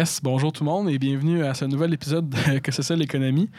Yes, 0.00 0.18
bonjour 0.22 0.50
tout 0.50 0.64
le 0.64 0.70
monde 0.70 0.88
et 0.88 0.98
bienvenue 0.98 1.44
à 1.44 1.52
ce 1.52 1.66
nouvel 1.66 1.92
épisode 1.92 2.30
de 2.30 2.58
Que 2.62 2.72
c'est 2.72 2.80
ça 2.80 2.96
l'économie. 2.96 3.50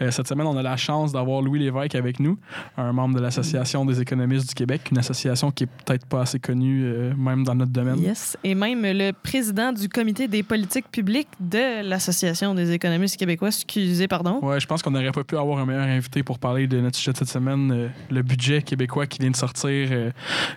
Euh, 0.00 0.10
cette 0.10 0.26
semaine, 0.26 0.46
on 0.46 0.56
a 0.56 0.62
la 0.62 0.78
chance 0.78 1.12
d'avoir 1.12 1.42
Louis 1.42 1.58
Lévesque 1.58 1.94
avec 1.94 2.20
nous, 2.20 2.38
un 2.78 2.90
membre 2.94 3.16
de 3.16 3.20
l'Association 3.20 3.84
des 3.84 4.00
économistes 4.00 4.48
du 4.48 4.54
Québec, 4.54 4.80
une 4.90 4.96
association 4.96 5.50
qui 5.50 5.64
est 5.64 5.66
peut-être 5.84 6.06
pas 6.06 6.22
assez 6.22 6.38
connue, 6.38 6.84
euh, 6.86 7.12
même 7.14 7.44
dans 7.44 7.54
notre 7.54 7.72
domaine. 7.72 7.98
Yes. 7.98 8.38
Et 8.44 8.54
même 8.54 8.80
le 8.82 9.10
président 9.12 9.72
du 9.74 9.90
comité 9.90 10.26
des 10.26 10.42
politiques 10.42 10.90
publiques 10.90 11.28
de 11.38 11.86
l'Association 11.86 12.54
des 12.54 12.72
économistes 12.72 13.18
québécois. 13.18 13.48
Excusez, 13.48 14.08
pardon. 14.08 14.38
Ouais, 14.40 14.58
je 14.58 14.66
pense 14.66 14.82
qu'on 14.82 14.92
n'aurait 14.92 15.12
pas 15.12 15.24
pu 15.24 15.36
avoir 15.36 15.58
un 15.58 15.66
meilleur 15.66 15.82
invité 15.84 16.22
pour 16.22 16.38
parler 16.38 16.66
de 16.66 16.80
notre 16.80 16.96
sujet 16.96 17.12
de 17.12 17.18
cette 17.18 17.28
semaine, 17.28 17.70
euh, 17.72 17.88
le 18.10 18.22
budget 18.22 18.62
québécois 18.62 19.06
qui 19.06 19.18
vient 19.18 19.30
de 19.32 19.36
sortir, 19.36 19.90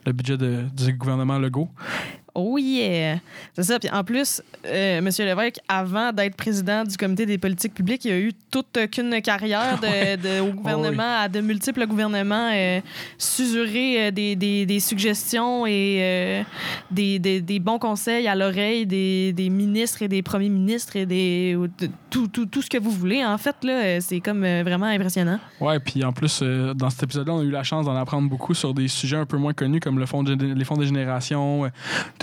le 0.05 0.11
budget 0.13 0.37
de- 0.37 0.63
du 0.73 0.93
gouvernement 0.93 1.37
Legault. 1.37 1.67
Oh 2.35 2.57
yeah! 2.57 3.19
C'est 3.55 3.63
ça. 3.63 3.77
Puis 3.79 3.89
en 3.91 4.03
plus, 4.03 4.41
euh, 4.65 4.97
M. 4.97 5.09
Lévesque, 5.19 5.59
avant 5.67 6.11
d'être 6.11 6.35
président 6.35 6.83
du 6.83 6.97
comité 6.97 7.25
des 7.27 7.37
politiques 7.37 7.75
publiques, 7.75 8.05
il 8.05 8.11
a 8.11 8.17
eu 8.19 8.31
toute 8.49 8.75
qu'une 8.91 9.21
carrière 9.21 9.79
de, 9.79 10.15
de- 10.39 10.41
au 10.41 10.51
gouvernement, 10.53 11.19
à 11.21 11.29
de 11.29 11.41
multiples 11.41 11.85
gouvernements, 11.85 12.49
euh, 12.51 12.79
susurrer 13.19 14.07
euh, 14.07 14.11
des, 14.11 14.35
des- 14.35 14.65
des 14.65 14.79
suggestions 14.79 15.65
et 15.67 15.97
euh, 16.01 16.43
des, 16.91 17.19
des- 17.19 17.41
des 17.41 17.59
bons 17.59 17.79
conseils 17.79 18.27
à 18.27 18.35
l'oreille 18.35 18.85
des, 18.85 19.31
des 19.33 19.49
ministres 19.49 20.01
et 20.01 20.07
des 20.07 20.21
premiers 20.21 20.49
ministres 20.49 20.95
et 20.95 21.05
des, 21.05 21.55
ou 21.55 21.67
de- 21.67 21.89
tout, 22.09 22.27
tout, 22.27 22.45
tout 22.45 22.61
ce 22.61 22.69
que 22.69 22.77
vous 22.77 22.91
voulez. 22.91 23.23
En 23.23 23.37
fait, 23.37 23.55
là, 23.63 23.73
euh, 23.83 23.97
c'est 24.01 24.19
comme 24.19 24.41
vraiment 24.41 24.85
impressionnant. 24.87 25.39
Ouais, 25.59 25.79
puis 25.79 26.03
en 26.03 26.11
plus, 26.13 26.41
dans 26.41 26.89
cet 26.89 27.03
épisode-là, 27.03 27.33
on 27.33 27.39
a 27.39 27.43
eu 27.43 27.51
la 27.51 27.63
chance 27.63 27.85
d'en 27.85 27.95
apprendre 27.95 28.29
beaucoup 28.29 28.53
sur 28.53 28.73
des 28.73 28.87
sujets 28.87 29.17
un 29.17 29.25
peu 29.25 29.37
moins 29.37 29.53
connus 29.53 29.79
comme 29.79 29.99
le 29.99 30.05
fonds 30.05 30.23
de, 30.23 30.33
les 30.33 30.65
fonds 30.65 30.77
de 30.77 30.85
génération, 30.85 31.65
euh, 31.65 31.69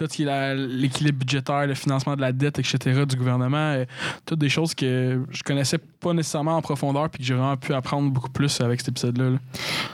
tout 0.00 0.10
ce 0.10 0.16
qui 0.16 0.22
est 0.22 0.54
l'équilibre 0.54 1.18
budgétaire, 1.18 1.66
le 1.66 1.74
financement 1.74 2.16
de 2.16 2.20
la 2.20 2.32
dette, 2.32 2.58
etc. 2.58 3.04
du 3.06 3.16
gouvernement. 3.16 3.72
euh, 3.72 3.84
toutes 4.24 4.38
des 4.38 4.48
choses 4.48 4.74
que 4.74 5.20
je 5.30 5.42
connaissais 5.42 5.78
pas 5.78 6.14
nécessairement 6.14 6.56
en 6.56 6.62
profondeur 6.62 7.10
puis 7.10 7.20
que 7.20 7.26
j'ai 7.26 7.34
vraiment 7.34 7.56
pu 7.56 7.74
apprendre 7.74 8.10
beaucoup 8.10 8.30
plus 8.30 8.60
avec 8.60 8.80
cet 8.80 8.90
épisode-là. 8.90 9.30
là. 9.30 9.38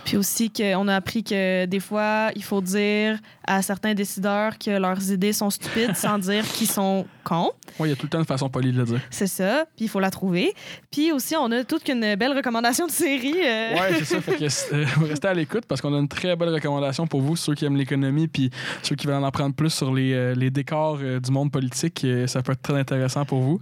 Puis 0.04 0.16
aussi 0.16 0.50
qu'on 0.50 0.88
a 0.88 0.94
appris 0.94 1.24
que 1.24 1.66
des 1.66 1.80
fois, 1.80 2.30
il 2.36 2.44
faut 2.44 2.60
dire 2.60 3.18
à 3.46 3.62
certains 3.62 3.94
décideurs 3.94 4.58
que 4.58 4.70
leurs 4.70 5.10
idées 5.10 5.32
sont 5.32 5.50
stupides 5.50 5.96
sans 5.96 6.18
dire 6.18 6.44
qu'ils 6.44 6.68
sont 6.68 7.06
cons. 7.28 7.50
Ouais, 7.78 7.88
il 7.88 7.90
y 7.90 7.92
a 7.92 7.96
tout 7.96 8.04
le 8.06 8.10
temps 8.10 8.18
une 8.20 8.24
façon 8.24 8.48
polie 8.48 8.72
de 8.72 8.78
le 8.78 8.84
dire. 8.84 9.00
C'est 9.10 9.26
ça. 9.26 9.64
Puis 9.76 9.86
il 9.86 9.88
faut 9.88 10.00
la 10.00 10.10
trouver. 10.10 10.54
Puis 10.90 11.10
aussi, 11.12 11.34
on 11.36 11.50
a 11.50 11.64
toute 11.64 11.88
une 11.88 12.14
belle 12.14 12.32
recommandation 12.36 12.86
de 12.86 12.92
série. 12.92 13.34
euh, 13.44 13.74
Ouais, 13.74 13.94
c'est 13.98 14.04
ça. 14.04 14.20
Fait 14.22 14.36
que 14.36 14.44
euh, 14.74 14.84
restez 15.08 15.28
à 15.28 15.34
l'écoute 15.34 15.64
parce 15.66 15.80
qu'on 15.80 15.94
a 15.94 15.98
une 15.98 16.08
très 16.08 16.36
belle 16.36 16.50
recommandation 16.50 17.06
pour 17.06 17.20
vous, 17.20 17.34
ceux 17.36 17.54
qui 17.54 17.64
aiment 17.64 17.76
l'économie 17.76 18.28
puis 18.28 18.50
ceux 18.82 18.94
qui 18.94 19.06
veulent 19.06 19.16
en 19.16 19.24
apprendre 19.24 19.54
plus 19.54 19.70
sur 19.70 19.92
les, 19.92 20.12
euh, 20.14 20.34
les 20.34 20.50
décors 20.50 20.98
euh, 21.02 21.18
du 21.20 21.30
monde 21.30 21.50
politique. 21.50 22.04
euh, 22.04 22.26
ça 22.26 22.42
peut 22.42 22.52
être 22.52 22.62
très 22.62 22.78
intéressant 22.78 23.24
pour 23.24 23.40
vous. 23.40 23.60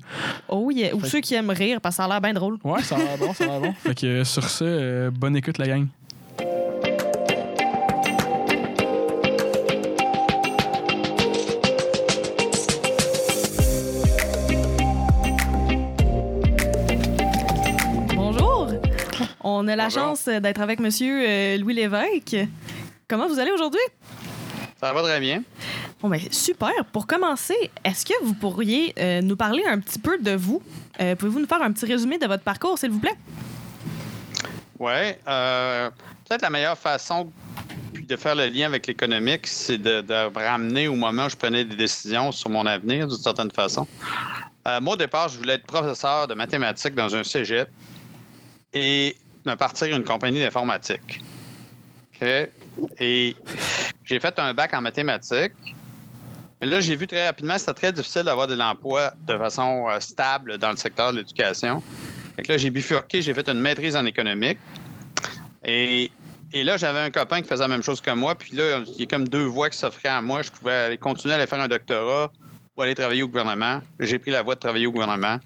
Oh 0.49 0.71
yeah. 0.71 0.95
Ou 0.95 1.01
Fait- 1.01 1.09
ceux 1.09 1.21
qui 1.21 1.35
aiment 1.35 1.51
rire 1.51 1.81
parce 1.81 1.95
que 1.95 2.03
ça 2.03 2.05
a 2.05 2.09
l'air 2.09 2.21
bien 2.21 2.35
drôle. 2.35 2.59
Ouais, 2.65 2.83
ça 2.83 2.97
a 2.97 2.99
l'air 2.99 3.19
bon, 3.19 3.33
ça 3.33 3.45
a 3.45 3.47
l'air 3.47 3.61
bon. 3.61 3.73
Fait 3.79 3.95
que 3.95 4.25
sur 4.25 4.49
ce, 4.49 5.09
bonne 5.11 5.37
écoute, 5.37 5.59
la 5.59 5.67
gang. 5.69 5.87
On 19.57 19.69
a 19.69 19.77
la 19.77 19.85
Bonjour. 19.85 20.03
chance 20.03 20.25
d'être 20.25 20.61
avec 20.61 20.81
Monsieur 20.81 21.23
euh, 21.25 21.57
Louis 21.59 21.75
Lévesque. 21.75 22.37
Comment 23.07 23.29
vous 23.29 23.39
allez 23.39 23.53
aujourd'hui? 23.53 23.81
Ça 24.81 24.93
va 24.93 25.01
très 25.03 25.21
bien. 25.21 25.45
Bon, 26.01 26.09
ben, 26.09 26.21
super. 26.33 26.73
Pour 26.93 27.07
commencer, 27.07 27.55
est-ce 27.85 28.05
que 28.05 28.15
vous 28.25 28.35
pourriez 28.35 28.93
euh, 28.99 29.21
nous 29.23 29.37
parler 29.37 29.63
un 29.65 29.79
petit 29.79 30.01
peu 30.01 30.19
de 30.19 30.33
vous? 30.33 30.61
Euh, 31.01 31.15
Pouvez-vous 31.15 31.39
nous 31.39 31.47
faire 31.47 31.63
un 31.63 31.71
petit 31.71 31.87
résumé 31.87 32.19
de 32.19 32.27
votre 32.27 32.43
parcours, 32.43 32.77
s'il 32.79 32.91
vous 32.91 32.99
plaît? 32.99 33.15
Oui. 34.81 34.91
Euh, 35.29 35.89
Peut-être 36.29 36.43
la 36.43 36.51
meilleure 36.51 36.77
façon 36.79 37.31
de 37.95 38.17
faire 38.17 38.35
le 38.35 38.47
lien 38.49 38.67
avec 38.67 38.87
l'économique, 38.89 39.47
c'est 39.47 39.79
de, 39.79 40.01
de 40.01 40.37
ramener 40.37 40.89
au 40.89 40.95
moment 40.97 41.27
où 41.27 41.31
je 41.31 41.37
prenais 41.37 41.65
des 41.65 41.77
décisions 41.77 42.33
sur 42.33 42.51
mon 42.51 42.67
avenir, 42.67 43.07
d'une 43.07 43.17
certaine 43.19 43.51
façon. 43.53 43.87
Euh, 44.67 44.81
moi, 44.81 44.95
au 44.95 44.97
départ, 44.97 45.29
je 45.29 45.39
voulais 45.39 45.55
être 45.55 45.67
professeur 45.67 46.27
de 46.27 46.35
mathématiques 46.35 46.95
dans 46.95 47.15
un 47.15 47.23
cégep 47.23 47.69
et 48.73 49.17
me 49.47 49.55
partir 49.55 49.95
une 49.95 50.05
compagnie 50.05 50.41
d'informatique. 50.41 51.23
Et 52.99 53.37
j'ai 54.05 54.21
fait 54.21 54.39
un 54.39 54.55
bac 54.55 54.75
en 54.75 54.81
mathématiques. 54.81 55.53
Mais 56.61 56.67
là, 56.69 56.81
j'ai 56.81 56.97
vu 56.97 57.07
très 57.07 57.27
rapidement 57.27 57.55
que 57.55 57.61
c'était 57.61 57.75
très 57.75 57.93
difficile 57.93 58.23
d'avoir 58.23 58.47
de 58.47 58.55
l'emploi 58.55 59.13
de 59.27 59.37
façon 59.37 59.87
euh, 59.89 60.01
stable 60.01 60.59
dans 60.59 60.71
le 60.71 60.77
secteur 60.77 61.13
de 61.13 61.19
l'éducation. 61.19 61.83
Que 62.37 62.53
là, 62.53 62.59
j'ai 62.59 62.71
bifurqué, 62.71 63.23
j'ai 63.23 63.35
fait 63.35 63.49
une 63.49 63.61
maîtrise 63.61 63.97
en 63.97 64.07
économique. 64.07 64.59
Et, 65.65 66.11
et 66.53 66.65
là, 66.65 66.77
j'avais 66.77 67.01
un 67.01 67.11
copain 67.11 67.43
qui 67.43 67.49
faisait 67.49 67.63
la 67.63 67.69
même 67.69 67.83
chose 67.83 68.01
que 68.01 68.11
moi. 68.11 68.35
Puis 68.35 68.57
là, 68.57 68.81
il 68.87 69.01
y 69.01 69.03
a 69.03 69.07
comme 69.07 69.29
deux 69.29 69.45
voies 69.45 69.71
qui 69.71 69.79
s'offraient 69.79 70.09
à 70.09 70.23
moi. 70.23 70.43
Je 70.43 70.51
pouvais 70.51 70.73
aller 70.73 70.99
continuer 70.99 71.35
à 71.35 71.37
aller 71.39 71.47
faire 71.47 71.61
un 71.61 71.69
doctorat 71.69 72.33
ou 72.77 72.83
aller 72.83 72.95
travailler 72.95 73.23
au 73.23 73.29
gouvernement. 73.29 73.81
J'ai 74.01 74.19
pris 74.19 74.31
la 74.31 74.43
voie 74.43 74.55
de 74.55 74.61
travailler 74.61 74.87
au 74.87 74.93
gouvernement. 74.93 75.39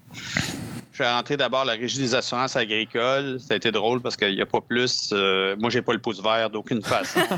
Je 0.99 1.05
suis 1.05 1.13
rentré 1.13 1.37
d'abord 1.37 1.61
à 1.61 1.65
la 1.65 1.73
Régie 1.73 1.97
des 1.99 2.13
assurances 2.13 2.57
agricoles. 2.57 3.39
Ça 3.39 3.53
a 3.53 3.55
été 3.55 3.71
drôle 3.71 4.01
parce 4.01 4.17
qu'il 4.17 4.35
n'y 4.35 4.41
a 4.41 4.45
pas 4.45 4.59
plus. 4.59 5.11
euh, 5.13 5.55
moi, 5.57 5.69
j'ai 5.69 5.81
pas 5.81 5.93
le 5.93 5.99
pouce 5.99 6.21
vert 6.21 6.49
d'aucune 6.49 6.83
façon. 6.83 7.21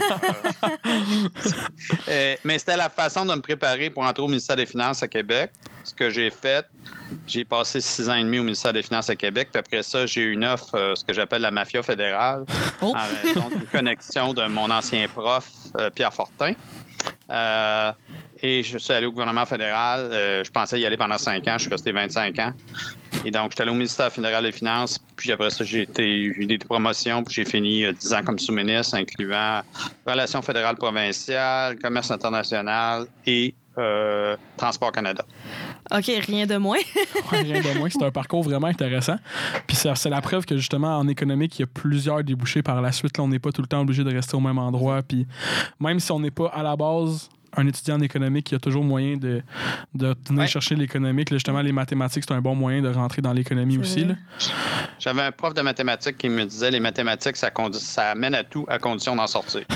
Euh, 2.08 2.36
mais 2.44 2.60
c'était 2.60 2.78
la 2.78 2.90
façon 2.90 3.26
de 3.26 3.34
me 3.34 3.42
préparer 3.42 3.90
pour 3.90 4.04
entrer 4.04 4.24
au 4.24 4.28
ministère 4.28 4.56
des 4.56 4.66
Finances 4.66 5.02
à 5.04 5.08
Québec. 5.08 5.52
Ce 5.84 5.94
que 5.94 6.10
j'ai 6.10 6.30
fait, 6.30 6.66
j'ai 7.28 7.44
passé 7.46 7.82
six 7.82 8.10
ans 8.10 8.16
et 8.16 8.24
demi 8.24 8.40
au 8.40 8.44
ministère 8.44 8.74
des 8.74 8.84
Finances 8.84 9.10
à 9.10 9.16
Québec. 9.16 9.50
Puis 9.52 9.60
après 9.60 9.84
ça, 9.84 10.06
j'ai 10.06 10.22
eu 10.22 10.32
une 10.34 10.46
offre, 10.46 10.76
euh, 10.76 10.96
ce 10.96 11.04
que 11.04 11.14
j'appelle 11.14 11.42
la 11.42 11.52
mafia 11.52 11.82
fédérale, 11.84 12.46
Oh. 12.82 12.94
en 12.96 13.28
raison 13.28 13.50
d'une 13.50 13.66
connexion 13.66 14.34
de 14.34 14.46
mon 14.48 14.70
ancien 14.70 15.08
prof, 15.08 15.48
euh, 15.78 15.90
Pierre 15.90 16.14
Fortin. 16.14 16.54
Euh, 17.30 17.92
et 18.42 18.64
je 18.64 18.78
suis 18.78 18.94
allé 18.94 19.06
au 19.06 19.12
gouvernement 19.12 19.46
fédéral. 19.46 20.10
Euh, 20.12 20.44
je 20.44 20.52
pensais 20.52 20.80
y 20.80 20.86
aller 20.86 20.98
pendant 20.98 21.18
cinq 21.18 21.48
ans. 21.48 21.54
Je 21.58 21.64
suis 21.64 21.70
resté 21.72 21.92
25 21.92 22.40
ans. 22.40 22.54
Et 23.26 23.30
donc, 23.32 23.52
j'étais 23.52 23.62
allé 23.64 23.72
au 23.72 23.76
ministère 23.76 24.12
fédéral 24.12 24.44
des 24.44 24.52
Finances. 24.52 25.00
Puis 25.16 25.32
après 25.32 25.50
ça, 25.52 25.64
j'ai 25.64 25.82
été- 25.84 26.08
eu 26.24 26.46
des 26.46 26.58
promotions. 26.58 27.24
Puis 27.24 27.36
j'ai 27.36 27.46
fini 27.46 27.86
euh, 27.86 27.94
10 27.94 28.14
ans 28.14 28.24
comme 28.24 28.40
sous-ministre, 28.40 28.96
incluant 28.96 29.62
Relations 30.08 30.42
fédérales 30.42 30.76
provinciales, 30.78 31.78
Commerce 31.80 32.10
international 32.12 33.06
et 33.28 33.54
euh, 33.78 34.36
Transport 34.58 34.92
Canada. 34.92 35.24
OK, 35.96 36.06
rien 36.28 36.46
de 36.46 36.58
moins. 36.58 36.78
Ouais, 37.32 37.42
rien 37.44 37.62
de 37.62 37.78
moins. 37.78 37.90
C'est 37.90 38.04
un 38.04 38.12
parcours 38.12 38.44
vraiment 38.44 38.68
intéressant. 38.68 39.16
Puis 39.68 39.78
c'est 39.78 39.96
c'est 39.96 40.10
la 40.10 40.20
preuve 40.22 40.46
que 40.46 40.58
justement 40.58 40.98
en 40.98 41.08
économique, 41.08 41.58
il 41.60 41.62
y 41.62 41.64
a 41.64 41.68
plusieurs 41.68 42.24
débouchés 42.24 42.62
par 42.64 42.82
la 42.82 42.92
suite. 42.92 43.18
Là, 43.18 43.24
on 43.24 43.28
n'est 43.30 43.40
pas 43.40 43.52
tout 43.52 43.62
le 43.62 43.68
temps 43.68 43.82
obligé 43.82 44.04
de 44.04 44.12
rester 44.14 44.36
au 44.36 44.40
même 44.42 44.58
endroit. 44.58 45.02
Puis 45.04 45.26
même 45.80 46.00
si 46.02 46.12
on 46.12 46.20
n'est 46.20 46.32
pas 46.32 46.48
à 46.54 46.64
la 46.64 46.76
base 46.76 47.30
un 47.58 47.68
étudiant 47.68 47.96
en 47.98 48.02
économique, 48.02 48.50
il 48.52 48.56
y 48.56 48.58
a 48.58 48.60
toujours 48.60 48.84
moyen 48.84 49.18
de, 49.18 49.42
de 49.94 50.16
venir 50.28 50.42
Ouais. 50.42 50.48
chercher 50.48 50.76
l'économique. 50.76 51.32
Justement, 51.32 51.62
les 51.62 51.72
mathématiques, 51.72 52.24
c'est 52.28 52.34
un 52.34 52.42
bon 52.42 52.56
moyen 52.56 52.82
de 52.82 52.90
rentrer 52.90 53.22
dans 53.22 53.34
l'économie 53.34 53.78
aussi. 53.78 54.08
J'avais 55.00 55.22
un 55.24 55.32
prof 55.32 55.54
de 55.54 55.62
mathématiques 55.62 56.18
qui 56.18 56.30
me 56.30 56.46
disait 56.46 56.72
les 56.72 56.80
mathématiques, 56.80 57.36
ça, 57.36 57.50
ça 57.74 58.12
amène 58.12 58.36
à 58.36 58.44
tout 58.44 58.66
à 58.70 58.80
condition 58.80 59.16
d'en 59.16 59.28
sortir. 59.28 59.62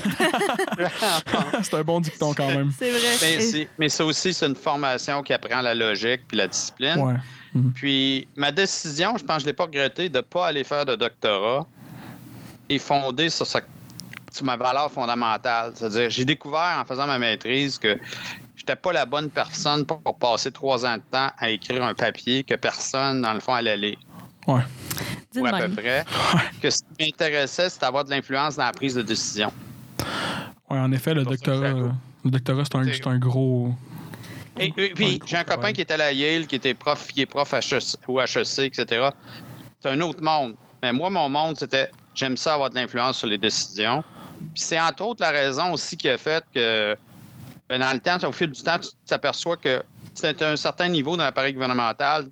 c'est 1.63 1.73
un 1.73 1.83
bon 1.83 1.99
dicton 1.99 2.33
quand 2.33 2.47
même. 2.47 2.71
C'est 2.77 2.91
vrai. 2.91 3.17
mais 3.21 3.67
mais 3.77 3.89
ça 3.89 4.05
aussi, 4.05 4.33
c'est 4.33 4.45
une 4.45 4.55
formation 4.55 5.21
qui 5.23 5.33
apprend 5.33 5.61
la 5.61 5.73
logique 5.75 6.21
puis 6.27 6.37
la 6.37 6.47
discipline. 6.47 6.97
Ouais. 6.99 7.13
Puis 7.73 8.27
ma 8.35 8.51
décision, 8.51 9.15
je 9.17 9.23
pense 9.23 9.37
que 9.37 9.41
je 9.41 9.45
ne 9.45 9.49
l'ai 9.51 9.53
pas 9.53 9.63
regretté 9.65 10.09
de 10.09 10.17
ne 10.17 10.21
pas 10.21 10.47
aller 10.47 10.63
faire 10.63 10.85
de 10.85 10.95
doctorat 10.95 11.65
est 12.69 12.79
fondée 12.79 13.29
sur, 13.29 13.45
sa- 13.45 13.61
sur 14.35 14.45
ma 14.45 14.57
valeur 14.57 14.91
fondamentale. 14.91 15.71
C'est-à-dire, 15.75 16.09
j'ai 16.09 16.25
découvert 16.25 16.77
en 16.79 16.85
faisant 16.85 17.07
ma 17.07 17.17
maîtrise 17.17 17.77
que 17.77 17.97
je 18.55 18.61
n'étais 18.61 18.75
pas 18.75 18.91
la 18.91 19.05
bonne 19.05 19.29
personne 19.29 19.85
pour, 19.85 20.01
passer 20.17 20.51
trois 20.51 20.85
ans 20.85 20.97
de 20.97 21.03
temps 21.09 21.29
à 21.37 21.49
écrire 21.49 21.83
un 21.83 21.93
papier 21.93 22.43
que 22.43 22.55
personne, 22.55 23.21
dans 23.21 23.33
le 23.33 23.39
fond, 23.39 23.53
allait 23.53 23.77
lire. 23.77 23.97
Ouais. 24.47 24.61
Ou 25.37 25.45
à 25.45 25.51
peu 25.51 25.57
même. 25.57 25.75
près. 25.75 26.05
Que 26.61 26.69
ce 26.69 26.79
qui 26.79 27.05
m'intéressait, 27.05 27.69
c'était 27.69 27.85
d'avoir 27.85 28.05
de 28.05 28.11
l'influence 28.11 28.55
dans 28.57 28.65
la 28.65 28.71
prise 28.71 28.95
de 28.95 29.01
décision. 29.01 29.51
Ouais, 30.69 30.79
en 30.79 30.91
effet, 30.91 31.13
le 31.13 31.23
doctorat, 31.23 31.67
euh, 31.67 31.89
le 32.23 32.31
doctorat, 32.31 32.63
c'est 32.65 32.75
un, 32.75 32.85
c'est 32.85 33.07
un 33.07 33.17
gros. 33.17 33.73
Et, 34.59 34.73
et 34.77 34.89
puis, 34.93 35.19
j'ai 35.25 35.37
un 35.37 35.43
copain 35.43 35.73
qui 35.73 35.85
allé 35.89 36.03
à 36.03 36.11
Yale, 36.11 36.47
qui 36.47 36.55
était 36.55 36.73
prof, 36.73 37.07
qui 37.07 37.21
est 37.21 37.25
prof 37.25 37.53
HEC, 37.53 37.97
ou 38.07 38.19
HEC, 38.21 38.59
etc. 38.59 39.09
C'est 39.79 39.89
un 39.89 40.01
autre 40.01 40.23
monde. 40.23 40.55
Mais 40.81 40.93
moi, 40.93 41.09
mon 41.09 41.27
monde, 41.27 41.57
c'était 41.57 41.89
j'aime 42.15 42.37
ça 42.37 42.53
avoir 42.53 42.69
de 42.69 42.75
l'influence 42.75 43.17
sur 43.17 43.27
les 43.27 43.37
décisions. 43.37 44.03
C'est 44.53 44.79
entre 44.79 45.03
autres 45.03 45.21
la 45.21 45.31
raison 45.31 45.73
aussi 45.73 45.97
qui 45.97 46.09
a 46.09 46.17
fait 46.17 46.43
que 46.53 46.95
ben, 47.67 47.79
dans 47.79 47.93
le 47.93 47.99
temps, 47.99 48.17
au 48.27 48.31
fil 48.31 48.51
du 48.51 48.61
temps, 48.61 48.79
tu 48.79 48.89
t'aperçois 49.07 49.57
que 49.57 49.81
c'est 50.13 50.41
un 50.41 50.55
certain 50.55 50.87
niveau 50.87 51.17
dans 51.17 51.23
l'appareil 51.23 51.53
gouvernemental, 51.53 52.27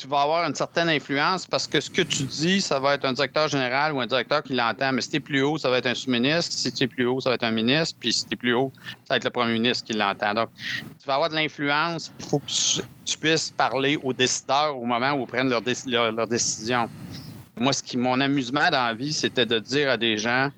tu 0.00 0.08
vas 0.08 0.22
avoir 0.22 0.48
une 0.48 0.54
certaine 0.54 0.88
influence 0.88 1.46
parce 1.46 1.66
que 1.66 1.78
ce 1.78 1.90
que 1.90 2.00
tu 2.00 2.22
dis, 2.22 2.60
ça 2.60 2.80
va 2.80 2.94
être 2.94 3.04
un 3.04 3.12
directeur 3.12 3.48
général 3.48 3.92
ou 3.92 4.00
un 4.00 4.06
directeur 4.06 4.42
qui 4.42 4.54
l'entend. 4.54 4.92
Mais 4.92 5.02
si 5.02 5.10
tu 5.10 5.16
es 5.16 5.20
plus 5.20 5.42
haut, 5.42 5.58
ça 5.58 5.68
va 5.68 5.78
être 5.78 5.86
un 5.86 5.94
sous-ministre. 5.94 6.52
Si 6.52 6.72
tu 6.72 6.84
es 6.84 6.86
plus 6.86 7.06
haut, 7.06 7.20
ça 7.20 7.28
va 7.28 7.34
être 7.34 7.44
un 7.44 7.50
ministre. 7.50 7.96
Puis 8.00 8.12
si 8.12 8.24
tu 8.24 8.32
es 8.32 8.36
plus 8.36 8.54
haut, 8.54 8.72
ça 9.04 9.10
va 9.10 9.16
être 9.16 9.24
le 9.24 9.30
premier 9.30 9.52
ministre 9.52 9.84
qui 9.84 9.92
l'entend. 9.92 10.32
Donc, 10.32 10.48
tu 10.56 11.06
vas 11.06 11.16
avoir 11.16 11.28
de 11.28 11.34
l'influence. 11.34 12.10
Il 12.18 12.24
faut 12.24 12.38
que 12.38 12.46
tu, 13.04 13.18
puisses 13.18 13.50
parler 13.50 13.98
aux 14.02 14.14
décideurs 14.14 14.78
au 14.78 14.86
moment 14.86 15.12
où 15.12 15.22
ils 15.22 15.26
prennent 15.26 15.50
leurs 15.50 15.62
leur, 15.86 16.26
décisions. 16.26 16.88
Moi, 17.56 17.74
ce 17.74 17.82
qui 17.82 17.98
mon 17.98 18.20
amusement 18.20 18.70
dans 18.70 18.86
la 18.86 18.94
vie, 18.94 19.12
c'était 19.12 19.44
de 19.44 19.58
dire 19.58 19.90
à 19.90 19.96
des 19.98 20.16
gens 20.16 20.50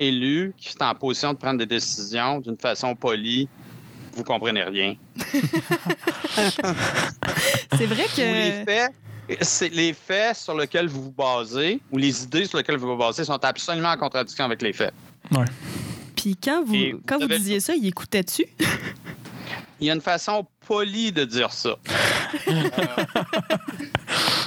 élus 0.00 0.52
qui 0.56 0.72
sont 0.72 0.82
en 0.82 0.94
position 0.94 1.32
de 1.32 1.38
prendre 1.38 1.58
des 1.58 1.66
décisions 1.66 2.40
d'une 2.40 2.56
façon 2.56 2.96
polie, 2.96 3.48
vous 4.14 4.24
comprenez 4.24 4.64
rien. 4.64 4.96
c'est 7.76 7.86
vrai 7.86 8.06
que. 8.16 8.20
Les 8.20 8.64
faits, 8.64 8.92
c'est 9.42 9.68
les 9.68 9.92
faits 9.92 10.36
sur 10.36 10.56
lesquels 10.56 10.88
vous 10.88 11.04
vous 11.04 11.12
basez 11.12 11.80
ou 11.92 11.98
les 11.98 12.24
idées 12.24 12.46
sur 12.46 12.58
lesquelles 12.58 12.78
vous 12.78 12.88
vous 12.88 12.96
basez 12.96 13.24
sont 13.24 13.44
absolument 13.44 13.90
en 13.90 13.96
contradiction 13.96 14.44
avec 14.46 14.62
les 14.62 14.72
faits. 14.72 14.92
Ouais. 15.30 15.44
Puis 16.16 16.36
quand 16.36 16.64
vous, 16.64 17.00
quand 17.06 17.20
vous, 17.20 17.28
disiez 17.28 17.60
ça, 17.60 17.74
il 17.74 17.86
écoutait-tu? 17.86 18.46
il 19.80 19.86
y 19.86 19.90
a 19.90 19.94
une 19.94 20.00
façon 20.00 20.46
polie 20.66 21.12
de 21.12 21.24
dire 21.24 21.52
ça. 21.52 21.76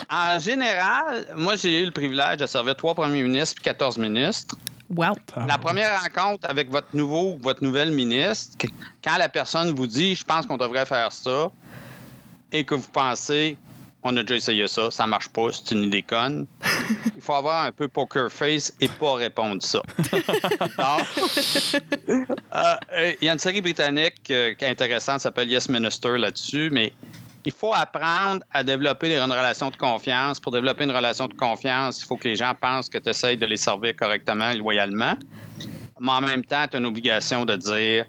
en 0.10 0.40
général, 0.40 1.28
moi, 1.36 1.56
j'ai 1.56 1.82
eu 1.82 1.86
le 1.86 1.92
privilège 1.92 2.38
de 2.38 2.46
servir 2.46 2.76
trois 2.76 2.94
premiers 2.94 3.24
ministres 3.24 3.60
et 3.62 3.64
14 3.64 3.98
ministres. 3.98 4.56
Wow. 4.90 5.16
La 5.48 5.58
première 5.58 6.02
rencontre 6.02 6.50
avec 6.50 6.70
votre 6.70 6.90
nouveau 6.94 7.38
votre 7.42 7.64
nouvelle 7.64 7.92
ministre, 7.92 8.58
quand 9.04 9.18
la 9.18 9.30
personne 9.30 9.74
vous 9.74 9.88
dit 9.88 10.16
je 10.16 10.24
pense 10.24 10.46
qu'on 10.46 10.58
devrait 10.58 10.86
faire 10.86 11.12
ça 11.12 11.50
et 12.52 12.64
que 12.64 12.76
vous 12.76 12.90
pensez 12.92 13.58
on 14.04 14.16
a 14.18 14.22
déjà 14.22 14.36
essayé 14.36 14.68
ça, 14.68 14.92
ça 14.92 15.08
marche 15.08 15.30
pas, 15.30 15.48
c'est 15.52 15.74
une 15.74 15.84
idée 15.84 16.04
conne. 16.04 16.46
Il 17.16 17.22
faut 17.22 17.34
avoir 17.34 17.66
un 17.66 17.72
peu 17.72 17.88
poker 17.88 18.30
face 18.30 18.74
et 18.82 18.90
pas 18.90 19.16
répondre 19.16 19.64
ça. 19.64 19.82
Euh, 22.56 23.14
il 23.20 23.26
y 23.26 23.30
a 23.30 23.34
une 23.34 23.40
série 23.40 23.62
britannique 23.62 24.30
euh, 24.30 24.54
qui 24.54 24.64
est 24.64 24.70
intéressante, 24.70 25.22
s'appelle 25.22 25.50
Yes 25.50 25.68
Minister 25.70 26.18
là-dessus, 26.18 26.70
mais 26.72 26.94
il 27.46 27.52
faut 27.52 27.74
apprendre 27.74 28.44
à 28.52 28.64
développer 28.64 29.16
une 29.16 29.32
relation 29.32 29.70
de 29.70 29.76
confiance. 29.76 30.40
Pour 30.40 30.52
développer 30.52 30.86
une 30.86 30.92
relation 30.92 31.28
de 31.28 31.34
confiance, 31.34 32.02
il 32.02 32.06
faut 32.06 32.16
que 32.16 32.28
les 32.28 32.36
gens 32.36 32.54
pensent 32.60 32.90
que 32.90 32.98
tu 32.98 33.10
essaies 33.10 33.36
de 33.36 33.46
les 33.46 33.58
servir 33.58 33.96
correctement 33.96 34.52
et 34.52 34.58
loyalement. 34.58 35.16
Mais 36.00 36.12
en 36.12 36.22
même 36.22 36.44
temps, 36.44 36.66
tu 36.70 36.78
as 36.78 36.80
une 36.80 36.86
obligation 36.86 37.46
de 37.46 37.56
dire 37.56 38.06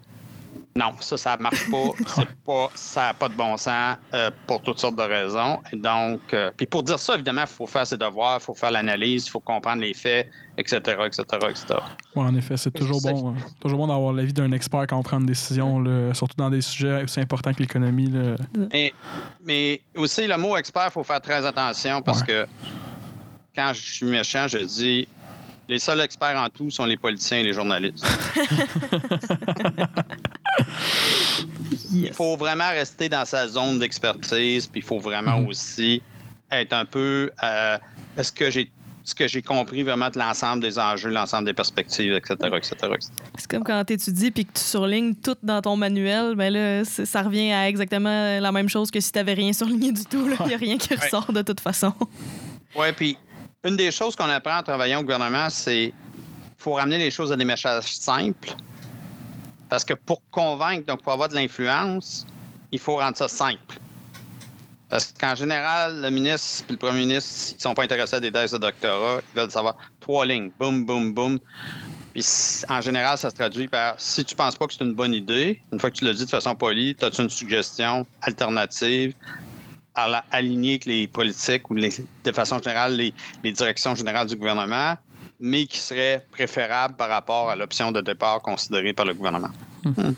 non, 0.77 0.91
ça, 0.99 1.15
ça 1.15 1.37
marche 1.37 1.69
pas. 1.71 2.23
pas 2.45 2.69
ça 2.75 3.01
n'a 3.01 3.13
pas 3.13 3.29
de 3.29 3.33
bon 3.33 3.55
sens 3.55 3.95
euh, 4.13 4.29
pour 4.45 4.61
toutes 4.61 4.77
sortes 4.77 4.97
de 4.97 5.03
raisons. 5.03 5.61
Et 5.71 5.77
donc, 5.77 6.19
euh, 6.33 6.51
puis 6.57 6.65
pour 6.65 6.83
dire 6.83 6.99
ça, 6.99 7.15
évidemment, 7.15 7.43
il 7.43 7.47
faut 7.47 7.65
faire 7.65 7.87
ses 7.87 7.95
devoirs, 7.95 8.39
il 8.41 8.43
faut 8.43 8.53
faire 8.53 8.71
l'analyse, 8.71 9.25
il 9.27 9.29
faut 9.29 9.39
comprendre 9.39 9.81
les 9.81 9.93
faits, 9.93 10.29
etc., 10.57 10.79
etc., 11.05 11.23
etc. 11.49 11.65
Oui, 12.13 12.25
en 12.25 12.35
effet, 12.35 12.57
c'est 12.57 12.71
toujours 12.71 13.01
bon, 13.01 13.29
hein. 13.29 13.35
toujours 13.61 13.77
bon 13.79 13.87
d'avoir 13.87 14.11
l'avis 14.11 14.33
d'un 14.33 14.51
expert 14.51 14.85
quand 14.87 14.97
on 14.97 15.03
prend 15.03 15.19
une 15.19 15.25
décision, 15.25 15.81
surtout 16.13 16.35
dans 16.35 16.49
des 16.49 16.61
sujets 16.61 17.03
aussi 17.03 17.21
importants 17.21 17.53
que 17.53 17.61
l'économie. 17.61 18.11
Mais 19.45 19.81
aussi, 19.95 20.27
le 20.27 20.37
mot 20.37 20.57
expert, 20.57 20.87
il 20.87 20.91
faut 20.91 21.03
faire 21.03 21.21
très 21.21 21.45
attention 21.45 22.01
parce 22.01 22.21
que 22.21 22.45
quand 23.55 23.71
je 23.73 23.93
suis 23.93 24.05
méchant, 24.05 24.49
je 24.49 24.57
dis 24.57 25.07
les 25.67 25.79
seuls 25.79 26.01
experts 26.01 26.37
en 26.37 26.49
tout 26.49 26.69
sont 26.69 26.85
les 26.85 26.97
politiciens 26.97 27.39
et 27.39 27.43
les 27.43 27.53
journalistes. 27.53 28.05
Il 31.91 32.13
faut 32.13 32.35
vraiment 32.37 32.69
rester 32.69 33.09
dans 33.09 33.25
sa 33.25 33.47
zone 33.47 33.79
d'expertise, 33.79 34.67
puis 34.67 34.81
il 34.81 34.85
faut 34.85 34.99
vraiment 34.99 35.39
mm-hmm. 35.39 35.47
aussi 35.47 36.01
être 36.51 36.73
un 36.73 36.85
peu. 36.85 37.31
Euh, 37.41 37.77
est-ce 38.17 38.31
que 38.31 38.51
j'ai 38.51 38.69
ce 39.05 39.13
que 39.13 39.27
j'ai 39.27 39.43
compris 39.43 39.83
vraiment 39.83 40.09
de 40.09 40.17
l'ensemble 40.17 40.63
des 40.63 40.79
enjeux, 40.79 41.11
l'ensemble 41.11 41.45
des 41.45 41.53
perspectives, 41.53 42.11
etc. 42.13 42.35
etc., 42.57 42.75
C'est 43.37 43.47
comme 43.47 43.63
quand 43.63 43.85
tu 43.85 43.93
étudies 43.93 44.31
puis 44.31 44.45
que 44.45 44.53
tu 44.53 44.63
surlignes 44.63 45.13
tout 45.13 45.37
dans 45.43 45.61
ton 45.61 45.77
manuel, 45.77 46.33
ben 46.35 46.51
là, 46.51 46.83
ça 46.83 47.21
revient 47.21 47.51
à 47.51 47.69
exactement 47.69 48.39
la 48.39 48.51
même 48.51 48.67
chose 48.67 48.89
que 48.89 48.99
si 48.99 49.11
tu 49.11 49.19
n'avais 49.19 49.35
rien 49.35 49.53
surligné 49.53 49.91
du 49.91 50.03
tout. 50.05 50.27
Il 50.39 50.47
n'y 50.47 50.53
a 50.55 50.57
rien 50.57 50.77
qui 50.77 50.95
ressort 50.95 51.31
de 51.31 51.43
toute 51.43 51.59
façon. 51.59 51.93
Oui, 52.75 52.87
puis 52.97 53.17
une 53.65 53.75
des 53.75 53.91
choses 53.91 54.15
qu'on 54.15 54.29
apprend 54.29 54.59
en 54.59 54.63
travaillant 54.63 54.99
au 54.99 55.01
gouvernement, 55.01 55.49
c'est 55.49 55.91
qu'il 55.91 55.93
faut 56.57 56.73
ramener 56.73 56.99
les 56.99 57.11
choses 57.11 57.31
à 57.31 57.35
des 57.35 57.45
messages 57.45 57.95
simples. 57.95 58.53
Parce 59.69 59.83
que 59.83 59.95
pour 59.95 60.21
convaincre, 60.29 60.85
donc 60.85 61.01
pour 61.01 61.11
avoir 61.11 61.27
de 61.27 61.35
l'influence, 61.35 62.27
il 62.71 62.79
faut 62.79 62.97
rendre 62.97 63.17
ça 63.17 63.27
simple. 63.27 63.79
Parce 64.87 65.11
qu'en 65.19 65.33
général, 65.33 65.99
le 65.99 66.09
ministre 66.11 66.63
et 66.69 66.73
le 66.73 66.77
premier 66.77 66.99
ministre, 66.99 67.53
ils 67.53 67.55
ne 67.55 67.61
sont 67.61 67.73
pas 67.73 67.83
intéressés 67.83 68.17
à 68.17 68.19
des 68.19 68.31
thèses 68.31 68.51
de 68.51 68.59
doctorat. 68.59 69.21
Ils 69.33 69.39
veulent 69.39 69.51
savoir 69.51 69.75
trois 69.99 70.27
lignes. 70.27 70.51
Boum, 70.59 70.85
boum, 70.85 71.11
boum. 71.11 71.39
Puis 72.13 72.23
en 72.69 72.79
général, 72.81 73.17
ça 73.17 73.31
se 73.31 73.35
traduit 73.35 73.67
par 73.67 73.95
si 73.97 74.23
tu 74.23 74.35
ne 74.35 74.37
penses 74.37 74.55
pas 74.55 74.67
que 74.67 74.73
c'est 74.73 74.83
une 74.83 74.93
bonne 74.93 75.13
idée, 75.13 75.59
une 75.73 75.79
fois 75.79 75.89
que 75.89 75.97
tu 75.97 76.05
le 76.05 76.13
dis 76.13 76.23
de 76.23 76.29
façon 76.29 76.55
polie, 76.55 76.95
as-tu 77.01 77.23
une 77.23 77.29
suggestion 77.29 78.05
alternative? 78.21 79.15
Aligner 79.95 80.73
avec 80.73 80.85
les 80.85 81.07
politiques 81.07 81.69
ou 81.69 81.75
de 81.75 82.31
façon 82.31 82.59
générale 82.59 82.95
les, 82.95 83.51
directions 83.51 83.95
générales 83.95 84.27
du 84.27 84.35
gouvernement, 84.35 84.95
mais 85.39 85.65
qui 85.65 85.79
serait 85.79 86.25
préférable 86.31 86.95
par 86.95 87.09
rapport 87.09 87.49
à 87.49 87.55
l'option 87.55 87.91
de 87.91 88.01
départ 88.01 88.41
considérée 88.41 88.93
par 88.93 89.05
le 89.05 89.13
gouvernement. 89.13 89.51
Hmm. 89.83 90.13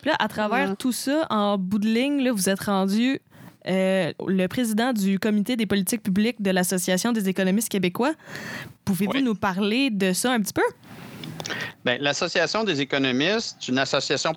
Puis 0.00 0.10
là, 0.10 0.16
à 0.18 0.28
travers 0.28 0.76
tout 0.76 0.92
ça, 0.92 1.26
en 1.30 1.58
bout 1.58 1.78
de 1.78 1.88
ligne, 1.88 2.22
là, 2.22 2.32
vous 2.32 2.48
êtes 2.48 2.60
rendu 2.60 3.20
euh, 3.66 4.12
le 4.26 4.46
président 4.46 4.92
du 4.92 5.18
comité 5.18 5.56
des 5.56 5.66
politiques 5.66 6.02
publiques 6.02 6.40
de 6.40 6.50
l'Association 6.50 7.12
des 7.12 7.28
économistes 7.28 7.68
québécois. 7.68 8.12
Pouvez-vous 8.84 9.20
nous 9.20 9.34
parler 9.34 9.90
de 9.90 10.12
ça 10.12 10.32
un 10.32 10.40
petit 10.40 10.52
peu? 10.52 10.62
Bien, 11.84 11.98
L'Association 12.00 12.64
des 12.64 12.80
économistes, 12.80 13.56
c'est 13.60 13.68
une 13.68 13.78
association 13.78 14.32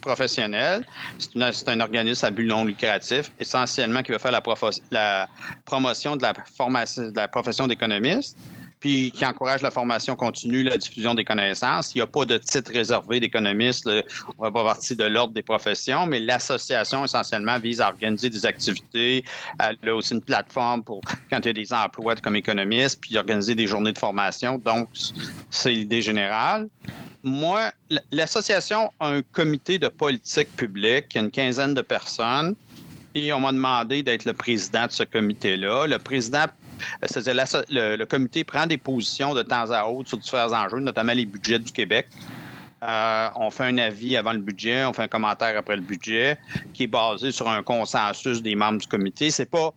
professionnelle. 0.00 0.86
C'est 1.18 1.68
un 1.68 1.80
organisme 1.80 2.26
à 2.26 2.30
but 2.30 2.46
non 2.46 2.64
lucratif, 2.64 3.30
essentiellement 3.38 4.02
qui 4.02 4.12
va 4.12 4.18
faire 4.18 4.32
la, 4.32 4.42
la 4.90 5.28
promotion 5.64 6.16
de 6.16 6.22
la, 6.22 6.32
formation, 6.56 7.10
de 7.10 7.16
la 7.16 7.28
profession 7.28 7.66
d'économiste 7.66 8.36
puis 8.80 9.10
qui 9.10 9.24
encourage 9.24 9.62
la 9.62 9.70
formation 9.70 10.14
continue, 10.14 10.62
la 10.62 10.76
diffusion 10.76 11.14
des 11.14 11.24
connaissances. 11.24 11.94
Il 11.94 11.98
n'y 11.98 12.02
a 12.02 12.06
pas 12.06 12.24
de 12.24 12.38
titre 12.38 12.72
réservé 12.72 13.20
d'économistes. 13.20 13.88
On 14.38 14.42
va 14.42 14.50
pas 14.50 14.64
partir 14.64 14.96
de 14.96 15.04
l'ordre 15.04 15.34
des 15.34 15.42
professions, 15.42 16.06
mais 16.06 16.20
l'association 16.20 17.04
essentiellement 17.04 17.58
vise 17.58 17.80
à 17.80 17.88
organiser 17.88 18.30
des 18.30 18.46
activités. 18.46 19.24
Elle 19.58 19.88
a 19.88 19.94
aussi 19.94 20.14
une 20.14 20.22
plateforme 20.22 20.82
pour 20.82 21.00
quand 21.30 21.40
il 21.40 21.46
y 21.46 21.50
a 21.50 21.52
des 21.52 21.72
emplois 21.72 22.16
comme 22.16 22.36
économiste, 22.36 23.00
puis 23.00 23.16
organiser 23.16 23.54
des 23.54 23.66
journées 23.66 23.92
de 23.92 23.98
formation. 23.98 24.58
Donc, 24.58 24.88
c'est 25.50 25.70
l'idée 25.70 26.02
générale. 26.02 26.68
Moi, 27.24 27.72
l'association 28.12 28.92
a 29.00 29.08
un 29.08 29.22
comité 29.22 29.78
de 29.78 29.88
politique 29.88 30.54
publique, 30.54 31.16
une 31.16 31.30
quinzaine 31.30 31.74
de 31.74 31.82
personnes. 31.82 32.54
On 33.32 33.40
m'a 33.40 33.52
demandé 33.52 34.02
d'être 34.02 34.24
le 34.24 34.32
président 34.32 34.86
de 34.86 34.92
ce 34.92 35.02
comité-là. 35.04 35.86
Le 35.86 35.98
président 35.98 36.46
c'est-à-dire 37.02 37.44
le, 37.70 37.96
le, 37.96 38.06
comité 38.06 38.44
prend 38.44 38.66
des 38.66 38.78
positions 38.78 39.34
de 39.34 39.42
temps 39.42 39.70
à 39.70 39.84
autre 39.86 40.10
sur 40.10 40.18
différents 40.18 40.52
enjeux, 40.52 40.78
notamment 40.78 41.12
les 41.12 41.26
budgets 41.26 41.58
du 41.58 41.72
Québec. 41.72 42.06
Euh, 42.82 43.28
on 43.34 43.50
fait 43.50 43.64
un 43.64 43.78
avis 43.78 44.16
avant 44.16 44.32
le 44.32 44.38
budget, 44.38 44.84
on 44.84 44.92
fait 44.92 45.02
un 45.02 45.08
commentaire 45.08 45.56
après 45.58 45.76
le 45.76 45.82
budget, 45.82 46.38
qui 46.72 46.84
est 46.84 46.88
basé 46.88 47.32
sur 47.32 47.48
un 47.48 47.62
consensus 47.62 48.40
des 48.40 48.54
membres 48.54 48.78
du 48.78 48.86
comité. 48.86 49.30
C'est 49.30 49.50
pas, 49.50 49.72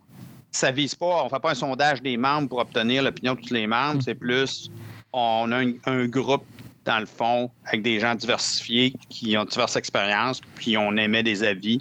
ça 0.52 0.70
vise 0.70 0.94
pas, 0.94 1.24
on 1.24 1.28
fait 1.28 1.40
pas 1.40 1.50
un 1.50 1.56
sondage 1.56 2.00
des 2.02 2.16
membres 2.16 2.48
pour 2.48 2.58
obtenir 2.58 3.02
l'opinion 3.02 3.34
de 3.34 3.40
tous 3.40 3.52
les 3.52 3.66
membres. 3.66 4.00
C'est 4.04 4.14
plus, 4.14 4.70
on 5.12 5.50
a 5.50 5.64
un, 5.86 6.06
groupe 6.06 6.44
dans 6.84 7.00
le 7.00 7.06
fond 7.06 7.50
avec 7.66 7.82
des 7.82 7.98
gens 7.98 8.14
diversifiés 8.14 8.94
qui 9.08 9.36
ont 9.36 9.44
diverses 9.44 9.76
expériences, 9.76 10.40
puis 10.54 10.76
on 10.76 10.96
émet 10.96 11.24
des 11.24 11.42
avis 11.42 11.80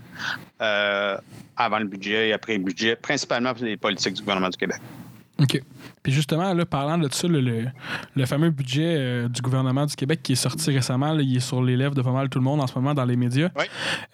euh, 0.61 1.17
avant 1.57 1.79
le 1.79 1.85
budget 1.85 2.29
et 2.29 2.33
après 2.33 2.57
le 2.57 2.63
budget, 2.63 2.95
principalement 2.95 3.53
pour 3.53 3.65
les 3.65 3.77
politiques 3.77 4.13
du 4.13 4.21
gouvernement 4.21 4.49
du 4.49 4.57
Québec. 4.57 4.77
OK. 5.41 5.59
Puis 6.03 6.11
justement, 6.11 6.53
là, 6.53 6.65
parlant 6.65 6.97
de 6.97 7.11
ça, 7.11 7.27
le, 7.27 8.25
fameux 8.25 8.49
budget 8.49 8.95
euh, 8.97 9.27
du 9.27 9.41
gouvernement 9.41 9.85
du 9.85 9.95
Québec 9.95 10.21
qui 10.23 10.33
est 10.33 10.35
sorti 10.35 10.71
récemment, 10.71 11.17
il 11.17 11.37
est 11.37 11.39
sur 11.39 11.63
les 11.63 11.75
lèvres 11.75 11.95
de 11.95 12.01
pas 12.01 12.11
mal 12.11 12.29
tout 12.29 12.39
le 12.39 12.43
monde 12.43 12.61
en 12.61 12.67
ce 12.67 12.75
moment 12.75 12.93
dans 12.93 13.05
les 13.05 13.15
médias. 13.15 13.49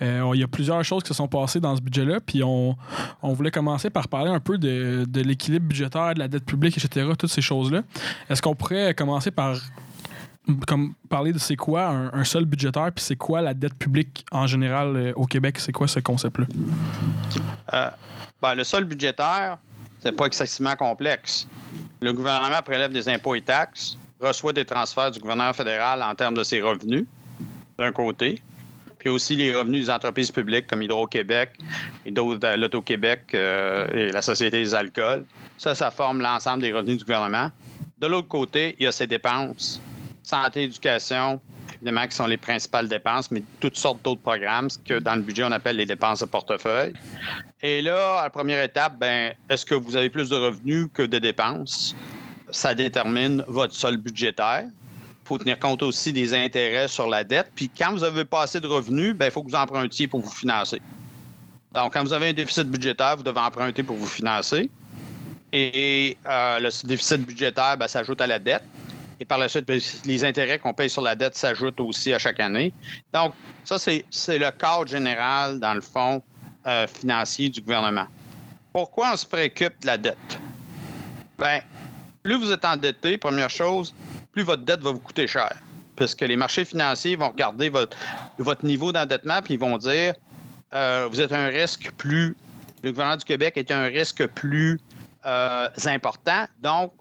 Euh, 0.02 0.32
il 0.34 0.40
y 0.40 0.44
a 0.44 0.48
plusieurs 0.48 0.84
choses 0.84 1.04
qui 1.04 1.10
se 1.10 1.14
sont 1.14 1.28
passées 1.28 1.60
dans 1.60 1.76
ce 1.76 1.82
budget-là. 1.82 2.20
Puis 2.20 2.44
on, 2.44 2.76
voulait 3.24 3.52
commencer 3.52 3.90
par 3.90 4.08
parler 4.08 4.32
un 4.32 4.40
peu 4.40 4.58
de, 4.58 5.06
l'équilibre 5.22 5.66
budgétaire, 5.66 6.14
de 6.14 6.20
la 6.20 6.28
dette 6.28 6.46
publique, 6.46 6.78
etc., 6.78 7.08
toutes 7.18 7.32
ces 7.32 7.42
choses-là. 7.42 7.84
Est-ce 8.30 8.42
qu'on 8.42 8.56
pourrait 8.56 8.94
commencer 8.94 9.32
par 9.32 9.58
comme 10.68 10.94
parler 11.10 11.34
de 11.34 11.40
c'est 11.40 11.56
quoi 11.56 11.88
un, 11.88 12.14
un 12.14 12.24
sol 12.24 12.46
budgétaire, 12.46 12.92
puis 12.94 13.04
c'est 13.04 13.16
quoi 13.16 13.42
la 13.42 13.54
dette 13.54 13.76
publique 13.76 14.26
en 14.32 14.48
général 14.48 14.96
euh, 14.96 15.14
au 15.16 15.26
Québec, 15.26 15.60
c'est 15.60 15.72
quoi 15.72 15.88
ce 15.88 16.00
concept-là? 16.00 16.46
Euh, 17.74 17.90
ben, 18.42 18.56
le 18.56 18.64
sol 18.64 18.86
budgétaire, 18.86 19.58
c'est 20.00 20.12
pas 20.12 20.26
excessivement 20.26 20.76
complexe. 20.76 21.48
Le 22.02 22.14
gouvernement 22.14 22.62
prélève 22.64 22.92
des 22.92 23.10
impôts 23.10 23.36
et 23.36 23.42
taxes, 23.42 23.98
reçoit 24.20 24.54
des 24.54 24.66
transferts 24.66 25.12
du 25.12 25.20
gouvernement 25.20 25.54
fédéral 25.54 26.02
en 26.02 26.16
termes 26.16 26.36
de 26.36 26.44
ses 26.44 26.62
revenus, 26.62 27.06
d'un 27.78 27.92
côté, 27.92 28.42
puis 29.00 29.10
aussi 29.10 29.36
les 29.36 29.56
revenus 29.56 29.86
des 29.86 29.92
entreprises 29.92 30.32
publiques 30.32 30.68
comme 30.68 30.82
Hydro-Québec 30.82 31.52
et 32.06 32.12
d'autres, 32.12 32.46
euh, 32.46 32.58
l'Auto-Québec 32.58 33.22
euh, 33.34 33.88
et 33.94 34.12
la 34.12 34.22
Société 34.22 34.60
des 34.60 34.74
alcools. 34.74 35.26
Ça, 35.58 35.76
ça 35.76 35.92
forme 35.92 36.22
l'ensemble 36.22 36.62
des 36.62 36.72
revenus 36.72 36.98
du 36.98 37.04
gouvernement. 37.04 37.52
De 38.00 38.08
l'autre 38.08 38.28
côté, 38.28 38.76
il 38.80 38.84
y 38.84 38.88
a 38.88 38.92
ses 38.92 39.08
dépenses. 39.08 39.82
Santé, 40.28 40.64
éducation, 40.64 41.40
évidemment, 41.76 42.06
qui 42.06 42.14
sont 42.14 42.28
les 42.28 42.36
principales 42.36 42.90
dépenses, 42.90 43.32
mais 43.32 43.42
toutes 43.62 43.78
sortes 43.78 44.04
d'autres 44.04 44.22
programmes, 44.22 44.70
ce 44.70 44.78
que 44.78 45.00
dans 45.00 45.16
le 45.16 45.22
budget, 45.22 45.46
on 45.46 45.52
appelle 45.54 45.78
les 45.78 45.86
dépenses 45.86 46.20
de 46.20 46.26
portefeuille. 46.26 46.92
Et 47.62 47.82
là, 47.82 48.20
à 48.20 48.24
la 48.24 48.30
première 48.30 48.62
étape, 48.62 49.00
ben, 49.00 49.34
est-ce 49.50 49.66
que 49.66 49.74
vous 49.74 49.96
avez 49.96 50.10
plus 50.10 50.28
de 50.28 50.36
revenus 50.36 50.88
que 50.94 51.04
de 51.04 51.18
dépenses? 51.18 51.96
Ça 52.52 52.76
détermine 52.76 53.42
votre 53.48 53.74
sol 53.74 53.96
budgétaire. 53.96 54.66
Il 54.66 55.28
faut 55.28 55.38
tenir 55.38 55.60
compte 55.60 55.82
aussi 55.82 56.12
des 56.12 56.34
intérêts 56.34 56.90
sur 56.90 57.08
la 57.08 57.24
dette. 57.24 57.50
Puis 57.56 57.70
quand 57.70 57.94
vous 57.94 58.04
avez 58.04 58.26
pas 58.26 58.42
assez 58.42 58.60
de 58.60 58.68
revenus, 58.68 59.16
ben, 59.16 59.28
il 59.28 59.32
faut 59.32 59.44
que 59.44 59.50
vous 59.50 59.56
empruntiez 59.56 60.10
pour 60.10 60.20
vous 60.20 60.30
financer. 60.30 60.82
Donc, 61.74 61.94
quand 61.94 62.04
vous 62.04 62.12
avez 62.12 62.30
un 62.30 62.34
déficit 62.34 62.68
budgétaire, 62.68 63.16
vous 63.16 63.24
devez 63.24 63.40
emprunter 63.40 63.82
pour 63.82 63.96
vous 63.96 64.06
financer. 64.06 64.70
Et 65.54 66.18
euh, 66.28 66.60
le 66.60 66.88
déficit 66.88 67.22
budgétaire 67.26 67.78
ben, 67.78 67.88
s'ajoute 67.88 68.20
à 68.20 68.28
la 68.28 68.40
dette. 68.40 68.64
Et 69.20 69.26
par 69.26 69.38
la 69.38 69.50
suite, 69.50 69.66
ben, 69.66 69.80
les 70.06 70.24
intérêts 70.24 70.60
qu'on 70.60 70.74
paye 70.74 70.90
sur 70.90 71.02
la 71.02 71.16
dette 71.16 71.36
s'ajoutent 71.36 71.80
aussi 71.80 72.14
à 72.14 72.20
chaque 72.20 72.40
année. 72.40 72.74
Donc, 73.14 73.34
ça, 73.64 73.78
c'est 73.80 74.04
le 74.38 74.52
cadre 74.52 74.88
général, 74.88 75.60
dans 75.60 75.74
le 75.74 75.82
fond, 75.82 76.22
euh, 76.68 76.88
financier 76.88 77.50
du 77.50 77.62
gouvernement. 77.62 78.08
Pourquoi 78.74 79.14
on 79.14 79.18
se 79.18 79.26
préoccupe 79.26 79.80
de 79.82 79.88
la 79.88 79.98
dette? 79.98 80.40
Bien, 81.40 81.62
plus 82.24 82.38
vous 82.38 82.52
êtes 82.52 82.66
endetté, 82.66 83.18
première 83.18 83.50
chose, 83.50 83.94
plus 84.32 84.44
votre 84.44 84.64
dette 84.64 84.82
va 84.82 84.92
vous 84.92 85.00
coûter 85.00 85.28
cher. 85.28 85.56
Parce 85.96 86.14
que 86.14 86.26
les 86.26 86.36
marchés 86.36 86.66
financiers 86.66 87.16
vont 87.16 87.30
regarder 87.30 87.70
votre, 87.70 87.98
votre 88.38 88.66
niveau 88.66 88.92
d'endettement 88.92 89.42
puis 89.42 89.56
ils 89.56 89.60
vont 89.60 89.78
dire 89.78 90.14
euh, 90.74 91.08
vous 91.10 91.22
êtes 91.22 91.32
un 91.32 91.48
risque 91.48 91.92
plus. 91.98 92.36
Le 92.84 92.92
gouvernement 92.92 93.18
du 93.18 93.26
Québec 93.26 93.58
est 93.58 93.72
un 93.72 93.86
risque 93.86 94.28
plus 94.28 94.80
euh, 95.26 95.70
important. 95.86 96.46
Donc, 96.62 96.94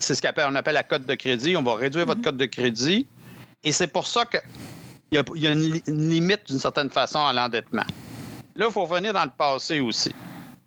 c'est 0.00 0.14
ce 0.14 0.22
qu'on 0.22 0.54
appelle, 0.54 0.74
la 0.74 0.82
cote 0.82 1.06
de 1.06 1.14
crédit. 1.14 1.56
On 1.56 1.62
va 1.62 1.74
réduire 1.76 2.06
votre 2.06 2.22
cote 2.22 2.36
de 2.36 2.46
crédit. 2.46 3.06
Et 3.62 3.72
c'est 3.72 3.86
pour 3.86 4.06
ça 4.06 4.24
qu'il 4.24 4.40
y, 5.12 5.18
a, 5.18 5.24
y 5.34 5.46
a 5.46 5.52
une, 5.52 5.80
une 5.86 6.08
limite, 6.08 6.46
d'une 6.48 6.58
certaine 6.58 6.90
façon, 6.90 7.18
à 7.18 7.32
l'endettement. 7.32 7.84
Là, 8.56 8.66
il 8.68 8.72
faut 8.72 8.84
revenir 8.84 9.12
dans 9.12 9.24
le 9.24 9.30
passé 9.30 9.80
aussi. 9.80 10.12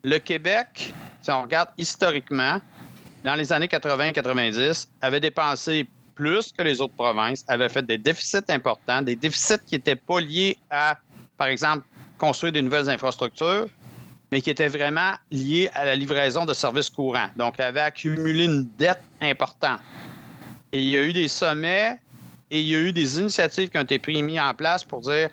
Le 0.03 0.17
Québec, 0.19 0.93
si 1.21 1.31
on 1.31 1.41
regarde 1.41 1.69
historiquement, 1.77 2.59
dans 3.23 3.35
les 3.35 3.51
années 3.51 3.67
80-90, 3.67 4.87
avait 5.01 5.19
dépensé 5.19 5.87
plus 6.15 6.51
que 6.51 6.61
les 6.61 6.81
autres 6.81 6.93
provinces, 6.93 7.43
avait 7.47 7.69
fait 7.69 7.85
des 7.85 7.97
déficits 7.97 8.37
importants, 8.49 9.01
des 9.01 9.15
déficits 9.15 9.59
qui 9.65 9.75
n'étaient 9.75 9.95
pas 9.95 10.19
liés 10.19 10.57
à, 10.69 10.97
par 11.37 11.47
exemple, 11.47 11.85
construire 12.17 12.53
des 12.53 12.61
nouvelles 12.61 12.89
infrastructures, 12.89 13.67
mais 14.33 14.41
qui 14.41 14.49
étaient 14.49 14.67
vraiment 14.67 15.11
liés 15.29 15.69
à 15.75 15.85
la 15.85 15.95
livraison 15.95 16.43
de 16.43 16.55
services 16.55 16.89
courants. 16.89 17.29
Donc, 17.35 17.59
avait 17.59 17.81
accumulé 17.81 18.45
une 18.45 18.67
dette 18.79 19.03
importante. 19.21 19.79
Et 20.71 20.79
il 20.79 20.89
y 20.89 20.97
a 20.97 21.03
eu 21.03 21.13
des 21.13 21.27
sommets 21.27 21.99
et 22.49 22.59
il 22.59 22.67
y 22.67 22.75
a 22.75 22.79
eu 22.79 22.91
des 22.91 23.19
initiatives 23.19 23.69
qui 23.69 23.77
ont 23.77 23.83
été 23.83 23.99
prises 23.99 24.39
en 24.39 24.53
place 24.55 24.83
pour 24.83 25.01
dire 25.01 25.29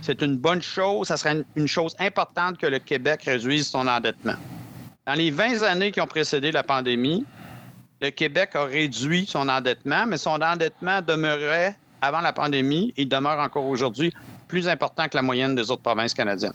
c'est 0.00 0.22
une 0.22 0.36
bonne 0.36 0.62
chose, 0.62 1.08
ça 1.08 1.16
serait 1.16 1.42
une 1.56 1.66
chose 1.66 1.96
importante 1.98 2.56
que 2.58 2.68
le 2.68 2.78
Québec 2.78 3.22
réduise 3.24 3.66
son 3.66 3.88
endettement. 3.88 4.36
Dans 5.08 5.14
les 5.14 5.32
20 5.32 5.62
années 5.64 5.90
qui 5.90 6.00
ont 6.00 6.06
précédé 6.06 6.52
la 6.52 6.62
pandémie, 6.62 7.26
le 8.00 8.10
Québec 8.10 8.50
a 8.54 8.62
réduit 8.66 9.26
son 9.26 9.48
endettement, 9.48 10.06
mais 10.06 10.18
son 10.18 10.40
endettement 10.40 11.02
demeurait, 11.02 11.74
avant 12.00 12.20
la 12.20 12.32
pandémie, 12.32 12.94
et 12.96 13.06
demeure 13.06 13.40
encore 13.40 13.66
aujourd'hui, 13.66 14.12
plus 14.46 14.68
important 14.68 15.08
que 15.08 15.16
la 15.16 15.22
moyenne 15.22 15.56
des 15.56 15.68
autres 15.68 15.82
provinces 15.82 16.14
canadiennes. 16.14 16.52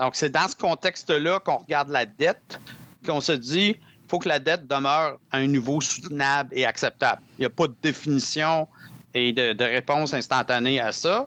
Donc, 0.00 0.16
c'est 0.16 0.30
dans 0.30 0.48
ce 0.48 0.56
contexte-là 0.56 1.40
qu'on 1.40 1.58
regarde 1.58 1.90
la 1.90 2.06
dette, 2.06 2.58
qu'on 3.06 3.20
se 3.20 3.32
dit, 3.32 3.76
faut 4.08 4.18
que 4.18 4.28
la 4.28 4.38
dette 4.38 4.66
demeure 4.66 5.18
à 5.30 5.36
un 5.36 5.46
niveau 5.46 5.80
soutenable 5.82 6.48
et 6.52 6.64
acceptable. 6.64 7.20
Il 7.38 7.42
n'y 7.42 7.46
a 7.46 7.50
pas 7.50 7.66
de 7.66 7.74
définition 7.82 8.66
et 9.12 9.32
de, 9.32 9.52
de 9.52 9.64
réponse 9.64 10.14
instantanée 10.14 10.80
à 10.80 10.92
ça. 10.92 11.26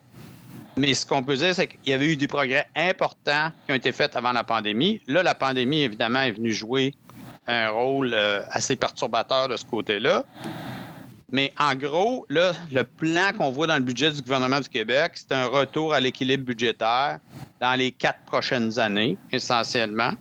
Mais 0.76 0.96
ce 0.96 1.06
qu'on 1.06 1.22
peut 1.22 1.36
dire, 1.36 1.54
c'est 1.54 1.68
qu'il 1.68 1.92
y 1.92 1.94
avait 1.94 2.08
eu 2.08 2.16
des 2.16 2.28
progrès 2.28 2.68
importants 2.76 3.52
qui 3.66 3.74
ont 3.74 3.76
été 3.76 3.92
faits 3.92 4.16
avant 4.16 4.32
la 4.32 4.44
pandémie. 4.44 5.02
Là, 5.06 5.22
la 5.22 5.36
pandémie, 5.36 5.84
évidemment, 5.84 6.22
est 6.22 6.32
venue 6.32 6.52
jouer 6.52 6.96
un 7.46 7.70
rôle 7.70 8.12
euh, 8.14 8.42
assez 8.50 8.76
perturbateur 8.76 9.50
de 9.50 9.58
ce 9.58 9.66
côté-là. 9.66 10.24
Mais 11.34 11.52
en 11.60 11.74
gros, 11.74 12.28
le 12.30 12.84
plan 12.84 13.32
qu'on 13.36 13.50
voit 13.50 13.66
dans 13.66 13.78
le 13.78 13.82
budget 13.82 14.12
du 14.12 14.22
gouvernement 14.22 14.60
du 14.60 14.70
Québec, 14.70 15.14
c'est 15.16 15.32
un 15.32 15.48
retour 15.48 15.92
à 15.92 16.00
l'équilibre 16.00 16.46
budgétaire 16.46 17.18
dans 17.60 17.74
les 17.74 17.92
quatre 17.92 18.20
prochaines 18.28 18.78
années, 18.78 19.18
essentiellement. 19.32 20.12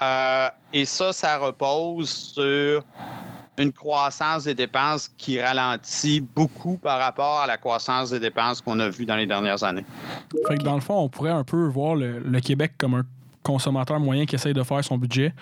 Euh, 0.00 0.48
et 0.72 0.84
ça, 0.84 1.12
ça 1.12 1.38
repose 1.38 2.08
sur 2.08 2.84
une 3.58 3.72
croissance 3.72 4.44
des 4.44 4.54
dépenses 4.54 5.10
qui 5.18 5.40
ralentit 5.40 6.20
beaucoup 6.20 6.78
par 6.78 7.00
rapport 7.00 7.40
à 7.40 7.48
la 7.48 7.56
croissance 7.56 8.10
des 8.10 8.20
dépenses 8.20 8.60
qu'on 8.60 8.78
a 8.78 8.88
vues 8.88 9.06
dans 9.06 9.16
les 9.16 9.26
dernières 9.26 9.64
années. 9.64 9.84
Fait 10.46 10.54
dans 10.58 10.76
le 10.76 10.80
fond, 10.80 10.98
on 10.98 11.08
pourrait 11.08 11.32
un 11.32 11.42
peu 11.42 11.66
voir 11.66 11.96
le 11.96 12.40
Québec 12.40 12.74
comme 12.78 12.94
un 12.94 13.04
consommateur 13.48 13.98
moyen 13.98 14.26
qui 14.26 14.34
essaye 14.34 14.52
de 14.52 14.62
faire 14.62 14.84
son 14.84 14.98
budget, 14.98 15.32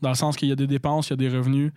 dans 0.00 0.10
le 0.10 0.14
sens 0.14 0.36
qu'il 0.36 0.48
y 0.48 0.52
a 0.52 0.56
des 0.56 0.68
dépenses, 0.68 1.08
il 1.08 1.10
y 1.10 1.14
a 1.14 1.16
des 1.16 1.36
revenus, 1.36 1.72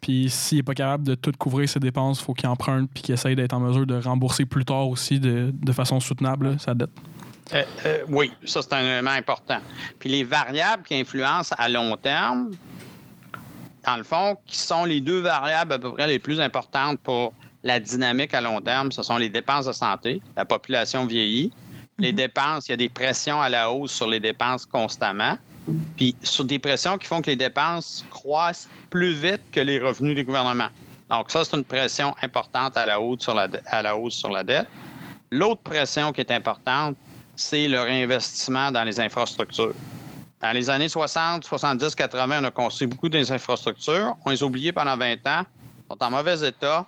puis 0.00 0.30
s'il 0.30 0.58
n'est 0.58 0.62
pas 0.62 0.74
capable 0.74 1.04
de 1.04 1.14
tout 1.16 1.32
couvrir 1.36 1.68
ses 1.68 1.80
dépenses, 1.80 2.20
il 2.20 2.24
faut 2.24 2.34
qu'il 2.34 2.48
emprunte, 2.48 2.88
puis 2.94 3.02
qu'il 3.02 3.14
essaye 3.14 3.34
d'être 3.34 3.52
en 3.52 3.60
mesure 3.60 3.86
de 3.86 4.00
rembourser 4.00 4.44
plus 4.46 4.64
tard 4.64 4.88
aussi 4.88 5.18
de, 5.18 5.52
de 5.52 5.72
façon 5.72 5.98
soutenable 5.98 6.58
sa 6.60 6.74
dette. 6.74 6.90
Euh, 7.52 7.64
euh, 7.86 7.98
oui, 8.08 8.32
ça 8.44 8.62
c'est 8.62 8.72
un 8.72 8.84
élément 8.84 9.10
important. 9.10 9.58
Puis 9.98 10.08
les 10.08 10.24
variables 10.24 10.84
qui 10.84 10.94
influencent 10.94 11.54
à 11.58 11.68
long 11.68 11.96
terme, 11.96 12.52
dans 13.84 13.96
le 13.96 14.04
fond, 14.04 14.36
qui 14.46 14.56
sont 14.56 14.84
les 14.84 15.00
deux 15.00 15.20
variables 15.20 15.72
à 15.72 15.78
peu 15.78 15.92
près 15.92 16.06
les 16.06 16.20
plus 16.20 16.40
importantes 16.40 17.00
pour 17.00 17.32
la 17.64 17.80
dynamique 17.80 18.32
à 18.32 18.40
long 18.40 18.60
terme, 18.60 18.92
ce 18.92 19.02
sont 19.02 19.16
les 19.16 19.28
dépenses 19.28 19.66
de 19.66 19.72
santé. 19.72 20.22
La 20.36 20.44
population 20.44 21.04
vieillit. 21.04 21.52
Les 22.02 22.12
dépenses, 22.12 22.66
il 22.66 22.72
y 22.72 22.74
a 22.74 22.76
des 22.76 22.88
pressions 22.88 23.40
à 23.40 23.48
la 23.48 23.70
hausse 23.70 23.92
sur 23.92 24.08
les 24.08 24.18
dépenses 24.18 24.66
constamment. 24.66 25.38
Puis 25.96 26.16
sur 26.24 26.44
des 26.44 26.58
pressions 26.58 26.98
qui 26.98 27.06
font 27.06 27.22
que 27.22 27.30
les 27.30 27.36
dépenses 27.36 28.04
croissent 28.10 28.68
plus 28.90 29.12
vite 29.12 29.40
que 29.52 29.60
les 29.60 29.78
revenus 29.78 30.16
du 30.16 30.24
gouvernement. 30.24 30.66
Donc 31.08 31.30
ça, 31.30 31.44
c'est 31.44 31.56
une 31.56 31.62
pression 31.62 32.12
importante 32.20 32.76
à 32.76 32.86
la 32.86 33.00
hausse 33.00 33.20
sur 33.20 33.34
la, 33.34 33.46
à 33.66 33.82
la, 33.82 33.96
hausse 33.96 34.14
sur 34.14 34.30
la 34.30 34.42
dette. 34.42 34.66
L'autre 35.30 35.62
pression 35.62 36.12
qui 36.12 36.20
est 36.22 36.32
importante, 36.32 36.96
c'est 37.36 37.68
le 37.68 37.80
réinvestissement 37.80 38.72
dans 38.72 38.82
les 38.82 38.98
infrastructures. 38.98 39.74
Dans 40.40 40.50
les 40.50 40.68
années 40.70 40.88
60, 40.88 41.44
70, 41.44 41.94
80, 41.94 42.40
on 42.40 42.44
a 42.44 42.50
construit 42.50 42.88
beaucoup 42.88 43.08
d'infrastructures. 43.08 44.16
On 44.24 44.30
les 44.30 44.42
a 44.42 44.46
oubliées 44.46 44.72
pendant 44.72 44.96
20 44.96 45.24
ans. 45.28 45.42
Sont 45.88 46.02
en 46.02 46.10
mauvais 46.10 46.48
état. 46.48 46.84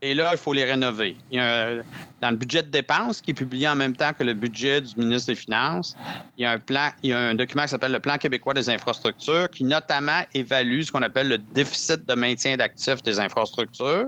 Et 0.00 0.14
là, 0.14 0.30
il 0.32 0.38
faut 0.38 0.52
les 0.52 0.64
rénover. 0.64 1.16
Il 1.30 1.38
y 1.38 1.40
a 1.40 1.66
un, 1.66 1.82
dans 2.20 2.30
le 2.30 2.36
budget 2.36 2.62
de 2.62 2.68
dépenses, 2.68 3.20
qui 3.20 3.32
est 3.32 3.34
publié 3.34 3.68
en 3.68 3.74
même 3.74 3.96
temps 3.96 4.12
que 4.12 4.22
le 4.22 4.32
budget 4.34 4.80
du 4.80 4.94
ministre 4.96 5.32
des 5.32 5.34
Finances, 5.34 5.96
il 6.36 6.42
y 6.42 6.44
a 6.44 6.52
un 6.52 6.58
plan, 6.58 6.90
il 7.02 7.10
y 7.10 7.12
a 7.12 7.18
un 7.18 7.34
document 7.34 7.64
qui 7.64 7.70
s'appelle 7.70 7.92
le 7.92 7.98
Plan 7.98 8.16
québécois 8.16 8.54
des 8.54 8.70
infrastructures, 8.70 9.50
qui 9.50 9.64
notamment 9.64 10.22
évalue 10.34 10.82
ce 10.82 10.92
qu'on 10.92 11.02
appelle 11.02 11.28
le 11.28 11.38
déficit 11.38 12.06
de 12.06 12.14
maintien 12.14 12.56
d'actifs 12.56 13.02
des 13.02 13.18
infrastructures, 13.18 14.06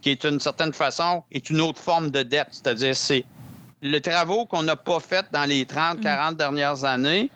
qui 0.00 0.10
est 0.10 0.24
une 0.24 0.40
certaine 0.40 0.72
façon, 0.72 1.22
est 1.32 1.50
une 1.50 1.60
autre 1.60 1.80
forme 1.80 2.10
de 2.10 2.22
dette. 2.22 2.48
C'est-à-dire, 2.50 2.96
c'est 2.96 3.26
le 3.82 4.00
travaux 4.00 4.46
qu'on 4.46 4.62
n'a 4.62 4.76
pas 4.76 5.00
fait 5.00 5.26
dans 5.30 5.44
les 5.44 5.66
30, 5.66 6.00
40 6.00 6.36
dernières 6.36 6.84
années 6.84 7.30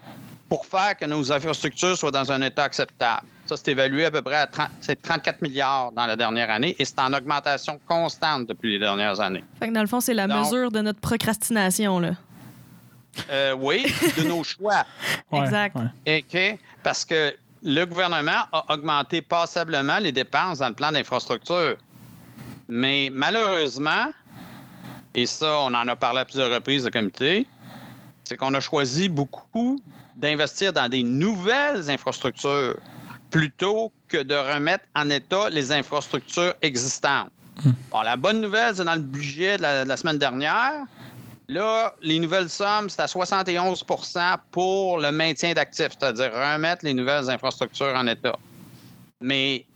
pour 0.48 0.64
faire 0.64 0.96
que 0.96 1.04
nos 1.04 1.30
infrastructures 1.30 1.98
soient 1.98 2.10
dans 2.10 2.32
un 2.32 2.40
état 2.40 2.64
acceptable. 2.64 3.26
Ça, 3.52 3.58
c'est 3.62 3.72
évalué 3.72 4.06
à 4.06 4.10
peu 4.10 4.22
près 4.22 4.36
à 4.36 4.46
30, 4.46 4.68
34 5.02 5.42
milliards 5.42 5.92
dans 5.92 6.06
la 6.06 6.16
dernière 6.16 6.48
année 6.50 6.74
et 6.78 6.86
c'est 6.86 6.98
en 6.98 7.12
augmentation 7.12 7.78
constante 7.86 8.46
depuis 8.46 8.72
les 8.72 8.78
dernières 8.78 9.20
années. 9.20 9.44
Fait 9.58 9.68
que 9.68 9.74
dans 9.74 9.82
le 9.82 9.86
fond, 9.86 10.00
c'est 10.00 10.14
la 10.14 10.26
Donc, 10.26 10.46
mesure 10.46 10.70
de 10.70 10.80
notre 10.80 11.00
procrastination, 11.00 12.00
là. 12.00 12.12
Euh, 13.30 13.54
oui, 13.58 13.84
de 14.16 14.22
nos 14.22 14.42
choix. 14.54 14.86
Exact. 15.32 15.76
ouais. 16.06 16.24
OK? 16.32 16.58
Parce 16.82 17.04
que 17.04 17.34
le 17.62 17.84
gouvernement 17.84 18.46
a 18.52 18.72
augmenté 18.72 19.20
passablement 19.20 19.98
les 19.98 20.12
dépenses 20.12 20.60
dans 20.60 20.68
le 20.68 20.74
plan 20.74 20.90
d'infrastructure. 20.90 21.76
Mais 22.68 23.10
malheureusement, 23.12 24.06
et 25.14 25.26
ça, 25.26 25.58
on 25.60 25.74
en 25.74 25.88
a 25.88 25.94
parlé 25.96 26.20
à 26.20 26.24
plusieurs 26.24 26.50
reprises 26.50 26.86
au 26.86 26.90
comité, 26.90 27.46
c'est 28.24 28.38
qu'on 28.38 28.54
a 28.54 28.60
choisi 28.60 29.10
beaucoup 29.10 29.78
d'investir 30.16 30.72
dans 30.72 30.88
des 30.88 31.02
nouvelles 31.02 31.90
infrastructures 31.90 32.76
plutôt 33.32 33.90
que 34.08 34.18
de 34.18 34.34
remettre 34.34 34.84
en 34.94 35.10
état 35.10 35.50
les 35.50 35.72
infrastructures 35.72 36.54
existantes. 36.62 37.30
Bon, 37.90 38.02
la 38.02 38.16
bonne 38.16 38.40
nouvelle, 38.40 38.76
c'est 38.76 38.84
dans 38.84 38.94
le 38.94 39.00
budget 39.00 39.56
de 39.56 39.62
la, 39.62 39.84
de 39.84 39.88
la 39.88 39.96
semaine 39.96 40.18
dernière. 40.18 40.84
Là, 41.48 41.94
les 42.02 42.18
nouvelles 42.18 42.48
sommes, 42.48 42.88
c'est 42.88 43.02
à 43.02 43.06
71% 43.06 44.36
pour 44.50 44.98
le 44.98 45.10
maintien 45.10 45.54
d'actifs, 45.54 45.96
c'est-à-dire 45.98 46.32
remettre 46.32 46.84
les 46.84 46.94
nouvelles 46.94 47.28
infrastructures 47.28 47.94
en 47.96 48.06
état. 48.06 48.36
Mais 49.20 49.66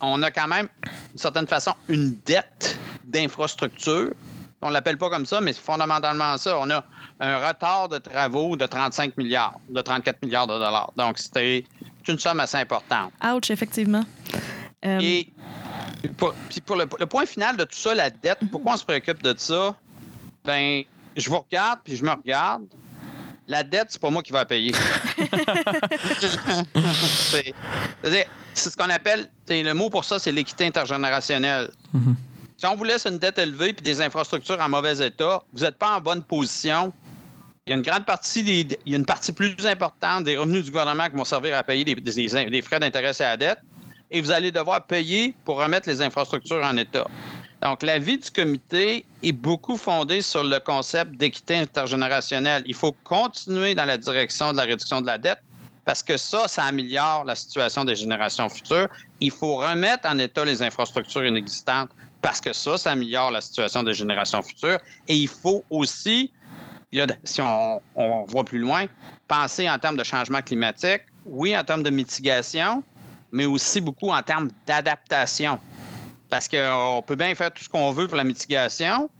on 0.00 0.22
a 0.22 0.30
quand 0.30 0.48
même, 0.48 0.68
d'une 1.10 1.18
certaine 1.18 1.46
façon, 1.46 1.74
une 1.88 2.16
dette 2.26 2.78
d'infrastructure. 3.04 4.12
On 4.62 4.68
ne 4.68 4.72
l'appelle 4.72 4.98
pas 4.98 5.10
comme 5.10 5.26
ça, 5.26 5.40
mais 5.40 5.52
c'est 5.52 5.62
fondamentalement 5.62 6.36
ça. 6.38 6.58
On 6.58 6.70
a 6.70 6.84
un 7.20 7.46
retard 7.46 7.88
de 7.88 7.98
travaux 7.98 8.56
de 8.56 8.66
35 8.66 9.16
milliards, 9.16 9.58
de 9.68 9.80
34 9.80 10.22
milliards 10.22 10.46
de 10.46 10.54
dollars. 10.54 10.92
Donc, 10.96 11.18
c'était 11.18 11.64
une 12.08 12.18
somme 12.18 12.40
assez 12.40 12.56
importante. 12.56 13.12
Ouch, 13.24 13.50
effectivement. 13.50 14.04
Euh, 14.84 14.98
Et 15.00 15.32
pour, 16.16 16.34
puis 16.50 16.60
pour 16.60 16.76
le, 16.76 16.86
le 16.98 17.06
point 17.06 17.26
final 17.26 17.56
de 17.56 17.64
tout 17.64 17.76
ça, 17.76 17.94
la 17.94 18.10
dette, 18.10 18.38
pourquoi 18.50 18.74
on 18.74 18.76
se 18.76 18.84
préoccupe 18.84 19.22
de 19.22 19.34
ça? 19.36 19.74
Ben, 20.44 20.82
je 21.16 21.30
vous 21.30 21.38
regarde, 21.38 21.80
puis 21.84 21.96
je 21.96 22.04
me 22.04 22.10
regarde. 22.10 22.64
La 23.46 23.62
dette, 23.62 23.88
c'est 23.90 24.00
pas 24.00 24.08
moi 24.10 24.22
qui 24.22 24.32
va 24.32 24.38
la 24.40 24.46
payer. 24.46 24.72
c'est 28.00 28.26
c'est 28.54 28.70
ce 28.70 28.76
qu'on 28.76 28.88
appelle, 28.90 29.28
c'est 29.46 29.62
le 29.62 29.74
mot 29.74 29.90
pour 29.90 30.04
ça, 30.04 30.18
c'est 30.18 30.32
l'équité 30.32 30.66
intergénérationnelle. 30.66 31.70
Mhm. 31.92 32.14
Si 32.56 32.66
on 32.66 32.76
vous 32.76 32.84
laisse 32.84 33.04
une 33.04 33.18
dette 33.18 33.38
élevée 33.38 33.72
puis 33.72 33.82
des 33.84 34.00
infrastructures 34.00 34.60
en 34.60 34.68
mauvais 34.68 35.04
état, 35.04 35.42
vous 35.52 35.64
n'êtes 35.64 35.76
pas 35.76 35.96
en 35.96 36.00
bonne 36.00 36.22
position. 36.22 36.92
Il 37.66 37.70
y 37.70 37.72
a 37.72 37.76
une 37.76 37.82
grande 37.82 38.04
partie, 38.04 38.40
il 38.40 38.76
y 38.84 38.92
a 38.92 38.98
une 38.98 39.06
partie 39.06 39.32
plus 39.32 39.56
importante 39.66 40.24
des 40.24 40.36
revenus 40.36 40.66
du 40.66 40.70
gouvernement 40.70 41.08
qui 41.08 41.16
vont 41.16 41.24
servir 41.24 41.56
à 41.56 41.62
payer 41.62 41.82
des 41.82 42.60
frais 42.62 42.78
d'intérêt 42.78 43.18
à 43.22 43.30
la 43.30 43.36
dette 43.38 43.58
et 44.10 44.20
vous 44.20 44.30
allez 44.30 44.52
devoir 44.52 44.86
payer 44.86 45.34
pour 45.46 45.56
remettre 45.56 45.88
les 45.88 46.02
infrastructures 46.02 46.62
en 46.62 46.76
état. 46.76 47.06
Donc, 47.62 47.82
l'avis 47.82 48.18
du 48.18 48.30
comité 48.30 49.06
est 49.22 49.32
beaucoup 49.32 49.78
fondé 49.78 50.20
sur 50.20 50.44
le 50.44 50.60
concept 50.60 51.12
d'équité 51.12 51.56
intergénérationnelle. 51.56 52.64
Il 52.66 52.74
faut 52.74 52.94
continuer 53.02 53.74
dans 53.74 53.86
la 53.86 53.96
direction 53.96 54.52
de 54.52 54.58
la 54.58 54.64
réduction 54.64 55.00
de 55.00 55.06
la 55.06 55.16
dette 55.16 55.40
parce 55.86 56.02
que 56.02 56.18
ça, 56.18 56.46
ça 56.48 56.64
améliore 56.64 57.24
la 57.24 57.34
situation 57.34 57.86
des 57.86 57.96
générations 57.96 58.50
futures. 58.50 58.88
Il 59.20 59.30
faut 59.30 59.56
remettre 59.56 60.06
en 60.06 60.18
état 60.18 60.44
les 60.44 60.62
infrastructures 60.62 61.24
inexistantes 61.24 61.88
parce 62.20 62.42
que 62.42 62.52
ça, 62.52 62.76
ça 62.76 62.90
améliore 62.90 63.30
la 63.30 63.40
situation 63.40 63.82
des 63.82 63.94
générations 63.94 64.42
futures. 64.42 64.78
Et 65.08 65.16
il 65.16 65.28
faut 65.28 65.64
aussi, 65.70 66.30
si 67.24 67.40
on, 67.40 67.80
voit 68.26 68.44
plus 68.44 68.58
loin, 68.58 68.86
penser 69.28 69.68
en 69.68 69.78
termes 69.78 69.96
de 69.96 70.04
changement 70.04 70.42
climatique, 70.42 71.02
oui, 71.26 71.56
en 71.56 71.64
termes 71.64 71.82
de 71.82 71.90
mitigation, 71.90 72.82
mais 73.32 73.46
aussi 73.46 73.80
beaucoup 73.80 74.10
en 74.10 74.22
termes 74.22 74.50
d'adaptation. 74.66 75.58
Parce 76.30 76.48
qu'on 76.48 77.02
peut 77.06 77.16
bien 77.16 77.34
faire 77.34 77.52
tout 77.52 77.62
ce 77.64 77.68
qu'on 77.68 77.92
veut 77.92 78.08
pour 78.08 78.16
la 78.16 78.24
mitigation. 78.24 79.10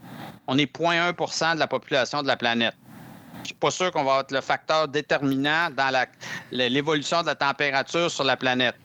On 0.47 0.59
est 0.59 0.71
0,1% 0.77 1.55
de 1.55 1.59
la 1.59 1.67
population 1.67 2.23
de 2.23 2.27
la 2.27 2.37
planète. 2.37 2.75
Je 3.43 3.49
suis 3.49 3.55
pas 3.55 3.71
sûr 3.71 3.91
qu'on 3.91 4.05
va 4.05 4.21
être 4.21 4.33
le 4.33 4.41
facteur 4.41 4.89
déterminant 4.89 5.69
dans 5.71 6.07
l'évolution 6.51 7.23
de 7.23 7.27
la 7.27 7.35
température 7.35 8.11
sur 8.11 8.25
la 8.25 8.37
planète. 8.37 8.77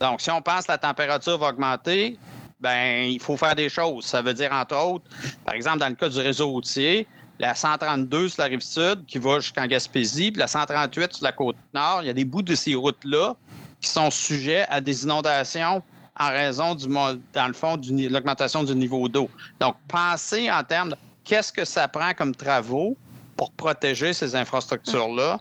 Donc, 0.00 0.20
si 0.20 0.30
on 0.30 0.42
pense 0.42 0.66
que 0.66 0.72
la 0.72 0.78
température 0.78 1.38
va 1.38 1.48
augmenter, 1.48 2.18
ben 2.60 3.04
il 3.04 3.20
faut 3.20 3.36
faire 3.36 3.54
des 3.54 3.68
choses. 3.68 4.04
Ça 4.04 4.22
veut 4.22 4.34
dire, 4.34 4.52
entre 4.52 4.76
autres, 4.76 5.04
par 5.44 5.54
exemple, 5.54 5.78
dans 5.78 5.88
le 5.88 5.94
cas 5.94 6.08
du 6.08 6.18
réseau 6.18 6.48
routier, 6.48 7.06
la 7.38 7.54
132 7.54 8.28
sur 8.28 8.42
la 8.42 8.48
rive 8.48 8.60
sud 8.60 9.04
qui 9.06 9.18
va 9.18 9.40
jusqu'en 9.40 9.66
Gaspésie, 9.66 10.30
puis 10.30 10.40
la 10.40 10.46
138 10.46 11.14
sur 11.14 11.24
la 11.24 11.32
côte 11.32 11.56
nord, 11.72 12.00
il 12.02 12.06
y 12.06 12.10
a 12.10 12.12
des 12.12 12.24
bouts 12.24 12.42
de 12.42 12.54
ces 12.54 12.74
routes-là 12.74 13.34
qui 13.80 13.88
sont 13.88 14.10
sujets 14.10 14.66
à 14.68 14.80
des 14.80 15.04
inondations 15.04 15.82
en 16.18 16.28
raison, 16.28 16.74
du, 16.74 16.86
dans 16.86 17.46
le 17.48 17.52
fond, 17.52 17.76
de 17.76 18.08
l'augmentation 18.08 18.62
du 18.62 18.74
niveau 18.74 19.08
d'eau. 19.08 19.28
Donc, 19.58 19.76
pensez 19.88 20.50
en 20.50 20.62
termes 20.62 20.90
de 20.90 20.96
qu'est-ce 21.24 21.52
que 21.52 21.64
ça 21.64 21.88
prend 21.88 22.14
comme 22.14 22.34
travaux 22.34 22.96
pour 23.36 23.50
protéger 23.52 24.12
ces 24.12 24.36
infrastructures-là. 24.36 25.40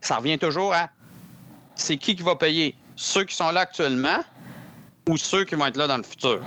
Ça 0.00 0.16
revient 0.16 0.38
toujours 0.38 0.72
à 0.72 0.88
c'est 1.74 1.96
qui 1.96 2.14
qui 2.14 2.22
va 2.22 2.36
payer? 2.36 2.76
Ceux 2.94 3.24
qui 3.24 3.34
sont 3.34 3.50
là 3.50 3.62
actuellement 3.62 4.18
ou 5.08 5.16
ceux 5.16 5.44
qui 5.44 5.56
vont 5.56 5.66
être 5.66 5.76
là 5.76 5.88
dans 5.88 5.96
le 5.96 6.04
futur? 6.04 6.40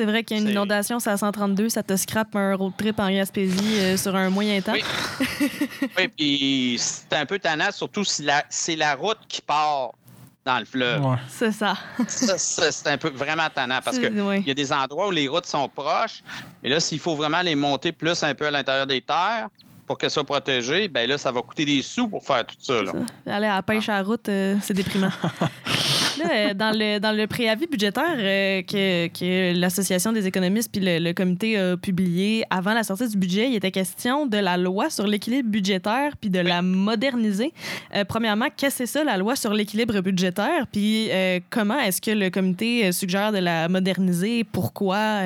C'est 0.00 0.06
vrai 0.06 0.24
qu'il 0.24 0.38
y 0.38 0.40
a 0.40 0.42
une 0.42 0.48
inondation, 0.48 0.98
c'est 0.98 1.10
à 1.10 1.18
132, 1.18 1.68
ça 1.68 1.82
te 1.82 1.94
scrape 1.94 2.34
un 2.34 2.54
road 2.56 2.72
trip 2.78 2.98
en 2.98 3.10
Gaspésie 3.10 3.80
euh, 3.80 3.96
sur 3.98 4.16
un 4.16 4.30
moyen 4.30 4.58
temps. 4.62 4.72
Oui. 4.72 4.82
Oui, 5.98 6.08
puis 6.08 6.76
c'est 6.78 7.12
un 7.12 7.26
peu 7.26 7.38
tannant, 7.38 7.70
surtout 7.70 8.02
si 8.02 8.26
c'est 8.48 8.76
la 8.76 8.94
route 8.94 9.18
qui 9.28 9.42
part 9.42 9.90
dans 10.46 10.58
le 10.58 10.64
fleuve. 10.64 11.04
Ouais. 11.04 11.16
C'est 11.28 11.52
ça. 11.52 11.76
Ça, 12.08 12.38
ça, 12.38 12.72
c'est 12.72 12.88
un 12.88 12.96
peu 12.96 13.10
vraiment 13.10 13.46
tannant 13.54 13.80
parce 13.84 13.98
que 13.98 14.08
C'est- 14.10 14.20
oui. 14.22 14.38
il 14.40 14.48
y 14.48 14.50
a 14.50 14.54
des 14.54 14.72
endroits 14.72 15.08
où 15.08 15.10
les 15.10 15.28
routes 15.28 15.44
sont 15.44 15.68
proches, 15.68 16.22
mais 16.62 16.70
là, 16.70 16.80
s'il 16.80 16.98
faut 16.98 17.14
vraiment 17.14 17.42
les 17.42 17.54
monter 17.54 17.92
plus 17.92 18.22
un 18.22 18.34
peu 18.34 18.46
à 18.46 18.50
l'intérieur 18.50 18.86
des 18.86 19.02
terres 19.02 19.48
pour 19.86 19.98
qu'elles 19.98 20.10
soient 20.10 20.24
protégées, 20.24 20.88
ben 20.88 21.06
là, 21.06 21.18
ça 21.18 21.30
va 21.30 21.42
coûter 21.42 21.66
des 21.66 21.82
sous 21.82 22.08
pour 22.08 22.24
faire 22.24 22.46
tout 22.46 22.56
ça. 22.58 22.82
là. 22.82 22.92
Aller 23.26 23.46
à 23.48 23.56
la 23.56 23.62
pêche 23.62 23.90
à 23.90 23.98
la 23.98 24.02
route, 24.02 24.30
euh, 24.30 24.56
c'est 24.62 24.72
déprimant. 24.72 25.10
Euh, 26.20 26.54
dans, 26.54 26.70
le, 26.76 26.98
dans 26.98 27.12
le 27.12 27.26
préavis 27.26 27.66
budgétaire 27.66 28.16
euh, 28.16 28.62
que, 28.62 29.08
que 29.08 29.58
l'Association 29.58 30.12
des 30.12 30.26
économistes 30.26 30.70
puis 30.72 30.80
le, 30.82 31.12
comité 31.12 31.58
a 31.58 31.76
publié 31.76 32.44
avant 32.50 32.74
la 32.74 32.82
sortie 32.82 33.08
du 33.08 33.16
budget, 33.16 33.48
il 33.48 33.54
était 33.54 33.70
question 33.70 34.26
de 34.26 34.36
la 34.36 34.56
loi 34.56 34.90
sur 34.90 35.06
l'équilibre 35.06 35.48
budgétaire 35.48 36.16
puis 36.16 36.30
de 36.30 36.40
la 36.40 36.62
moderniser. 36.62 37.52
Euh, 37.94 38.04
premièrement, 38.04 38.46
qu'est-ce 38.56 38.78
que 38.78 38.86
c'est 38.86 38.98
ça, 38.98 39.04
la 39.04 39.16
loi 39.16 39.36
sur 39.36 39.52
l'équilibre 39.52 40.00
budgétaire? 40.00 40.66
Puis 40.70 41.10
comment 41.50 41.78
est-ce 41.78 42.00
que 42.00 42.10
le 42.10 42.30
comité 42.30 42.92
suggère 42.92 43.32
de 43.32 43.38
la 43.38 43.68
moderniser? 43.68 44.44
Pourquoi? 44.44 45.20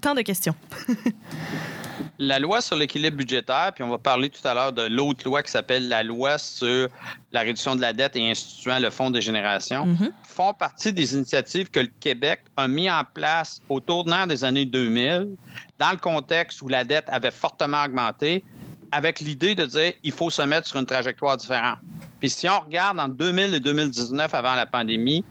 Tant 0.00 0.14
de 0.14 0.22
questions. 0.22 0.54
La 2.18 2.38
loi 2.38 2.60
sur 2.60 2.76
l'équilibre 2.76 3.16
budgétaire, 3.16 3.72
puis 3.74 3.84
on 3.84 3.88
va 3.88 3.98
parler 3.98 4.30
tout 4.30 4.46
à 4.46 4.54
l'heure 4.54 4.72
de 4.72 4.82
l'autre 4.82 5.24
loi 5.24 5.42
qui 5.42 5.50
s'appelle 5.50 5.88
la 5.88 6.02
loi 6.02 6.38
sur 6.38 6.88
la 7.32 7.40
réduction 7.40 7.76
de 7.76 7.80
la 7.80 7.92
dette 7.92 8.16
et 8.16 8.30
instituant 8.30 8.78
le 8.78 8.90
Fonds 8.90 9.10
des 9.10 9.20
générations, 9.20 9.86
Mhm. 9.86 10.12
font 10.22 10.52
partie 10.54 10.92
des 10.92 11.14
initiatives 11.14 11.70
que 11.70 11.80
le 11.80 11.90
Québec 12.00 12.40
a 12.56 12.68
mis 12.68 12.90
en 12.90 13.02
place 13.14 13.60
au 13.68 13.80
tournant 13.80 14.26
des 14.26 14.44
années 14.44 14.64
2000, 14.64 15.36
dans 15.78 15.90
le 15.90 15.96
contexte 15.98 16.62
où 16.62 16.68
la 16.68 16.84
dette 16.84 17.06
avait 17.08 17.30
fortement 17.30 17.84
augmenté, 17.84 18.44
avec 18.92 19.20
l'idée 19.20 19.54
de 19.54 19.66
dire 19.66 19.92
il 20.02 20.12
faut 20.12 20.30
se 20.30 20.42
mettre 20.42 20.68
sur 20.68 20.78
une 20.78 20.86
trajectoire 20.86 21.36
différente. 21.36 21.78
Puis 22.20 22.30
si 22.30 22.48
on 22.48 22.60
regarde 22.60 22.98
en 23.00 23.08
2000 23.08 23.54
et 23.54 23.60
2019 23.60 24.32
avant 24.34 24.54
la 24.54 24.66
pandémie, 24.66 25.24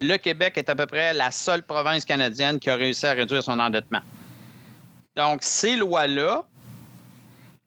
le 0.00 0.16
Québec 0.16 0.54
est 0.56 0.68
à 0.68 0.76
peu 0.76 0.86
près 0.86 1.12
la 1.14 1.30
seule 1.30 1.62
province 1.62 2.04
canadienne 2.04 2.58
qui 2.60 2.70
a 2.70 2.76
réussi 2.76 3.06
à 3.06 3.12
réduire 3.12 3.42
son 3.42 3.58
endettement. 3.58 4.00
Donc, 5.18 5.40
ces 5.42 5.74
lois-là 5.74 6.44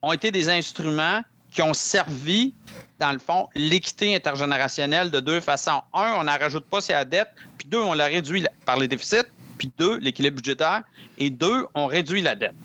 ont 0.01 0.13
été 0.13 0.31
des 0.31 0.47
instruments 0.47 1.21
qui 1.51 1.61
ont 1.61 1.73
servi, 1.73 2.53
dans 2.97 3.11
le 3.11 3.19
fond, 3.19 3.49
l'équité 3.55 4.15
intergénérationnelle 4.15 5.11
de 5.11 5.19
deux 5.19 5.41
façons. 5.41 5.81
Un, 5.93 6.13
on 6.17 6.23
n'en 6.23 6.37
rajoute 6.37 6.63
pas 6.63 6.79
sur 6.79 6.95
la 6.95 7.03
dette, 7.03 7.27
puis 7.57 7.67
deux, 7.67 7.81
on 7.81 7.93
la 7.93 8.05
réduit 8.05 8.45
par 8.65 8.77
les 8.77 8.87
déficits, 8.87 9.27
puis 9.57 9.69
deux, 9.77 9.97
l'équilibre 9.97 10.37
budgétaire, 10.37 10.83
et 11.17 11.29
deux, 11.29 11.67
on 11.75 11.87
réduit 11.87 12.21
la 12.21 12.35
dette. 12.35 12.55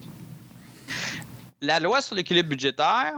La 1.60 1.80
loi 1.80 2.00
sur 2.00 2.14
l'équilibre 2.14 2.50
budgétaire, 2.50 3.14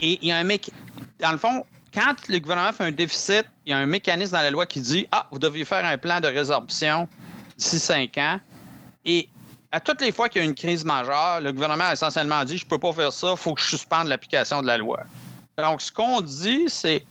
et 0.00 0.18
il 0.20 0.28
y 0.28 0.32
a 0.32 0.38
un 0.38 0.44
mec, 0.44 0.72
dans 1.20 1.30
le 1.30 1.38
fond, 1.38 1.64
quand 1.94 2.16
le 2.28 2.40
gouvernement 2.40 2.72
fait 2.72 2.84
un 2.84 2.90
déficit, 2.90 3.44
il 3.64 3.70
y 3.70 3.72
a 3.72 3.78
un 3.78 3.86
mécanisme 3.86 4.32
dans 4.32 4.42
la 4.42 4.50
loi 4.50 4.66
qui 4.66 4.80
dit 4.80 5.06
Ah, 5.12 5.28
vous 5.30 5.38
devriez 5.38 5.64
faire 5.64 5.84
un 5.84 5.98
plan 5.98 6.18
de 6.18 6.26
résorption 6.26 7.08
d'ici 7.56 7.78
cinq 7.78 8.18
ans. 8.18 8.40
Et 9.04 9.28
à 9.72 9.80
toutes 9.80 10.02
les 10.02 10.12
fois 10.12 10.28
qu'il 10.28 10.42
y 10.42 10.44
a 10.44 10.48
une 10.48 10.54
crise 10.54 10.84
majeure, 10.84 11.40
le 11.40 11.50
gouvernement 11.52 11.84
a 11.84 11.92
essentiellement 11.94 12.44
dit 12.44 12.58
Je 12.58 12.64
ne 12.64 12.68
peux 12.68 12.78
pas 12.78 12.92
faire 12.92 13.12
ça, 13.12 13.30
il 13.32 13.36
faut 13.38 13.54
que 13.54 13.60
je 13.62 13.68
suspende 13.68 14.06
l'application 14.08 14.60
de 14.60 14.66
la 14.66 14.76
loi. 14.76 15.00
Donc, 15.56 15.80
ce 15.80 15.90
qu'on 15.90 16.20
dit, 16.20 16.64
c'est 16.68 17.04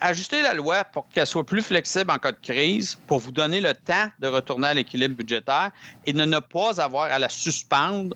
ajuster 0.00 0.42
la 0.42 0.52
loi 0.54 0.84
pour 0.84 1.08
qu'elle 1.08 1.26
soit 1.26 1.44
plus 1.46 1.62
flexible 1.62 2.10
en 2.10 2.18
cas 2.18 2.32
de 2.32 2.38
crise, 2.42 2.98
pour 3.06 3.20
vous 3.20 3.30
donner 3.32 3.60
le 3.60 3.72
temps 3.72 4.08
de 4.18 4.28
retourner 4.28 4.68
à 4.68 4.74
l'équilibre 4.74 5.16
budgétaire 5.16 5.70
et 6.04 6.12
de 6.12 6.24
ne 6.24 6.38
pas 6.40 6.80
avoir 6.80 7.04
à 7.04 7.18
la 7.18 7.28
suspendre 7.28 8.14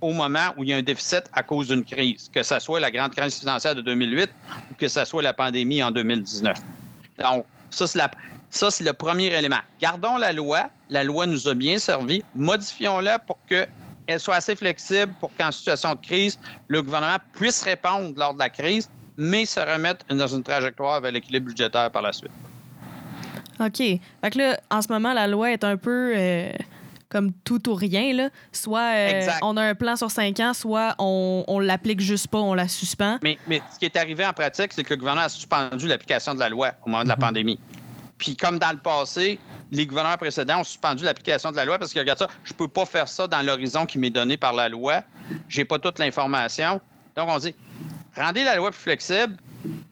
au 0.00 0.12
moment 0.12 0.52
où 0.56 0.64
il 0.64 0.70
y 0.70 0.72
a 0.72 0.76
un 0.76 0.82
déficit 0.82 1.24
à 1.32 1.42
cause 1.42 1.68
d'une 1.68 1.84
crise, 1.84 2.30
que 2.32 2.42
ce 2.42 2.58
soit 2.58 2.80
la 2.80 2.90
grande 2.90 3.14
crise 3.14 3.38
financière 3.38 3.74
de 3.74 3.82
2008 3.82 4.30
ou 4.70 4.74
que 4.74 4.88
ce 4.88 5.04
soit 5.04 5.22
la 5.22 5.32
pandémie 5.34 5.82
en 5.82 5.90
2019. 5.90 6.56
Donc, 7.18 7.44
ça, 7.70 7.86
c'est 7.86 7.98
la- 7.98 8.10
ça, 8.50 8.70
c'est 8.70 8.84
le 8.84 8.92
premier 8.92 9.26
élément. 9.26 9.60
Gardons 9.80 10.16
la 10.16 10.32
loi. 10.32 10.70
La 10.90 11.04
loi 11.04 11.26
nous 11.26 11.48
a 11.48 11.54
bien 11.54 11.78
servi. 11.78 12.22
Modifions-la 12.34 13.20
pour 13.20 13.38
qu'elle 13.48 14.18
soit 14.18 14.34
assez 14.34 14.56
flexible 14.56 15.12
pour 15.20 15.30
qu'en 15.36 15.52
situation 15.52 15.94
de 15.94 16.00
crise, 16.00 16.38
le 16.66 16.82
gouvernement 16.82 17.18
puisse 17.32 17.62
répondre 17.62 18.12
lors 18.16 18.34
de 18.34 18.40
la 18.40 18.50
crise, 18.50 18.90
mais 19.16 19.46
se 19.46 19.60
remettre 19.60 20.04
dans 20.08 20.26
une 20.26 20.42
trajectoire 20.42 21.00
vers 21.00 21.12
l'équilibre 21.12 21.46
budgétaire 21.46 21.90
par 21.92 22.02
la 22.02 22.12
suite. 22.12 22.32
OK. 23.60 23.76
Fait 23.76 24.30
que 24.30 24.38
là, 24.38 24.60
en 24.70 24.82
ce 24.82 24.88
moment, 24.88 25.12
la 25.12 25.28
loi 25.28 25.52
est 25.52 25.62
un 25.62 25.76
peu 25.76 26.12
euh, 26.16 26.50
comme 27.08 27.32
tout 27.44 27.68
ou 27.68 27.74
rien. 27.74 28.14
Là. 28.14 28.30
Soit 28.50 28.94
euh, 28.96 29.28
on 29.42 29.56
a 29.58 29.62
un 29.62 29.74
plan 29.76 29.94
sur 29.94 30.10
cinq 30.10 30.40
ans, 30.40 30.54
soit 30.54 30.96
on, 30.98 31.44
on 31.46 31.60
l'applique 31.60 32.00
juste 32.00 32.28
pas, 32.28 32.38
on 32.38 32.54
la 32.54 32.66
suspend. 32.66 33.18
Mais, 33.22 33.38
mais 33.46 33.62
ce 33.72 33.78
qui 33.78 33.84
est 33.84 33.96
arrivé 33.96 34.26
en 34.26 34.32
pratique, 34.32 34.72
c'est 34.72 34.82
que 34.82 34.94
le 34.94 34.98
gouvernement 34.98 35.26
a 35.26 35.28
suspendu 35.28 35.86
l'application 35.86 36.34
de 36.34 36.40
la 36.40 36.48
loi 36.48 36.72
au 36.84 36.90
moment 36.90 37.04
de 37.04 37.08
la 37.08 37.16
pandémie. 37.16 37.60
Puis 38.20 38.36
comme 38.36 38.58
dans 38.58 38.70
le 38.70 38.78
passé, 38.78 39.40
les 39.72 39.86
gouvernements 39.86 40.18
précédents 40.18 40.60
ont 40.60 40.64
suspendu 40.64 41.04
l'application 41.04 41.50
de 41.50 41.56
la 41.56 41.64
loi 41.64 41.78
parce 41.78 41.90
qu'ils 41.90 42.02
regardent 42.02 42.18
ça. 42.18 42.28
Je 42.44 42.52
ne 42.52 42.58
peux 42.58 42.68
pas 42.68 42.84
faire 42.84 43.08
ça 43.08 43.26
dans 43.26 43.40
l'horizon 43.40 43.86
qui 43.86 43.98
m'est 43.98 44.10
donné 44.10 44.36
par 44.36 44.52
la 44.52 44.68
loi. 44.68 45.02
Je 45.48 45.58
n'ai 45.58 45.64
pas 45.64 45.78
toute 45.78 45.98
l'information. 45.98 46.80
Donc, 47.16 47.28
on 47.30 47.38
dit 47.38 47.54
rendez 48.14 48.44
la 48.44 48.56
loi 48.56 48.70
plus 48.70 48.80
flexible 48.80 49.36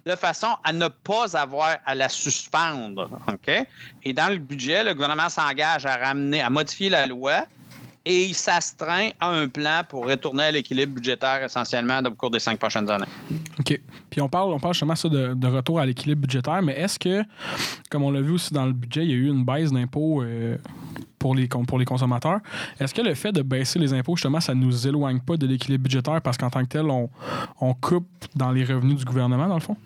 de 0.04 0.14
façon 0.14 0.48
à 0.62 0.74
ne 0.74 0.88
pas 0.88 1.36
avoir 1.36 1.78
à 1.86 1.94
la 1.94 2.10
suspendre. 2.10 3.08
OK? 3.28 3.66
Et 4.04 4.12
dans 4.12 4.28
le 4.28 4.36
budget, 4.36 4.84
le 4.84 4.92
gouvernement 4.92 5.30
s'engage 5.30 5.86
à 5.86 5.96
ramener, 5.96 6.42
à 6.42 6.50
modifier 6.50 6.90
la 6.90 7.06
loi 7.06 7.46
et 8.08 8.24
il 8.24 8.34
s'astreint 8.34 9.10
à 9.20 9.28
un 9.28 9.48
plan 9.48 9.82
pour 9.86 10.06
retourner 10.06 10.44
à 10.44 10.50
l'équilibre 10.50 10.94
budgétaire 10.94 11.44
essentiellement 11.44 11.98
au 11.98 12.10
cours 12.12 12.30
des 12.30 12.38
cinq 12.38 12.58
prochaines 12.58 12.88
années. 12.88 13.06
OK. 13.60 13.78
Puis 14.08 14.22
on 14.22 14.30
parle, 14.30 14.50
on 14.50 14.58
parle 14.58 14.72
justement 14.72 14.96
ça 14.96 15.10
de, 15.10 15.46
retour 15.46 15.78
à 15.78 15.84
l'équilibre 15.84 16.22
budgétaire, 16.22 16.62
mais 16.62 16.72
est-ce 16.72 16.98
que, 16.98 17.22
comme 17.90 18.02
on 18.02 18.10
l'a 18.10 18.22
vu 18.22 18.32
aussi 18.32 18.54
dans 18.54 18.64
le 18.64 18.72
budget, 18.72 19.04
il 19.04 19.10
y 19.10 19.12
a 19.12 19.16
eu 19.16 19.28
une 19.28 19.44
baisse 19.44 19.70
d'impôts 19.72 20.22
euh, 20.22 20.56
pour, 21.18 21.34
les, 21.34 21.48
pour 21.48 21.78
les 21.78 21.84
consommateurs. 21.84 22.40
Est-ce 22.80 22.94
que 22.94 23.02
le 23.02 23.14
fait 23.14 23.32
de 23.32 23.42
baisser 23.42 23.78
les 23.78 23.92
impôts, 23.92 24.16
justement, 24.16 24.40
ça 24.40 24.54
ne 24.54 24.64
nous 24.64 24.88
éloigne 24.88 25.20
pas 25.20 25.36
de 25.36 25.46
l'équilibre 25.46 25.84
budgétaire 25.84 26.22
parce 26.22 26.38
qu'en 26.38 26.48
tant 26.48 26.62
que 26.62 26.68
tel, 26.68 26.86
on, 26.88 27.10
on 27.60 27.74
coupe 27.74 28.08
dans 28.34 28.52
les 28.52 28.64
revenus 28.64 28.96
du 28.96 29.04
gouvernement, 29.04 29.48
dans 29.48 29.54
le 29.54 29.60
fond? 29.60 29.76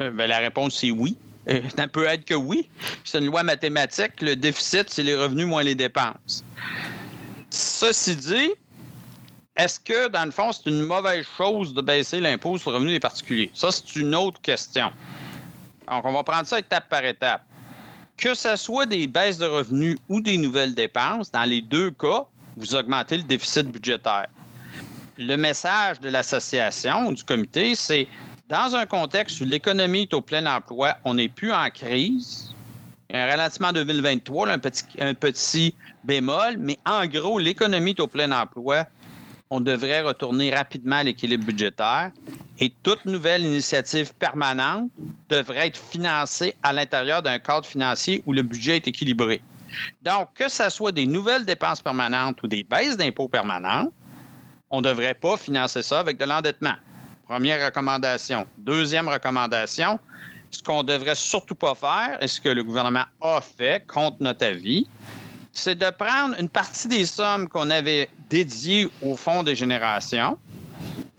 Euh, 0.00 0.10
ben, 0.10 0.26
la 0.26 0.38
réponse, 0.38 0.78
c'est 0.80 0.90
oui. 0.90 1.18
Euh, 1.48 1.60
ça 1.76 1.88
peut 1.88 2.06
être 2.06 2.24
que 2.24 2.34
oui. 2.34 2.68
C'est 3.04 3.18
une 3.18 3.26
loi 3.26 3.42
mathématique. 3.42 4.22
Le 4.22 4.36
déficit, 4.36 4.88
c'est 4.88 5.02
les 5.02 5.14
revenus 5.14 5.46
moins 5.46 5.62
les 5.62 5.74
dépenses. 5.74 6.44
Ceci 7.62 8.16
dit, 8.16 8.50
est-ce 9.56 9.78
que, 9.78 10.08
dans 10.08 10.24
le 10.24 10.32
fond, 10.32 10.50
c'est 10.50 10.68
une 10.68 10.82
mauvaise 10.82 11.24
chose 11.36 11.72
de 11.72 11.80
baisser 11.80 12.20
l'impôt 12.20 12.58
sur 12.58 12.72
le 12.72 12.78
revenu 12.78 12.92
des 12.92 13.00
particuliers? 13.00 13.52
Ça, 13.54 13.70
c'est 13.70 13.94
une 13.96 14.14
autre 14.16 14.40
question. 14.40 14.90
Donc, 15.88 16.04
on 16.04 16.12
va 16.12 16.24
prendre 16.24 16.46
ça 16.46 16.58
étape 16.58 16.88
par 16.88 17.04
étape. 17.04 17.44
Que 18.16 18.34
ce 18.34 18.56
soit 18.56 18.86
des 18.86 19.06
baisses 19.06 19.38
de 19.38 19.46
revenus 19.46 19.96
ou 20.08 20.20
des 20.20 20.38
nouvelles 20.38 20.74
dépenses, 20.74 21.30
dans 21.30 21.44
les 21.44 21.62
deux 21.62 21.92
cas, 21.92 22.24
vous 22.56 22.74
augmentez 22.74 23.18
le 23.18 23.22
déficit 23.22 23.68
budgétaire. 23.68 24.26
Le 25.16 25.36
message 25.36 26.00
de 26.00 26.08
l'association, 26.08 27.12
du 27.12 27.22
comité, 27.22 27.76
c'est 27.76 28.08
dans 28.48 28.74
un 28.74 28.86
contexte 28.86 29.40
où 29.40 29.44
l'économie 29.44 30.02
est 30.02 30.14
au 30.14 30.20
plein 30.20 30.46
emploi, 30.46 30.96
on 31.04 31.14
n'est 31.14 31.28
plus 31.28 31.52
en 31.52 31.70
crise, 31.70 32.51
un 33.12 33.26
ralentissement 33.26 33.68
en 33.68 33.72
2023, 33.72 34.48
un, 34.48 34.58
petit, 34.58 34.84
un 34.98 35.14
petit 35.14 35.74
bémol, 36.04 36.56
mais 36.58 36.78
en 36.86 37.06
gros, 37.06 37.38
l'économie 37.38 37.90
est 37.90 38.00
au 38.00 38.06
plein 38.06 38.32
emploi. 38.32 38.86
On 39.50 39.60
devrait 39.60 40.00
retourner 40.00 40.54
rapidement 40.54 40.96
à 40.96 41.02
l'équilibre 41.02 41.44
budgétaire 41.44 42.10
et 42.58 42.72
toute 42.82 43.04
nouvelle 43.04 43.44
initiative 43.44 44.14
permanente 44.14 44.90
devrait 45.28 45.66
être 45.66 45.76
financée 45.78 46.54
à 46.62 46.72
l'intérieur 46.72 47.22
d'un 47.22 47.38
cadre 47.38 47.66
financier 47.66 48.22
où 48.24 48.32
le 48.32 48.42
budget 48.42 48.76
est 48.76 48.88
équilibré. 48.88 49.42
Donc, 50.02 50.28
que 50.34 50.48
ce 50.48 50.70
soit 50.70 50.92
des 50.92 51.06
nouvelles 51.06 51.44
dépenses 51.44 51.82
permanentes 51.82 52.42
ou 52.42 52.46
des 52.46 52.64
baisses 52.64 52.96
d'impôts 52.96 53.28
permanentes, 53.28 53.92
on 54.70 54.80
ne 54.80 54.88
devrait 54.88 55.14
pas 55.14 55.36
financer 55.36 55.82
ça 55.82 56.00
avec 56.00 56.18
de 56.18 56.24
l'endettement. 56.24 56.74
Première 57.28 57.64
recommandation. 57.64 58.46
Deuxième 58.58 59.08
recommandation, 59.08 59.98
ce 60.52 60.62
qu'on 60.62 60.82
devrait 60.82 61.14
surtout 61.14 61.54
pas 61.54 61.74
faire, 61.74 62.18
et 62.22 62.28
ce 62.28 62.40
que 62.40 62.50
le 62.50 62.62
gouvernement 62.62 63.04
a 63.20 63.40
fait 63.40 63.84
contre 63.86 64.18
notre 64.20 64.46
avis, 64.46 64.86
c'est 65.52 65.74
de 65.74 65.90
prendre 65.90 66.38
une 66.38 66.48
partie 66.48 66.88
des 66.88 67.04
sommes 67.04 67.48
qu'on 67.48 67.70
avait 67.70 68.08
dédiées 68.30 68.88
au 69.02 69.16
Fonds 69.16 69.42
des 69.42 69.56
générations, 69.56 70.38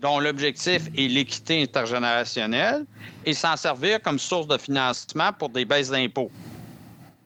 dont 0.00 0.18
l'objectif 0.18 0.88
est 0.96 1.08
l'équité 1.08 1.62
intergénérationnelle, 1.62 2.84
et 3.26 3.34
s'en 3.34 3.56
servir 3.56 4.00
comme 4.02 4.18
source 4.18 4.46
de 4.46 4.56
financement 4.56 5.32
pour 5.32 5.50
des 5.50 5.64
baisses 5.64 5.90
d'impôts. 5.90 6.30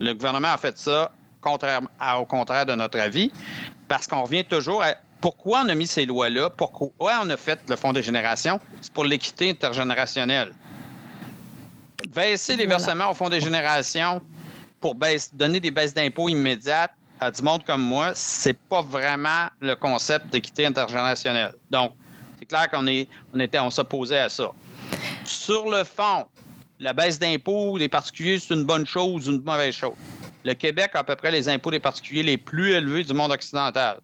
Le 0.00 0.12
gouvernement 0.14 0.52
a 0.52 0.58
fait 0.58 0.76
ça 0.78 1.12
au 1.44 2.24
contraire 2.26 2.66
de 2.66 2.74
notre 2.74 2.98
avis, 2.98 3.30
parce 3.86 4.06
qu'on 4.06 4.22
revient 4.22 4.44
toujours 4.44 4.82
à 4.82 4.94
pourquoi 5.20 5.62
on 5.64 5.68
a 5.68 5.74
mis 5.74 5.86
ces 5.86 6.04
lois-là, 6.04 6.50
pourquoi 6.50 7.20
on 7.22 7.30
a 7.30 7.36
fait 7.36 7.58
le 7.68 7.76
Fonds 7.76 7.92
des 7.92 8.02
générations, 8.02 8.60
c'est 8.80 8.92
pour 8.92 9.04
l'équité 9.04 9.50
intergénérationnelle. 9.50 10.52
Baisser 12.06 12.54
les 12.54 12.66
versements 12.66 13.10
au 13.10 13.14
Fonds 13.14 13.28
des 13.28 13.40
générations 13.40 14.22
pour 14.80 14.94
donner 15.32 15.58
des 15.58 15.72
baisses 15.72 15.92
d'impôts 15.92 16.28
immédiates 16.28 16.92
à 17.18 17.32
du 17.32 17.42
monde 17.42 17.64
comme 17.64 17.82
moi, 17.82 18.12
c'est 18.14 18.56
pas 18.56 18.82
vraiment 18.82 19.48
le 19.60 19.74
concept 19.74 20.28
d'équité 20.28 20.64
intergénérationnelle. 20.66 21.54
Donc, 21.70 21.94
c'est 22.38 22.46
clair 22.46 22.70
qu'on 22.70 22.86
est, 22.86 23.08
on 23.34 23.40
était, 23.40 23.58
on 23.58 23.70
s'opposait 23.70 24.20
à 24.20 24.28
ça. 24.28 24.52
Sur 25.24 25.68
le 25.68 25.82
fond, 25.82 26.26
la 26.78 26.92
baisse 26.92 27.18
d'impôts 27.18 27.76
des 27.80 27.88
particuliers, 27.88 28.38
c'est 28.38 28.54
une 28.54 28.64
bonne 28.64 28.86
chose 28.86 29.28
ou 29.28 29.32
une 29.32 29.42
mauvaise 29.42 29.74
chose? 29.74 29.96
Le 30.44 30.54
Québec 30.54 30.92
a 30.94 31.00
à 31.00 31.04
peu 31.04 31.16
près 31.16 31.32
les 31.32 31.48
impôts 31.48 31.72
des 31.72 31.80
particuliers 31.80 32.22
les 32.22 32.38
plus 32.38 32.74
élevés 32.74 33.02
du 33.02 33.12
monde 33.12 33.32
occidental. 33.32 33.98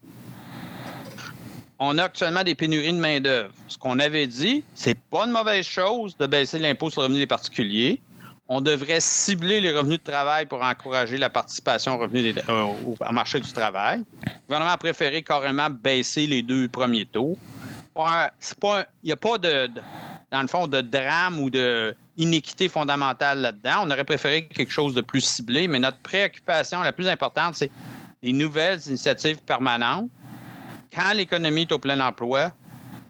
On 1.78 1.98
a 1.98 2.04
actuellement 2.04 2.44
des 2.44 2.54
pénuries 2.54 2.92
de 2.92 2.98
main-d'œuvre. 2.98 3.52
Ce 3.68 3.76
qu'on 3.76 3.98
avait 3.98 4.26
dit, 4.26 4.62
c'est 4.74 4.98
pas 5.10 5.24
une 5.24 5.32
mauvaise 5.32 5.66
chose 5.66 6.16
de 6.16 6.26
baisser 6.26 6.58
l'impôt 6.58 6.90
sur 6.90 7.00
le 7.00 7.06
revenu 7.06 7.20
des 7.20 7.26
particuliers 7.26 8.00
on 8.48 8.60
devrait 8.60 9.00
cibler 9.00 9.60
les 9.60 9.72
revenus 9.72 9.98
de 9.98 10.10
travail 10.10 10.46
pour 10.46 10.62
encourager 10.62 11.16
la 11.16 11.30
participation 11.30 11.94
au, 11.94 11.98
revenu 11.98 12.34
euh, 12.48 13.12
marché 13.12 13.40
du 13.40 13.50
travail. 13.52 14.04
Le 14.26 14.32
gouvernement 14.46 14.72
a 14.72 14.76
préféré 14.76 15.22
carrément 15.22 15.70
baisser 15.70 16.26
les 16.26 16.42
deux 16.42 16.68
premiers 16.68 17.06
taux. 17.06 17.38
Il 17.96 18.84
n'y 19.04 19.12
a 19.12 19.16
pas 19.16 19.38
de, 19.38 19.70
dans 20.30 20.42
le 20.42 20.48
fond, 20.48 20.66
de 20.66 20.80
drame 20.80 21.40
ou 21.40 21.48
d'inéquité 21.48 22.68
fondamentale 22.68 23.40
là-dedans. 23.40 23.84
On 23.84 23.90
aurait 23.90 24.04
préféré 24.04 24.46
quelque 24.46 24.72
chose 24.72 24.94
de 24.94 25.00
plus 25.00 25.22
ciblé, 25.22 25.66
mais 25.68 25.78
notre 25.78 25.98
préoccupation 25.98 26.82
la 26.82 26.92
plus 26.92 27.08
importante, 27.08 27.54
c'est 27.54 27.70
les 28.22 28.32
nouvelles 28.32 28.80
initiatives 28.88 29.38
permanentes. 29.38 30.10
Quand 30.94 31.12
l'économie 31.14 31.62
est 31.62 31.72
au 31.72 31.78
plein 31.78 32.00
emploi, 32.00 32.52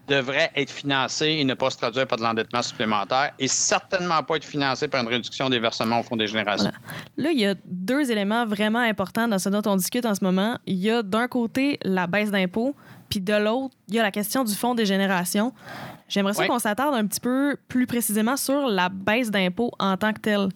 devrait 0.09 0.51
être 0.55 0.70
financé 0.70 1.27
et 1.27 1.44
ne 1.44 1.55
pas 1.55 1.70
se 1.70 1.79
traduire 1.79 2.07
par 2.07 2.18
de 2.18 2.23
l'endettement 2.23 2.62
supplémentaire 2.62 3.33
et 3.38 3.49
certainement 3.49 4.23
pas 4.23 4.37
être 4.37 4.44
financé 4.44 4.88
par 4.88 5.03
une 5.03 5.09
réduction 5.09 5.49
des 5.49 5.59
versements 5.59 6.01
au 6.01 6.03
Fonds 6.03 6.16
des 6.16 6.27
générations. 6.27 6.73
Là, 7.16 7.31
il 7.31 7.40
y 7.40 7.47
a 7.47 7.55
deux 7.64 8.11
éléments 8.11 8.44
vraiment 8.47 8.81
importants 8.81 9.29
dans 9.29 9.38
ce 9.38 9.49
dont 9.49 9.62
on 9.66 9.77
discute 9.77 10.05
en 10.05 10.14
ce 10.14 10.23
moment. 10.23 10.59
Il 10.66 10.77
y 10.77 10.90
a 10.90 11.03
d'un 11.03 11.27
côté 11.29 11.79
la 11.83 12.07
baisse 12.07 12.31
d'impôts, 12.31 12.75
puis 13.09 13.20
de 13.20 13.35
l'autre, 13.35 13.75
il 13.88 13.94
y 13.94 13.99
a 13.99 14.03
la 14.03 14.11
question 14.11 14.44
du 14.44 14.55
Fonds 14.55 14.75
des 14.75 14.87
générations. 14.87 15.53
J'aimerais 16.09 16.35
ça 16.35 16.47
qu'on 16.47 16.59
s'attarde 16.59 16.94
un 16.94 17.07
petit 17.07 17.20
peu 17.20 17.57
plus 17.68 17.87
précisément 17.87 18.37
sur 18.37 18.66
la 18.68 18.88
baisse 18.90 19.31
d'impôts 19.31 19.73
en 19.79 19.97
tant 19.97 20.12
que 20.12 20.20
telle. 20.20 20.49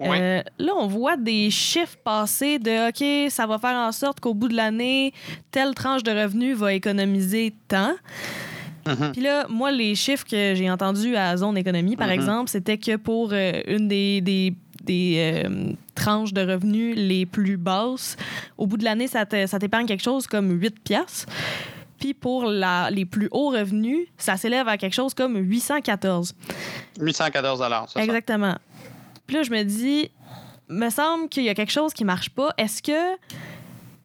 Euh, 0.00 0.42
là, 0.58 0.72
on 0.76 0.86
voit 0.86 1.16
des 1.16 1.50
chiffres 1.50 1.96
passer 2.02 2.58
de 2.58 2.88
OK, 2.88 3.30
ça 3.30 3.46
va 3.46 3.58
faire 3.58 3.76
en 3.76 3.92
sorte 3.92 4.20
qu'au 4.20 4.34
bout 4.34 4.48
de 4.48 4.56
l'année, 4.56 5.12
telle 5.50 5.74
tranche 5.74 6.02
de 6.02 6.10
revenus 6.10 6.56
va 6.56 6.74
économiser 6.74 7.54
tant. 7.68 7.94
Mhm. 8.86 9.12
Puis 9.12 9.22
là, 9.22 9.46
moi, 9.48 9.70
les 9.70 9.94
chiffres 9.94 10.26
que 10.26 10.54
j'ai 10.54 10.70
entendus 10.70 11.16
à 11.16 11.36
Zone 11.36 11.56
Économie, 11.56 11.96
par 11.96 12.08
mhm. 12.08 12.14
exemple, 12.14 12.50
c'était 12.50 12.76
que 12.76 12.96
pour 12.96 13.30
euh, 13.32 13.52
une 13.66 13.88
des, 13.88 14.20
des, 14.20 14.54
euh, 15.16 15.72
tranches 15.94 16.32
de 16.32 16.42
revenus 16.42 16.96
les 16.96 17.24
plus 17.24 17.56
basses, 17.56 18.16
au 18.58 18.66
bout 18.66 18.76
de 18.76 18.84
l'année, 18.84 19.06
ça 19.06 19.24
t'épargne 19.24 19.86
quelque 19.86 20.02
chose 20.02 20.26
comme 20.26 20.50
8 20.60 20.80
piastres. 20.80 21.26
Puis 21.98 22.12
pour 22.12 22.44
la, 22.44 22.90
les 22.90 23.06
plus 23.06 23.28
hauts 23.30 23.50
revenus, 23.50 24.08
ça 24.18 24.36
s'élève 24.36 24.68
à 24.68 24.76
quelque 24.76 24.92
chose 24.92 25.14
comme 25.14 25.38
814. 25.38 26.34
814 27.00 27.62
c'est 27.92 28.00
Exactement. 28.00 28.56
Puis 29.26 29.36
là, 29.36 29.42
je 29.42 29.50
me 29.50 29.62
dis, 29.62 30.10
me 30.68 30.90
semble 30.90 31.28
qu'il 31.28 31.44
y 31.44 31.48
a 31.48 31.54
quelque 31.54 31.72
chose 31.72 31.92
qui 31.92 32.04
marche 32.04 32.30
pas. 32.30 32.50
Est-ce 32.58 32.82
que 32.82 33.16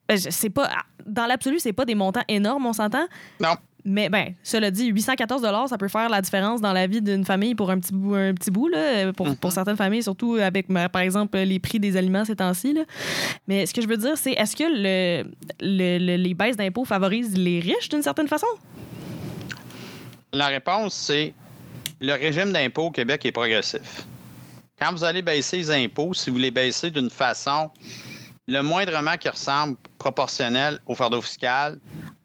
ben, 0.08 0.18
c'est 0.18 0.50
pas 0.50 0.70
dans 1.06 1.26
l'absolu, 1.26 1.60
c'est 1.60 1.74
pas 1.74 1.86
des 1.86 1.96
montants 1.96 2.24
énormes, 2.28 2.66
on 2.66 2.74
s'entend? 2.74 3.08
Non. 3.40 3.56
Mais 3.86 4.10
ben, 4.10 4.34
cela 4.44 4.72
dit, 4.72 4.88
814 4.88 5.42
ça 5.70 5.78
peut 5.78 5.88
faire 5.88 6.10
la 6.10 6.22
différence 6.22 6.60
dans 6.62 6.74
la 6.74 6.86
vie 6.86 7.02
d'une 7.02 7.24
famille 7.24 7.56
pour 7.56 7.72
un 7.72 7.80
petit 7.80 7.94
bout, 7.94 8.14
un 8.14 8.34
petit 8.34 8.52
bout 8.52 8.68
là, 8.68 9.14
pour, 9.14 9.34
pour, 9.38 9.52
certaines 9.52 9.78
familles, 9.78 10.04
surtout 10.04 10.36
avec, 10.36 10.68
par 10.68 11.02
exemple, 11.02 11.38
les 11.38 11.60
prix 11.60 11.80
des 11.80 11.96
aliments 11.96 12.26
ces 12.26 12.36
temps-ci. 12.36 12.78
Mais 13.48 13.66
ce 13.66 13.74
que 13.74 13.82
je 13.82 13.88
veux 13.88 13.98
dire, 13.98 14.18
c'est 14.18 14.34
est-ce 14.34 14.56
que 14.56 14.64
le, 14.68 16.18
les 16.18 16.34
baisses 16.34 16.58
d'impôts 16.58 16.86
favorisent 16.86 17.38
les 17.38 17.60
riches 17.60 17.90
d'une 17.90 18.04
certaine 18.04 18.28
façon? 18.28 18.48
La 20.34 20.48
réponse, 20.48 20.94
c'est 20.94 21.34
le 22.02 22.14
régime 22.14 22.52
d'impôt 22.52 22.88
au 22.88 22.92
Québec 22.92 23.26
est 23.26 23.32
progressif. 23.32 24.06
Quand 24.80 24.94
vous 24.94 25.04
allez 25.04 25.22
baisser 25.22 25.58
les 25.58 25.72
impôts, 25.72 26.14
si 26.14 26.30
vous 26.30 26.38
les 26.38 26.52
baissez 26.52 26.90
d'une 26.90 27.10
façon 27.10 27.70
le 28.48 28.62
moindrement 28.62 29.18
qui 29.18 29.30
ressemble 29.30 29.78
proportionnel 29.98 30.80
au 30.88 30.96
fardeau 30.96 31.22
fiscal, 31.22 31.78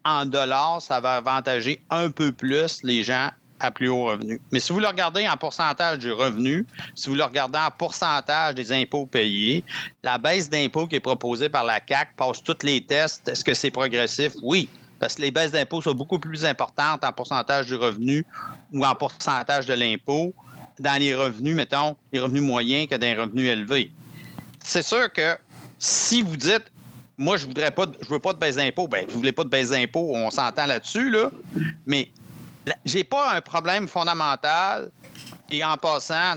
en 0.05 0.25
dollars, 0.25 0.81
ça 0.81 0.99
va 0.99 1.17
avantager 1.17 1.83
un 1.89 2.09
peu 2.09 2.31
plus 2.31 2.81
les 2.83 3.03
gens 3.03 3.29
à 3.59 3.71
plus 3.71 3.89
haut 3.89 4.05
revenu. 4.05 4.41
Mais 4.51 4.59
si 4.59 4.73
vous 4.73 4.79
le 4.79 4.87
regardez 4.87 5.27
en 5.27 5.37
pourcentage 5.37 5.99
du 5.99 6.11
revenu, 6.11 6.65
si 6.95 7.09
vous 7.09 7.15
le 7.15 7.23
regardez 7.23 7.59
en 7.59 7.69
pourcentage 7.71 8.55
des 8.55 8.71
impôts 8.71 9.05
payés, 9.05 9.63
la 10.03 10.17
baisse 10.17 10.49
d'impôts 10.49 10.87
qui 10.87 10.95
est 10.95 11.01
proposée 11.01 11.49
par 11.49 11.63
la 11.63 11.79
CAC 11.79 12.15
passe 12.15 12.41
tous 12.41 12.57
les 12.63 12.81
tests. 12.81 13.27
Est-ce 13.27 13.43
que 13.43 13.53
c'est 13.53 13.71
progressif? 13.71 14.33
Oui, 14.41 14.69
parce 14.99 15.15
que 15.15 15.21
les 15.21 15.31
baisses 15.31 15.51
d'impôts 15.51 15.81
sont 15.81 15.93
beaucoup 15.93 16.19
plus 16.19 16.45
importantes 16.45 17.03
en 17.03 17.11
pourcentage 17.11 17.67
du 17.67 17.75
revenu 17.75 18.25
ou 18.73 18.85
en 18.85 18.95
pourcentage 18.95 19.65
de 19.65 19.73
l'impôt 19.73 20.33
dans 20.79 20.99
les 20.99 21.15
revenus, 21.15 21.55
mettons, 21.55 21.95
les 22.11 22.19
revenus 22.19 22.43
moyens 22.43 22.87
que 22.87 22.95
dans 22.95 23.07
les 23.07 23.15
revenus 23.15 23.49
élevés. 23.49 23.91
C'est 24.63 24.83
sûr 24.83 25.11
que 25.11 25.37
si 25.79 26.21
vous 26.21 26.35
dites, 26.37 26.71
moi, 27.17 27.37
je 27.37 27.45
voudrais 27.45 27.71
pas, 27.71 27.85
je 28.01 28.09
veux 28.09 28.19
pas 28.19 28.33
de 28.33 28.39
baisse 28.39 28.55
d'impôts, 28.55 28.87
ben, 28.87 29.05
vous 29.07 29.17
voulez 29.17 29.31
pas 29.31 29.43
de 29.43 29.49
baisse 29.49 29.69
d'impôts, 29.69 30.11
on 30.13 30.29
s'entend 30.31 30.65
là-dessus, 30.65 31.09
là. 31.09 31.31
Mais 31.85 32.11
j'ai 32.83 33.03
pas 33.03 33.35
un 33.35 33.41
problème 33.41 33.87
fondamental. 33.87 34.91
Et 35.51 35.63
en 35.63 35.77
passant, 35.77 36.35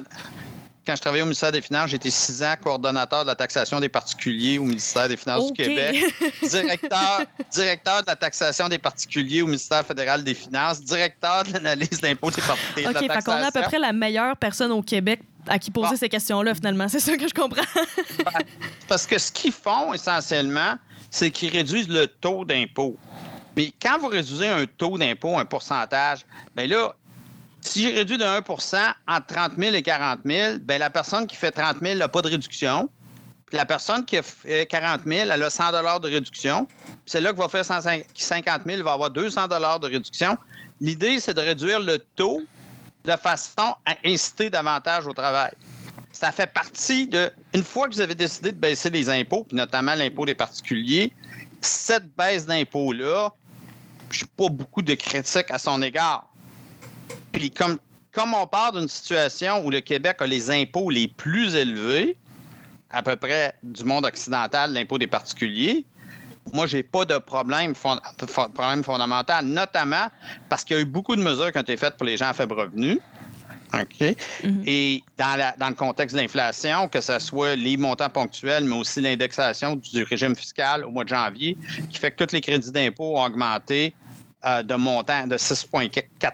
quand 0.89 0.97
je 0.97 1.03
travaillais 1.03 1.23
au 1.23 1.27
ministère 1.27 1.53
des 1.53 1.61
Finances, 1.61 1.91
j'étais 1.91 2.11
six 2.11 2.43
ans 2.43 2.55
coordonnateur 2.63 3.23
de 3.23 3.27
la 3.27 3.35
taxation 3.35 3.79
des 3.79 3.91
particuliers 3.91 4.57
au 4.57 4.63
ministère 4.65 5.07
des 5.07 5.19
Finances 5.19 5.53
du 5.53 5.53
Québec, 5.53 6.03
directeur, 6.43 7.21
directeur 7.53 8.01
de 8.01 8.07
la 8.07 8.17
taxation 8.17 8.71
des 8.71 8.79
particuliers 8.79 9.43
au 9.43 9.47
ministère 9.47 9.85
fédéral 9.85 10.25
des 10.25 10.33
Finances, 10.33 10.81
directeur 10.81 11.45
de 11.45 11.53
l'analyse 11.53 12.01
d'impôts 12.01 12.31
des 12.31 12.41
particuliers. 12.41 12.87
OK, 12.89 13.23
qu'on 13.23 13.33
a 13.33 13.49
à 13.49 13.51
peu 13.51 13.61
près 13.61 13.79
la 13.79 13.93
meilleure 13.93 14.35
personne 14.39 14.73
au 14.73 14.81
Québec 14.81 15.21
à 15.47 15.59
qui 15.59 15.71
poser 15.71 15.91
Bon. 15.91 15.97
ces 15.97 16.09
questions-là, 16.09 16.55
finalement. 16.55 16.89
C'est 16.89 17.01
ça 17.01 17.15
que 17.19 17.29
je 17.29 17.35
comprends. 17.35 17.61
Parce 18.89 19.07
que 19.07 19.19
ce 19.19 19.31
qu'ils 19.31 19.53
font 19.53 19.93
essentiellement, 19.93 20.77
c'est 21.11 21.31
qu'ils 21.31 21.51
réduisent 21.51 21.89
le 21.89 22.07
taux 22.07 22.47
d'impôt. 22.47 22.97
Mais 23.55 23.73
quand 23.83 23.99
vous 23.99 24.09
réduisez 24.09 24.49
un 24.49 24.65
taux 24.65 24.97
d'impôt, 24.97 25.37
un 25.37 25.45
pourcentage, 25.45 26.21
bien 26.57 26.67
là, 26.67 26.95
si 27.69 27.83
j'ai 27.83 27.93
réduit 27.93 28.17
de 28.17 28.25
1% 28.25 28.95
entre 29.07 29.27
30 29.27 29.53
000 29.59 29.75
et 29.75 29.83
40 29.83 30.21
000, 30.25 30.59
bien 30.61 30.79
la 30.79 30.91
personne 30.91 31.27
qui 31.27 31.37
fait 31.37 31.51
30 31.51 31.77
000 31.83 31.99
n'a 31.99 32.09
pas 32.09 32.23
de 32.23 32.29
réduction. 32.29 32.89
Puis 33.47 33.57
la 33.57 33.67
personne 33.67 34.05
qui 34.05 34.19
fait 34.23 34.67
40 34.67 35.03
000, 35.07 35.31
elle 35.31 35.43
a 35.43 35.51
100 35.51 36.01
de 36.01 36.09
réduction. 36.09 36.67
Puis 36.67 36.97
celle-là 37.07 37.33
qui 37.33 37.39
va 37.39 37.49
faire 37.49 37.65
150 37.65 38.63
000 38.67 38.83
va 38.83 38.93
avoir 38.93 39.11
200 39.11 39.49
de 39.49 39.87
réduction. 39.87 40.37
L'idée, 40.81 41.21
c'est 41.21 41.35
de 41.35 41.41
réduire 41.41 41.81
le 41.81 41.99
taux 41.99 42.43
de 43.05 43.13
façon 43.13 43.75
à 43.87 43.97
inciter 44.05 44.51
davantage 44.51 45.07
au 45.07 45.13
travail. 45.13 45.53
Ça 46.13 46.33
fait 46.33 46.53
partie 46.53 47.07
de. 47.07 47.31
Une 47.55 47.65
fois 47.65 47.89
que 47.89 47.95
vous 47.95 48.01
avez 48.01 48.15
décidé 48.15 48.53
de 48.53 48.59
baisser 48.59 48.91
les 48.91 49.09
impôts, 49.09 49.45
puis 49.45 49.57
notamment 49.57 49.95
l'impôt 49.95 50.27
des 50.27 50.35
particuliers, 50.35 51.13
cette 51.61 52.15
baisse 52.17 52.47
d'impôts-là, 52.47 53.31
je 54.11 54.25
n'ai 54.25 54.31
pas 54.37 54.49
beaucoup 54.49 54.83
de 54.83 54.95
critiques 54.95 55.51
à 55.51 55.59
son 55.59 55.81
égard. 55.83 56.28
Puis 57.39 57.51
comme, 57.53 57.79
comme 58.13 58.35
on 58.35 58.47
part 58.49 58.73
d'une 58.73 58.89
situation 58.89 59.65
où 59.65 59.71
le 59.71 59.81
Québec 59.81 60.17
a 60.21 60.27
les 60.27 60.51
impôts 60.51 60.91
les 60.91 61.07
plus 61.07 61.55
élevés, 61.55 62.17
à 62.91 63.03
peu 63.03 63.15
près 63.17 63.55
du 63.63 63.85
monde 63.85 64.05
occidental, 64.07 64.73
l'impôt 64.73 64.99
des 64.99 65.07
particuliers, 65.07 65.85
moi, 66.53 66.67
j'ai 66.67 66.83
pas 66.83 67.05
de 67.05 67.19
problème, 67.19 67.75
fond- 67.75 68.01
fond- 68.27 68.49
problème 68.49 68.83
fondamental, 68.83 69.45
notamment 69.45 70.07
parce 70.49 70.65
qu'il 70.65 70.77
y 70.77 70.79
a 70.81 70.83
eu 70.83 70.87
beaucoup 70.87 71.15
de 71.15 71.23
mesures 71.23 71.53
qui 71.53 71.59
ont 71.59 71.63
été 71.63 71.77
faites 71.77 71.97
pour 71.97 72.07
les 72.07 72.17
gens 72.17 72.29
à 72.31 72.33
faible 72.33 72.55
revenu. 72.55 72.99
OK? 73.75 74.17
Et 74.67 75.05
dans, 75.19 75.37
la- 75.39 75.55
dans 75.59 75.69
le 75.69 75.75
contexte 75.75 76.17
de 76.17 76.23
l'inflation, 76.23 76.89
que 76.89 77.03
ce 77.03 77.19
soit 77.19 77.55
les 77.55 77.77
montants 77.77 78.09
ponctuels, 78.09 78.65
mais 78.65 78.75
aussi 78.77 79.01
l'indexation 79.03 79.77
du 79.77 80.03
régime 80.05 80.35
fiscal 80.35 80.85
au 80.87 80.91
mois 80.91 81.05
de 81.05 81.11
janvier, 81.11 81.57
qui 81.91 81.99
fait 81.99 82.11
que 82.11 82.25
tous 82.25 82.33
les 82.35 82.41
crédits 82.41 82.73
d'impôt 82.73 83.19
ont 83.19 83.25
augmenté 83.25 83.95
euh, 84.47 84.63
de 84.63 84.75
montant 84.75 85.27
de 85.27 85.37
6,4 85.37 86.33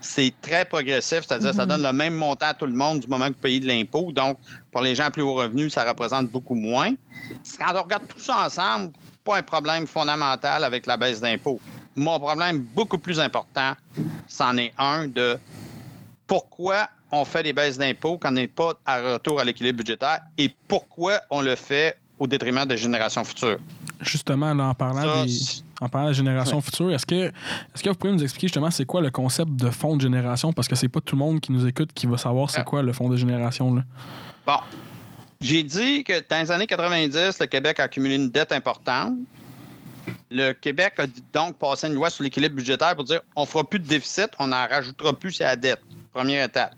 c'est 0.00 0.32
très 0.40 0.64
progressif, 0.64 1.20
c'est-à-dire 1.26 1.54
ça 1.54 1.66
donne 1.66 1.82
le 1.82 1.92
même 1.92 2.14
montant 2.14 2.46
à 2.46 2.54
tout 2.54 2.66
le 2.66 2.72
monde 2.72 3.00
du 3.00 3.08
moment 3.08 3.28
que 3.28 3.32
vous 3.32 3.40
payez 3.40 3.60
de 3.60 3.66
l'impôt. 3.66 4.12
Donc, 4.12 4.38
pour 4.70 4.82
les 4.82 4.94
gens 4.94 5.04
à 5.04 5.10
plus 5.10 5.22
haut 5.22 5.34
revenu, 5.34 5.70
ça 5.70 5.88
représente 5.88 6.28
beaucoup 6.30 6.54
moins. 6.54 6.92
Quand 7.58 7.74
on 7.74 7.82
regarde 7.82 8.06
tout 8.08 8.18
ça 8.18 8.46
ensemble, 8.46 8.92
pas 9.24 9.38
un 9.38 9.42
problème 9.42 9.86
fondamental 9.86 10.64
avec 10.64 10.86
la 10.86 10.96
baisse 10.96 11.20
d'impôt. 11.20 11.60
Mon 11.96 12.18
problème 12.18 12.60
beaucoup 12.74 12.98
plus 12.98 13.18
important, 13.18 13.72
c'en 14.28 14.56
est 14.56 14.72
un 14.78 15.08
de 15.08 15.38
pourquoi 16.26 16.88
on 17.10 17.24
fait 17.24 17.42
des 17.42 17.52
baisses 17.52 17.78
d'impôts 17.78 18.18
quand 18.18 18.28
on 18.28 18.32
n'est 18.32 18.48
pas 18.48 18.74
à 18.84 19.14
retour 19.14 19.40
à 19.40 19.44
l'équilibre 19.44 19.78
budgétaire 19.78 20.20
et 20.36 20.54
pourquoi 20.68 21.20
on 21.30 21.40
le 21.40 21.56
fait 21.56 21.96
au 22.18 22.26
détriment 22.26 22.66
des 22.66 22.76
générations 22.76 23.24
futures. 23.24 23.58
Justement, 24.00 24.54
là, 24.54 24.68
en 24.68 24.74
parlant 24.74 25.02
Ça, 25.02 25.24
des. 25.24 25.62
En 25.80 25.88
parlant 25.88 26.08
de 26.08 26.12
génération 26.12 26.56
Ouais. 26.56 26.62
future, 26.62 26.92
est-ce 26.92 27.06
que, 27.06 27.14
est 27.26 27.82
que 27.82 27.88
vous 27.88 27.94
pouvez 27.94 28.12
nous 28.12 28.22
expliquer 28.22 28.48
justement 28.48 28.70
c'est 28.70 28.84
quoi 28.84 29.00
le 29.00 29.10
concept 29.10 29.52
de 29.52 29.70
fonds 29.70 29.96
de 29.96 30.02
génération? 30.02 30.52
Parce 30.52 30.66
que 30.66 30.74
c'est 30.74 30.88
pas 30.88 31.00
tout 31.00 31.14
le 31.14 31.20
monde 31.20 31.40
qui 31.40 31.52
nous 31.52 31.66
écoute 31.66 31.90
qui 31.94 32.06
va 32.06 32.16
savoir 32.16 32.50
c'est 32.50 32.60
Ah. 32.60 32.64
quoi 32.64 32.82
le 32.82 32.92
fonds 32.92 33.08
de 33.08 33.16
génération. 33.16 33.74
Là. 33.74 33.82
Bon. 34.46 34.58
J'ai 35.40 35.62
dit 35.62 36.02
que 36.02 36.14
dans 36.28 36.40
les 36.40 36.50
années 36.50 36.66
90, 36.66 37.38
le 37.38 37.46
Québec 37.46 37.78
a 37.78 37.84
accumulé 37.84 38.16
une 38.16 38.28
dette 38.28 38.50
importante. 38.50 39.14
Le 40.30 40.52
Québec 40.52 40.94
a 40.98 41.04
donc 41.32 41.56
passé 41.58 41.86
une 41.86 41.94
loi 41.94 42.10
sur 42.10 42.24
l'équilibre 42.24 42.56
budgétaire 42.56 42.94
pour 42.96 43.04
dire 43.04 43.20
on 43.36 43.42
ne 43.42 43.46
fera 43.46 43.62
plus 43.62 43.78
de 43.78 43.86
déficit, 43.86 44.28
on 44.40 44.48
n'en 44.48 44.66
rajoutera 44.66 45.12
plus 45.12 45.30
sur 45.32 45.44
la 45.44 45.54
dette. 45.54 45.80
Première 46.12 46.44
étape. 46.44 46.74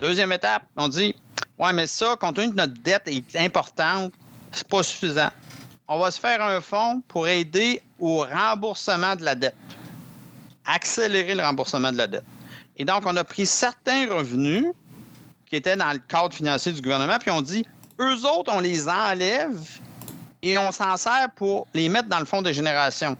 Deuxième 0.00 0.32
étape, 0.32 0.62
on 0.76 0.88
dit 0.88 1.14
ouais, 1.58 1.72
mais 1.74 1.86
ça, 1.86 2.16
compte 2.18 2.36
tenu 2.36 2.50
que 2.50 2.56
notre 2.56 2.72
dette 2.82 3.02
est 3.08 3.36
importante, 3.36 4.14
c'est 4.52 4.66
pas 4.66 4.82
suffisant. 4.82 5.28
On 5.94 5.98
va 5.98 6.10
se 6.10 6.18
faire 6.18 6.42
un 6.42 6.62
fonds 6.62 7.02
pour 7.06 7.28
aider 7.28 7.82
au 7.98 8.24
remboursement 8.24 9.14
de 9.14 9.24
la 9.26 9.34
dette. 9.34 9.54
Accélérer 10.64 11.34
le 11.34 11.42
remboursement 11.42 11.92
de 11.92 11.98
la 11.98 12.06
dette. 12.06 12.24
Et 12.78 12.86
donc, 12.86 13.02
on 13.04 13.14
a 13.14 13.22
pris 13.24 13.44
certains 13.44 14.10
revenus 14.10 14.64
qui 15.50 15.56
étaient 15.56 15.76
dans 15.76 15.92
le 15.92 15.98
cadre 15.98 16.32
financier 16.32 16.72
du 16.72 16.80
gouvernement, 16.80 17.18
puis 17.20 17.30
on 17.30 17.42
dit, 17.42 17.66
eux 18.00 18.24
autres, 18.24 18.50
on 18.54 18.60
les 18.60 18.88
enlève 18.88 19.60
et 20.40 20.56
on 20.56 20.72
s'en 20.72 20.96
sert 20.96 21.28
pour 21.36 21.66
les 21.74 21.90
mettre 21.90 22.08
dans 22.08 22.20
le 22.20 22.24
fonds 22.24 22.40
de 22.40 22.52
génération. 22.52 23.14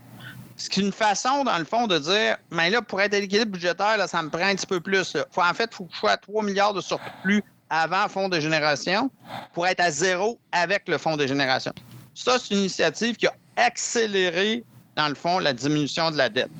Ce 0.56 0.70
qui 0.70 0.80
est 0.80 0.84
une 0.84 0.92
façon, 0.92 1.44
dans 1.44 1.58
le 1.58 1.66
fond, 1.66 1.86
de 1.86 1.98
dire, 1.98 2.38
mais 2.50 2.70
là, 2.70 2.80
pour 2.80 3.02
être 3.02 3.12
à 3.12 3.20
l'équilibre 3.20 3.52
budgétaire, 3.52 3.98
là, 3.98 4.08
ça 4.08 4.22
me 4.22 4.30
prend 4.30 4.46
un 4.46 4.54
petit 4.54 4.66
peu 4.66 4.80
plus. 4.80 5.14
Faut, 5.30 5.42
en 5.42 5.52
fait, 5.52 5.68
il 5.70 5.76
faut 5.76 5.84
que 5.84 5.92
je 5.92 5.98
sois 5.98 6.12
à 6.12 6.16
3 6.16 6.42
milliards 6.42 6.72
de 6.72 6.80
surplus 6.80 7.44
avant 7.68 8.08
fonds 8.08 8.30
de 8.30 8.40
génération 8.40 9.10
pour 9.52 9.66
être 9.66 9.80
à 9.80 9.90
zéro 9.90 10.38
avec 10.52 10.88
le 10.88 10.96
fonds 10.96 11.18
de 11.18 11.26
génération. 11.26 11.74
Ça, 12.14 12.38
c'est 12.38 12.54
une 12.54 12.60
initiative 12.60 13.16
qui 13.16 13.26
a 13.26 13.34
accéléré, 13.56 14.64
dans 14.96 15.08
le 15.08 15.14
fond, 15.14 15.38
la 15.38 15.52
diminution 15.52 16.10
de 16.10 16.16
la 16.16 16.28
dette. 16.28 16.50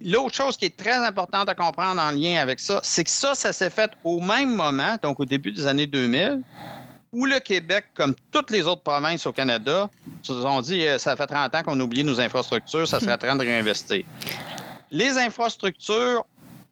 L'autre 0.00 0.34
chose 0.34 0.56
qui 0.56 0.66
est 0.66 0.76
très 0.76 0.96
importante 0.96 1.48
à 1.48 1.54
comprendre 1.54 2.00
en 2.00 2.10
lien 2.10 2.40
avec 2.40 2.60
ça, 2.60 2.80
c'est 2.82 3.04
que 3.04 3.10
ça, 3.10 3.34
ça 3.34 3.52
s'est 3.52 3.70
fait 3.70 3.90
au 4.04 4.20
même 4.20 4.54
moment, 4.54 4.96
donc 5.02 5.20
au 5.20 5.24
début 5.24 5.52
des 5.52 5.66
années 5.66 5.86
2000, 5.86 6.42
où 7.12 7.24
le 7.24 7.40
Québec, 7.40 7.86
comme 7.94 8.14
toutes 8.30 8.50
les 8.50 8.66
autres 8.66 8.82
provinces 8.82 9.26
au 9.26 9.32
Canada, 9.32 9.88
se 10.22 10.40
sont 10.40 10.60
dit 10.60 10.86
euh, 10.86 10.98
ça 10.98 11.16
fait 11.16 11.26
30 11.26 11.54
ans 11.54 11.62
qu'on 11.62 11.80
a 11.80 11.82
oublié 11.82 12.04
nos 12.04 12.20
infrastructures, 12.20 12.86
ça 12.86 13.00
serait 13.00 13.16
temps 13.18 13.36
de 13.36 13.42
réinvestir. 13.42 14.04
Les 14.90 15.18
infrastructures, 15.18 16.24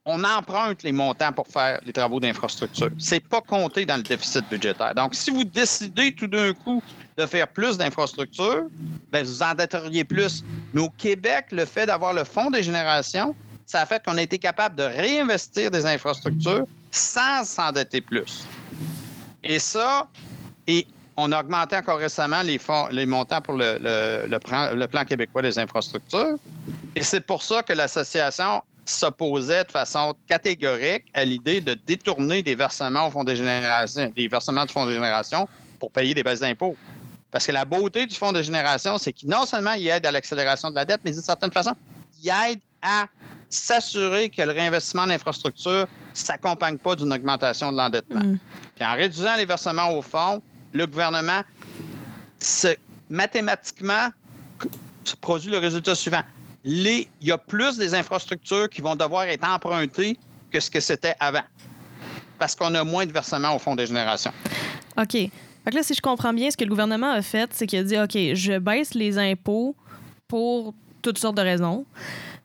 on 0.07 0.23
emprunte 0.23 0.83
les 0.83 0.93
montants 0.93 1.33
pour 1.33 1.47
faire 1.49 1.81
les 1.85 1.93
travaux 1.93 2.21
d'infrastructure. 2.21 2.91
C'est 2.99 3.27
pas 3.27 3.41
compté 3.41 3.87
dans 3.87 3.97
le 3.97 4.03
déficit 4.03 4.45
budgétaire. 4.51 4.95
Donc, 4.95 5.15
si 5.15 5.31
vous 5.31 5.45
décidez 5.45 6.15
tout 6.15 6.27
d'un 6.27 6.53
coup 6.53 6.83
de 7.17 7.25
faire 7.25 7.49
plus 7.49 7.79
d'infrastructures, 7.79 8.67
ben, 9.11 9.25
vous 9.25 9.43
endetteriez 9.43 10.05
plus. 10.05 10.45
Mais 10.75 10.83
au 10.83 10.91
Québec, 10.91 11.47
le 11.53 11.65
fait 11.65 11.87
d'avoir 11.87 12.13
le 12.13 12.25
fonds 12.25 12.51
de 12.51 12.61
génération, 12.61 13.35
ça 13.65 13.81
a 13.81 13.87
fait 13.87 14.05
qu'on 14.05 14.19
a 14.19 14.23
été 14.23 14.39
capable 14.39 14.77
de 14.77 14.83
réinvestir 14.83 15.71
des 15.71 15.87
infrastructures 15.87 16.67
sans 16.91 17.45
s'endetter 17.45 18.03
plus. 18.03 18.45
Et 19.43 19.59
ça, 19.59 20.07
et 20.67 20.87
on 21.17 21.33
a 21.33 21.41
augmenté 21.41 21.77
encore 21.77 21.99
récemment 21.99 22.43
les, 22.43 22.59
fonds, 22.59 22.89
les 22.91 23.07
montants 23.07 23.41
pour 23.41 23.55
le, 23.55 23.79
le 23.81 24.87
plan 24.87 25.05
québécois 25.07 25.41
des 25.41 25.59
infrastructures. 25.59 26.37
Et 26.95 27.03
c'est 27.03 27.23
pour 27.23 27.43
ça 27.43 27.63
que 27.63 27.73
l'association 27.73 28.63
s'opposait 28.85 29.65
de 29.65 29.71
façon 29.71 30.15
catégorique 30.27 31.05
à 31.15 31.25
l'idée 31.25 31.61
de 31.61 31.75
détourner 31.75 32.43
des 32.43 32.55
versements 32.55 33.07
au 33.09 33.11
fonds 33.11 33.25
de 33.25 33.35
génération, 33.35 34.13
des 34.15 34.29
versements 34.29 34.65
du 34.67 34.73
fonds 34.73 34.87
de 34.87 34.93
génération 34.93 35.49
pour 35.79 35.91
payer 35.91 36.15
des 36.15 36.23
baisses 36.23 36.41
d'impôts. 36.41 36.77
Parce 37.31 37.47
que 37.47 37.53
la 37.53 37.65
beauté 37.65 38.07
du 38.07 38.15
fonds 38.15 38.33
de 38.33 38.43
génération, 38.43 38.97
c'est 38.99 39.13
qu'il 39.13 39.29
non 39.29 39.45
seulement 39.47 39.73
il 39.73 39.89
aide 39.89 40.07
à 40.07 40.13
l'accélération 40.13 40.71
de 40.71 40.75
la 40.77 40.85
dette, 40.85 41.01
mais 41.05 41.11
d'une 41.11 41.23
certaine 41.23 41.51
façon, 41.51 41.73
il 42.23 42.29
aide 42.29 42.61
à 42.81 43.07
s'assurer 43.51 44.31
que 44.31 44.43
le 44.43 44.53
réinvestissement 44.53 45.03
en 45.03 45.11
infrastructure 45.11 45.83
ne 45.83 45.87
s'accompagne 46.13 46.79
pas 46.79 46.95
d'une 46.95 47.13
augmentation 47.13 47.73
de 47.73 47.77
l'endettement. 47.77 48.21
Mm. 48.21 48.39
Puis 48.77 48.85
en 48.85 48.95
réduisant 48.95 49.37
les 49.37 49.47
versements 49.47 49.91
au 49.93 50.03
fonds, 50.03 50.43
le 50.73 50.87
gouvernement, 50.87 51.43
se- 52.41 52.77
mathématiquement, 53.09 54.09
se 55.05 55.17
produit 55.17 55.51
le 55.51 55.59
résultat 55.59 55.95
suivant. 55.95 56.23
Les- 56.65 57.09
il 57.21 57.29
y 57.29 57.33
a 57.33 57.39
plus 57.39 57.77
des 57.77 57.95
infrastructures 57.95 58.69
qui 58.71 58.81
vont 58.81 58.97
devoir 58.97 59.25
être 59.25 59.45
empruntées 59.47 60.17
que 60.51 60.61
ce 60.61 60.71
que 60.71 60.81
c'était 60.81 61.15
avant. 61.21 61.43
Parce 62.39 62.55
qu'on 62.55 62.75
a 62.75 62.83
moins 62.85 63.07
de 63.07 63.13
versements 63.13 63.55
au 63.55 63.59
fonds 63.59 63.77
de 63.77 63.85
génération. 63.85 64.33
OK. 64.99 65.13
Fait 65.13 65.31
que 65.71 65.75
là, 65.77 65.83
si 65.83 65.95
je 65.95 66.01
comprends 66.01 66.33
bien, 66.33 66.51
ce 66.51 66.57
que 66.57 66.65
le 66.65 66.71
gouvernement 66.71 67.11
a 67.13 67.23
fait, 67.23 67.51
c'est 67.53 67.67
qu'il 67.67 67.79
a 67.79 67.83
dit 67.85 67.99
OK, 67.99 68.35
je 68.35 68.59
baisse 68.59 68.95
les 68.95 69.19
impôts 69.19 69.75
pour 70.29 70.75
toutes 71.03 71.19
sortes 71.19 71.37
de 71.37 71.43
raisons. 71.43 71.85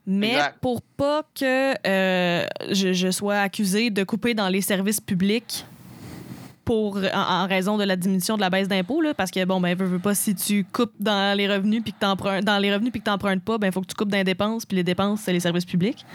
Mais 0.06 0.30
Exact. 0.32 0.58
pour 0.60 0.82
pas 0.82 1.22
que 1.34 1.74
euh, 1.86 2.46
je, 2.70 2.92
je 2.92 3.10
sois 3.10 3.38
accusé 3.40 3.90
de 3.90 4.02
couper 4.04 4.34
dans 4.34 4.48
les 4.48 4.60
services 4.62 5.00
publics 5.00 5.64
pour, 6.70 6.98
en, 6.98 7.42
en 7.42 7.48
raison 7.48 7.78
de 7.78 7.82
la 7.82 7.96
diminution 7.96 8.36
de 8.36 8.40
la 8.42 8.48
baisse 8.48 8.68
d'impôts, 8.68 9.00
là, 9.00 9.12
parce 9.12 9.32
que, 9.32 9.44
bon, 9.44 9.60
ben, 9.60 9.76
veux, 9.76 9.86
veux 9.86 9.98
pas, 9.98 10.14
si 10.14 10.36
tu 10.36 10.62
coupes 10.62 10.94
dans 11.00 11.36
les 11.36 11.52
revenus 11.52 11.82
puis 11.82 11.92
que 11.92 11.98
t'empruntes, 11.98 12.44
dans 12.44 12.58
les 12.58 12.72
revenus 12.72 12.92
puis 12.92 13.00
que 13.00 13.06
t'empruntes 13.06 13.42
pas, 13.42 13.58
ben, 13.58 13.66
il 13.66 13.72
faut 13.72 13.80
que 13.80 13.88
tu 13.88 13.96
coupes 13.96 14.08
dans 14.08 14.18
les 14.18 14.22
dépenses, 14.22 14.66
puis 14.66 14.76
les 14.76 14.84
dépenses, 14.84 15.22
c'est 15.22 15.32
les 15.32 15.40
services 15.40 15.64
publics. 15.64 16.06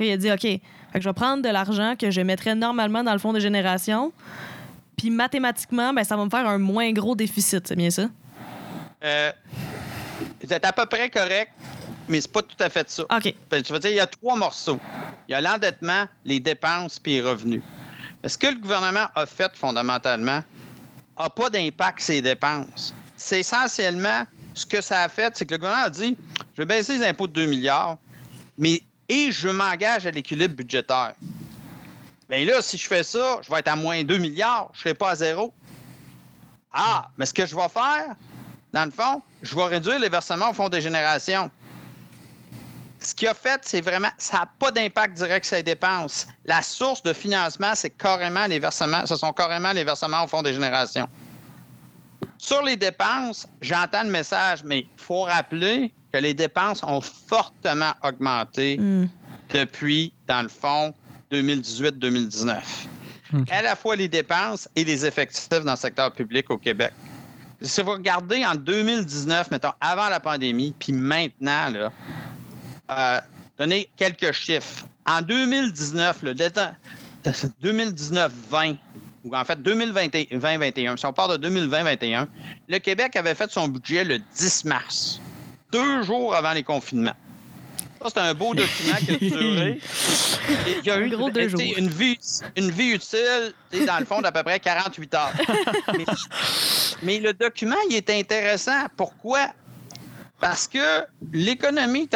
Là, 0.00 0.06
il 0.06 0.10
a 0.10 0.16
dit, 0.16 0.32
OK, 0.32 0.40
fait 0.40 0.60
que 0.94 1.00
je 1.00 1.08
vais 1.08 1.12
prendre 1.12 1.44
de 1.44 1.48
l'argent 1.48 1.94
que 1.96 2.10
je 2.10 2.20
mettrais 2.20 2.56
normalement 2.56 3.04
dans 3.04 3.12
le 3.12 3.20
fonds 3.20 3.32
de 3.32 3.38
génération, 3.38 4.12
puis 4.96 5.08
mathématiquement, 5.08 5.92
ben, 5.92 6.02
ça 6.02 6.16
va 6.16 6.24
me 6.24 6.30
faire 6.30 6.48
un 6.48 6.58
moins 6.58 6.90
gros 6.90 7.14
déficit, 7.14 7.68
c'est 7.68 7.76
bien 7.76 7.90
ça? 7.90 8.08
Euh, 9.04 9.30
vous 10.42 10.52
êtes 10.52 10.66
à 10.66 10.72
peu 10.72 10.86
près 10.86 11.08
correct, 11.10 11.52
mais 12.08 12.20
c'est 12.20 12.32
pas 12.32 12.42
tout 12.42 12.58
à 12.58 12.68
fait 12.70 12.90
ça. 12.90 13.04
OK. 13.04 13.22
Tu 13.52 13.72
vas 13.72 13.78
dire, 13.78 13.90
il 13.92 13.96
y 13.98 14.00
a 14.00 14.08
trois 14.08 14.34
morceaux. 14.34 14.80
Il 15.28 15.30
y 15.30 15.34
a 15.36 15.40
l'endettement, 15.40 16.06
les 16.24 16.40
dépenses 16.40 16.98
puis 16.98 17.12
les 17.12 17.22
revenus. 17.22 17.62
Ce 18.26 18.36
que 18.36 18.48
le 18.48 18.56
gouvernement 18.56 19.06
a 19.14 19.26
fait 19.26 19.54
fondamentalement 19.56 20.42
n'a 21.18 21.30
pas 21.30 21.50
d'impact 21.50 22.00
sur 22.00 22.14
les 22.14 22.22
dépenses? 22.22 22.94
C'est 23.16 23.40
essentiellement 23.40 24.24
ce 24.54 24.66
que 24.66 24.80
ça 24.80 25.02
a 25.02 25.08
fait, 25.08 25.36
c'est 25.36 25.46
que 25.46 25.54
le 25.54 25.58
gouvernement 25.58 25.86
a 25.86 25.90
dit 25.90 26.16
je 26.54 26.62
vais 26.62 26.66
baisser 26.66 26.98
les 26.98 27.06
impôts 27.06 27.26
de 27.26 27.32
2 27.32 27.46
milliards, 27.46 27.96
mais 28.58 28.82
et 29.08 29.32
je 29.32 29.48
m'engage 29.48 30.06
à 30.06 30.10
l'équilibre 30.10 30.54
budgétaire. 30.54 31.14
Bien 32.28 32.44
là, 32.44 32.62
si 32.62 32.78
je 32.78 32.86
fais 32.86 33.02
ça, 33.02 33.40
je 33.42 33.50
vais 33.50 33.58
être 33.58 33.68
à 33.68 33.76
moins 33.76 34.04
2 34.04 34.18
milliards, 34.18 34.70
je 34.74 34.78
ne 34.78 34.82
serai 34.82 34.94
pas 34.94 35.10
à 35.10 35.14
zéro. 35.16 35.52
Ah, 36.72 37.08
mais 37.18 37.26
ce 37.26 37.34
que 37.34 37.44
je 37.44 37.56
vais 37.56 37.68
faire, 37.68 38.14
dans 38.72 38.84
le 38.84 38.90
fond, 38.92 39.22
je 39.42 39.54
vais 39.56 39.64
réduire 39.64 39.98
les 39.98 40.08
versements 40.08 40.50
au 40.50 40.52
fonds 40.52 40.68
des 40.68 40.80
générations. 40.80 41.50
Ce 43.10 43.14
qu'il 43.16 43.26
a 43.26 43.34
fait, 43.34 43.60
c'est 43.64 43.80
vraiment, 43.80 44.10
ça 44.18 44.38
n'a 44.38 44.48
pas 44.60 44.70
d'impact 44.70 45.16
direct 45.16 45.44
sur 45.44 45.56
les 45.56 45.64
dépenses. 45.64 46.28
La 46.44 46.62
source 46.62 47.02
de 47.02 47.12
financement, 47.12 47.72
c'est 47.74 47.90
carrément 47.90 48.46
les 48.46 48.60
versements, 48.60 49.04
ce 49.04 49.16
sont 49.16 49.32
carrément 49.32 49.72
les 49.72 49.82
versements 49.82 50.22
au 50.22 50.28
fonds 50.28 50.42
des 50.42 50.54
générations. 50.54 51.08
Sur 52.38 52.62
les 52.62 52.76
dépenses, 52.76 53.48
j'entends 53.60 54.04
le 54.04 54.10
message, 54.10 54.62
mais 54.64 54.82
il 54.82 54.88
faut 54.96 55.22
rappeler 55.22 55.92
que 56.12 56.18
les 56.18 56.34
dépenses 56.34 56.84
ont 56.84 57.00
fortement 57.00 57.94
augmenté 58.04 58.78
Hmm. 58.78 59.08
depuis, 59.52 60.12
dans 60.28 60.42
le 60.42 60.48
fond, 60.48 60.94
2018-2019. 61.32 62.58
OK. 63.34 63.50
À 63.50 63.62
la 63.62 63.74
fois 63.74 63.96
les 63.96 64.06
dépenses 64.08 64.68
et 64.76 64.84
les 64.84 65.04
effectifs 65.04 65.48
dans 65.48 65.72
le 65.72 65.76
secteur 65.76 66.12
public 66.12 66.48
au 66.48 66.58
Québec. 66.58 66.92
Si 67.60 67.82
vous 67.82 67.90
regardez 67.90 68.46
en 68.46 68.54
2019, 68.54 69.50
mettons, 69.50 69.72
avant 69.80 70.08
la 70.08 70.20
pandémie, 70.20 70.74
puis 70.78 70.92
maintenant, 70.92 71.68
là, 71.70 71.92
euh, 72.90 73.20
donnez 73.58 73.88
quelques 73.96 74.32
chiffres. 74.32 74.84
En 75.06 75.22
2019, 75.22 76.22
le 76.22 76.34
déta- 76.34 76.74
2019-20, 77.62 78.76
ou 79.24 79.36
en 79.36 79.44
fait 79.44 79.58
2020-21, 79.60 80.96
si 80.96 81.06
on 81.06 81.12
part 81.12 81.36
de 81.36 81.48
2020-21, 81.48 82.26
le 82.68 82.78
Québec 82.78 83.16
avait 83.16 83.34
fait 83.34 83.50
son 83.50 83.68
budget 83.68 84.04
le 84.04 84.18
10 84.36 84.64
mars, 84.64 85.20
deux 85.72 86.02
jours 86.02 86.34
avant 86.34 86.52
les 86.52 86.62
confinements. 86.62 87.16
Ça, 88.02 88.08
c'est 88.14 88.20
un 88.20 88.32
beau 88.32 88.54
document 88.54 88.96
qui 88.96 89.10
a 89.12 89.16
duré. 89.18 89.78
Il 90.80 90.86
y 90.86 90.90
a 90.90 90.94
Un 90.94 91.00
eu 91.02 91.10
gros 91.10 91.28
deux 91.30 91.54
une 91.76 91.88
vie, 91.88 92.18
une 92.56 92.70
vie 92.70 92.92
utile, 92.94 93.52
dans 93.86 93.98
le 93.98 94.06
fond, 94.06 94.22
d'à 94.22 94.32
peu 94.32 94.42
près 94.42 94.58
48 94.58 95.14
heures. 95.14 95.32
mais, 95.98 96.04
mais 97.02 97.18
le 97.20 97.34
document, 97.34 97.76
il 97.90 97.96
est 97.96 98.08
intéressant. 98.08 98.86
Pourquoi? 98.96 99.48
Parce 100.40 100.66
que 100.66 101.04
l'économie, 101.32 102.08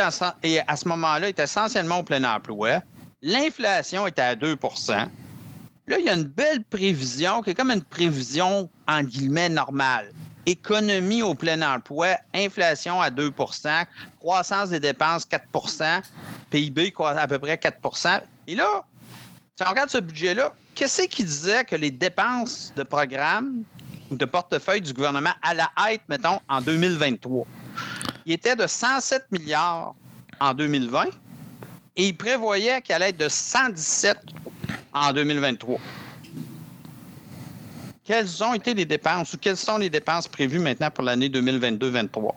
est 0.42 0.62
à 0.66 0.76
ce 0.76 0.88
moment-là, 0.88 1.28
est 1.28 1.38
essentiellement 1.38 1.98
au 1.98 2.02
plein 2.02 2.24
emploi. 2.24 2.80
L'inflation 3.22 4.06
était 4.06 4.22
à 4.22 4.34
2% 4.34 5.08
Là, 5.86 5.98
il 5.98 6.06
y 6.06 6.08
a 6.08 6.14
une 6.14 6.24
belle 6.24 6.64
prévision 6.64 7.42
qui 7.42 7.50
est 7.50 7.54
comme 7.54 7.70
une 7.70 7.82
prévision, 7.82 8.70
en 8.88 9.02
guillemets, 9.02 9.50
normale. 9.50 10.10
Économie 10.46 11.22
au 11.22 11.34
plein 11.34 11.60
emploi, 11.60 12.16
inflation 12.34 13.02
à 13.02 13.10
2% 13.10 13.84
croissance 14.18 14.70
des 14.70 14.80
dépenses 14.80 15.26
4% 15.26 16.02
PIB 16.48 16.94
à 16.98 17.26
peu 17.26 17.38
près 17.38 17.56
4% 17.56 18.20
Et 18.46 18.54
là, 18.54 18.84
si 19.56 19.66
on 19.66 19.70
regarde 19.70 19.90
ce 19.90 19.98
budget-là, 19.98 20.54
qu'est-ce 20.74 21.02
qui 21.02 21.24
disait 21.24 21.64
que 21.64 21.76
les 21.76 21.90
dépenses 21.90 22.72
de 22.76 22.82
programme 22.82 23.64
ou 24.10 24.16
de 24.16 24.24
portefeuille 24.24 24.80
du 24.80 24.94
gouvernement 24.94 25.32
allaient 25.42 25.92
être, 25.92 26.04
mettons, 26.08 26.40
en 26.48 26.62
2023? 26.62 27.46
Il 28.26 28.32
était 28.32 28.56
de 28.56 28.66
107 28.66 29.26
milliards 29.30 29.94
en 30.40 30.54
2020 30.54 31.04
et 31.96 32.08
il 32.08 32.16
prévoyait 32.16 32.80
qu'elle 32.80 32.96
allait 32.96 33.10
être 33.10 33.18
de 33.18 33.28
117 33.28 34.18
en 34.92 35.12
2023. 35.12 35.78
Quelles 38.04 38.42
ont 38.42 38.54
été 38.54 38.74
les 38.74 38.84
dépenses 38.84 39.32
ou 39.34 39.38
quelles 39.38 39.56
sont 39.56 39.78
les 39.78 39.90
dépenses 39.90 40.28
prévues 40.28 40.58
maintenant 40.58 40.90
pour 40.90 41.04
l'année 41.04 41.28
2022-2023? 41.28 42.32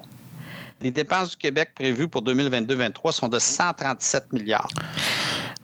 Les 0.81 0.91
dépenses 0.91 1.31
du 1.31 1.37
Québec 1.37 1.71
prévues 1.75 2.07
pour 2.07 2.23
2022-2023 2.23 3.11
sont 3.11 3.27
de 3.27 3.39
137 3.39 4.31
milliards. 4.31 4.69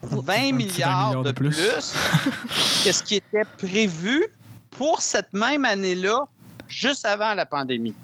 20 0.02 0.52
milliards 0.54 1.24
de 1.24 1.32
plus, 1.32 1.56
que 2.84 2.92
ce 2.92 3.04
qui 3.04 3.16
était 3.16 3.46
prévu 3.58 4.26
pour 4.72 5.02
cette 5.02 5.32
même 5.34 5.66
année-là, 5.66 6.26
juste 6.68 7.06
avant 7.06 7.34
la 7.34 7.46
pandémie. 7.46 7.96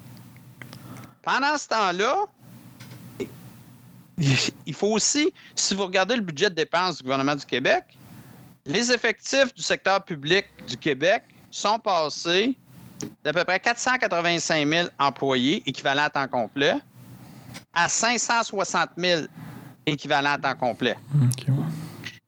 Pendant 1.22 1.56
ce 1.58 1.68
temps-là, 1.68 2.26
il 4.18 4.74
faut 4.74 4.88
aussi, 4.88 5.32
si 5.54 5.74
vous 5.74 5.84
regardez 5.84 6.16
le 6.16 6.22
budget 6.22 6.50
de 6.50 6.54
dépenses 6.54 6.98
du 6.98 7.02
gouvernement 7.04 7.34
du 7.34 7.44
Québec, 7.44 7.84
les 8.66 8.92
effectifs 8.92 9.54
du 9.54 9.62
secteur 9.62 10.04
public 10.04 10.46
du 10.66 10.76
Québec 10.76 11.22
sont 11.50 11.78
passés 11.78 12.56
d'à 13.24 13.32
peu 13.32 13.44
près 13.44 13.58
485 13.58 14.68
000 14.68 14.88
employés 14.98 15.62
équivalents 15.66 16.04
à 16.04 16.10
temps 16.10 16.28
complet 16.28 16.74
à 17.72 17.88
560 17.88 18.90
000 18.96 19.22
équivalents 19.86 20.32
à 20.32 20.38
temps 20.38 20.54
complet. 20.54 20.96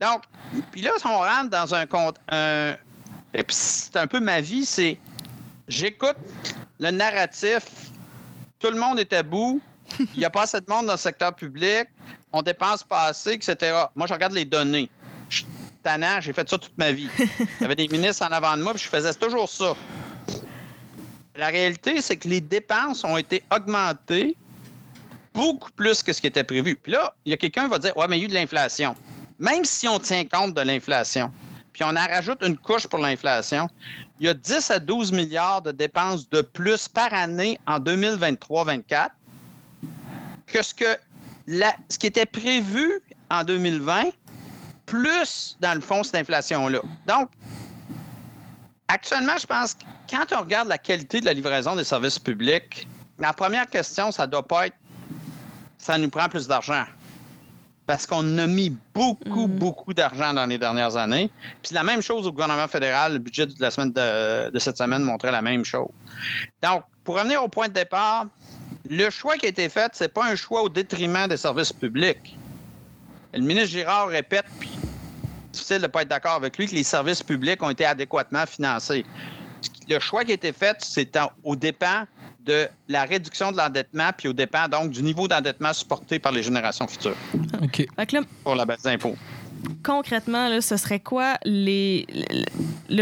Donc, 0.01 0.23
puis 0.71 0.83
là, 0.83 0.91
si 0.99 1.07
on 1.07 1.19
rentre 1.19 1.51
dans 1.51 1.75
un 1.75 1.87
compte, 1.87 2.17
un, 2.29 2.75
et 3.35 3.43
puis 3.43 3.55
c'est 3.57 3.97
un 3.97 4.07
peu 4.07 4.21
ma 4.21 4.41
vie, 4.41 4.65
c'est 4.65 4.99
j'écoute 5.69 6.17
le 6.81 6.91
narratif, 6.91 7.92
tout 8.63 8.71
le 8.71 8.79
monde 8.79 9.01
est 9.01 9.13
à 9.13 9.25
bout, 9.25 9.61
il 9.99 10.21
n'y 10.21 10.25
a 10.25 10.31
pas 10.31 10.43
assez 10.43 10.61
de 10.61 10.67
monde 10.69 10.87
dans 10.87 10.93
le 10.93 10.99
secteur 10.99 11.35
public, 11.35 11.89
on 12.33 12.43
dépense 12.43 12.85
pas 12.85 13.07
assez, 13.07 13.33
etc. 13.33 13.87
Moi, 13.97 14.07
je 14.07 14.15
regarde 14.15 14.33
les 14.33 14.45
données. 14.45 14.89
Je 15.29 15.39
suis 15.39 15.47
tannant, 15.83 16.21
j'ai 16.21 16.33
fait 16.33 16.49
ça 16.49 16.57
toute 16.57 16.79
ma 16.79 16.93
vie. 16.93 17.09
Il 17.19 17.47
y 17.61 17.65
avait 17.65 17.75
des 17.75 17.89
ministres 17.89 18.25
en 18.25 18.31
avant 18.31 18.57
de 18.57 18.63
moi, 18.63 18.73
puis 18.73 18.83
je 18.85 18.89
faisais 18.89 19.13
toujours 19.15 19.49
ça. 19.49 19.75
La 21.35 21.49
réalité, 21.49 22.01
c'est 22.01 22.17
que 22.17 22.29
les 22.29 22.41
dépenses 22.41 23.03
ont 23.05 23.17
été 23.17 23.43
augmentées 23.55 24.37
beaucoup 25.35 25.73
plus 25.73 26.03
que 26.03 26.13
ce 26.13 26.21
qui 26.21 26.29
était 26.29 26.45
prévu. 26.45 26.77
Puis 26.77 26.93
là, 26.93 27.15
il 27.25 27.31
y 27.31 27.35
a 27.35 27.37
quelqu'un 27.37 27.65
qui 27.65 27.71
va 27.71 27.79
dire 27.79 27.97
Ouais, 27.97 28.07
mais 28.07 28.19
il 28.19 28.21
y 28.21 28.23
a 28.23 28.27
eu 28.27 28.29
de 28.29 28.35
l'inflation. 28.35 28.95
Même 29.41 29.65
si 29.65 29.89
on 29.89 29.99
tient 29.99 30.25
compte 30.25 30.55
de 30.55 30.61
l'inflation, 30.61 31.33
puis 31.73 31.85
on 31.85 31.91
en 31.91 32.07
rajoute 32.07 32.43
une 32.43 32.57
couche 32.57 32.87
pour 32.87 32.99
l'inflation, 32.99 33.69
il 34.21 34.27
y 34.27 34.29
a 34.29 34.35
10 34.35 34.71
à 34.71 34.79
12 34.79 35.13
milliards 35.13 35.63
de 35.63 35.73
dépenses 35.73 36.29
de 36.29 36.43
plus 36.43 36.89
par 36.89 37.13
année 37.15 37.59
en 37.67 37.79
2023-24 37.79 39.09
que 40.47 40.63
ce, 40.63 40.75
que 40.75 40.97
la- 41.47 41.75
ce 41.89 41.99
qui 41.99 42.07
était 42.07 42.27
prévu 42.27 43.01
en 43.31 43.43
2020, 43.45 44.05
plus, 44.85 45.57
dans 45.61 45.75
le 45.75 45.81
fond, 45.81 46.03
cette 46.03 46.17
inflation-là. 46.17 46.81
Donc, 47.07 47.31
actuellement, 48.89 49.39
je 49.41 49.47
pense 49.47 49.75
que 49.75 49.85
quand 50.11 50.27
on 50.37 50.41
regarde 50.41 50.69
la 50.69 50.79
qualité 50.79 51.21
de 51.21 51.25
la 51.27 51.33
livraison 51.33 51.75
des 51.75 51.85
services 51.85 52.19
publics, 52.19 52.87
la 53.19 53.33
première 53.33 53.69
question, 53.69 54.13
ça 54.13 54.27
doit 54.27 54.47
pas 54.47 54.67
être 54.67 54.77
ça 55.79 55.99
nous 55.99 56.11
prend 56.11 56.29
plus 56.29 56.47
d'argent. 56.47 56.85
Parce 57.87 58.07
qu'on 58.07 58.39
a 58.39 58.47
mis 58.47 58.77
beaucoup, 58.95 59.49
beaucoup 59.49 59.93
d'argent 59.93 60.33
dans 60.33 60.47
les 60.47 60.57
dernières 60.57 60.97
années. 60.97 61.31
Puis 61.63 61.75
la 61.75 61.83
même 61.83 62.01
chose 62.01 62.27
au 62.27 62.33
gouvernement 62.33 62.69
fédéral, 62.69 63.15
le 63.15 63.19
budget 63.19 63.47
de 63.47 63.55
la 63.59 63.71
semaine 63.71 63.93
de, 63.93 64.51
de 64.51 64.59
cette 64.59 64.79
semaine 64.79 65.03
montrait 65.03 65.33
la 65.33 65.43
même 65.43 65.65
chose. 65.65 65.89
Donc, 66.63 66.85
pour 67.03 67.19
revenir 67.19 67.43
au 67.43 67.49
point 67.49 67.69
de 67.69 67.73
départ, 67.73 68.27
le 68.89 69.11
choix 69.11 69.37
qui 69.37 69.47
a 69.47 69.49
été 69.49 69.69
fait, 69.69 69.91
c'est 69.95 70.13
pas 70.13 70.27
un 70.27 70.37
choix 70.37 70.63
au 70.63 70.69
détriment 70.69 71.27
des 71.27 71.37
services 71.37 71.73
publics. 71.73 72.37
Le 73.35 73.41
ministre 73.41 73.71
Girard 73.71 74.09
répète, 74.09 74.45
puis 74.61 74.71
difficile 75.53 75.79
de 75.79 75.83
ne 75.83 75.87
pas 75.89 76.03
être 76.03 76.09
d'accord 76.09 76.35
avec 76.35 76.59
lui, 76.59 76.67
que 76.67 76.75
les 76.75 76.85
services 76.85 77.23
publics 77.23 77.63
ont 77.63 77.71
été 77.71 77.85
adéquatement 77.85 78.47
financés. 78.47 79.05
Le 79.89 79.99
choix 79.99 80.25
qui 80.25 80.33
a 80.33 80.35
été 80.35 80.53
fait, 80.53 80.77
c'est 80.81 81.17
au 81.45 81.57
dépens 81.57 82.07
de 82.45 82.69
la 82.89 83.05
réduction 83.05 83.53
de 83.53 83.57
l'endettement, 83.57 84.11
puis 84.17 84.29
au 84.29 84.33
dépens 84.33 84.69
donc 84.69 84.91
du 84.91 85.03
niveau 85.03 85.29
d'endettement 85.29 85.73
supporté 85.73 86.19
par 86.19 86.33
les 86.33 86.43
générations 86.43 86.87
futures 86.89 87.17
OK. 87.63 87.87
Fait 87.97 88.07
que 88.07 88.17
là, 88.17 88.23
pour 88.43 88.55
la 88.55 88.65
baisse 88.67 88.83
d'impôts. 88.83 89.17
concrètement, 89.85 90.49
là, 90.49 90.61
ce 90.61 90.77
serait 90.77 91.01
quoi 91.01 91.35
les. 91.45 92.07
le- 92.11 92.45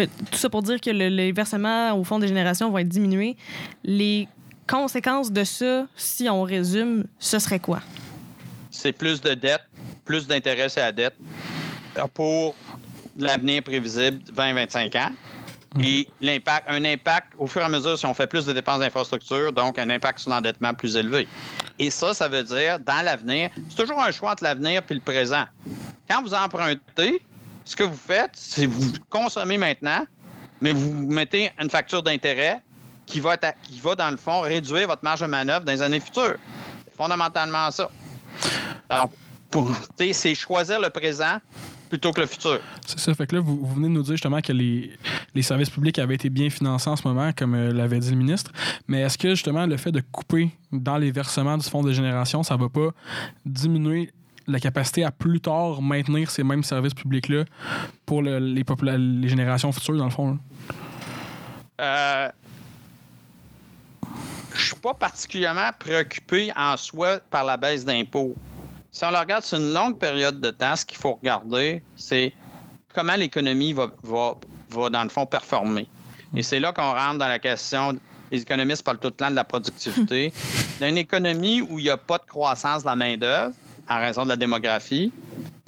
le- 0.02 0.06
tout 0.06 0.38
ça 0.38 0.48
pour 0.50 0.62
dire 0.62 0.80
que 0.80 0.90
le- 0.90 1.08
les 1.08 1.32
versements 1.32 1.92
au 1.94 2.04
fond 2.04 2.18
des 2.18 2.28
générations 2.28 2.70
vont 2.70 2.78
être 2.78 2.88
diminués. 2.88 3.36
Les 3.82 4.28
conséquences 4.68 5.32
de 5.32 5.42
ça, 5.44 5.86
si 5.96 6.28
on 6.28 6.42
résume, 6.42 7.04
ce 7.18 7.38
serait 7.38 7.60
quoi? 7.60 7.80
C'est 8.70 8.92
plus 8.92 9.20
de 9.20 9.34
dettes, 9.34 9.64
plus 10.04 10.26
d'intérêt 10.26 10.68
sur 10.68 10.80
la 10.82 10.92
dette 10.92 11.16
pour 12.14 12.54
l'avenir 13.18 13.62
prévisible 13.62 14.20
20-25 14.32 14.96
ans. 14.96 15.10
Et 15.78 16.08
l'impact, 16.20 16.66
un 16.68 16.84
impact 16.84 17.32
au 17.38 17.46
fur 17.46 17.62
et 17.62 17.64
à 17.64 17.68
mesure 17.68 17.96
si 17.96 18.04
on 18.04 18.12
fait 18.12 18.26
plus 18.26 18.44
de 18.44 18.52
dépenses 18.52 18.80
d'infrastructure, 18.80 19.52
donc 19.52 19.78
un 19.78 19.88
impact 19.88 20.18
sur 20.18 20.30
l'endettement 20.30 20.74
plus 20.74 20.96
élevé. 20.96 21.28
Et 21.78 21.90
ça, 21.90 22.12
ça 22.12 22.26
veut 22.28 22.42
dire, 22.42 22.80
dans 22.80 23.04
l'avenir, 23.04 23.50
c'est 23.68 23.76
toujours 23.76 24.02
un 24.02 24.10
choix 24.10 24.32
entre 24.32 24.42
l'avenir 24.42 24.82
et 24.88 24.94
le 24.94 25.00
présent. 25.00 25.44
Quand 26.08 26.22
vous 26.22 26.34
empruntez, 26.34 27.22
ce 27.64 27.76
que 27.76 27.84
vous 27.84 27.96
faites, 27.96 28.32
c'est 28.34 28.66
vous 28.66 28.92
consommez 29.08 29.58
maintenant, 29.58 30.04
mais 30.60 30.72
vous 30.72 31.06
mettez 31.06 31.52
une 31.60 31.70
facture 31.70 32.02
d'intérêt 32.02 32.60
qui 33.06 33.20
va, 33.20 33.36
dans 33.36 34.10
le 34.10 34.16
fond, 34.16 34.40
réduire 34.40 34.88
votre 34.88 35.04
marge 35.04 35.20
de 35.20 35.26
manœuvre 35.26 35.64
dans 35.64 35.72
les 35.72 35.82
années 35.82 36.00
futures. 36.00 36.36
C'est 36.84 36.96
fondamentalement 36.96 37.70
ça. 37.70 37.88
Sais, 39.98 40.12
c'est 40.12 40.34
choisir 40.34 40.80
le 40.80 40.90
présent 40.90 41.38
plutôt 41.90 42.12
que 42.12 42.20
le 42.20 42.26
futur. 42.26 42.58
C'est 42.86 42.98
ça. 42.98 43.12
Fait 43.14 43.26
que 43.26 43.34
là, 43.36 43.42
vous, 43.42 43.56
vous 43.58 43.74
venez 43.74 43.88
de 43.88 43.92
nous 43.92 44.02
dire 44.02 44.14
justement 44.14 44.40
que 44.40 44.52
les, 44.52 44.92
les 45.34 45.42
services 45.42 45.68
publics 45.68 45.98
avaient 45.98 46.14
été 46.14 46.30
bien 46.30 46.48
financés 46.48 46.88
en 46.88 46.96
ce 46.96 47.06
moment, 47.06 47.30
comme 47.36 47.54
euh, 47.54 47.72
l'avait 47.72 47.98
dit 47.98 48.10
le 48.10 48.16
ministre. 48.16 48.52
Mais 48.88 49.00
est-ce 49.02 49.18
que 49.18 49.30
justement 49.30 49.66
le 49.66 49.76
fait 49.76 49.92
de 49.92 50.00
couper 50.00 50.50
dans 50.72 50.96
les 50.96 51.10
versements 51.10 51.58
du 51.58 51.68
fonds 51.68 51.82
de 51.82 51.92
génération, 51.92 52.42
ça 52.42 52.56
va 52.56 52.68
pas 52.68 52.88
diminuer 53.44 54.10
la 54.46 54.58
capacité 54.60 55.04
à 55.04 55.10
plus 55.10 55.40
tard 55.40 55.82
maintenir 55.82 56.30
ces 56.30 56.42
mêmes 56.42 56.64
services 56.64 56.94
publics-là 56.94 57.44
pour 58.06 58.22
le- 58.22 58.38
les, 58.38 59.28
générations 59.28 59.70
futures, 59.72 59.96
dans 59.96 60.04
le 60.04 60.10
fond? 60.10 60.38
Euh, 61.80 62.28
je 64.54 64.66
suis 64.66 64.76
pas 64.76 64.94
particulièrement 64.94 65.70
préoccupé 65.78 66.52
en 66.56 66.76
soi 66.76 67.18
par 67.30 67.44
la 67.44 67.56
baisse 67.56 67.84
d'impôts. 67.84 68.34
Si 68.92 69.04
on 69.04 69.10
le 69.10 69.18
regarde 69.18 69.44
sur 69.44 69.58
une 69.58 69.72
longue 69.72 69.98
période 69.98 70.40
de 70.40 70.50
temps, 70.50 70.76
ce 70.76 70.84
qu'il 70.84 70.98
faut 70.98 71.14
regarder, 71.14 71.82
c'est 71.96 72.32
comment 72.94 73.14
l'économie 73.14 73.72
va, 73.72 73.88
va, 74.02 74.34
va, 74.70 74.90
dans 74.90 75.02
le 75.02 75.08
fond, 75.08 75.26
performer. 75.26 75.86
Et 76.34 76.42
c'est 76.42 76.60
là 76.60 76.72
qu'on 76.72 76.92
rentre 76.92 77.18
dans 77.18 77.28
la 77.28 77.38
question, 77.38 77.98
les 78.30 78.42
économistes 78.42 78.84
parlent 78.84 78.98
tout 78.98 79.08
le 79.08 79.14
temps 79.14 79.30
de 79.30 79.36
la 79.36 79.44
productivité. 79.44 80.32
Dans 80.80 80.86
une 80.86 80.98
économie 80.98 81.60
où 81.60 81.78
il 81.78 81.84
n'y 81.84 81.90
a 81.90 81.96
pas 81.96 82.18
de 82.18 82.24
croissance 82.24 82.82
de 82.82 82.88
la 82.88 82.96
main-d'œuvre, 82.96 83.54
en 83.88 83.98
raison 83.98 84.22
de 84.24 84.28
la 84.28 84.36
démographie, 84.36 85.12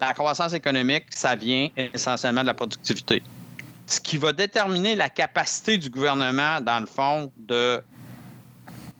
la 0.00 0.14
croissance 0.14 0.52
économique, 0.52 1.06
ça 1.10 1.34
vient 1.34 1.68
essentiellement 1.76 2.42
de 2.42 2.46
la 2.46 2.54
productivité 2.54 3.22
ce 3.86 4.00
qui 4.00 4.16
va 4.16 4.32
déterminer 4.32 4.96
la 4.96 5.08
capacité 5.08 5.76
du 5.76 5.90
gouvernement, 5.90 6.60
dans 6.60 6.80
le 6.80 6.86
fond, 6.86 7.30
de 7.36 7.82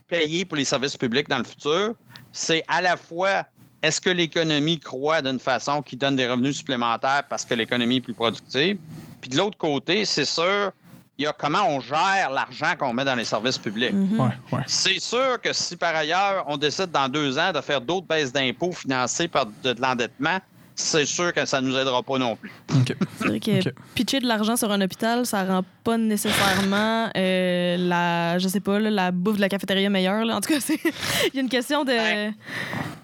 payer 0.07 0.45
pour 0.45 0.57
les 0.57 0.65
services 0.65 0.97
publics 0.97 1.27
dans 1.27 1.39
le 1.39 1.43
futur, 1.43 1.95
c'est 2.31 2.63
à 2.67 2.81
la 2.81 2.97
fois 2.97 3.43
est-ce 3.83 3.99
que 3.99 4.09
l'économie 4.09 4.79
croît 4.79 5.21
d'une 5.21 5.39
façon 5.39 5.81
qui 5.81 5.97
donne 5.97 6.15
des 6.15 6.27
revenus 6.27 6.55
supplémentaires 6.57 7.23
parce 7.29 7.43
que 7.43 7.53
l'économie 7.53 7.97
est 7.97 8.01
plus 8.01 8.13
productive? 8.13 8.77
Puis 9.19 9.29
de 9.29 9.37
l'autre 9.37 9.57
côté, 9.57 10.05
c'est 10.05 10.25
sûr, 10.25 10.71
il 11.17 11.25
y 11.25 11.27
a 11.27 11.33
comment 11.33 11.67
on 11.67 11.81
gère 11.81 12.31
l'argent 12.31 12.75
qu'on 12.79 12.93
met 12.93 13.03
dans 13.03 13.15
les 13.15 13.25
services 13.25 13.57
publics. 13.57 13.93
Mhm. 13.93 14.19
Ouais, 14.19 14.29
ouais. 14.53 14.63
C'est 14.67 14.99
sûr 14.99 15.39
que 15.41 15.51
si 15.51 15.75
par 15.75 15.95
ailleurs 15.95 16.45
on 16.47 16.55
décide 16.55 16.91
dans 16.91 17.09
deux 17.09 17.37
ans 17.37 17.51
de 17.51 17.59
faire 17.59 17.81
d'autres 17.81 18.07
baisses 18.07 18.31
d'impôts 18.31 18.71
financées 18.71 19.27
par 19.27 19.47
de, 19.47 19.73
de 19.73 19.81
l'endettement, 19.81 20.39
c'est 20.75 21.05
sûr 21.05 21.33
que 21.33 21.45
ça 21.45 21.61
ne 21.61 21.67
nous 21.67 21.77
aidera 21.77 22.01
pas 22.03 22.17
non 22.17 22.35
plus. 22.35 22.51
OK. 22.75 22.95
C'est 23.19 23.27
vrai 23.27 23.39
que 23.39 23.69
pitcher 23.95 24.19
de 24.19 24.27
l'argent 24.27 24.55
sur 24.55 24.71
un 24.71 24.81
hôpital, 24.81 25.25
ça 25.25 25.43
rend 25.43 25.63
pas 25.83 25.97
nécessairement 25.97 27.09
euh, 27.15 27.77
la, 27.77 28.39
je 28.39 28.47
sais 28.47 28.59
pas, 28.59 28.79
là, 28.79 28.89
la 28.89 29.11
bouffe 29.11 29.35
de 29.35 29.41
la 29.41 29.49
cafétéria 29.49 29.89
meilleure. 29.89 30.25
là. 30.25 30.37
En 30.37 30.41
tout 30.41 30.51
cas, 30.53 30.59
c'est- 30.61 30.79
il 31.27 31.35
y 31.35 31.37
a 31.39 31.41
une 31.41 31.49
question 31.49 31.83
de, 31.83 31.91
Ouais. 31.91 32.31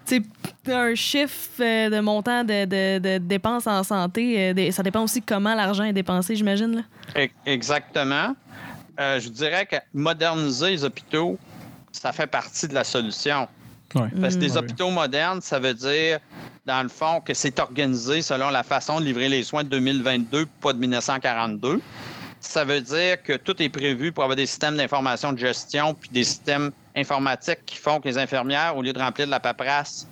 tu 0.05 0.23
sais, 0.65 0.73
un 0.73 0.93
chiffre 0.95 1.49
euh, 1.61 1.89
de 1.89 1.99
montant 1.99 2.43
de, 2.43 2.65
de- 2.65 2.99
de 2.99 3.17
dépenses 3.19 3.65
en 3.67 3.83
santé. 3.83 4.51
euh, 4.57 4.71
ça 4.71 4.83
dépend 4.83 5.03
aussi 5.03 5.21
comment 5.21 5.53
l'argent 5.55 5.83
est 5.83 5.93
dépensé, 5.93 6.35
j'imagine. 6.35 6.75
là. 6.75 6.81
E- 7.23 7.27
Exactement. 7.45 8.35
Euh, 8.99 9.19
je 9.19 9.27
vous 9.27 9.33
dirais 9.33 9.65
que 9.65 9.77
moderniser 9.93 10.71
les 10.71 10.83
hôpitaux, 10.83 11.37
ça 11.91 12.11
fait 12.11 12.27
partie 12.27 12.67
de 12.67 12.73
la 12.73 12.83
solution. 12.83 13.47
Ouais. 13.95 14.09
Parce 14.21 14.35
que 14.35 14.39
des 14.39 14.57
hôpitaux 14.57 14.91
modernes, 14.91 15.41
ça 15.41 15.59
veut 15.59 15.73
dire, 15.73 16.19
dans 16.65 16.83
le 16.83 16.89
fond, 16.89 17.21
que 17.21 17.33
c'est 17.33 17.59
organisé 17.59 18.21
selon 18.21 18.49
la 18.49 18.63
façon 18.63 18.99
de 18.99 19.05
livrer 19.05 19.29
les 19.29 19.43
soins 19.43 19.63
de 19.63 19.69
2022, 19.69 20.45
pas 20.61 20.73
de 20.73 20.79
1942. 20.79 21.81
Ça 22.39 22.63
veut 22.63 22.81
dire 22.81 23.21
que 23.21 23.33
tout 23.33 23.61
est 23.61 23.69
prévu 23.69 24.11
pour 24.11 24.23
avoir 24.23 24.35
des 24.35 24.45
systèmes 24.45 24.77
d'information 24.77 25.33
de 25.33 25.37
gestion 25.37 25.93
puis 25.93 26.09
des 26.11 26.23
systèmes 26.23 26.71
informatiques 26.95 27.65
qui 27.65 27.77
font 27.77 27.99
que 27.99 28.07
les 28.07 28.17
infirmières, 28.17 28.77
au 28.77 28.81
lieu 28.81 28.93
de 28.93 28.99
remplir 28.99 29.25
de 29.25 29.31
la 29.31 29.39
paperasse, 29.39 30.07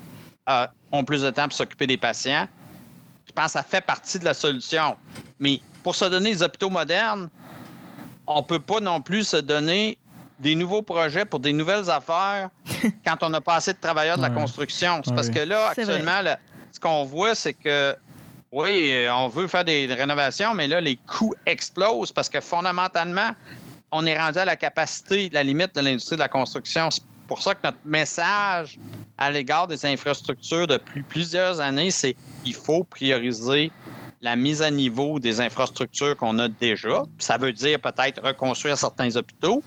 euh, 0.50 0.68
ont 0.92 1.04
plus 1.04 1.22
de 1.22 1.30
temps 1.30 1.44
pour 1.44 1.54
s'occuper 1.54 1.88
des 1.88 1.98
patients. 1.98 2.48
Je 3.28 3.32
pense 3.32 3.46
que 3.46 3.52
ça 3.52 3.64
fait 3.64 3.82
partie 3.82 4.20
de 4.20 4.26
la 4.26 4.34
solution. 4.34 4.98
Mais 5.40 5.62
pour 5.84 5.96
se 5.96 6.06
donner 6.06 6.32
des 6.34 6.44
hôpitaux 6.44 6.70
modernes, 6.70 7.30
on 8.26 8.40
ne 8.42 8.46
peut 8.46 8.60
pas 8.60 8.80
non 8.80 9.02
plus 9.02 9.26
se 9.26 9.38
donner 9.38 9.98
des 10.40 10.56
nouveaux 10.56 10.82
projets 10.82 11.26
pour 11.26 11.40
des 11.40 11.54
nouvelles 11.54 11.90
affaires 11.90 12.50
quand 13.06 13.18
on 13.22 13.30
n'a 13.30 13.42
pas 13.42 13.56
assez 13.56 13.74
de 13.74 13.80
travailleurs 13.80 14.18
de 14.18 14.22
la 14.22 14.30
construction. 14.30 15.02
C'est 15.04 15.10
Ouais, 15.10 15.16
parce 15.16 15.30
que 15.30 15.40
là, 15.40 15.70
actuellement, 15.70 16.22
là, 16.22 16.40
ce 16.72 16.80
qu'on 16.80 17.06
voit, 17.06 17.36
c'est 17.36 17.54
que 17.54 17.96
oui, 18.52 18.92
euh, 18.94 19.14
on 19.14 19.28
veut 19.28 19.48
faire 19.48 19.66
des 19.66 19.88
rénovations, 19.88 20.54
mais 20.54 20.68
là, 20.68 20.80
les 20.80 20.96
coûts 20.96 21.34
explosent 21.46 22.12
parce 22.12 22.30
que 22.30 22.40
fondamentalement, 22.40 23.32
on 23.92 24.06
est 24.06 24.18
rendu 24.18 24.40
à 24.40 24.46
la 24.46 24.56
capacité, 24.56 25.30
la 25.32 25.44
limite 25.44 25.76
de 25.76 25.82
l'industrie 25.82 26.16
de 26.16 26.22
la 26.22 26.30
construction. 26.30 26.90
C'est 26.92 27.04
pour 27.28 27.42
ça 27.42 27.56
que 27.56 27.60
notre 27.64 27.78
message 27.84 28.80
à 29.18 29.32
l'égard 29.32 29.68
des 29.68 29.86
infrastructures 29.86 30.68
depuis 30.68 31.02
plusieurs 31.04 31.60
années, 31.60 31.92
c'est 31.92 32.16
qu'il 32.44 32.54
faut 32.54 32.84
prioriser 32.84 33.72
la 34.22 34.36
mise 34.36 34.62
à 34.62 34.72
niveau 34.72 35.20
des 35.20 35.42
infrastructures 35.42 36.16
qu'on 36.16 36.40
a 36.40 36.48
déjà. 36.48 37.04
Ça 37.20 37.38
veut 37.38 37.54
dire 37.54 37.80
peut-être 37.80 38.22
reconstruire 38.24 38.78
certains 38.78 39.16
hôpitaux, 39.16 39.64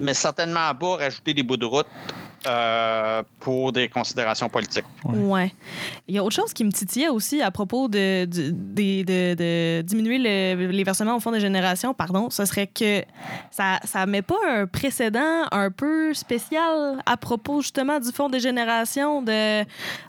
mais 0.00 0.14
certainement 0.14 0.74
pas 0.74 0.96
rajouter 0.96 1.34
des 1.34 1.42
bouts 1.42 1.56
de 1.56 1.66
route 1.66 1.86
euh, 2.46 3.22
pour 3.38 3.70
des 3.70 3.88
considérations 3.88 4.48
politiques. 4.48 4.86
Ouais. 5.04 5.18
Ouais. 5.18 5.54
Il 6.08 6.14
y 6.14 6.18
a 6.18 6.24
autre 6.24 6.34
chose 6.34 6.54
qui 6.54 6.64
me 6.64 6.72
titillait 6.72 7.08
aussi 7.10 7.42
à 7.42 7.50
propos 7.50 7.86
de, 7.86 8.24
du- 8.24 8.50
des- 8.52 9.04
de, 9.04 9.34
de 9.34 9.82
diminuer 9.82 10.16
le- 10.18 10.68
les 10.70 10.84
versements 10.84 11.16
au 11.16 11.20
fonds 11.20 11.32
de 11.32 11.38
génération, 11.38 11.92
pardon, 11.92 12.30
ce 12.30 12.44
serait 12.46 12.66
que 12.66 13.02
ça 13.50 13.78
ça 13.84 14.06
met 14.06 14.22
pas 14.22 14.38
un 14.48 14.66
précédent 14.66 15.42
un 15.52 15.70
peu 15.70 16.14
spécial 16.14 17.02
à 17.04 17.16
propos 17.18 17.60
justement 17.60 17.98
du 18.00 18.10
fonds 18.10 18.30
de 18.30 18.38
génération 18.38 19.20
de 19.20 19.62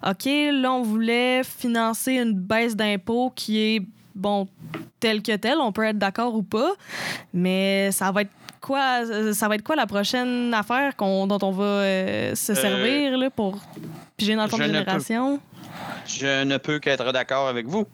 OK, 0.08 0.26
là 0.26 0.72
on 0.72 0.84
voulait 0.84 1.42
financer 1.44 2.14
une 2.14 2.34
baisse 2.34 2.78
d'impôts 2.78 3.32
qui 3.36 3.60
est 3.60 3.82
bon 4.16 4.48
telle 5.02 5.22
que 5.22 5.36
telle, 5.36 5.58
on 5.60 5.72
peut 5.72 5.84
être 5.84 5.98
d'accord 5.98 6.36
ou 6.36 6.44
pas, 6.44 6.72
mais 7.34 7.92
ça 7.92 8.12
va 8.12 8.22
être 8.22 8.32
quoi 8.62 9.34
ça 9.34 9.48
va 9.48 9.56
être 9.56 9.64
quoi 9.64 9.76
la 9.76 9.88
prochaine 9.88 10.54
affaire 10.54 10.94
dont 10.98 11.38
on 11.42 11.52
va 11.52 11.64
euh, 11.64 12.36
se 12.36 12.54
servir 12.54 13.18
là, 13.18 13.30
pour 13.30 13.58
piger 14.18 14.36
dans 14.36 14.44
le 14.44 14.50
fonds 14.50 14.58
de 14.58 14.64
je 14.64 14.68
ne 14.70 14.74
peux- 14.74 14.80
génération? 14.80 15.40
Je 16.08 16.44
ne 16.44 16.58
peux 16.58 16.80
qu'être 16.80 17.12
d'accord 17.12 17.48
avec 17.48 17.66
vous. 17.68 17.86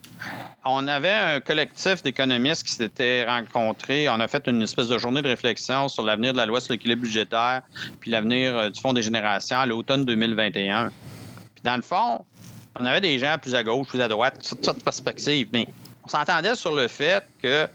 On 0.64 0.86
avait 0.88 1.12
un 1.12 1.40
collectif 1.40 2.02
d'économistes 2.02 2.64
qui 2.66 2.72
s'était 2.72 3.24
rencontrés. 3.24 4.08
On 4.08 4.20
a 4.20 4.28
fait 4.28 4.46
une 4.46 4.60
espèce 4.62 4.88
de 4.88 4.98
journée 4.98 5.22
de 5.22 5.28
réflexion 5.28 5.88
sur 5.88 6.02
l'avenir 6.02 6.32
de 6.32 6.38
la 6.38 6.46
loi 6.46 6.60
sur 6.60 6.72
l'équilibre 6.72 7.02
budgétaire 7.02 7.62
puis 8.00 8.10
l'avenir 8.10 8.56
euh, 8.56 8.70
du 8.70 8.80
Fonds 8.80 8.92
des 8.92 9.02
générations 9.02 9.58
à 9.58 9.66
l'automne 9.66 10.04
2021. 10.04 10.88
Puis 10.88 11.62
dans 11.64 11.76
le 11.76 11.82
fond, 11.82 12.24
on 12.78 12.84
avait 12.84 13.00
des 13.00 13.18
gens 13.18 13.36
plus 13.40 13.54
à 13.54 13.62
gauche, 13.62 13.86
plus 13.88 14.00
à 14.02 14.08
droite, 14.08 14.38
toutes 14.46 14.64
sortes 14.64 14.78
de 14.78 14.82
perspectives, 14.84 15.48
mais 15.52 15.66
on 16.04 16.08
s'entendait 16.08 16.54
sur 16.56 16.74
le 16.74 16.88
fait 16.88 17.24
que 17.42 17.66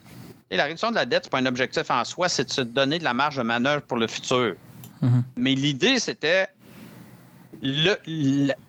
et 0.54 0.58
la 0.58 0.66
réduction 0.66 0.92
de 0.92 0.96
la 0.96 1.08
dette, 1.08 1.24
c'est 1.24 1.32
pas 1.32 1.40
un 1.40 1.48
objectif 1.48 1.90
en 1.90 2.06
soi, 2.06 2.30
c'est 2.30 2.46
de 2.46 2.52
se 2.52 2.62
donner 2.62 3.00
de 3.00 3.04
la 3.04 3.16
marge 3.16 3.38
de 3.38 3.42
manœuvre 3.42 3.82
pour 3.82 3.98
le 3.98 4.06
futur. 4.06 4.56
Mhm. 5.02 5.24
Mais 5.36 5.56
l'idée, 5.56 6.00
c'était 6.00 6.48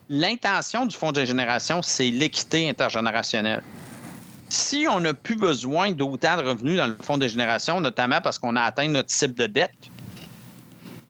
l'intention 0.09 0.87
du 0.87 0.97
Fonds 0.97 1.13
de 1.13 1.25
génération, 1.25 1.83
c'est 1.83 2.11
l'équité 2.11 2.71
intergénérationnelle. 2.71 3.63
Si 4.49 4.87
on 4.91 5.01
n'a 5.01 5.13
plus 5.13 5.37
besoin 5.37 5.93
d'autant 5.93 6.39
de 6.39 6.43
revenus 6.43 6.79
dans 6.79 6.87
le 6.87 6.97
Fonds 7.03 7.19
de 7.19 7.29
génération, 7.29 7.81
notamment 7.83 8.21
parce 8.23 8.39
qu'on 8.39 8.57
a 8.57 8.63
atteint 8.63 8.89
notre 8.89 9.11
cible 9.11 9.35
de 9.35 9.47
dette, 9.47 9.91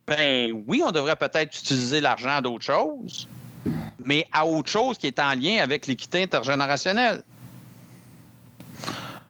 ben 0.08 0.52
oui, 0.66 0.82
on 0.84 0.90
devrait 0.90 1.16
peut-être 1.16 1.56
utiliser 1.56 2.00
l'argent 2.00 2.30
à 2.30 2.40
d'autres 2.40 2.64
choses, 2.64 3.28
mais 4.04 4.26
à 4.32 4.44
autre 4.44 4.70
chose 4.70 4.98
qui 4.98 5.06
est 5.06 5.20
en 5.20 5.34
lien 5.34 5.62
avec 5.62 5.86
l'équité 5.86 6.24
intergénérationnelle. 6.24 7.22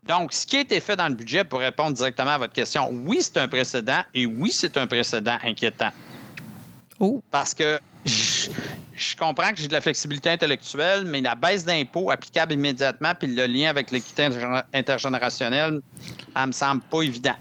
Donc, 0.06 0.32
ce 0.32 0.46
qui 0.46 0.58
a 0.58 0.60
été 0.60 0.80
fait 0.80 0.96
dans 0.96 1.08
le 1.08 1.14
budget, 1.14 1.44
pour 1.44 1.60
répondre 1.60 1.96
directement 1.96 2.32
à 2.32 2.38
votre 2.38 2.52
question, 2.52 2.90
oui, 2.90 3.18
c'est 3.20 3.38
un 3.38 3.48
précédent 3.48 4.02
et 4.12 4.26
oui, 4.26 4.50
c'est 4.52 4.76
un 4.76 4.86
précédent 4.86 5.38
inquiétant. 5.42 5.90
Oh. 7.00 7.22
Parce 7.30 7.54
que 7.54 7.80
je, 8.04 8.50
je 8.94 9.16
comprends 9.16 9.50
que 9.50 9.56
j'ai 9.56 9.68
de 9.68 9.72
la 9.72 9.80
flexibilité 9.80 10.30
intellectuelle, 10.30 11.04
mais 11.06 11.22
la 11.22 11.34
baisse 11.34 11.64
d'impôts 11.64 12.10
applicable 12.10 12.52
immédiatement 12.52 13.14
puis 13.18 13.34
le 13.34 13.46
lien 13.46 13.70
avec 13.70 13.90
l'équité 13.90 14.26
intergéné- 14.26 14.62
intergénérationnelle, 14.74 15.80
ça 16.34 16.46
me 16.46 16.52
semble 16.52 16.82
pas 16.82 17.02
évident. 17.02 17.36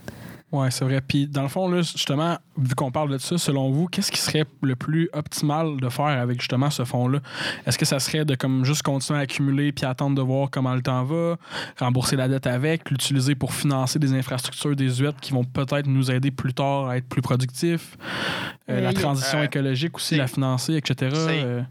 Ouais, 0.53 0.69
c'est 0.69 0.85
vrai. 0.85 1.01
Puis, 1.01 1.27
dans 1.27 1.41
le 1.41 1.47
fond, 1.47 1.67
là, 1.67 1.81
justement, 1.81 2.37
vu 2.59 2.75
qu'on 2.75 2.91
parle 2.91 3.09
de 3.09 3.17
ça, 3.17 3.39
selon 3.39 3.71
vous, 3.71 3.87
qu'est-ce 3.87 4.11
qui 4.11 4.19
serait 4.19 4.45
le 4.61 4.75
plus 4.75 5.09
optimal 5.11 5.77
de 5.77 5.89
faire 5.89 6.05
avec 6.05 6.39
justement 6.39 6.69
ce 6.69 6.85
fonds-là? 6.85 7.21
Est-ce 7.65 7.79
que 7.79 7.85
ça 7.85 7.99
serait 7.99 8.23
de 8.23 8.35
comme 8.35 8.63
juste 8.63 8.83
continuer 8.83 9.17
à 9.17 9.23
accumuler 9.23 9.71
puis 9.71 9.87
attendre 9.87 10.15
de 10.15 10.21
voir 10.21 10.51
comment 10.51 10.75
le 10.75 10.83
temps 10.83 11.03
va, 11.05 11.37
rembourser 11.79 12.15
la 12.15 12.27
dette 12.27 12.45
avec, 12.45 12.91
l'utiliser 12.91 13.33
pour 13.33 13.51
financer 13.51 13.97
des 13.97 14.13
infrastructures 14.13 14.75
désuètes 14.75 15.19
qui 15.19 15.33
vont 15.33 15.43
peut-être 15.43 15.87
nous 15.87 16.11
aider 16.11 16.29
plus 16.29 16.53
tard 16.53 16.87
à 16.87 16.97
être 16.97 17.09
plus 17.09 17.23
productifs? 17.23 17.97
Euh, 18.69 18.79
la 18.79 18.93
transition 18.93 19.39
euh, 19.39 19.45
écologique 19.45 19.95
aussi, 19.95 20.17
la 20.17 20.27
financer, 20.27 20.75
etc. 20.75 21.63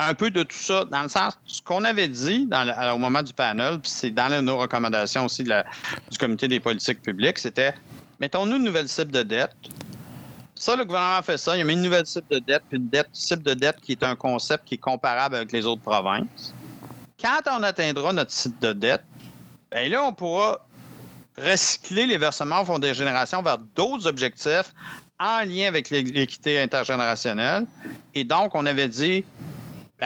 un 0.00 0.14
peu 0.14 0.30
de 0.30 0.42
tout 0.42 0.56
ça, 0.56 0.86
dans 0.86 1.02
le 1.02 1.08
sens, 1.10 1.38
ce 1.44 1.60
qu'on 1.60 1.84
avait 1.84 2.08
dit 2.08 2.48
au 2.94 2.98
moment 2.98 3.22
du 3.22 3.34
panel, 3.34 3.78
puis 3.80 3.90
c'est 3.90 4.10
dans 4.10 4.42
nos 4.42 4.56
recommandations 4.56 5.26
aussi 5.26 5.44
du 5.44 6.18
comité 6.18 6.48
des 6.48 6.58
politiques 6.58 7.02
publiques, 7.02 7.38
c'était 7.38 7.74
mettons-nous 8.18 8.56
une 8.56 8.64
nouvelle 8.64 8.88
cible 8.88 9.12
de 9.12 9.22
dette. 9.22 9.54
Ça, 10.54 10.74
le 10.76 10.84
gouvernement 10.84 11.16
a 11.16 11.22
fait 11.22 11.38
ça. 11.38 11.56
Il 11.56 11.60
a 11.60 11.64
mis 11.64 11.72
une 11.74 11.82
nouvelle 11.82 12.06
cible 12.06 12.26
de 12.30 12.38
dette, 12.38 12.62
puis 12.68 12.78
une 12.78 12.88
dette, 12.88 13.08
cible 13.12 13.42
de 13.42 13.54
dette 13.54 13.80
qui 13.80 13.92
est 13.92 14.02
un 14.02 14.16
concept 14.16 14.64
qui 14.66 14.74
est 14.74 14.78
comparable 14.78 15.36
avec 15.36 15.52
les 15.52 15.64
autres 15.64 15.82
provinces. 15.82 16.54
Quand 17.20 17.40
on 17.50 17.62
atteindra 17.62 18.12
notre 18.12 18.30
cible 18.30 18.58
de 18.60 18.72
dette, 18.72 19.04
bien 19.70 19.88
là, 19.88 20.04
on 20.04 20.12
pourra 20.12 20.66
recycler 21.38 22.06
les 22.06 22.18
versements 22.18 22.62
au 22.62 22.64
Fonds 22.64 22.78
des 22.78 22.94
générations 22.94 23.42
vers 23.42 23.58
d'autres 23.74 24.06
objectifs 24.06 24.72
en 25.18 25.44
lien 25.44 25.68
avec 25.68 25.90
l'équité 25.90 26.60
intergénérationnelle. 26.60 27.66
Et 28.14 28.24
donc, 28.24 28.54
on 28.54 28.64
avait 28.64 28.88
dit 28.88 29.24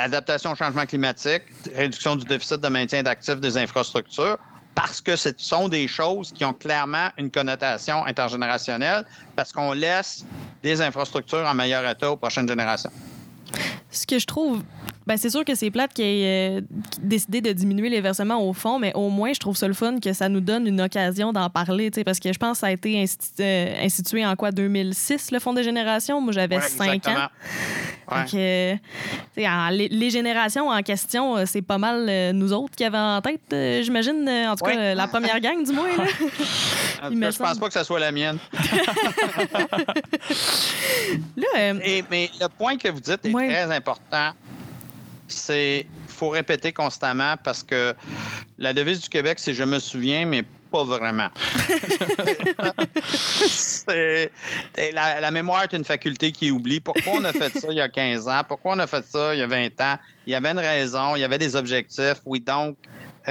adaptation 0.02 0.52
au 0.52 0.54
changement 0.54 0.86
climatique, 0.86 1.42
réduction 1.74 2.16
du 2.16 2.24
déficit 2.24 2.60
de 2.60 2.68
maintien 2.68 3.02
d'actifs 3.02 3.40
des 3.40 3.56
infrastructures, 3.56 4.38
parce 4.74 5.00
que 5.00 5.14
ce 5.14 5.30
sont 5.36 5.68
des 5.68 5.86
choses 5.86 6.32
qui 6.32 6.44
ont 6.44 6.52
clairement 6.52 7.08
une 7.16 7.30
connotation 7.30 8.04
intergénérationnelle, 8.04 9.04
parce 9.36 9.52
qu'on 9.52 9.72
laisse 9.72 10.24
des 10.62 10.80
infrastructures 10.80 11.46
en 11.46 11.54
meilleur 11.54 11.88
état 11.88 12.10
aux 12.10 12.16
prochaines 12.16 12.48
générations. 12.48 12.90
Ce 13.90 14.06
que 14.06 14.18
je 14.18 14.26
trouve 14.26 14.62
ben, 15.06 15.16
c'est 15.18 15.28
sûr 15.30 15.44
que 15.44 15.54
c'est 15.54 15.70
plate 15.70 15.92
qu'il 15.92 16.04
ait 16.04 16.58
euh, 16.58 16.60
décidé 17.00 17.42
de 17.42 17.52
diminuer 17.52 17.90
les 17.90 18.00
versements 18.00 18.42
au 18.48 18.52
fond, 18.54 18.78
mais 18.78 18.92
au 18.94 19.10
moins, 19.10 19.32
je 19.34 19.38
trouve 19.38 19.56
ça 19.56 19.68
le 19.68 19.74
fun 19.74 19.98
que 20.00 20.12
ça 20.14 20.28
nous 20.30 20.40
donne 20.40 20.66
une 20.66 20.80
occasion 20.80 21.32
d'en 21.32 21.50
parler, 21.50 21.90
parce 22.04 22.18
que 22.18 22.32
je 22.32 22.38
pense 22.38 22.52
que 22.52 22.58
ça 22.60 22.68
a 22.68 22.70
été 22.70 23.04
euh, 23.40 23.74
institué 23.84 24.24
en 24.24 24.34
quoi, 24.34 24.50
2006, 24.50 25.30
le 25.30 25.40
Fonds 25.40 25.52
des 25.52 25.62
générations? 25.62 26.20
Moi, 26.22 26.32
j'avais 26.32 26.60
5 26.60 27.06
ans. 27.08 27.28
Euh, 28.34 28.76
les, 29.36 30.10
générations 30.10 30.68
en 30.68 30.82
question, 30.82 31.44
c'est 31.46 31.62
pas 31.62 31.78
mal 31.78 32.32
nous 32.34 32.52
autres 32.52 32.74
qui 32.74 32.84
avons 32.84 33.16
en 33.16 33.20
tête, 33.20 33.40
j'imagine, 33.82 34.28
en 34.28 34.56
tout 34.56 34.64
cas, 34.64 34.94
la 34.94 35.06
première 35.06 35.40
gang, 35.40 35.62
du 35.64 35.72
moins. 35.72 35.88
je 37.10 37.38
pense 37.38 37.58
pas 37.58 37.66
que 37.66 37.72
ça 37.72 37.84
soit 37.84 38.00
la 38.00 38.12
mienne. 38.12 38.38
mais 41.36 42.30
le 42.40 42.48
point 42.48 42.76
que 42.76 42.88
vous 42.88 43.00
dites 43.00 43.24
est 43.24 43.32
très 43.32 43.74
important 43.74 44.32
c'est 45.34 45.86
faut 46.08 46.28
répéter 46.28 46.72
constamment 46.72 47.34
parce 47.42 47.62
que 47.62 47.94
la 48.58 48.72
devise 48.72 49.00
du 49.00 49.08
Québec, 49.08 49.38
c'est 49.38 49.54
je 49.54 49.64
me 49.64 49.78
souviens, 49.78 50.26
mais 50.26 50.44
pas 50.74 50.84
vraiment. 50.84 51.28
la, 53.86 55.20
la, 55.20 55.30
mémoire 55.30 55.62
est 55.62 55.72
une 55.72 55.84
faculté 55.84 56.32
qui 56.32 56.50
oublie. 56.50 56.80
Pourquoi 56.80 57.12
on 57.14 57.24
a 57.24 57.32
fait 57.32 57.56
ça 57.56 57.68
il 57.70 57.76
y 57.76 57.80
a 57.80 57.88
15 57.88 58.26
ans? 58.26 58.42
Pourquoi 58.46 58.74
on 58.74 58.80
a 58.80 58.88
fait 58.88 59.04
ça 59.04 59.34
il 59.34 59.38
y 59.38 59.42
a 59.42 59.46
20 59.46 59.80
ans? 59.80 59.98
Il 60.26 60.32
y 60.32 60.34
avait 60.34 60.50
une 60.50 60.58
raison, 60.58 61.14
il 61.14 61.20
y 61.20 61.24
avait 61.24 61.38
des 61.38 61.54
objectifs. 61.54 62.20
Oui, 62.24 62.40
donc, 62.40 62.76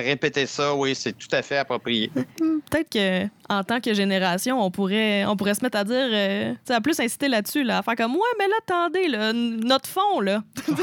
répéter 0.01 0.45
ça, 0.45 0.75
oui, 0.75 0.95
c'est 0.95 1.13
tout 1.13 1.27
à 1.31 1.41
fait 1.41 1.57
approprié. 1.57 2.11
Peut-être 2.37 2.89
qu'en 2.91 3.63
tant 3.63 3.79
que 3.79 3.93
génération, 3.93 4.63
on 4.63 4.71
pourrait, 4.71 5.25
on 5.25 5.35
pourrait 5.35 5.53
se 5.53 5.63
mettre 5.63 5.77
à 5.77 5.83
dire, 5.83 5.95
euh, 5.95 6.53
à 6.69 6.81
plus 6.81 6.99
inciter 6.99 7.27
là-dessus, 7.27 7.63
là, 7.63 7.79
à 7.79 7.83
faire 7.83 7.95
comme, 7.95 8.13
ouais, 8.13 8.21
mais 8.39 8.47
là, 8.47 8.55
attendez, 8.65 9.07
là, 9.07 9.33
notre 9.33 9.87
fond, 9.87 10.19
là. 10.21 10.43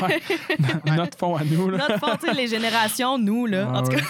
notre 0.96 1.18
fond 1.18 1.36
à 1.36 1.44
nous, 1.44 1.70
là. 1.70 1.78
Notre 1.78 1.98
fond, 1.98 2.16
tu 2.20 2.28
sais, 2.28 2.34
les 2.34 2.46
générations, 2.46 3.18
nous, 3.18 3.46
là. 3.46 3.70
en 3.72 3.82
tout 3.82 3.92
cas. 3.92 4.02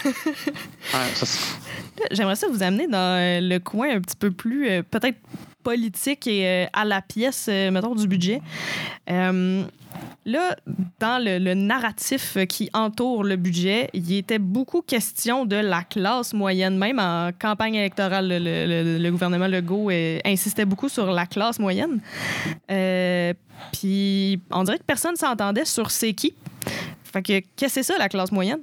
J'aimerais 2.11 2.37
ça 2.37 2.49
vous 2.49 2.63
amener 2.63 2.87
dans 2.87 3.19
euh, 3.19 3.41
le 3.41 3.59
coin 3.59 3.97
un 3.97 4.01
petit 4.01 4.17
peu 4.17 4.31
plus, 4.31 4.69
euh, 4.69 4.83
peut-être 4.83 5.19
politique 5.63 6.27
et 6.27 6.67
à 6.73 6.87
la 6.87 7.03
pièce, 7.03 7.47
mettons, 7.49 7.95
du 7.95 8.09
budget. 8.09 8.41
Là, 10.27 10.55
dans 10.99 11.23
le, 11.23 11.55
narratif 11.55 12.37
qui 12.47 12.69
entoure 12.75 13.25
le 13.25 13.37
budget, 13.37 13.89
il 13.95 14.13
était 14.13 14.39
beaucoup 14.39 14.83
question 14.83 15.47
de 15.47 15.57
la 15.57 15.83
classe 15.83 16.35
moyenne. 16.35 16.77
Même 16.77 16.99
en 16.99 17.31
campagne 17.39 17.77
électorale, 17.77 18.29
le, 18.29 19.11
gouvernement 19.11 19.49
Legault 19.49 19.91
euh, 19.91 20.19
insistait 20.25 20.67
beaucoup 20.67 20.89
sur 20.89 21.07
la 21.07 21.27
classe 21.27 21.59
moyenne. 21.59 22.01
Euh, 22.71 23.33
puis 23.73 24.41
on 24.51 24.63
dirait 24.65 24.79
que 24.79 24.85
personne 24.85 25.17
s'entendait 25.17 25.65
sur 25.65 25.91
c'est 25.91 26.13
qui. 26.13 26.35
Fait 27.05 27.23
que 27.23 27.41
qu'est-ce 27.57 27.67
que 27.67 27.69
c'est 27.69 27.83
ça, 27.83 27.99
la 27.99 28.09
classe 28.09 28.31
moyenne? 28.31 28.61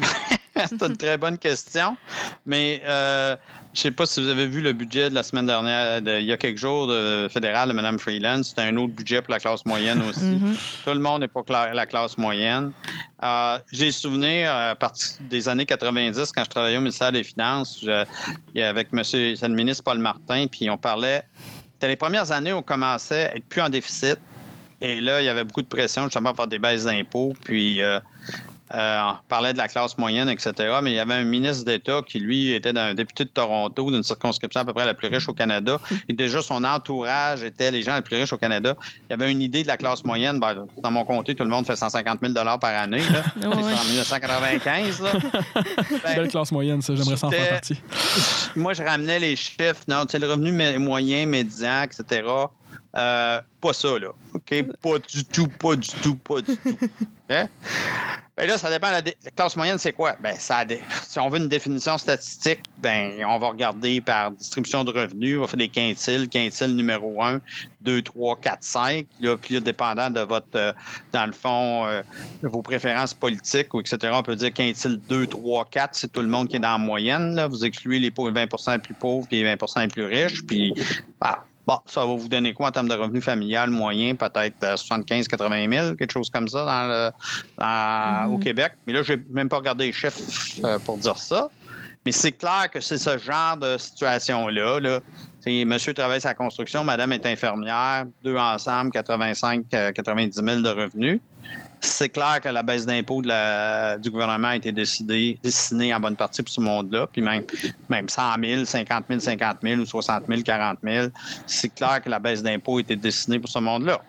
c'est 0.56 0.82
une 0.82 0.96
très 0.96 1.18
bonne 1.18 1.38
question. 1.38 1.96
Mais 2.46 2.82
euh, 2.86 3.36
je 3.76 3.80
ne 3.80 3.82
sais 3.82 3.90
pas 3.90 4.06
si 4.06 4.22
vous 4.22 4.28
avez 4.28 4.46
vu 4.46 4.62
le 4.62 4.72
budget 4.72 5.10
de 5.10 5.14
la 5.14 5.22
semaine 5.22 5.44
dernière, 5.44 5.98
il 5.98 6.24
y 6.24 6.32
a 6.32 6.38
quelques 6.38 6.56
jours, 6.56 6.86
de 6.86 7.28
fédéral 7.30 7.68
de 7.68 7.74
Mme 7.74 7.98
Freeland. 7.98 8.42
C'était 8.42 8.62
un 8.62 8.74
autre 8.78 8.94
budget 8.94 9.20
pour 9.20 9.32
la 9.32 9.38
classe 9.38 9.66
moyenne 9.66 10.00
aussi. 10.08 10.20
Mm-hmm. 10.20 10.56
Tout 10.84 10.90
le 10.94 10.98
monde 10.98 11.20
n'est 11.20 11.28
pas 11.28 11.42
la 11.74 11.84
classe 11.84 12.16
moyenne. 12.16 12.72
Euh, 13.22 13.58
j'ai 13.70 13.92
souvenir, 13.92 14.50
à 14.50 14.74
partir 14.76 15.18
des 15.28 15.46
années 15.46 15.66
90, 15.66 16.32
quand 16.32 16.44
je 16.44 16.48
travaillais 16.48 16.78
au 16.78 16.80
ministère 16.80 17.12
des 17.12 17.22
Finances, 17.22 17.84
avec 18.56 18.88
M. 18.94 19.02
le 19.12 19.48
ministre 19.48 19.84
Paul 19.84 19.98
Martin, 19.98 20.46
puis 20.50 20.70
on 20.70 20.78
parlait. 20.78 21.22
C'était 21.74 21.88
les 21.88 21.96
premières 21.96 22.32
années 22.32 22.54
où 22.54 22.58
on 22.58 22.62
commençait 22.62 23.26
à 23.26 23.36
être 23.36 23.44
plus 23.44 23.60
en 23.60 23.68
déficit. 23.68 24.16
Et 24.80 25.02
là, 25.02 25.20
il 25.20 25.26
y 25.26 25.28
avait 25.28 25.44
beaucoup 25.44 25.62
de 25.62 25.66
pression 25.66 26.04
justement 26.04 26.32
pour 26.32 26.46
des 26.46 26.58
baisses 26.58 26.84
d'impôts. 26.84 27.34
Puis 27.44 27.82
euh, 27.82 28.00
euh, 28.74 29.00
on 29.04 29.14
parlait 29.28 29.52
de 29.52 29.58
la 29.58 29.68
classe 29.68 29.96
moyenne, 29.96 30.28
etc. 30.28 30.52
Mais 30.82 30.92
il 30.92 30.94
y 30.94 30.98
avait 30.98 31.14
un 31.14 31.24
ministre 31.24 31.64
d'État 31.64 32.00
qui, 32.04 32.18
lui, 32.18 32.52
était 32.52 32.76
un 32.76 32.94
député 32.94 33.24
de 33.24 33.30
Toronto, 33.30 33.90
d'une 33.90 34.02
circonscription 34.02 34.62
à 34.62 34.64
peu 34.64 34.72
près 34.72 34.86
la 34.86 34.94
plus 34.94 35.08
riche 35.08 35.28
au 35.28 35.34
Canada. 35.34 35.78
Et 36.08 36.12
déjà, 36.12 36.42
son 36.42 36.64
entourage 36.64 37.44
était 37.44 37.70
les 37.70 37.82
gens 37.82 37.94
les 37.94 38.02
plus 38.02 38.16
riches 38.16 38.32
au 38.32 38.38
Canada. 38.38 38.74
Il 39.08 39.10
y 39.10 39.14
avait 39.14 39.30
une 39.30 39.40
idée 39.40 39.62
de 39.62 39.68
la 39.68 39.76
classe 39.76 40.04
moyenne. 40.04 40.40
Ben, 40.40 40.66
dans 40.82 40.90
mon 40.90 41.04
comté, 41.04 41.34
tout 41.34 41.44
le 41.44 41.50
monde 41.50 41.66
fait 41.66 41.76
150 41.76 42.20
000 42.20 42.34
par 42.34 42.64
année. 42.64 43.02
Là. 43.10 43.22
C'est 43.40 43.46
en 43.46 43.84
1995. 43.84 45.00
Là. 45.02 45.12
Ben, 46.02 46.16
Belle 46.16 46.28
classe 46.28 46.52
moyenne, 46.52 46.82
ça. 46.82 46.94
J'aimerais 46.94 47.16
s'en 47.16 47.30
faire 47.30 47.48
partie. 47.48 47.80
Moi, 48.56 48.74
je 48.74 48.82
ramenais 48.82 49.18
les 49.18 49.36
chiffres. 49.36 49.82
Non, 49.88 50.04
le 50.12 50.26
revenu 50.26 50.78
moyen, 50.78 51.26
médian, 51.26 51.82
etc. 51.82 52.22
Euh, 52.96 53.40
pas 53.60 53.72
ça, 53.72 53.98
là. 53.98 54.08
OK? 54.34 54.64
Pas 54.82 54.98
du 54.98 55.24
tout, 55.24 55.48
pas 55.48 55.76
du 55.76 55.88
tout, 56.02 56.16
pas 56.16 56.40
du 56.40 56.56
tout. 56.56 56.78
Hein? 57.28 57.48
Ben 58.36 58.46
là, 58.46 58.58
ça 58.58 58.68
dépend. 58.68 58.90
La, 58.90 59.00
la 59.00 59.30
classe 59.34 59.56
moyenne, 59.56 59.78
c'est 59.78 59.94
quoi? 59.94 60.14
Ben, 60.20 60.36
ça 60.38 60.64
si 61.08 61.18
on 61.18 61.30
veut 61.30 61.38
une 61.38 61.48
définition 61.48 61.96
statistique, 61.96 62.60
ben, 62.78 63.24
on 63.26 63.38
va 63.38 63.48
regarder 63.48 64.02
par 64.02 64.30
distribution 64.32 64.84
de 64.84 64.90
revenus, 64.90 65.38
on 65.38 65.40
va 65.40 65.46
faire 65.46 65.56
des 65.56 65.68
quintiles, 65.68 66.28
quintile 66.28 66.76
numéro 66.76 67.22
1, 67.22 67.40
2, 67.80 68.02
3, 68.02 68.36
4, 68.36 68.58
5. 68.60 69.06
Là, 69.20 69.36
puis 69.38 69.54
là, 69.54 69.60
dépendant 69.60 70.10
de 70.10 70.20
votre, 70.20 70.46
euh, 70.54 70.72
dans 71.12 71.24
le 71.24 71.32
fond, 71.32 71.86
euh, 71.86 72.02
de 72.42 72.48
vos 72.48 72.60
préférences 72.60 73.14
politiques 73.14 73.72
ou 73.72 73.80
etc., 73.80 74.12
on 74.12 74.22
peut 74.22 74.36
dire 74.36 74.52
quintile 74.52 75.00
2, 75.08 75.26
3, 75.28 75.64
4, 75.70 75.94
c'est 75.94 76.12
tout 76.12 76.20
le 76.20 76.28
monde 76.28 76.48
qui 76.48 76.56
est 76.56 76.60
dans 76.60 76.72
la 76.72 76.78
moyenne. 76.78 77.34
Là. 77.34 77.48
Vous 77.48 77.64
excluez 77.64 77.98
les 77.98 78.10
20% 78.10 78.72
les 78.72 78.78
plus 78.78 78.94
pauvres 78.94 79.26
les 79.30 79.44
20 79.44 79.80
les 79.80 79.88
plus 79.88 80.04
riches. 80.04 80.44
Puis, 80.46 80.74
bah, 81.18 81.46
Bon, 81.66 81.78
ça 81.86 82.06
va 82.06 82.14
vous 82.14 82.28
donner 82.28 82.54
quoi 82.54 82.68
en 82.68 82.70
termes 82.70 82.88
de 82.88 82.94
revenus 82.94 83.24
familial 83.24 83.70
moyen? 83.70 84.14
Peut-être 84.14 84.78
75 84.78 85.26
80 85.26 85.72
000, 85.72 85.94
quelque 85.96 86.12
chose 86.12 86.30
comme 86.30 86.46
ça 86.46 86.64
dans 86.64 86.88
le, 86.88 87.10
mm-hmm. 87.58 88.34
au 88.34 88.38
Québec. 88.38 88.72
Mais 88.86 88.92
là, 88.92 89.02
je 89.02 89.14
n'ai 89.14 89.22
même 89.30 89.48
pas 89.48 89.56
regardé 89.56 89.86
les 89.86 89.92
chiffres 89.92 90.20
euh, 90.64 90.78
pour 90.78 90.98
dire 90.98 91.18
ça. 91.18 91.48
Mais 92.04 92.12
c'est 92.12 92.32
clair 92.32 92.70
que 92.72 92.80
c'est 92.80 92.98
ce 92.98 93.18
genre 93.18 93.56
de 93.56 93.76
situation-là. 93.78 94.78
Là. 94.78 95.00
Monsieur 95.44 95.92
travaille 95.92 96.20
sa 96.20 96.34
construction, 96.34 96.84
madame 96.84 97.12
est 97.12 97.26
infirmière, 97.26 98.04
deux 98.22 98.36
ensemble, 98.36 98.92
85, 98.92 99.66
90 99.94 100.34
000 100.34 100.60
de 100.60 100.68
revenus 100.68 101.20
c'est 101.80 102.08
clair 102.08 102.40
que 102.42 102.48
la 102.48 102.62
baisse 102.62 102.86
d'impôts 102.86 103.22
du 103.22 104.10
gouvernement 104.10 104.48
a 104.48 104.56
été 104.56 104.72
décidée, 104.72 105.38
destinée 105.42 105.94
en 105.94 106.00
bonne 106.00 106.16
partie 106.16 106.42
pour 106.42 106.52
ce 106.52 106.60
monde-là, 106.60 107.06
puis 107.06 107.22
même, 107.22 107.44
même 107.88 108.08
100 108.08 108.22
000, 108.42 108.64
50 108.64 109.04
000, 109.08 109.20
50 109.20 109.58
000 109.62 109.80
ou 109.80 109.86
60 109.86 110.24
000, 110.28 110.42
40 110.42 110.78
000, 110.82 111.08
c'est 111.46 111.74
clair 111.74 112.02
que 112.02 112.08
la 112.08 112.18
baisse 112.18 112.42
d'impôts 112.42 112.78
a 112.78 112.80
été 112.80 112.96
destinée 112.96 113.38
pour 113.38 113.50
ce 113.50 113.58
monde-là. 113.58 114.00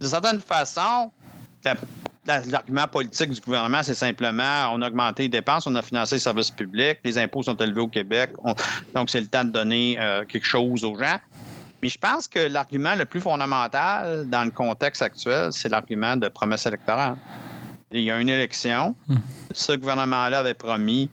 De 0.00 0.06
certaine 0.06 0.40
façon, 0.40 1.10
l'argument 2.26 2.86
politique 2.86 3.30
du 3.30 3.40
gouvernement, 3.40 3.82
c'est 3.82 3.94
simplement 3.94 4.70
on 4.72 4.82
a 4.82 4.88
augmenté 4.88 5.24
les 5.24 5.28
dépenses, 5.28 5.66
on 5.66 5.74
a 5.74 5.82
financé 5.82 6.16
les 6.16 6.20
services 6.20 6.50
publics, 6.50 6.98
les 7.04 7.18
impôts 7.18 7.42
sont 7.42 7.56
élevés 7.56 7.80
au 7.80 7.88
Québec, 7.88 8.30
donc 8.94 9.10
c'est 9.10 9.20
le 9.20 9.26
temps 9.26 9.44
de 9.44 9.50
donner 9.50 9.96
euh, 9.98 10.24
quelque 10.24 10.46
chose 10.46 10.84
aux 10.84 10.96
gens. 10.98 11.18
Mais 11.82 11.88
je 11.88 11.98
pense 11.98 12.28
que 12.28 12.38
l'argument 12.38 12.94
le 12.94 13.04
plus 13.04 13.20
fondamental 13.20 14.28
dans 14.28 14.44
le 14.44 14.50
contexte 14.52 15.02
actuel, 15.02 15.52
c'est 15.52 15.68
l'argument 15.68 16.16
de 16.16 16.28
promesse 16.28 16.64
électorale. 16.64 17.16
Il 17.90 18.02
y 18.02 18.10
a 18.10 18.20
une 18.20 18.28
élection. 18.28 18.94
Hmm. 19.08 19.16
Ce 19.52 19.72
gouvernement-là 19.72 20.38
avait 20.38 20.54
promis 20.54 21.10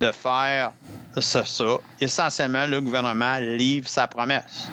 de 0.00 0.12
faire 0.12 0.72
ça, 1.20 1.44
ça. 1.44 1.78
Essentiellement, 2.00 2.66
le 2.66 2.80
gouvernement 2.80 3.38
livre 3.38 3.88
sa 3.88 4.06
promesse. 4.06 4.68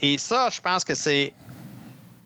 Et 0.00 0.16
ça, 0.16 0.48
je 0.50 0.60
pense 0.60 0.84
que 0.84 0.94
c'est, 0.94 1.34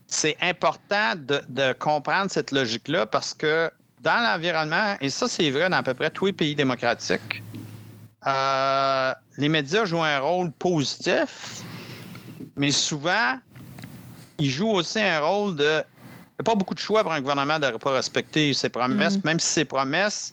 c'est 0.07 0.37
important 0.41 1.15
de, 1.17 1.73
comprendre 1.73 2.31
cette 2.31 2.53
logique-là 2.53 3.07
parce 3.07 3.35
que 3.35 3.71
dans 4.03 4.23
l'environnement, 4.23 4.97
et 5.01 5.11
ça, 5.11 5.27
c'est 5.29 5.51
vrai 5.51 5.69
dans 5.69 5.79
à 5.79 5.83
peu 5.83 5.95
près 5.95 6.11
tous 6.11 6.27
les 6.27 6.33
pays 6.33 6.55
démocratiques, 6.55 7.43
euh, 8.27 9.15
les 9.39 9.49
médias 9.49 9.85
jouent 9.85 10.03
un 10.03 10.19
rôle 10.19 10.51
positif, 10.53 11.63
mais 12.57 12.71
souvent, 12.71 13.39
ils 14.39 14.51
jouent 14.51 14.73
aussi 14.73 15.01
un 15.01 15.21
rôle 15.21 15.57
de 15.57 15.83
n'y 16.39 16.43
a 16.43 16.45
pas 16.45 16.55
beaucoup 16.57 16.75
de 16.75 16.81
choix 16.81 17.03
pour 17.03 17.13
un 17.13 17.21
gouvernement 17.21 17.59
de 17.61 17.67
ne 17.67 17.77
pas 17.77 17.93
respecter 17.93 18.53
ses 18.55 18.69
promesses, 18.69 19.23
même 19.25 19.39
si 19.39 19.47
ses 19.47 19.65
promesses. 19.65 20.33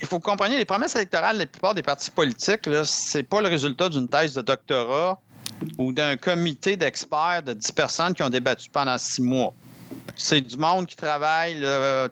Il 0.00 0.06
faut 0.06 0.20
comprendre, 0.20 0.56
les 0.56 0.64
promesses 0.64 0.94
électorales, 0.94 1.38
la 1.38 1.46
plupart 1.46 1.74
des 1.74 1.82
partis 1.82 2.10
politiques, 2.10 2.62
ce 2.64 3.18
n'est 3.18 3.24
pas 3.24 3.40
le 3.40 3.48
résultat 3.48 3.88
d'une 3.88 4.08
thèse 4.08 4.34
de 4.34 4.42
doctorat 4.42 5.20
ou 5.78 5.92
d'un 5.92 6.16
comité 6.16 6.76
d'experts 6.76 7.42
de 7.44 7.54
10 7.54 7.72
personnes 7.72 8.14
qui 8.14 8.22
ont 8.22 8.30
débattu 8.30 8.70
pendant 8.70 8.98
six 8.98 9.22
mois. 9.22 9.52
C'est 10.14 10.40
du 10.40 10.56
monde 10.56 10.86
qui 10.86 10.96
travaille 10.96 11.56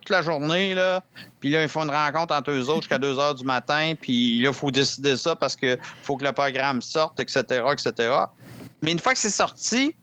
toute 0.01 0.11
la 0.11 0.23
journée, 0.23 0.75
là, 0.75 1.03
puis 1.41 1.51
là, 1.51 1.63
ils 1.63 1.69
font 1.69 1.85
une 1.85 1.91
rencontre 1.91 2.35
entre 2.35 2.51
eux 2.51 2.69
autres 2.69 2.83
jusqu'à 2.83 2.99
2 2.99 3.19
heures 3.19 3.35
du 3.35 3.45
matin, 3.45 3.95
puis 4.01 4.41
là, 4.41 4.49
il 4.49 4.55
faut 4.55 4.71
décider 4.71 5.17
ça 5.17 5.37
parce 5.37 5.57
qu'il 5.57 5.79
faut 6.03 6.17
que 6.17 6.25
le 6.25 6.33
programme 6.33 6.83
sorte, 6.83 7.21
etc., 7.21 7.63
etc. 7.73 8.15
Mais 8.83 8.93
une 8.93 8.99
fois 8.99 9.13
que 9.13 9.19
c'est 9.19 9.31
sorti, 9.31 9.95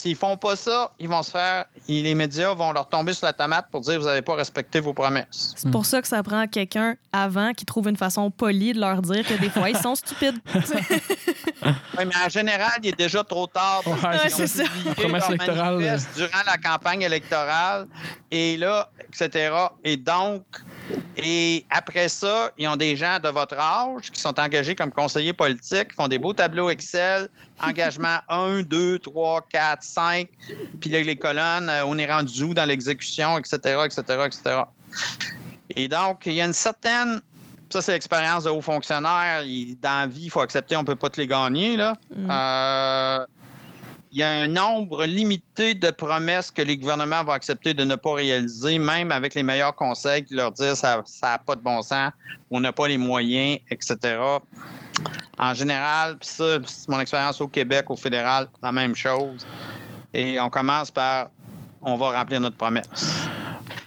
S'ils 0.00 0.16
font 0.16 0.34
pas 0.38 0.56
ça, 0.56 0.92
ils 0.98 1.10
vont 1.10 1.22
se 1.22 1.30
faire. 1.30 1.66
Les 1.86 2.14
médias 2.14 2.54
vont 2.54 2.72
leur 2.72 2.88
tomber 2.88 3.12
sur 3.12 3.26
la 3.26 3.34
tomate 3.34 3.66
pour 3.70 3.82
dire 3.82 4.00
vous 4.00 4.06
n'avez 4.06 4.22
pas 4.22 4.34
respecté 4.34 4.80
vos 4.80 4.94
promesses. 4.94 5.52
C'est 5.54 5.70
pour 5.70 5.84
ça 5.84 6.00
que 6.00 6.08
ça 6.08 6.22
prend 6.22 6.46
quelqu'un 6.46 6.96
avant 7.12 7.52
qui 7.52 7.66
trouve 7.66 7.86
une 7.86 7.98
façon 7.98 8.30
polie 8.30 8.72
de 8.72 8.80
leur 8.80 9.02
dire 9.02 9.26
que 9.26 9.34
des 9.34 9.50
fois 9.50 9.68
ils 9.68 9.76
sont 9.76 9.94
stupides. 9.94 10.38
oui, 10.54 11.72
mais 11.98 12.16
en 12.24 12.30
général, 12.30 12.80
il 12.82 12.88
est 12.88 12.98
déjà 12.98 13.22
trop 13.22 13.46
tard. 13.46 13.82
Ouais, 13.86 14.30
c'est 14.30 14.46
ça. 14.46 14.64
Promesse 14.96 15.28
électorale. 15.28 15.98
Durant 16.16 16.42
la 16.46 16.56
campagne 16.56 17.02
électorale. 17.02 17.86
Et 18.30 18.56
là, 18.56 18.88
etc. 19.12 19.52
Et 19.84 19.98
donc, 19.98 20.44
et 21.16 21.66
après 21.68 22.08
ça, 22.08 22.50
ils 22.56 22.66
ont 22.68 22.76
des 22.76 22.96
gens 22.96 23.18
de 23.22 23.28
votre 23.28 23.58
âge 23.58 24.10
qui 24.10 24.20
sont 24.20 24.38
engagés 24.40 24.74
comme 24.74 24.90
conseillers 24.92 25.34
politiques, 25.34 25.88
qui 25.88 25.94
font 25.94 26.08
des 26.08 26.18
beaux 26.18 26.32
tableaux 26.32 26.70
Excel, 26.70 27.28
engagement 27.62 28.18
1, 28.28 28.62
2, 28.62 28.98
3, 28.98 29.46
4, 29.50 29.82
5, 29.82 30.28
puis 30.80 30.90
les 30.90 31.16
colonnes, 31.16 31.68
euh, 31.68 31.84
on 31.86 31.98
est 31.98 32.10
rendu 32.10 32.44
où 32.44 32.54
dans 32.54 32.64
l'exécution, 32.64 33.38
etc., 33.38 33.56
etc., 33.84 34.02
etc. 34.26 34.62
Et 35.76 35.88
donc, 35.88 36.26
il 36.26 36.32
y 36.34 36.40
a 36.40 36.46
une 36.46 36.52
certaine 36.52 37.20
ça, 37.72 37.80
c'est 37.80 37.92
l'expérience 37.92 38.44
de 38.44 38.50
haut 38.50 38.60
fonctionnaire. 38.60 39.44
Dans 39.80 40.00
la 40.00 40.06
vie, 40.08 40.24
il 40.24 40.30
faut 40.30 40.40
accepter, 40.40 40.76
on 40.76 40.80
ne 40.80 40.86
peut 40.86 40.96
pas 40.96 41.08
te 41.08 41.20
les 41.20 41.28
gagner. 41.28 41.76
Là. 41.76 41.94
Mm. 42.14 42.28
Euh, 42.28 43.26
il 44.12 44.18
y 44.18 44.22
a 44.22 44.30
un 44.30 44.48
nombre 44.48 45.04
limité 45.04 45.74
de 45.74 45.90
promesses 45.90 46.50
que 46.50 46.62
les 46.62 46.76
gouvernements 46.76 47.22
vont 47.22 47.32
accepter 47.32 47.74
de 47.74 47.84
ne 47.84 47.94
pas 47.94 48.14
réaliser, 48.14 48.78
même 48.78 49.12
avec 49.12 49.34
les 49.34 49.42
meilleurs 49.42 49.74
conseils 49.74 50.24
qui 50.24 50.34
leur 50.34 50.50
disent 50.50 50.74
ça 50.74 51.02
n'a 51.22 51.38
pas 51.38 51.54
de 51.54 51.60
bon 51.60 51.80
sens, 51.82 52.12
on 52.50 52.60
n'a 52.60 52.72
pas 52.72 52.88
les 52.88 52.98
moyens, 52.98 53.60
etc. 53.70 54.18
En 55.38 55.54
général, 55.54 56.18
puis 56.18 56.28
ça, 56.28 56.58
c'est 56.66 56.88
mon 56.88 57.00
expérience 57.00 57.40
au 57.40 57.48
Québec, 57.48 57.88
au 57.88 57.96
fédéral, 57.96 58.48
la 58.62 58.72
même 58.72 58.96
chose. 58.96 59.46
Et 60.12 60.40
on 60.40 60.50
commence 60.50 60.90
par 60.90 61.30
on 61.82 61.96
va 61.96 62.18
remplir 62.18 62.40
notre 62.40 62.56
promesse. 62.56 63.28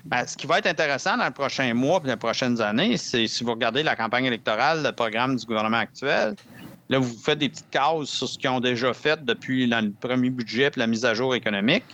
Ben, 0.05 0.25
ce 0.25 0.35
qui 0.35 0.47
va 0.47 0.59
être 0.59 0.67
intéressant 0.67 1.17
dans 1.17 1.25
les 1.25 1.31
prochains 1.31 1.73
mois 1.73 2.01
et 2.03 2.07
les 2.07 2.15
prochaines 2.15 2.59
années, 2.61 2.97
c'est 2.97 3.27
si 3.27 3.43
vous 3.43 3.51
regardez 3.51 3.83
la 3.83 3.95
campagne 3.95 4.25
électorale, 4.25 4.83
le 4.83 4.91
programme 4.91 5.35
du 5.35 5.45
gouvernement 5.45 5.77
actuel, 5.77 6.35
Là, 6.89 6.99
vous 6.99 7.17
faites 7.17 7.39
des 7.39 7.49
petites 7.49 7.69
cases 7.69 8.09
sur 8.09 8.27
ce 8.27 8.37
qu'ils 8.37 8.49
ont 8.49 8.59
déjà 8.59 8.93
fait 8.93 9.23
depuis 9.23 9.65
le 9.67 9.91
premier 9.91 10.29
budget 10.29 10.71
et 10.75 10.79
la 10.79 10.87
mise 10.87 11.05
à 11.05 11.13
jour 11.13 11.33
économique. 11.33 11.85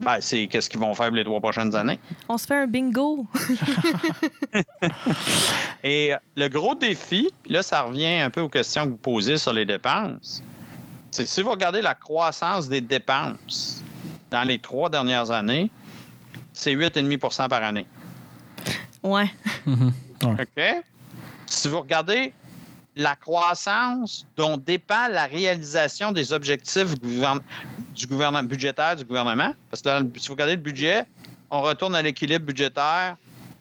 Ben, 0.00 0.16
c'est 0.20 0.46
qu'est-ce 0.46 0.70
qu'ils 0.70 0.80
vont 0.80 0.94
faire 0.94 1.10
les 1.10 1.24
trois 1.24 1.40
prochaines 1.40 1.74
années. 1.74 1.98
On 2.26 2.38
se 2.38 2.46
fait 2.46 2.56
un 2.56 2.66
bingo. 2.66 3.26
Et 5.84 6.14
le 6.36 6.48
gros 6.48 6.74
défi, 6.74 7.30
là, 7.46 7.62
ça 7.62 7.82
revient 7.82 8.20
un 8.20 8.30
peu 8.30 8.40
aux 8.40 8.48
questions 8.48 8.84
que 8.84 8.90
vous 8.90 8.96
posez 8.96 9.36
sur 9.36 9.52
les 9.52 9.66
dépenses. 9.66 10.42
C'est 11.10 11.26
si 11.26 11.42
vous 11.42 11.50
regardez 11.50 11.82
la 11.82 11.94
croissance 11.94 12.66
des 12.66 12.80
dépenses 12.80 13.82
dans 14.30 14.44
les 14.44 14.58
trois 14.58 14.88
dernières 14.88 15.30
années, 15.30 15.70
c'est 16.54 16.74
8,5% 16.74 17.48
par 17.48 17.62
année. 17.62 17.86
Ouais. 19.02 19.30
Mm-hmm. 19.66 20.40
OK? 20.40 20.84
Si 21.44 21.68
vous 21.68 21.80
regardez 21.80 22.32
la 22.96 23.16
croissance 23.16 24.26
dont 24.36 24.56
dépend 24.56 25.08
la 25.08 25.26
réalisation 25.26 26.12
des 26.12 26.32
objectifs 26.32 26.98
du 27.00 28.06
gouvernement 28.06 28.42
budgétaire 28.42 28.96
du 28.96 29.04
gouvernement. 29.04 29.52
Parce 29.70 29.82
que 29.82 29.90
si 30.18 30.28
vous 30.28 30.34
regardez 30.34 30.56
le 30.56 30.62
budget, 30.62 31.04
on 31.50 31.60
retourne 31.62 31.94
à 31.94 32.02
l'équilibre 32.02 32.46
budgétaire, 32.46 33.16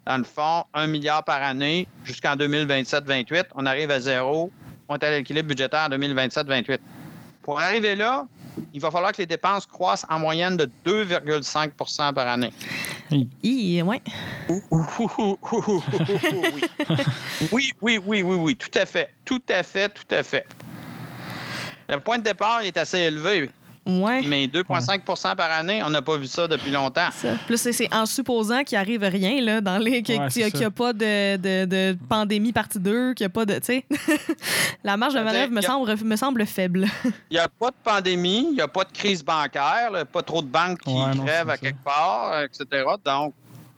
dans 0.06 0.18
le 0.18 0.24
fond, 0.24 0.64
un 0.74 0.88
milliard 0.88 1.24
par 1.24 1.42
année 1.44 1.88
jusqu'en 2.04 2.36
2027-28. 2.36 3.46
On 3.56 3.66
arrive 3.66 3.92
à 3.92 4.00
zéro. 4.00 4.52
On 4.88 4.96
est 4.96 5.04
à 5.04 5.12
l'équilibre 5.12 5.50
budgétaire 5.50 5.82
en 5.82 5.90
2027-28. 5.90 6.80
Pour 7.44 7.60
arriver 7.60 7.96
là, 7.96 8.26
il 8.74 8.82
va 8.82 8.92
falloir 8.92 9.12
que 9.12 9.18
les 9.18 9.26
dépenses 9.26 9.66
croissent 9.66 10.06
en 10.10 10.20
moyenne 10.20 10.58
de 10.58 10.70
2,5% 10.86 12.14
par 12.14 12.28
année. 12.28 12.52
Oui, 13.12 13.82
ouais. 13.84 14.02
oui, 17.52 17.74
oui, 17.82 18.00
oui, 18.06 18.22
oui, 18.22 18.36
oui, 18.36 18.56
tout 18.56 18.78
à 18.78 18.86
fait. 18.86 19.10
Tout 19.26 19.42
à 19.50 19.64
fait, 19.64 19.90
tout 19.90 20.16
à 20.16 20.24
fait. 20.24 20.46
Le 21.88 22.00
point 22.00 22.20
de 22.20 22.24
départ 22.24 22.62
est 22.62 22.78
assez 22.78 23.00
élevé. 23.00 23.50
Ouais. 23.86 24.22
Mais 24.24 24.46
2,5% 24.48 25.36
par 25.36 25.52
année, 25.52 25.82
on 25.84 25.90
n'a 25.90 26.02
pas 26.02 26.18
vu 26.18 26.28
ça 26.28 26.48
depuis 26.48 26.72
longtemps. 26.72 27.10
Plus 27.48 27.58
c'est 27.58 27.94
en 27.94 28.06
supposant 28.06 28.64
qu'il 28.64 28.78
arrive 28.78 29.02
rien, 29.04 29.42
là, 29.42 29.62
dans 29.62 29.78
les, 29.78 30.04
qu'il 30.04 30.20
n'y 30.20 30.64
a, 30.64 30.72
pas 30.72 30.94
de, 30.94 31.38
de, 31.38 31.66
de, 31.66 31.98
pandémie 32.08 32.52
partie 32.52 32.80
2, 32.80 33.14
qu'il 33.14 33.26
n'y 33.26 33.28
a 33.28 33.30
pas 33.30 33.46
de. 33.46 33.56
Tu 33.56 33.66
sais, 33.66 33.86
la 34.84 34.98
marge 34.98 35.14
de 35.14 35.22
manœuvre 35.22 35.52
me, 35.52 35.62
semble, 35.62 35.96
me 36.04 36.16
semble 36.16 36.46
faible. 36.46 36.88
Il 37.30 37.34
n'y 37.34 37.40
a 37.40 37.48
pas 37.48 37.70
de 37.70 37.76
pandémie, 37.84 38.48
il 38.50 38.56
n'y 38.56 38.62
a 38.62 38.68
pas 38.68 38.84
de 38.84 38.92
crise 38.92 39.24
bancaire, 39.24 40.06
pas 40.12 40.22
trop 40.22 40.42
de 40.42 40.48
banques 40.48 40.80
qui 40.82 40.96
crèvent 41.24 41.50
à 41.50 41.58
quelque 41.58 41.84
part, 41.84 42.44
etc. 42.44 42.86
Donc, 43.04 43.34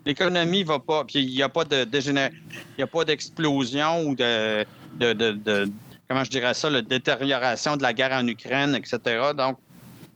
l'économie 0.05 0.63
ne 0.63 0.67
va 0.67 0.79
pas. 0.79 1.03
Puis 1.05 1.19
il 1.19 1.35
n'y 1.35 1.43
a 1.43 1.49
pas 1.49 1.63
de 1.63 1.87
il 1.93 2.79
y 2.79 2.81
a 2.81 2.87
pas 2.87 3.05
d'explosion 3.05 4.03
ou 4.03 4.15
de, 4.15 4.65
de, 4.95 5.13
de, 5.13 5.71
comment 6.07 6.23
je 6.23 6.29
dirais 6.29 6.53
ça, 6.53 6.69
la 6.69 6.81
détérioration 6.81 7.77
de 7.77 7.83
la 7.83 7.93
guerre 7.93 8.11
en 8.11 8.27
Ukraine, 8.27 8.75
etc. 8.75 8.99
Donc, 9.37 9.57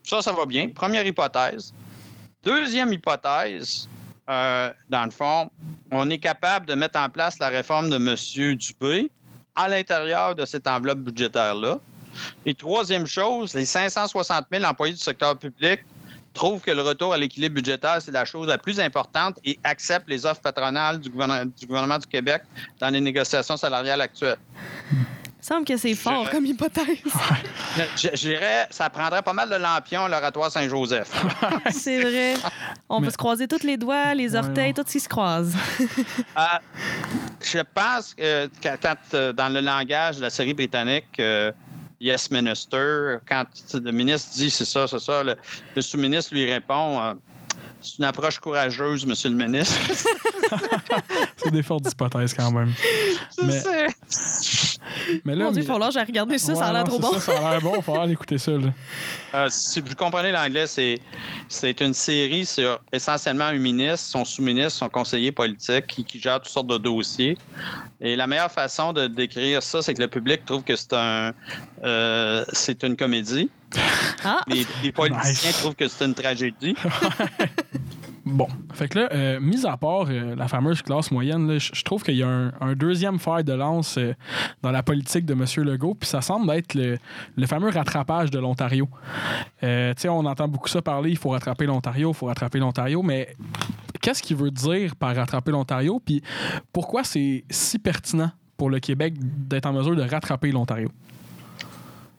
ça, 0.06 0.22
ça 0.22 0.32
va 0.32 0.46
bien. 0.46 0.70
Première 0.70 1.06
hypothèse. 1.06 1.74
Deuxième 2.44 2.94
hypothèse, 2.94 3.90
euh, 4.30 4.72
dans 4.90 5.06
le 5.06 5.12
fond, 5.12 5.50
on 5.92 6.10
est 6.10 6.20
capable 6.20 6.66
de 6.68 6.76
mettre 6.76 7.00
en 7.00 7.10
place 7.10 7.40
la 7.40 7.50
réforme 7.50 7.90
de 7.90 7.96
M. 7.96 8.56
Dubé 8.56 9.12
à 9.56 9.68
l'intérieur 9.68 10.36
de 10.36 10.46
cette 10.46 10.68
enveloppe 10.68 11.00
budgétaire-là. 11.00 11.80
Et 12.46 12.54
troisième 12.54 13.08
chose, 13.08 13.54
les 13.54 13.66
560 13.66 14.46
000 14.52 14.64
employés 14.64 14.94
du 14.94 15.00
secteur 15.00 15.38
public 15.38 15.82
trouvent 16.34 16.62
que 16.62 16.72
le 16.72 16.82
retour 16.82 17.14
à 17.14 17.18
l'équilibre 17.18 17.56
budgétaire, 17.56 18.02
c'est 18.02 18.12
la 18.12 18.26
chose 18.26 18.48
la 18.48 18.58
plus 18.58 18.80
importante 18.80 19.40
et 19.44 19.58
acceptent 19.64 20.10
les 20.10 20.26
offres 20.26 20.42
patronales 20.42 21.00
du, 21.00 21.10
gouvernement 21.10 21.98
du 21.98 22.08
Québec 22.08 22.44
dans 22.80 22.90
les 22.90 23.02
négociations 23.02 23.58
salariales 23.58 24.02
actuelles 24.02 24.38
semble 25.46 25.66
que 25.66 25.78
c'est 25.78 25.94
fort 25.94 26.30
comme 26.30 26.46
hypothèse. 26.46 26.98
je, 27.96 28.10
dirais, 28.16 28.68
ça 28.72 28.90
prendrait 28.90 29.22
pas 29.22 29.34
mal 29.34 29.50
de 29.50 29.56
lampions, 29.56 30.08
l'oratoire 30.08 30.52
Saint-Joseph. 30.52 31.12
c'est 31.72 32.02
vrai. 32.02 32.34
On 32.90 33.02
peut 33.02 33.12
se 33.12 33.18
croiser 33.18 33.48
tous 33.48 33.64
les 33.64 33.78
doigts, 33.78 34.14
les 34.16 34.36
orteils, 34.36 34.74
tout 34.74 34.84
ce 34.86 34.94
qui 34.94 35.00
se 35.00 35.10
croise. 35.10 35.56
Euh, 36.38 36.44
je 37.42 37.60
pense 37.74 38.14
que 38.14 38.50
quand, 38.62 38.96
euh, 39.14 39.32
dans 39.32 39.50
le 39.50 39.62
langage 39.62 40.18
de 40.18 40.22
la 40.24 40.30
série 40.30 40.54
britannique, 40.54 41.20
euh, 41.20 41.52
Yes 42.02 42.30
Minister, 42.32 43.18
quand 43.28 43.46
le 43.74 43.92
ministre 43.92 44.34
dit 44.34 44.50
c'est 44.50 44.66
ça, 44.66 44.88
c'est 44.88 45.00
ça, 45.00 45.24
le, 45.24 45.82
sous-ministre 45.82 46.34
lui 46.34 46.52
répond 46.52 47.16
c'est 47.86 48.00
une 48.00 48.06
approche 48.06 48.40
courageuse, 48.40 49.06
monsieur 49.06 49.30
le 49.30 49.36
ministre. 49.36 49.76
c'est 51.38 51.52
des 51.52 51.64
fortes 51.64 51.90
hypothèses 51.92 52.34
quand 52.34 52.52
même. 52.52 52.74
Je 53.40 53.46
mais, 53.46 53.60
sais. 53.60 53.88
Mais 55.24 55.36
là, 55.36 55.46
Mon 55.46 55.52
Dieu, 55.52 55.62
il 55.62 55.66
faut 55.66 55.78
là, 55.78 55.90
j'ai 55.92 56.02
regardé 56.02 56.38
ça, 56.38 56.56
ça 56.56 56.66
a 56.68 56.74
l'air 56.74 56.84
trop 56.84 57.00
bon. 57.00 57.14
Ça, 57.14 57.20
ça 57.20 57.48
a 57.48 57.52
l'air 57.52 57.62
bon, 57.62 57.74
il 57.78 57.84
faut 57.84 58.00
aller 58.00 58.14
écouter 58.14 58.38
ça. 58.38 58.52
Là. 58.52 58.70
Euh, 59.34 59.48
si 59.50 59.82
vous 59.82 59.96
comprenez 59.96 60.32
l'anglais, 60.32 60.68
c'est, 60.68 61.00
c'est 61.48 61.80
une 61.82 61.94
série 61.94 62.46
sur 62.46 62.80
essentiellement 62.92 63.46
un 63.46 63.58
ministre, 63.58 64.08
son 64.08 64.26
sous-ministre, 64.26 64.80
son 64.80 64.90
conseiller 64.90 65.32
politique 65.32 65.88
qui, 65.88 66.04
qui, 66.04 66.20
gère 66.20 66.42
toutes 66.42 66.52
sortes 66.52 66.68
de 66.68 66.78
dossiers. 66.78 67.38
Et 68.02 68.16
la 68.16 68.28
meilleure 68.28 68.52
façon 68.52 68.94
de 68.94 69.08
décrire 69.08 69.64
ça, 69.64 69.82
c'est 69.82 69.94
que 69.94 70.02
le 70.02 70.08
public 70.08 70.46
trouve 70.46 70.64
que 70.64 70.76
c'est 70.76 70.94
un 70.94 71.34
euh, 71.84 72.44
c'est 72.54 72.84
une 72.84 72.96
comédie. 72.96 73.50
Ah. 74.24 74.42
Les, 74.48 74.92
politiciens 74.92 75.52
trouvent 75.52 75.76
que 75.76 75.88
c'est 75.88 76.06
une 76.06 76.14
tragédie. 76.14 76.76
Bon, 78.26 78.48
fait 78.74 78.88
que 78.88 78.98
là, 78.98 79.10
euh, 79.14 79.40
mis 79.40 79.68
à 79.68 79.78
part 79.78 80.08
euh, 80.10 80.36
la 80.36 80.48
fameuse 80.48 80.82
classe 80.82 81.12
moyenne, 81.12 81.60
je 81.60 81.84
trouve 81.84 82.02
qu'il 82.02 82.16
y 82.16 82.24
a 82.24 82.28
un, 82.28 82.74
deuxième 82.74 83.20
fer 83.20 83.44
de 83.44 83.54
lance 83.54 84.00
euh, 84.00 84.16
dans 84.64 84.72
la 84.72 84.82
politique 84.82 85.28
de 85.28 85.34
M. 85.34 85.46
Legault, 85.64 85.94
puis 85.94 86.10
ça 86.10 86.22
semble 86.22 86.52
être 86.54 86.74
le, 86.74 86.98
fameux 87.46 87.70
rattrapage 87.70 88.32
de 88.32 88.40
l'Ontario. 88.40 88.90
tu 89.62 89.68
sais, 89.68 90.10
on 90.10 90.26
entend 90.26 90.48
beaucoup 90.48 90.70
ça 90.70 90.82
parler, 90.82 91.12
il 91.12 91.18
faut 91.18 91.30
rattraper 91.30 91.68
l'Ontario, 91.68 92.12
il 92.12 92.16
faut 92.16 92.26
rattraper 92.26 92.58
l'Ontario, 92.58 93.04
mais 93.04 93.36
qu'est-ce 94.02 94.24
qu'il 94.24 94.38
veut 94.38 94.52
dire 94.52 94.96
par 94.96 95.16
rattraper 95.16 95.52
l'Ontario, 95.52 96.02
puis 96.04 96.24
pourquoi 96.74 97.04
c'est 97.04 97.44
si 97.52 97.78
pertinent 97.78 98.32
pour 98.58 98.72
le 98.72 98.80
Québec 98.80 99.14
d'être 99.20 99.68
en 99.68 99.74
mesure 99.74 99.96
de 99.96 100.02
rattraper 100.02 100.52
l'Ontario? 100.52 100.90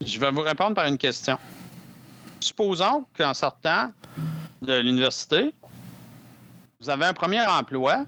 Je 0.01 0.21
vais 0.21 0.31
vous 0.31 0.43
répondre 0.43 0.77
par 0.77 0.87
une 0.87 0.99
question. 0.99 1.37
Supposons 2.39 3.07
qu'en 3.19 3.35
sortant, 3.35 3.91
de 4.63 4.75
l'université, 4.81 5.53
vous 6.81 6.91
avez 6.91 7.07
un 7.07 7.15
premier 7.15 7.45
emploi 7.47 8.05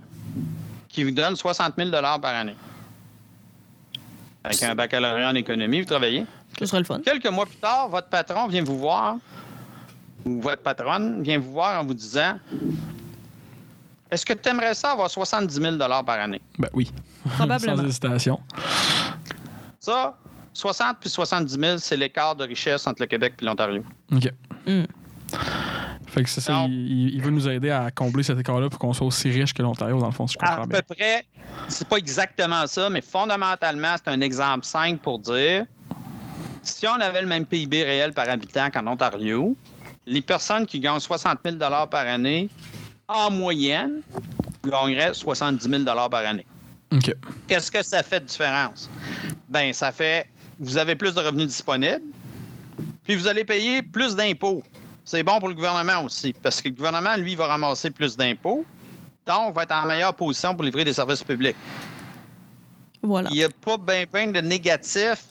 qui 0.89 1.05
vous 1.05 1.11
donne 1.11 1.37
60 1.37 1.75
000 1.77 1.91
par 1.91 2.25
année. 2.25 2.57
Avec 4.45 4.63
un 4.63 4.75
baccalauréat 4.75 5.31
en 5.31 5.35
économie, 5.35 5.81
vous 5.81 5.87
travaillez? 5.87 6.27
Ce 6.59 6.67
serait 6.67 6.79
le 6.79 6.85
fun. 6.85 7.01
Quelques 7.01 7.27
mois 7.27 7.47
plus 7.47 7.57
tard, 7.57 7.89
votre 7.89 8.09
patron 8.09 8.47
vient 8.47 8.63
vous 8.63 8.79
voir, 8.79 9.17
ou 10.25 10.41
votre 10.41 10.63
patronne 10.63 11.23
vient 11.23 11.39
vous 11.39 11.53
voir 11.53 11.81
en 11.81 11.85
vous 11.85 11.95
disant 11.95 12.39
Est-ce 14.11 14.25
que 14.25 14.33
tu 14.33 14.49
aimerais 14.49 14.75
ça 14.75 14.93
avoir 14.93 15.11
70 15.11 15.55
000 15.55 15.77
par 15.79 16.11
année? 16.11 16.41
Ben 16.59 16.69
oui. 16.73 16.91
Probablement. 17.37 17.77
Sans 17.77 17.85
hésitation. 17.85 18.41
Ça, 19.81 20.17
60 20.55 20.97
puis 21.01 21.11
70 21.11 21.59
000, 21.59 21.79
c'est 21.79 21.97
l'écart 21.97 22.35
de 22.35 22.45
richesse 22.45 22.87
entre 22.87 23.03
le 23.03 23.07
Québec 23.07 23.35
et 23.41 23.45
l'Ontario. 23.45 23.85
OK. 24.13 24.33
Mm. 24.67 24.85
Fait 26.09 26.23
que 26.23 26.29
c'est 26.31 26.41
ça, 26.41 26.65
il, 26.69 27.15
il 27.15 27.23
veut 27.23 27.31
nous 27.31 27.49
aider 27.49 27.71
à 27.71 27.91
combler 27.91 28.23
cet 28.23 28.39
écart-là 28.39 28.69
pour 28.71 28.79
qu'on 28.79 28.93
soit 28.93 29.07
aussi 29.07 29.31
riche 29.31 29.53
que 29.53 29.63
l'Ontario, 29.63 29.99
dans 30.01 30.07
le 30.07 30.13
fond, 30.13 30.27
si 30.27 30.35
je 30.35 30.39
comprends 30.39 30.63
À 30.63 30.67
bien. 30.67 30.81
peu 30.81 30.95
près, 30.95 31.25
c'est 31.69 31.87
pas 31.87 31.97
exactement 31.97 32.67
ça, 32.67 32.89
mais 32.89 33.03
fondamentalement, 33.03 33.95
c'est 34.03 34.11
un 34.11 34.21
exemple 34.21 34.65
simple 34.65 34.99
pour 34.99 35.19
dire 35.19 35.67
si 36.63 36.87
on 36.87 36.95
avait 37.01 37.23
le 37.23 37.29
même 37.29 37.47
PIB 37.47 37.85
réel 37.85 38.13
par 38.13 38.29
habitant 38.29 38.71
qu'en 38.71 38.87
Ontario, 38.87 39.57
les 40.07 40.23
personnes 40.23 40.67
qui 40.67 40.81
gagnent 40.81 41.01
60 41.01 41.39
000 41.45 41.57
par 41.59 42.07
année, 42.07 42.49
en 43.07 43.31
moyenne, 43.31 44.01
gagneraient 44.65 45.15
70 45.15 45.69
000 45.69 45.85
par 45.85 46.27
année. 46.27 46.47
OK. 46.93 47.15
Qu'est-ce 47.47 47.71
que 47.71 47.83
ça 47.83 48.03
fait 48.03 48.21
de 48.21 48.27
différence? 48.27 48.91
Ben, 49.49 49.73
ça 49.73 49.93
fait 49.93 50.27
vous 50.61 50.77
avez 50.77 50.97
plus 50.97 51.15
de 51.15 51.21
revenus 51.21 51.47
disponibles, 51.47 52.03
puis 53.05 53.15
vous 53.15 53.29
allez 53.29 53.45
payer 53.45 53.83
plus 53.83 54.17
d'impôts. 54.17 54.63
C'est 55.11 55.23
bon 55.23 55.39
pour 55.39 55.49
le 55.49 55.55
gouvernement 55.55 56.05
aussi, 56.05 56.35
parce 56.35 56.61
que 56.61 56.69
le 56.69 56.75
gouvernement, 56.75 57.17
lui, 57.17 57.35
va 57.35 57.47
ramasser 57.47 57.89
plus 57.91 58.15
d'impôts, 58.15 58.67
donc 59.27 59.55
va 59.55 59.63
être 59.63 59.73
en 59.73 59.87
meilleure 59.87 60.13
position 60.13 60.55
pour 60.55 60.63
livrer 60.65 60.85
des 60.85 60.93
services 60.93 61.25
publics. 61.25 61.57
Voilà. 63.03 63.31
Il 63.33 63.37
n'y 63.39 63.43
a 63.45 63.49
pas 63.49 63.79
bien 63.79 64.05
ben 64.13 64.31
de 64.33 64.41
négatif. 64.43 65.25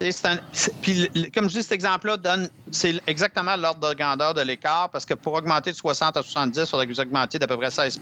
Un- 0.00 0.38
Puis, 0.80 1.10
comme 1.34 1.50
je 1.50 1.56
dis, 1.56 1.62
cet 1.62 1.72
exemple-là 1.72 2.16
donne, 2.16 2.48
c'est 2.70 2.98
exactement 3.06 3.54
l'ordre 3.56 3.90
de 3.90 3.94
grandeur 3.94 4.32
de 4.32 4.40
l'écart, 4.40 4.88
parce 4.88 5.04
que 5.04 5.12
pour 5.12 5.34
augmenter 5.34 5.72
de 5.72 5.76
60 5.76 6.16
à 6.16 6.22
70, 6.22 6.60
il 6.60 6.66
faudrait 6.66 6.86
que 6.86 6.92
vous 6.94 7.00
augmentiez 7.00 7.38
d'à 7.38 7.46
peu 7.46 7.58
près 7.58 7.70
16 7.70 8.00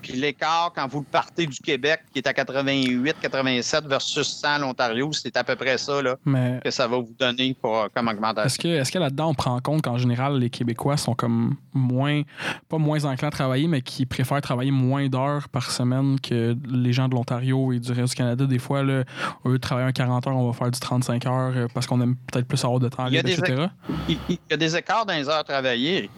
Puis 0.00 0.12
l'écart, 0.12 0.72
quand 0.74 0.86
vous 0.88 1.02
partez 1.02 1.46
du 1.46 1.58
Québec, 1.58 2.00
qui 2.12 2.18
est 2.18 2.26
à 2.26 2.32
88, 2.32 3.16
87 3.20 3.86
versus 3.86 4.26
100 4.26 4.58
l'Ontario, 4.58 5.12
c'est 5.12 5.36
à 5.36 5.44
peu 5.44 5.56
près 5.56 5.78
ça 5.78 6.00
là, 6.02 6.16
Mais 6.24 6.60
que 6.62 6.70
ça 6.70 6.86
va 6.86 6.96
vous 6.96 7.14
donner 7.18 7.54
pour, 7.60 7.88
comme 7.94 8.08
augmentation. 8.08 8.46
est-ce 8.46 8.58
que, 8.58 8.68
est-ce 8.68 8.92
que 8.92 8.98
là-dedans, 8.98 9.30
on 9.30 9.34
prend 9.34 9.54
en 9.54 9.60
compte 9.60 9.82
qu'en 9.82 9.98
général, 9.98 10.38
les 10.38 10.50
Québécois 10.50 10.96
sont 10.96 11.14
comme 11.14 11.56
moins, 11.72 12.22
pas 12.68 12.78
moins 12.78 13.04
enclins 13.04 13.28
à 13.28 13.30
travailler, 13.30 13.68
mais 13.68 13.82
qui 13.82 14.06
préfèrent 14.06 14.40
travailler 14.40 14.70
moins 14.70 15.08
d'heures 15.08 15.48
par 15.48 15.70
semaine 15.70 16.18
que 16.20 16.56
les 16.68 16.92
gens 16.92 17.08
de 17.08 17.14
l'Ontario 17.14 17.72
et 17.72 17.78
du 17.78 17.92
reste 17.92 18.10
du 18.10 18.16
Canada? 18.16 18.46
Des 18.46 18.58
fois, 18.58 18.82
là, 18.82 19.04
au 19.44 19.50
lieu 19.50 19.58
de 19.58 19.62
travailler 19.62 19.88
un 19.88 19.92
40 19.92 20.26
heures, 20.26 20.36
on 20.36 20.50
va 20.50 20.52
faire 20.52 20.70
du 20.70 20.80
35 20.80 21.26
heures 21.26 21.52
euh, 21.56 21.66
parce 21.72 21.86
qu'on 21.86 22.00
aime 22.00 22.16
peut-être 22.30 22.46
plus 22.46 22.64
avoir 22.64 22.80
de 22.80 22.88
temps 22.88 23.06
libre, 23.06 23.28
etc. 23.28 23.66
Il 24.08 24.18
il 24.28 24.38
y 24.50 24.54
a 24.54 24.56
des 24.56 24.76
écarts 24.76 25.06
dans 25.06 25.14
les 25.14 25.28
heures 25.28 25.44
travaillées, 25.44 26.10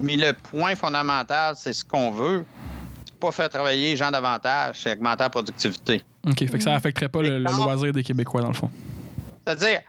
mais 0.00 0.16
le 0.16 0.32
point 0.32 0.74
fondamental, 0.74 1.54
c'est 1.56 1.72
ce 1.72 1.84
qu'on 1.84 2.10
veut. 2.10 2.44
Pas 3.20 3.32
faire 3.32 3.48
travailler 3.48 3.90
les 3.90 3.96
gens 3.96 4.10
davantage, 4.10 4.76
c'est 4.82 4.92
augmenter 4.92 5.24
la 5.24 5.30
productivité. 5.30 6.02
OK. 6.26 6.38
Fait 6.38 6.46
que 6.46 6.62
ça 6.62 6.74
affecterait 6.74 7.08
pas 7.08 7.22
le, 7.22 7.38
le 7.38 7.44
loisir 7.44 7.92
des 7.92 8.02
Québécois, 8.02 8.42
dans 8.42 8.48
le 8.48 8.54
fond. 8.54 8.70
C'est-à-dire, 9.44 9.80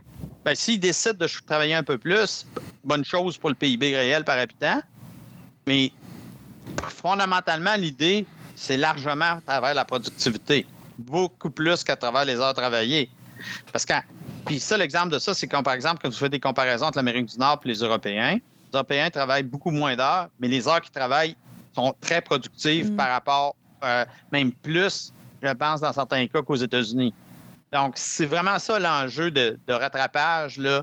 ben, 0.43 0.55
s'ils 0.55 0.80
décident 0.80 1.17
de 1.17 1.27
travailler 1.45 1.75
un 1.75 1.84
peu 1.84 1.97
plus, 1.97 2.45
bonne 2.84 3.05
chose 3.05 3.38
pour 3.38 3.49
le 3.49 3.55
PIB 3.55 3.95
réel 3.95 4.23
par 4.23 4.38
habitant, 4.38 4.82
mais 5.67 5.91
fondamentalement, 6.88 7.75
l'idée, 7.75 8.25
c'est 8.55 8.77
largement 8.77 9.38
à 9.38 9.41
travers 9.45 9.73
la 9.73 9.86
productivité, 9.86 10.65
beaucoup 10.97 11.49
plus 11.49 11.84
qu'à 11.84 11.95
travers 11.95 12.25
les 12.25 12.36
heures 12.36 12.53
travaillées. 12.53 13.09
Parce 13.71 13.86
que, 13.86 13.93
puis 14.45 14.59
ça, 14.59 14.77
l'exemple 14.77 15.09
de 15.09 15.19
ça, 15.19 15.34
c'est 15.34 15.47
quand, 15.47 15.63
par 15.63 15.73
exemple, 15.73 15.99
quand 16.01 16.09
vous 16.09 16.15
faites 16.15 16.32
des 16.32 16.39
comparaisons 16.39 16.88
entre 16.88 16.97
l'Amérique 16.97 17.27
du 17.27 17.38
Nord 17.38 17.59
et 17.63 17.67
les 17.67 17.80
Européens, 17.80 18.34
les 18.36 18.71
Européens 18.73 19.09
travaillent 19.09 19.43
beaucoup 19.43 19.71
moins 19.71 19.95
d'heures, 19.95 20.30
mais 20.39 20.47
les 20.47 20.67
heures 20.67 20.82
qu'ils 20.82 20.91
travaillent 20.91 21.36
sont 21.76 21.93
très 22.01 22.22
productives 22.22 22.91
Mm. 22.91 22.95
par 22.95 23.09
rapport, 23.09 23.55
euh, 23.84 24.05
même 24.32 24.51
plus, 24.51 25.13
je 25.41 25.49
pense, 25.53 25.82
dans 25.82 25.93
certains 25.93 26.28
cas 26.28 26.41
qu'aux 26.41 26.55
États-Unis. 26.55 27.13
Donc, 27.72 27.93
c'est 27.95 28.26
vraiment 28.26 28.57
ça 28.59 28.80
l'enjeu 28.80 29.30
de, 29.32 29.57
de 29.67 29.74
rattrapage. 29.74 30.57
Là. 30.57 30.82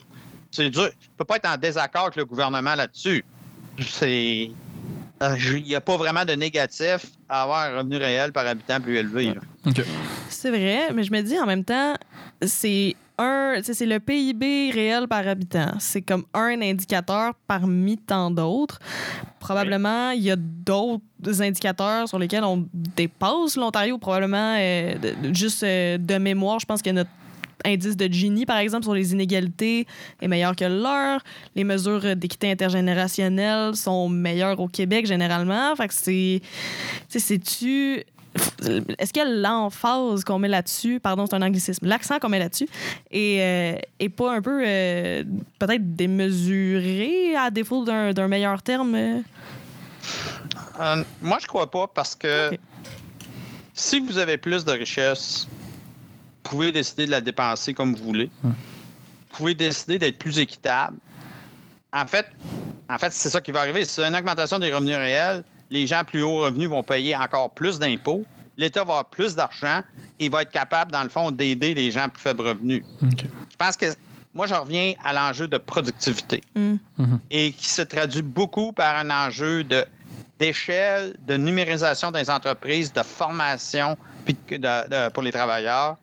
C'est 0.51 0.71
dur. 0.71 0.85
Je 1.01 1.07
ne 1.09 1.13
peux 1.19 1.25
pas 1.25 1.37
être 1.37 1.49
en 1.49 1.57
désaccord 1.57 2.03
avec 2.05 2.17
le 2.17 2.25
gouvernement 2.25 2.75
là-dessus. 2.75 3.25
C'est. 3.81 4.51
euh, 5.23 5.37
Il 5.53 5.65
n'y 5.65 5.75
a 5.75 5.81
pas 5.81 5.97
vraiment 5.97 6.25
de 6.25 6.33
négatif 6.35 7.07
à 7.29 7.43
avoir 7.43 7.63
un 7.65 7.79
revenu 7.79 7.97
réel 7.97 8.33
par 8.33 8.47
habitant 8.47 8.81
plus 8.81 8.97
élevé. 8.97 9.35
là. 9.35 9.41
OK. 9.67 9.83
C'est 10.29 10.51
vrai, 10.51 10.93
mais 10.95 11.03
je 11.03 11.13
me 11.13 11.21
dis 11.23 11.39
en 11.39 11.47
même 11.47 11.65
temps, 11.65 11.95
c'est 12.43 12.95
un, 13.19 13.55
c'est 13.63 13.87
le 13.87 14.01
PIB 14.01 14.71
réel 14.73 15.09
par 15.09 15.27
habitant. 15.27 15.73
C'est 15.79 16.03
comme 16.03 16.25
un 16.35 16.61
indicateur 16.61 17.35
parmi 17.47 17.97
tant 17.97 18.31
d'autres. 18.31 18.79
Probablement, 19.41 20.11
il 20.11 20.23
y 20.23 20.31
a 20.31 20.37
d'autres 20.37 21.03
indicateurs 21.41 22.09
sur 22.09 22.19
lesquels 22.19 22.45
on 22.45 22.67
dépasse 22.75 23.57
l'Ontario. 23.57 23.99
Probablement, 23.99 24.57
euh, 24.59 24.95
juste 25.33 25.63
euh, 25.63 25.99
de 25.99 26.19
mémoire, 26.19 26.59
je 26.59 26.67
pense 26.67 26.83
que 26.83 26.91
notre 26.91 27.11
indice 27.65 27.97
de 27.97 28.07
Gini, 28.13 28.45
par 28.47 28.59
exemple, 28.59 28.85
sur 28.85 28.95
les 28.95 29.13
inégalités 29.13 29.87
est 30.21 30.29
meilleur 30.29 30.55
que 30.55 30.65
le 30.65 30.83
leur. 30.83 31.21
Les 31.55 31.65
mesures 31.65 32.17
d'équité 32.17 32.51
intergénérationnelle 32.51 33.75
sont 33.77 34.09
meilleures 34.09 34.61
au 34.61 34.69
Québec, 34.69 35.07
généralement. 35.07 35.75
Fait 35.77 35.89
que 35.89 35.95
c'est... 35.95 36.41
Tu 36.43 36.49
sais, 37.09 37.19
c'est-tu... 37.19 38.05
Est-ce 38.99 39.13
que 39.13 39.41
l'emphase 39.43 40.25
qu'on 40.25 40.39
met 40.39 40.49
là-dessus, 40.49 41.01
pardon, 41.01 41.27
c'est 41.27 41.35
un 41.35 41.43
anglicisme, 41.43 41.87
l'accent 41.87 42.19
qu'on 42.19 42.29
met 42.29 42.39
là-dessus 42.39 42.69
est, 43.11 43.41
euh, 43.41 43.81
est 43.99 44.09
pas 44.09 44.35
un 44.35 44.43
peu 44.43 44.63
euh, 44.67 45.25
peut-être 45.59 45.95
démesuré 45.95 47.37
à 47.37 47.51
défaut 47.51 47.85
d'un 47.85 48.13
d'un 48.13 48.29
meilleur 48.29 48.63
terme? 48.63 48.95
euh? 48.95 49.23
Moi, 51.23 51.39
je 51.41 51.47
crois 51.47 51.71
pas 51.71 51.87
parce 51.87 52.15
que 52.15 52.51
si 53.75 54.01
vous 54.01 54.19
avez 54.19 54.39
plus 54.39 54.65
de 54.65 54.73
richesse, 54.73 55.47
vous 56.45 56.51
pouvez 56.51 56.73
décider 56.73 57.07
de 57.07 57.11
la 57.11 57.21
dépenser 57.21 57.75
comme 57.75 57.95
vous 57.95 58.05
voulez. 58.05 58.31
Vous 58.43 58.53
pouvez 59.31 59.55
décider 59.55 59.99
d'être 59.99 60.19
plus 60.19 60.39
équitable. 60.39 60.97
En 61.93 62.07
fait, 62.07 62.27
en 62.89 62.99
fait, 62.99 63.13
c'est 63.13 63.31
ça 63.31 63.41
qui 63.41 63.53
va 63.53 63.61
arriver. 63.61 63.85
C'est 63.85 64.03
une 64.03 64.15
augmentation 64.15 64.59
des 64.59 64.73
revenus 64.73 64.97
réels, 64.97 65.45
les 65.71 65.87
gens 65.87 65.99
à 65.99 66.05
plus 66.05 66.23
haut 66.23 66.39
revenus 66.43 66.69
vont 66.69 66.83
payer 66.83 67.17
encore 67.17 67.51
plus 67.51 67.79
d'impôts. 67.79 68.25
L'État 68.57 68.81
va 68.85 68.93
avoir 68.95 69.05
plus 69.07 69.35
d'argent 69.35 69.83
et 70.19 70.29
va 70.29 70.43
être 70.43 70.51
capable, 70.51 70.91
dans 70.93 71.03
le 71.03 71.09
fond, 71.11 71.31
d'aider 71.31 71.75
les 71.75 71.91
gens 71.91 72.05
à 72.05 72.09
plus 72.09 72.23
faibles 72.23 72.47
revenus. 72.47 72.83
Je 73.03 73.57
pense 73.59 73.77
que 73.77 73.87
moi, 74.33 74.47
je 74.47 74.55
reviens 74.55 74.95
à 75.05 75.13
l'enjeu 75.13 75.49
de 75.49 75.59
productivité 75.59 76.43
Hmm. 76.55 76.77
et 77.31 77.53
qui 77.53 77.69
se 77.69 77.83
traduit 77.83 78.23
beaucoup 78.23 78.73
par 78.73 78.97
un 78.97 79.11
enjeu 79.11 79.65
de 79.65 79.85
d'échelle, 80.39 81.17
de 81.27 81.35
numérisation 81.39 82.11
des 82.11 82.29
entreprises, 82.29 82.93
de 82.93 83.03
formation 83.03 83.97
puis 84.27 84.37
de- 84.51 84.57
de- 84.59 85.09
pour 85.11 85.23
les 85.23 85.33
travailleurs. 85.33 85.97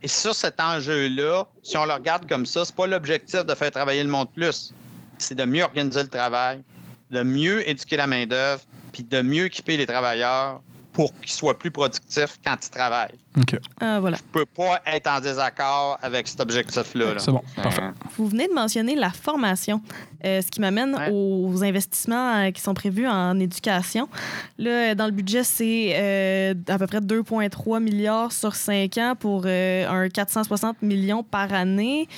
Et 0.00 0.06
sur 0.06 0.32
cet 0.32 0.60
enjeu-là, 0.60 1.44
si 1.64 1.76
on 1.76 1.84
le 1.84 1.92
regarde 1.94 2.28
comme 2.28 2.46
ça, 2.46 2.64
c'est 2.64 2.74
pas 2.74 2.86
l'objectif 2.86 3.44
de 3.44 3.52
faire 3.54 3.72
travailler 3.72 4.04
le 4.04 4.08
monde 4.08 4.30
plus. 4.32 4.72
C'est 5.18 5.34
de 5.34 5.44
mieux 5.44 5.64
organiser 5.64 6.02
le 6.04 6.08
travail, 6.08 6.62
de 7.10 7.22
mieux 7.24 7.68
éduquer 7.68 7.96
la 7.96 8.06
main-d'œuvre, 8.06 8.62
puis 8.92 9.04
de 9.04 9.22
mieux 9.22 9.46
équiper 9.46 9.76
les 9.76 9.86
travailleurs 9.86 10.60
pour 10.92 11.14
qu'ils 11.20 11.30
soient 11.32 11.58
plus 11.58 11.70
productifs 11.70 12.38
quand 12.44 12.56
ils 12.64 12.70
travaillent. 12.70 13.18
OK. 13.38 13.56
Ah, 13.80 14.00
voilà. 14.00 14.16
Je 14.16 14.22
peux 14.32 14.44
pas 14.46 14.80
être 14.86 15.06
en 15.08 15.20
désaccord 15.20 15.98
avec 16.02 16.26
cet 16.26 16.40
objectif-là. 16.40 17.14
là. 17.14 17.18
C'est 17.20 17.30
bon. 17.30 17.42
Parfait. 17.62 17.82
Vous 18.16 18.26
venez 18.26 18.48
de 18.48 18.52
mentionner 18.52 18.96
la 18.96 19.10
formation, 19.10 19.80
euh, 20.24 20.42
ce 20.42 20.48
qui 20.48 20.60
m'amène 20.60 20.94
Ouais. 20.96 21.10
aux 21.12 21.62
investissements 21.62 22.36
euh, 22.38 22.50
qui 22.50 22.60
sont 22.60 22.74
prévus 22.74 23.06
en 23.06 23.38
éducation. 23.38 24.08
Là, 24.58 24.94
dans 24.96 25.06
le 25.06 25.12
budget, 25.12 25.44
c'est 25.44 25.92
euh, 25.94 26.54
à 26.68 26.78
peu 26.78 26.86
près 26.88 27.00
2,3 27.00 27.80
milliards 27.80 28.32
sur 28.32 28.54
5 28.56 28.98
ans 28.98 29.14
pour 29.18 29.42
euh, 29.46 29.88
un 29.88 30.08
460 30.08 30.82
millions 30.82 31.22
par 31.22 31.52
année. 31.52 32.08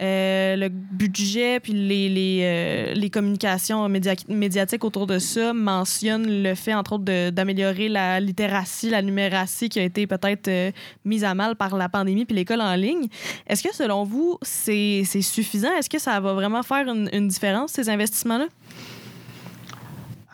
Euh, 0.00 0.54
le 0.56 0.68
budget 0.68 1.58
puis 1.60 1.72
les, 1.72 2.08
les, 2.08 2.40
euh, 2.44 2.94
les 2.94 3.10
communications 3.10 3.88
média- 3.88 4.14
médiatiques 4.28 4.84
autour 4.84 5.06
de 5.06 5.18
ça 5.18 5.52
mentionnent 5.52 6.42
le 6.44 6.54
fait, 6.54 6.74
entre 6.74 6.92
autres, 6.94 7.04
de- 7.04 7.30
d'améliorer 7.30 7.88
la 7.88 8.20
littératie, 8.20 8.88
la 8.90 9.02
numératie 9.02 9.68
qui 9.68 9.80
a 9.80 9.82
été 9.82 10.06
peut-être 10.06 10.48
euh, 10.68 10.72
mise 11.04 11.24
à 11.24 11.34
mal 11.34 11.56
par 11.56 11.76
la 11.76 11.88
pandémie 11.88 12.24
puis 12.24 12.34
l'école 12.34 12.60
en 12.60 12.74
ligne. 12.74 13.08
Est-ce 13.46 13.62
que 13.62 13.74
selon 13.74 14.04
vous, 14.04 14.38
c'est 14.42 15.04
suffisant? 15.04 15.74
Est-ce 15.76 15.90
que 15.90 15.98
ça 15.98 16.20
va 16.20 16.32
vraiment 16.32 16.62
faire 16.62 16.86
une, 16.88 17.28
différence, 17.28 17.72
ces 17.72 17.88
investissements-là? 17.88 18.46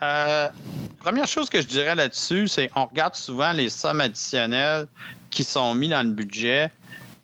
Euh, 0.02 0.48
première 0.98 1.26
chose 1.26 1.48
que 1.48 1.60
je 1.60 1.66
dirais 1.66 1.94
là-dessus, 1.94 2.48
c'est 2.48 2.70
on 2.74 2.86
regarde 2.86 3.14
souvent 3.14 3.52
les 3.52 3.70
sommes 3.70 4.00
additionnelles 4.00 4.86
qui 5.30 5.42
sont 5.42 5.74
mises 5.74 5.90
dans 5.90 6.02
le 6.02 6.12
budget, 6.12 6.70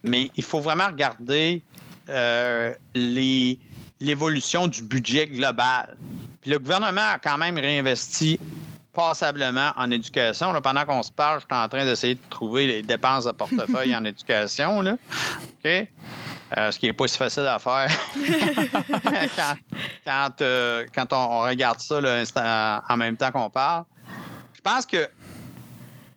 mais 0.03 0.31
il 0.37 0.45
faut 0.45 0.61
vraiment 0.61 0.87
regarder 0.87 1.63
euh, 2.09 2.75
l'évolution 2.95 4.67
du 4.67 4.83
budget 4.83 5.27
global. 5.27 5.97
Le 6.47 6.59
gouvernement 6.59 7.13
a 7.15 7.19
quand 7.19 7.39
même 7.39 7.57
réinvesti 7.57 8.41
passablement 8.93 9.73
en 9.77 9.91
éducation. 9.91 10.53
Là, 10.53 10.61
pendant 10.61 10.85
qu'on 10.85 11.03
se 11.03 11.13
parle, 11.13 11.41
je 11.41 11.47
suis 11.47 11.63
en 11.63 11.69
train 11.69 11.85
d'essayer 11.85 12.15
de 12.15 12.21
trouver 12.31 12.67
les 12.67 12.83
dépenses 12.83 13.25
de 13.25 13.33
portefeuille 13.33 13.95
en 13.97 14.05
éducation. 14.07 14.83
Là. 14.83 14.97
OK? 15.65 15.89
Euh, 16.59 16.71
ce 16.71 16.79
qui 16.79 16.87
n'est 16.87 16.93
pas 16.93 17.09
si 17.09 17.17
facile 17.17 17.47
à 17.47 17.59
faire 17.59 17.89
quand, 19.37 19.55
quand, 20.05 20.43
euh, 20.43 20.87
quand 20.95 21.13
on, 21.13 21.17
on 21.17 21.41
regarde 21.45 21.81
ça 21.81 21.99
là, 22.01 22.83
en 22.89 22.97
même 22.99 23.17
temps 23.17 23.31
qu'on 23.31 23.49
parle. 23.49 23.85
Je 24.53 24.61
pense 24.61 24.85
que 24.85 25.09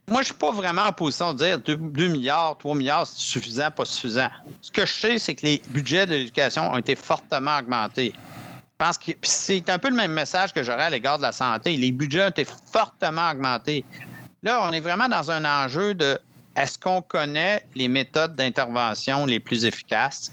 moi, 0.07 0.21
je 0.21 0.25
suis 0.25 0.35
pas 0.35 0.51
vraiment 0.51 0.83
en 0.83 0.91
position 0.91 1.33
de 1.33 1.39
dire 1.39 1.59
2, 1.59 2.07
milliards, 2.07 2.57
3 2.59 2.75
milliards, 2.75 3.07
c'est 3.07 3.17
suffisant, 3.17 3.71
pas 3.71 3.85
suffisant. 3.85 4.29
Ce 4.61 4.71
que 4.71 4.85
je 4.85 4.93
sais, 4.93 5.17
c'est 5.17 5.33
que 5.33 5.45
les 5.45 5.61
budgets 5.69 6.05
de 6.05 6.11
l'éducation 6.11 6.71
ont 6.71 6.77
été 6.77 6.95
fortement 6.95 7.57
augmentés. 7.57 8.13
Je 8.77 8.85
pense 8.85 8.97
que 8.97 9.11
c'est 9.21 9.69
un 9.69 9.79
peu 9.79 9.87
le 9.89 9.95
même 9.95 10.11
message 10.11 10.51
que 10.51 10.61
j'aurais 10.61 10.83
à 10.83 10.89
l'égard 10.89 11.17
de 11.17 11.23
la 11.23 11.31
santé. 11.31 11.77
Les 11.77 11.93
budgets 11.93 12.25
ont 12.25 12.29
été 12.29 12.45
fortement 12.73 13.31
augmentés. 13.31 13.85
Là, 14.43 14.67
on 14.67 14.73
est 14.73 14.81
vraiment 14.81 15.07
dans 15.07 15.31
un 15.31 15.45
enjeu 15.45 15.93
de 15.93 16.19
est-ce 16.57 16.77
qu'on 16.77 17.01
connaît 17.01 17.65
les 17.73 17.87
méthodes 17.87 18.35
d'intervention 18.35 19.25
les 19.25 19.39
plus 19.39 19.63
efficaces? 19.63 20.29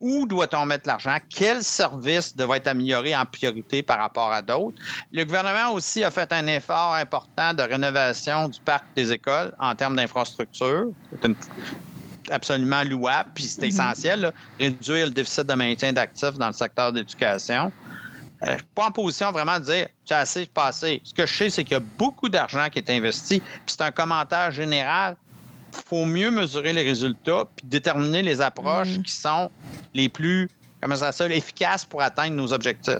Où 0.00 0.26
doit-on 0.26 0.64
mettre 0.64 0.88
l'argent? 0.88 1.18
Quel 1.28 1.62
service 1.62 2.34
devrait 2.34 2.58
être 2.58 2.68
amélioré 2.68 3.14
en 3.14 3.26
priorité 3.26 3.82
par 3.82 3.98
rapport 3.98 4.32
à 4.32 4.40
d'autres? 4.40 4.80
Le 5.12 5.24
gouvernement 5.24 5.72
aussi 5.74 6.02
a 6.02 6.10
fait 6.10 6.32
un 6.32 6.46
effort 6.46 6.94
important 6.94 7.52
de 7.52 7.62
rénovation 7.62 8.48
du 8.48 8.58
parc 8.60 8.86
des 8.96 9.12
écoles 9.12 9.54
en 9.58 9.74
termes 9.74 9.96
d'infrastructure. 9.96 10.86
C'est 11.20 12.32
absolument 12.32 12.84
louable, 12.84 13.30
puis 13.34 13.44
c'est 13.44 13.60
mm-hmm. 13.60 13.66
essentiel, 13.66 14.20
là, 14.20 14.32
réduire 14.58 15.06
le 15.06 15.12
déficit 15.12 15.46
de 15.46 15.54
maintien 15.54 15.92
d'actifs 15.92 16.38
dans 16.38 16.48
le 16.48 16.52
secteur 16.52 16.92
d'éducation. 16.92 17.70
Euh, 18.42 18.46
je 18.46 18.52
ne 18.52 18.56
suis 18.56 18.66
pas 18.74 18.86
en 18.86 18.90
position 18.90 19.32
vraiment 19.32 19.58
de 19.58 19.64
dire 19.64 19.86
c'est 20.04 20.14
assez, 20.14 20.46
pas 20.46 20.66
assez. 20.66 21.00
Ce 21.04 21.14
que 21.14 21.26
je 21.26 21.34
sais, 21.34 21.50
c'est 21.50 21.64
qu'il 21.64 21.74
y 21.74 21.80
a 21.80 21.82
beaucoup 21.98 22.28
d'argent 22.28 22.68
qui 22.70 22.78
est 22.78 22.90
investi, 22.90 23.40
puis 23.40 23.60
c'est 23.66 23.82
un 23.82 23.90
commentaire 23.90 24.50
général 24.50 25.16
faut 25.86 26.04
mieux 26.04 26.30
mesurer 26.30 26.72
les 26.72 26.82
résultats 26.82 27.44
puis 27.56 27.66
déterminer 27.66 28.22
les 28.22 28.40
approches 28.40 28.98
mm. 28.98 29.02
qui 29.02 29.12
sont 29.12 29.50
les 29.94 30.08
plus 30.08 30.48
comment 30.80 30.96
ça 30.96 31.12
efficaces 31.28 31.84
pour 31.84 32.02
atteindre 32.02 32.34
nos 32.34 32.52
objectifs. 32.52 32.96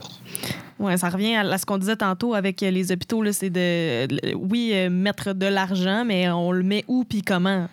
Oui, 0.78 0.96
ça 0.98 1.08
revient 1.08 1.34
à 1.36 1.58
ce 1.58 1.66
qu'on 1.66 1.78
disait 1.78 1.96
tantôt 1.96 2.34
avec 2.34 2.60
les 2.60 2.92
hôpitaux. 2.92 3.24
C'est 3.32 3.50
de, 3.50 4.34
oui, 4.34 4.70
euh, 4.72 4.88
mettre 4.88 5.32
de 5.32 5.46
l'argent, 5.46 6.04
mais 6.04 6.30
on 6.30 6.52
le 6.52 6.62
met 6.62 6.84
où 6.86 7.04
puis 7.04 7.22
comment? 7.22 7.68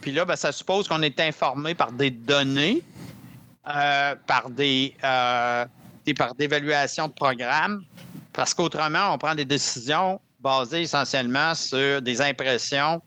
Puis, 0.00 0.12
là, 0.12 0.24
ben, 0.24 0.36
ça 0.36 0.52
suppose 0.52 0.88
qu'on 0.88 1.02
est 1.02 1.18
informé 1.20 1.74
par 1.74 1.92
des 1.92 2.10
données, 2.10 2.82
euh, 3.68 4.14
par 4.26 4.50
des, 4.50 4.94
euh, 5.02 5.64
par 6.14 6.34
d'évaluation 6.34 7.08
de 7.08 7.12
programmes, 7.12 7.84
parce 8.32 8.54
qu'autrement, 8.54 9.12
on 9.14 9.18
prend 9.18 9.34
des 9.34 9.44
décisions 9.44 10.20
basées 10.40 10.82
essentiellement 10.82 11.54
sur 11.54 12.02
des 12.02 12.20
impressions 12.20 13.00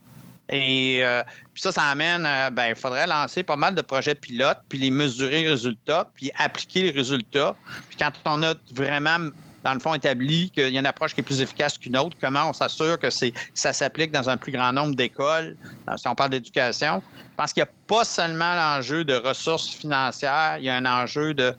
et 0.49 1.01
euh, 1.03 1.23
puis 1.53 1.61
ça, 1.61 1.71
ça 1.71 1.83
amène, 1.83 2.27
ben, 2.51 2.69
il 2.69 2.75
faudrait 2.75 3.05
lancer 3.05 3.43
pas 3.43 3.55
mal 3.55 3.75
de 3.75 3.81
projets 3.81 4.15
pilotes, 4.15 4.59
puis 4.67 4.79
les 4.79 4.91
mesurer 4.91 5.43
les 5.43 5.49
résultats, 5.49 6.09
puis 6.15 6.31
appliquer 6.37 6.83
les 6.83 6.91
résultats. 6.91 7.55
Puis 7.87 7.97
quand 7.97 8.11
on 8.25 8.41
a 8.41 8.55
vraiment, 8.73 9.29
dans 9.63 9.73
le 9.73 9.79
fond, 9.79 9.93
établi 9.93 10.49
qu'il 10.49 10.69
y 10.69 10.77
a 10.77 10.79
une 10.79 10.85
approche 10.87 11.13
qui 11.13 11.21
est 11.21 11.23
plus 11.23 11.41
efficace 11.41 11.77
qu'une 11.77 11.97
autre, 11.97 12.17
comment 12.19 12.49
on 12.49 12.53
s'assure 12.53 12.97
que 12.97 13.09
ça 13.09 13.73
s'applique 13.73 14.11
dans 14.11 14.27
un 14.27 14.37
plus 14.37 14.51
grand 14.51 14.73
nombre 14.73 14.95
d'écoles, 14.95 15.55
si 15.97 16.07
on 16.07 16.15
parle 16.15 16.31
d'éducation? 16.31 17.03
Je 17.15 17.35
pense 17.35 17.53
qu'il 17.53 17.61
n'y 17.61 17.69
a 17.69 17.71
pas 17.87 18.03
seulement 18.03 18.55
l'enjeu 18.55 19.05
de 19.05 19.13
ressources 19.13 19.69
financières, 19.69 20.57
il 20.57 20.65
y 20.65 20.69
a 20.69 20.75
un 20.75 20.85
enjeu 20.85 21.35
de 21.35 21.53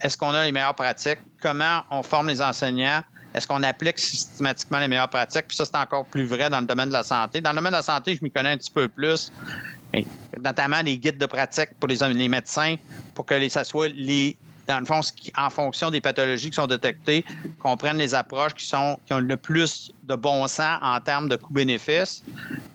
est-ce 0.00 0.16
qu'on 0.16 0.30
a 0.30 0.44
les 0.44 0.52
meilleures 0.52 0.74
pratiques, 0.74 1.20
comment 1.40 1.82
on 1.90 2.02
forme 2.02 2.28
les 2.28 2.42
enseignants, 2.42 3.02
est-ce 3.34 3.48
qu'on 3.48 3.62
applique 3.64 3.98
systématiquement 3.98 4.78
les 4.78 4.88
meilleures 4.88 5.08
pratiques? 5.08 5.48
Puis 5.48 5.56
ça, 5.56 5.64
c'est 5.64 5.76
encore 5.76 6.04
plus 6.06 6.24
vrai 6.24 6.48
dans 6.48 6.60
le 6.60 6.66
domaine 6.66 6.88
de 6.88 6.92
la 6.92 7.02
santé. 7.02 7.40
Dans 7.40 7.50
le 7.50 7.56
domaine 7.56 7.72
de 7.72 7.78
la 7.78 7.82
santé, 7.82 8.14
je 8.14 8.22
m'y 8.22 8.30
connais 8.30 8.50
un 8.50 8.56
petit 8.56 8.70
peu 8.70 8.88
plus, 8.88 9.32
notamment 10.40 10.80
les 10.82 10.96
guides 10.98 11.18
de 11.18 11.26
pratique 11.26 11.70
pour 11.80 11.88
les, 11.88 12.28
médecins, 12.28 12.76
pour 13.14 13.26
que 13.26 13.48
ça 13.48 13.64
soit 13.64 13.88
les, 13.88 14.36
dans 14.68 14.78
le 14.78 14.86
fond, 14.86 15.00
en 15.36 15.50
fonction 15.50 15.90
des 15.90 16.00
pathologies 16.00 16.50
qui 16.50 16.56
sont 16.56 16.68
détectées, 16.68 17.24
qu'on 17.58 17.76
prenne 17.76 17.98
les 17.98 18.14
approches 18.14 18.54
qui, 18.54 18.66
sont, 18.66 19.00
qui 19.04 19.12
ont 19.12 19.20
le 19.20 19.36
plus 19.36 19.92
de 20.04 20.14
bon 20.14 20.46
sens 20.46 20.78
en 20.80 21.00
termes 21.00 21.28
de 21.28 21.36
coûts-bénéfices 21.36 22.22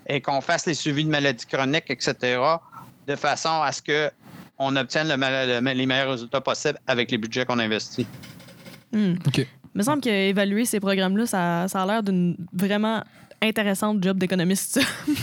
et 0.08 0.20
qu'on 0.20 0.42
fasse 0.42 0.66
les 0.66 0.74
suivis 0.74 1.04
de 1.04 1.10
maladies 1.10 1.46
chroniques, 1.46 1.90
etc., 1.90 2.38
de 3.06 3.16
façon 3.16 3.62
à 3.62 3.72
ce 3.72 4.10
qu'on 4.60 4.76
obtienne 4.76 5.08
les 5.08 5.86
meilleurs 5.86 6.10
résultats 6.10 6.42
possibles 6.42 6.78
avec 6.86 7.10
les 7.10 7.16
budgets 7.16 7.46
qu'on 7.46 7.58
investit. 7.58 8.06
Hmm. 8.92 9.14
OK. 9.26 9.38
Il 9.38 9.78
me 9.78 9.82
semble 9.82 10.02
qu'évaluer 10.02 10.66
ces 10.66 10.80
programmes-là, 10.80 11.24
ça, 11.26 11.66
ça 11.68 11.82
a 11.82 11.86
l'air 11.86 12.02
d'une 12.02 12.36
vraiment 12.52 13.02
intéressante 13.40 14.02
job 14.04 14.18
d'économiste. 14.18 14.80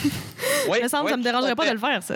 Oui, 0.69 0.79
il 0.81 0.83
me 0.83 0.89
semble 0.89 1.05
que 1.05 1.11
ça 1.11 1.15
ne 1.15 1.21
me 1.21 1.23
dérangerait 1.23 1.55
pas 1.55 1.65
de 1.65 1.71
le 1.71 1.77
faire, 1.77 2.03
ça. 2.03 2.15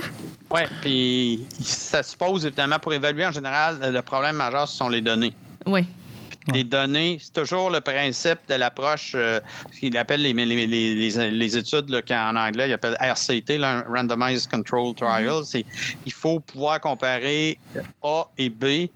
oui, 0.54 0.60
puis 0.80 1.44
ça 1.60 2.00
suppose 2.04 2.46
évidemment, 2.46 2.78
pour 2.78 2.94
évaluer 2.94 3.26
en 3.26 3.32
général, 3.32 3.76
le 3.82 4.00
problème 4.02 4.36
majeur, 4.36 4.68
ce 4.68 4.76
sont 4.76 4.88
les 4.88 5.00
données. 5.00 5.34
Oui. 5.66 5.84
Les 6.54 6.64
données, 6.64 7.18
c'est 7.20 7.34
toujours 7.34 7.68
le 7.68 7.80
principe 7.80 8.38
de 8.48 8.54
l'approche, 8.54 9.12
euh, 9.14 9.38
ce 9.72 9.80
qu'il 9.80 9.96
appelle 9.98 10.22
les, 10.22 10.32
les, 10.32 10.66
les, 10.66 11.30
les 11.30 11.56
études 11.56 11.90
là, 11.90 12.00
en 12.30 12.36
anglais, 12.36 12.70
il 12.70 12.72
appelle 12.72 12.96
RCT, 13.00 13.60
Randomized 13.86 14.50
Control 14.50 14.94
Trial. 14.94 15.42
Mm-hmm. 15.42 15.64
Il 16.06 16.12
faut 16.12 16.40
pouvoir 16.40 16.80
comparer 16.80 17.58
A 18.02 18.24
et 18.38 18.48
B 18.48 18.88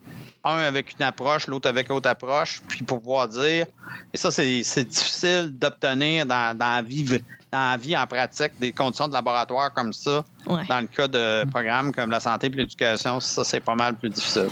un 0.44 0.58
avec 0.58 0.94
une 0.98 1.04
approche, 1.04 1.46
l'autre 1.46 1.68
avec 1.68 1.88
l'autre 1.88 2.08
approche, 2.08 2.60
puis 2.68 2.82
pouvoir 2.82 3.28
dire, 3.28 3.66
et 4.12 4.16
ça, 4.16 4.30
c'est 4.30 4.84
difficile 4.84 5.52
d'obtenir 5.52 6.26
dans, 6.26 6.56
dans, 6.56 6.76
la 6.76 6.82
vie, 6.82 7.04
dans 7.04 7.70
la 7.70 7.76
vie 7.76 7.96
en 7.96 8.06
pratique 8.06 8.52
des 8.58 8.72
conditions 8.72 9.08
de 9.08 9.12
laboratoire 9.12 9.72
comme 9.72 9.92
ça. 9.92 10.24
Dans 10.46 10.80
le 10.80 10.86
cas 10.86 11.06
de 11.06 11.48
programmes 11.50 11.92
comme 11.92 12.10
la 12.10 12.20
santé 12.20 12.48
et 12.48 12.50
l'éducation, 12.50 13.20
ça, 13.20 13.44
c'est 13.44 13.60
pas 13.60 13.74
mal 13.74 13.94
plus 13.94 14.10
difficile. 14.10 14.48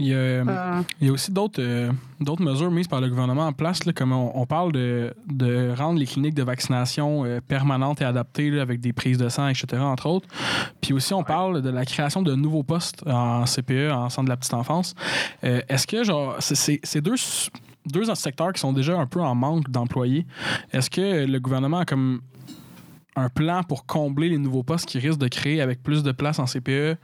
Il 0.00 0.08
y 0.08 0.14
a, 0.14 0.42
ah. 0.48 0.82
il 1.00 1.06
y 1.06 1.10
a 1.10 1.12
aussi 1.12 1.30
d'autres 1.30 1.60
euh, 1.62 1.92
d'autres 2.20 2.42
mesures 2.42 2.70
mises 2.70 2.88
par 2.88 3.00
le 3.00 3.08
gouvernement 3.08 3.46
en 3.46 3.52
place, 3.52 3.84
là, 3.84 3.92
comme 3.92 4.12
on, 4.12 4.46
parle 4.46 4.72
de, 4.72 5.14
de, 5.28 5.72
rendre 5.76 5.98
les 5.98 6.06
cliniques 6.06 6.34
de 6.34 6.42
vaccination 6.42 7.24
euh, 7.24 7.40
permanentes 7.46 8.00
et 8.00 8.04
adaptées 8.04 8.58
avec 8.58 8.80
des 8.80 8.92
prises 8.92 9.18
de 9.18 9.28
sang, 9.28 9.48
etc., 9.48 9.80
entre 9.82 10.06
autres. 10.06 10.28
Puis 10.80 10.92
aussi, 10.92 11.14
on 11.14 11.22
parle 11.22 11.62
de 11.62 11.70
la 11.70 11.84
création 11.84 12.22
de 12.22 12.34
nouveaux 12.34 12.62
postes 12.62 13.06
en 13.06 13.44
CPE, 13.44 13.92
en 13.92 14.08
centre 14.08 14.24
de 14.24 14.30
la 14.30 14.36
petite 14.36 14.54
enfance. 14.54 14.94
Euh, 15.44 15.60
est-ce 15.68 15.86
que, 15.86 16.02
genre, 16.02 16.36
c'est 16.40 17.00
deux 17.00 17.16
deux 17.86 18.14
secteurs 18.14 18.52
qui 18.52 18.60
sont 18.60 18.74
déjà 18.74 18.98
un 18.98 19.06
peu 19.06 19.20
en 19.20 19.34
manque 19.34 19.70
d'employés. 19.70 20.26
Est-ce 20.70 20.90
que 20.90 21.24
le 21.24 21.40
gouvernement 21.40 21.78
a 21.78 21.84
comme 21.86 22.20
un 23.16 23.28
plan 23.28 23.62
pour 23.62 23.86
combler 23.86 24.28
les 24.28 24.38
nouveaux 24.38 24.62
postes 24.62 24.86
qui 24.86 24.98
risquent 24.98 25.18
de 25.18 25.28
créer 25.28 25.60
avec 25.60 25.82
plus 25.82 26.02
de 26.02 26.12
places 26.12 26.38
en 26.38 26.46
CPE, 26.46 26.96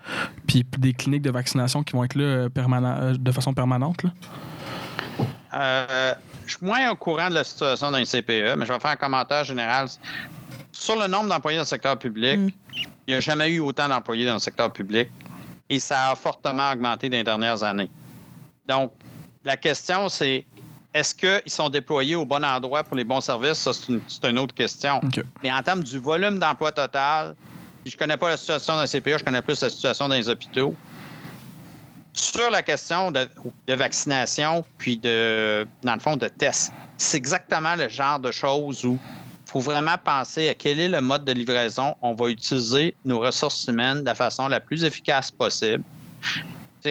puis 0.47 0.65
des 0.79 0.93
cliniques 0.93 1.23
de 1.23 1.31
vaccination 1.31 1.83
qui 1.83 1.95
vont 1.95 2.05
être 2.05 2.15
là 2.15 2.25
euh, 2.25 2.49
euh, 2.57 3.17
de 3.19 3.33
façon 3.33 3.55
permanente? 3.55 4.05
Euh, 5.55 6.15
je 6.47 6.57
suis 6.57 6.67
moins 6.67 6.91
au 6.91 6.97
courant 6.97 7.29
de 7.29 7.35
la 7.35 7.45
situation 7.45 7.91
dans 7.91 7.99
les 7.99 8.05
CPE, 8.05 8.57
mais 8.57 8.67
je 8.67 8.73
vais 8.73 8.81
faire 8.81 8.91
un 8.91 8.97
commentaire 8.97 9.45
général. 9.45 9.89
Sur 10.73 11.01
le 11.01 11.07
nombre 11.07 11.29
d'employés 11.29 11.57
dans 11.57 11.63
le 11.63 11.69
secteur 11.69 11.99
public, 11.99 12.39
mm. 12.39 12.51
il 13.07 13.11
n'y 13.11 13.15
a 13.15 13.21
jamais 13.21 13.51
eu 13.51 13.61
autant 13.61 13.89
d'employés 13.89 14.27
dans 14.27 14.35
le 14.35 14.41
secteur 14.41 14.73
public 14.73 15.09
et 15.69 15.81
ça 15.81 16.11
a 16.11 16.15
fortement 16.15 16.71
augmenté 16.71 17.09
dans 17.09 17.17
les 17.17 17.25
dernières 17.25 17.63
années. 17.63 17.91
Donc, 18.69 18.93
la 19.45 19.57
question, 19.57 20.09
c'est 20.09 20.45
est-ce 20.97 21.15
qu'ils 21.15 21.53
sont 21.53 21.69
déployés 21.69 22.17
au 22.17 22.25
bon 22.25 22.43
endroit 22.43 22.83
pour 22.83 22.97
les 22.97 23.05
bons 23.05 23.21
services? 23.21 23.59
Ça, 23.59 23.73
c'est 23.75 24.29
une, 24.29 24.39
autre 24.39 24.55
question. 24.55 25.03
Mais 25.43 25.53
en 25.53 25.63
termes 25.63 25.85
du 25.85 25.99
volume 25.99 26.39
d'emploi 26.39 26.73
total, 26.73 27.37
je 27.85 27.95
ne 27.95 27.99
connais 27.99 28.17
pas 28.17 28.31
la 28.31 28.39
situation 28.39 28.77
dans 28.77 28.83
les 28.83 28.89
CPA, 28.89 29.19
je 29.19 29.25
connais 29.25 29.43
plus 29.43 29.61
la 29.61 29.69
situation 29.69 30.09
dans 30.09 30.15
les 30.15 30.27
hôpitaux. 30.31 30.75
Sur 32.15 32.51
la 32.51 32.63
question 32.63 33.13
de, 33.13 33.29
vaccination, 33.69 34.65
puis 34.79 34.97
de, 34.97 35.67
dans 35.83 35.95
le 35.95 36.01
fond, 36.01 36.17
de 36.17 36.29
tests, 36.29 36.73
c'est 36.97 37.19
exactement 37.19 37.77
le 37.77 37.91
genre 37.91 38.19
de 38.19 38.33
choses 38.33 38.83
où 38.87 38.99
il 38.99 39.51
faut 39.51 39.61
vraiment 39.61 39.99
penser 40.03 40.49
à 40.49 40.55
quel 40.55 40.81
est 40.81 40.89
le 40.89 41.03
mode 41.03 41.27
de 41.27 41.33
livraison. 41.33 41.95
On 42.01 42.15
va 42.15 42.31
utiliser 42.31 42.97
nos 43.05 43.21
ressources 43.21 43.67
humaines 43.69 44.01
de 44.01 44.07
la 44.07 44.15
façon 44.15 44.49
la 44.49 44.61
plus 44.61 44.83
efficace 44.83 45.31
possible 45.31 45.85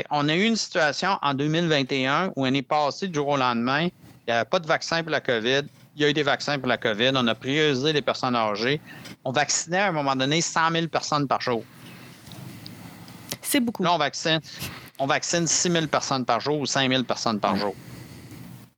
on 0.09 0.27
a 0.29 0.35
eu 0.35 0.45
une 0.45 0.55
situation 0.55 1.17
en 1.21 1.33
2021 1.33 2.27
où 2.35 2.45
on 2.45 2.53
est 2.53 2.61
passé 2.61 3.07
du 3.07 3.15
jour 3.15 3.29
au 3.29 3.37
lendemain. 3.37 3.87
Il 4.27 4.31
n'y 4.31 4.33
avait 4.33 4.45
pas 4.45 4.59
de 4.59 4.67
vaccin 4.67 5.01
pour 5.03 5.11
la 5.11 5.21
COVID. 5.21 5.63
Il 5.95 6.01
y 6.01 6.05
a 6.05 6.09
eu 6.09 6.13
des 6.13 6.23
vaccins 6.23 6.57
pour 6.59 6.67
la 6.67 6.77
COVID. 6.77 7.11
On 7.15 7.27
a 7.27 7.35
priorisé 7.35 7.93
les 7.93 8.01
personnes 8.01 8.35
âgées. 8.35 8.81
On 9.23 9.31
vaccinait 9.31 9.79
à 9.79 9.87
un 9.87 9.91
moment 9.91 10.15
donné 10.15 10.41
100 10.41 10.71
000 10.71 10.87
personnes 10.87 11.27
par 11.27 11.41
jour. 11.41 11.63
C'est 13.41 13.59
beaucoup. 13.59 13.83
Là, 13.83 13.93
on 13.93 13.97
vaccine, 13.97 14.39
on 14.99 15.05
vaccine 15.05 15.47
6 15.47 15.71
000 15.71 15.87
personnes 15.87 16.25
par 16.25 16.39
jour 16.39 16.59
ou 16.59 16.65
5 16.65 16.89
000 16.89 17.03
personnes 17.03 17.39
par 17.39 17.55
jour. 17.55 17.75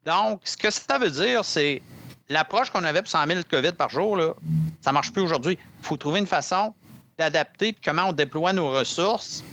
Donc, 0.05 0.41
ce 0.43 0.55
que 0.55 0.70
ça 0.70 0.97
veut 0.99 1.09
dire, 1.09 1.43
c'est 1.43 1.82
l'approche 2.30 2.70
qu'on 2.70 2.84
avait 2.84 3.01
pour 3.01 3.09
100 3.09 3.28
000 3.28 3.39
COVID 3.49 3.72
par 3.72 3.89
jour, 3.89 4.18
là, 4.18 4.34
ça 4.82 4.91
ne 4.91 4.93
marche 4.93 5.11
plus 5.11 5.22
aujourd'hui. 5.22 5.57
Il 5.82 5.86
faut 5.86 5.97
trouver 5.97 6.20
une 6.20 6.28
façon 6.28 6.74
d'adapter 7.18 7.76
comment 7.84 8.09
on 8.09 8.13
déploie 8.13 8.53
nos 8.53 8.70
ressources 8.72 9.43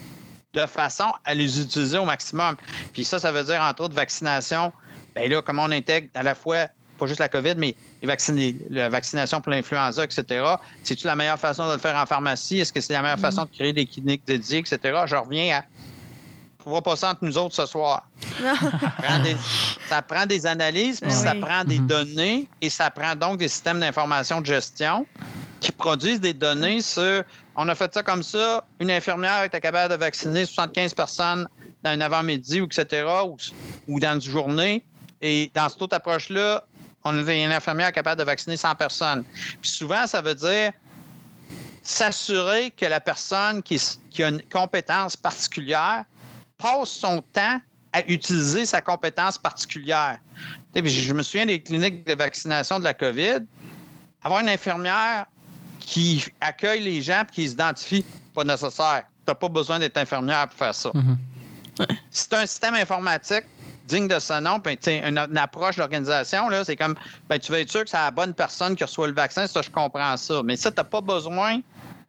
de 0.54 0.66
façon 0.66 1.12
à 1.24 1.34
les 1.34 1.60
utiliser 1.60 1.98
au 1.98 2.04
maximum. 2.04 2.56
Puis 2.92 3.04
ça, 3.04 3.18
ça 3.18 3.32
veut 3.32 3.44
dire 3.44 3.60
entre 3.60 3.84
autres 3.84 3.94
vaccination 3.94 4.72
Bien 5.14 5.28
là, 5.28 5.42
comment 5.42 5.64
on 5.64 5.70
intègre 5.70 6.08
à 6.14 6.22
la 6.22 6.34
fois, 6.34 6.66
pas 6.98 7.06
juste 7.06 7.20
la 7.20 7.28
COVID, 7.28 7.54
mais 7.56 7.76
les 8.02 8.08
vacciner, 8.08 8.56
la 8.68 8.88
vaccination 8.88 9.40
pour 9.40 9.52
l'influenza, 9.52 10.04
etc. 10.04 10.44
C'est-tu 10.82 11.06
la 11.06 11.14
meilleure 11.14 11.38
façon 11.38 11.68
de 11.68 11.74
le 11.74 11.78
faire 11.78 11.96
en 11.96 12.06
pharmacie? 12.06 12.58
Est-ce 12.58 12.72
que 12.72 12.80
c'est 12.80 12.92
la 12.92 13.02
meilleure 13.02 13.18
façon 13.18 13.44
de 13.44 13.50
créer 13.50 13.72
des 13.72 13.86
cliniques 13.86 14.22
dédiées, 14.26 14.58
etc.? 14.58 14.78
Je 15.06 15.14
reviens 15.14 15.58
à. 15.58 15.64
On 16.66 16.72
va 16.72 16.80
pas 16.80 16.96
ça 16.96 17.10
entre 17.10 17.24
nous 17.24 17.36
autres 17.36 17.54
ce 17.54 17.66
soir. 17.66 18.08
ça, 18.40 18.90
prend 19.02 19.22
des, 19.22 19.36
ça 19.86 20.02
prend 20.02 20.24
des 20.24 20.46
analyses, 20.46 20.98
puis 20.98 21.10
Ben 21.10 21.14
ça 21.14 21.34
prend 21.34 21.62
des 21.62 21.78
données, 21.78 22.48
et 22.62 22.70
ça 22.70 22.90
prend 22.90 23.14
donc 23.14 23.38
des 23.38 23.48
systèmes 23.48 23.80
d'information 23.80 24.40
de 24.40 24.46
gestion 24.46 25.06
qui 25.64 25.72
produisent 25.72 26.20
des 26.20 26.34
données 26.34 26.82
sur 26.82 27.24
on 27.56 27.68
a 27.70 27.74
fait 27.74 27.92
ça 27.94 28.02
comme 28.02 28.22
ça, 28.22 28.66
une 28.80 28.90
infirmière 28.90 29.44
était 29.44 29.60
capable 29.60 29.94
de 29.94 29.98
vacciner 29.98 30.44
75 30.44 30.92
personnes 30.92 31.48
dans 31.82 31.90
un 31.90 32.00
avant-midi, 32.02 32.60
ou 32.60 32.64
etc., 32.64 33.06
ou, 33.24 33.36
ou 33.88 33.98
dans 33.98 34.14
une 34.14 34.20
journée. 34.20 34.84
Et 35.22 35.50
dans 35.54 35.68
cette 35.70 35.80
autre 35.80 35.96
approche-là, 35.96 36.64
on 37.02 37.16
avait 37.16 37.42
une 37.42 37.52
infirmière 37.52 37.92
capable 37.92 38.18
de 38.18 38.24
vacciner 38.24 38.58
100 38.58 38.74
personnes. 38.74 39.24
Puis 39.62 39.70
souvent, 39.70 40.06
ça 40.06 40.20
veut 40.20 40.34
dire 40.34 40.72
s'assurer 41.82 42.70
que 42.70 42.84
la 42.84 43.00
personne 43.00 43.62
qui, 43.62 43.80
qui 44.10 44.22
a 44.22 44.28
une 44.28 44.42
compétence 44.42 45.16
particulière 45.16 46.04
passe 46.58 46.90
son 46.90 47.22
temps 47.32 47.58
à 47.92 48.06
utiliser 48.06 48.66
sa 48.66 48.82
compétence 48.82 49.38
particulière. 49.38 50.18
Je 50.74 51.12
me 51.12 51.22
souviens 51.22 51.46
des 51.46 51.62
cliniques 51.62 52.06
de 52.06 52.14
vaccination 52.14 52.78
de 52.78 52.84
la 52.84 52.92
COVID. 52.92 53.46
Avoir 54.22 54.40
une 54.40 54.48
infirmière 54.48 55.26
qui 55.84 56.24
accueille 56.40 56.82
les 56.82 57.02
gens 57.02 57.22
et 57.22 57.32
qui 57.32 57.48
s'identifie, 57.48 58.04
pas 58.34 58.44
nécessaire. 58.44 59.02
Tu 59.26 59.30
n'as 59.30 59.34
pas 59.34 59.48
besoin 59.48 59.78
d'être 59.78 59.96
infirmière 59.96 60.48
pour 60.48 60.58
faire 60.58 60.74
ça. 60.74 60.90
Mhm. 60.94 61.16
C'est 62.10 62.32
un 62.34 62.46
système 62.46 62.74
informatique 62.74 63.44
digne 63.86 64.08
de 64.08 64.18
ce 64.18 64.40
nom, 64.40 64.60
puis 64.60 64.76
tu 64.76 64.84
sais, 64.84 65.06
une, 65.06 65.18
une 65.18 65.36
approche 65.36 65.76
d'organisation, 65.76 66.48
c'est 66.64 66.76
comme, 66.76 66.94
ben, 67.28 67.38
tu 67.38 67.52
veux 67.52 67.58
être 67.58 67.70
sûr 67.70 67.84
que 67.84 67.90
c'est 67.90 67.98
la 67.98 68.10
bonne 68.10 68.32
personne 68.32 68.76
qui 68.76 68.84
reçoit 68.84 69.08
le 69.08 69.12
vaccin, 69.12 69.46
ça, 69.46 69.60
je 69.60 69.70
comprends 69.70 70.16
ça. 70.16 70.42
Mais 70.42 70.56
ça, 70.56 70.70
tu 70.70 70.76
n'as 70.78 70.84
pas 70.84 71.02
besoin, 71.02 71.60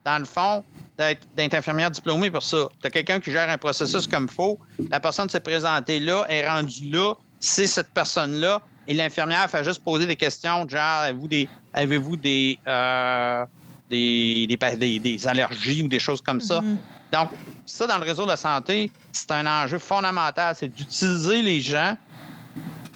dans 0.05 0.19
le 0.19 0.26
fond, 0.26 0.63
d'être 0.97 1.53
infirmière 1.53 1.91
diplômée 1.91 2.32
pour 2.32 2.43
ça. 2.43 2.69
Tu 2.80 2.88
as 2.88 2.89
quelqu'un 2.89 3.19
qui 3.19 3.32
gère 3.32 3.49
un 3.49 3.57
processus 3.57 4.07
comme 4.07 4.28
il 4.30 4.34
faut, 4.34 4.57
la 4.89 5.01
personne 5.01 5.28
s'est 5.28 5.41
présentée 5.41 5.99
là, 5.99 6.26
est 6.30 6.47
rendue 6.47 6.89
là, 6.89 7.15
c'est 7.41 7.67
cette 7.67 7.89
personne-là, 7.93 8.61
et 8.88 8.93
l'infirmière 8.93 9.49
fait 9.49 9.63
juste 9.63 9.84
poser 9.84 10.05
des 10.05 10.15
questions, 10.15 10.67
genre, 10.69 11.01
avez-vous 11.01 11.28
des, 11.28 11.49
avez-vous 11.73 12.15
des, 12.15 12.57
euh, 12.67 13.45
des, 13.89 14.47
des, 14.47 14.99
des- 14.99 15.27
allergies 15.27 15.83
ou 15.83 15.88
des 15.88 15.99
choses 15.99 16.21
comme 16.21 16.41
ça? 16.41 16.61
Mhm. 16.61 16.77
Donc, 17.11 17.29
ça, 17.65 17.88
dans 17.88 17.97
le 17.97 18.03
réseau 18.03 18.23
de 18.23 18.29
la 18.29 18.38
santé, 18.38 18.91
c'est 19.11 19.31
un 19.31 19.45
enjeu 19.45 19.79
fondamental, 19.79 20.55
c'est 20.57 20.67
d'utiliser 20.67 21.41
les 21.41 21.61
gens, 21.61 21.95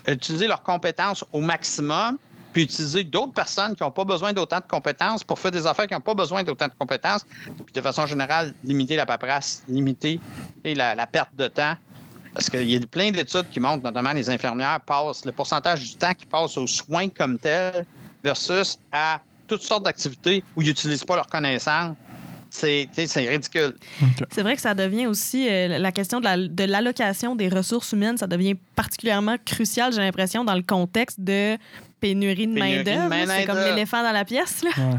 utiliser 0.08 0.48
leurs 0.48 0.64
compétences 0.64 1.24
au 1.32 1.40
maximum, 1.42 2.18
puis 2.52 2.64
utiliser 2.64 3.04
d'autres 3.04 3.34
personnes 3.34 3.76
qui 3.76 3.84
n'ont 3.84 3.92
pas 3.92 4.04
besoin 4.04 4.34
d'autant 4.34 4.58
de 4.58 4.68
compétences 4.68 5.24
pour 5.24 5.38
faire 5.38 5.52
des 5.52 5.68
affaires 5.68 5.86
qui 5.88 5.94
n'ont 5.94 6.02
pas 6.02 6.16
besoin 6.16 6.44
d'autant 6.44 6.68
de 6.68 6.74
compétences, 6.78 7.24
puis 7.44 7.74
de 7.74 7.82
façon 7.82 8.08
générale, 8.08 8.54
limiter 8.64 8.96
la 8.96 9.06
paperasse, 9.06 9.64
limiter 9.68 10.20
et 10.64 10.74
la, 10.74 10.96
la 10.96 11.06
perte 11.06 11.36
de 11.36 11.48
temps. 11.48 11.76
Parce 12.34 12.50
qu'il 12.50 12.70
y 12.70 12.76
a 12.76 12.80
plein 12.88 13.12
d'études 13.12 13.50
qui 13.50 13.60
montrent, 13.60 13.84
notamment 13.84 14.14
les 14.14 14.30
infirmières 14.30 14.80
passent, 14.82 15.26
le 15.26 15.32
pourcentage 15.32 15.82
du 15.82 15.96
temps 15.96 16.14
qu'ils 16.14 16.28
passent 16.28 16.58
aux 16.58 16.68
soins 16.68 17.10
comme 17.10 17.38
tel 17.38 17.86
versus 18.24 18.78
à 18.92 19.20
toutes 19.50 19.64
sortes 19.64 19.84
d'activités 19.84 20.44
où 20.56 20.62
ils 20.62 20.68
n'utilisent 20.70 21.04
pas 21.04 21.16
leurs 21.16 21.28
connaissances, 21.28 21.96
c'est 22.52 22.88
tu 22.90 23.02
sais, 23.02 23.08
c'est 23.08 23.30
ridicule. 23.30 23.76
C'est 24.32 24.42
vrai 24.42 24.56
que 24.56 24.62
ça 24.62 24.74
devient 24.74 25.06
aussi 25.08 25.48
euh, 25.50 25.78
la 25.78 25.92
question 25.92 26.20
de 26.20 26.26
la- 26.26 26.38
de 26.48 26.64
l'allocation 26.64 27.36
des 27.36 27.48
ressources 27.50 27.92
humaines, 27.92 28.18
ça 28.18 28.26
devient 28.28 28.56
particulièrement 28.76 29.36
crucial, 29.46 29.94
j'ai 29.94 30.00
l'impression, 30.02 30.44
dans 30.44 30.56
le 30.56 30.64
contexte 30.64 31.20
de 31.20 31.58
pénurie 32.00 32.48
de 32.48 32.54
main-d'œuvre. 32.58 33.14
C'est 33.28 33.46
comme 33.46 33.60
l'éléphant 33.60 34.02
dans 34.02 34.12
la 34.14 34.24
pièce. 34.26 34.64
Là. 34.64 34.70
Ouais. 34.78 34.98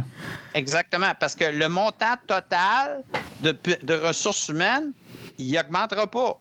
Exactement, 0.55 1.13
parce 1.19 1.35
que 1.35 1.45
le 1.45 1.69
montant 1.69 2.15
total 2.27 3.03
de, 3.43 3.57
de 3.83 3.95
ressources 3.95 4.49
humaines, 4.49 4.93
il 5.39 5.51
n'augmentera 5.53 6.07
pas. 6.07 6.39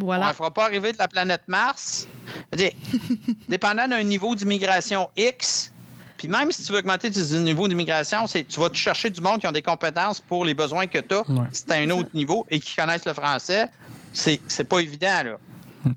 On 0.00 0.04
Voilà. 0.04 0.28
ne 0.28 0.32
fera 0.32 0.54
pas 0.54 0.64
arriver 0.66 0.92
de 0.92 0.98
la 0.98 1.08
planète 1.08 1.42
Mars. 1.48 2.06
Dépendant 3.48 3.88
d'un 3.88 4.02
niveau 4.04 4.34
d'immigration 4.34 5.08
X, 5.16 5.72
puis 6.18 6.28
même 6.28 6.52
si 6.52 6.64
tu 6.64 6.72
veux 6.72 6.78
augmenter 6.80 7.10
tes 7.10 7.22
niveaux 7.38 7.66
d'immigration, 7.68 8.26
c'est 8.26 8.44
tu 8.46 8.60
vas 8.60 8.68
te 8.68 8.76
chercher 8.76 9.08
du 9.08 9.20
monde 9.20 9.40
qui 9.40 9.46
ont 9.46 9.52
des 9.52 9.62
compétences 9.62 10.20
pour 10.20 10.44
les 10.44 10.52
besoins 10.52 10.86
que 10.86 10.98
tu 10.98 11.14
as, 11.14 11.20
Ouais. 11.30 11.46
si 11.52 11.64
tu 11.64 11.72
un 11.72 11.88
autre 11.90 12.10
niveau 12.12 12.44
et 12.50 12.60
qui 12.60 12.74
connaissent 12.76 13.06
le 13.06 13.14
français. 13.14 13.68
C'est 14.12 14.40
c'est 14.48 14.64
pas 14.64 14.80
évident, 14.80 15.22
là. 15.24 15.36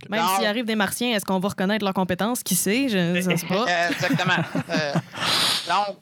Même 0.09 0.23
s'il 0.37 0.45
arrive 0.45 0.65
des 0.65 0.75
martiens, 0.75 1.09
est-ce 1.15 1.25
qu'on 1.25 1.39
va 1.39 1.49
reconnaître 1.49 1.83
leurs 1.83 1.93
compétences? 1.93 2.43
Qui 2.43 2.55
sait? 2.55 2.87
Je 2.87 2.97
ne 3.29 3.35
sais 3.35 3.47
pas. 3.47 3.65
Exactement. 3.89 4.43
Euh, 4.69 4.93
donc, 5.67 5.97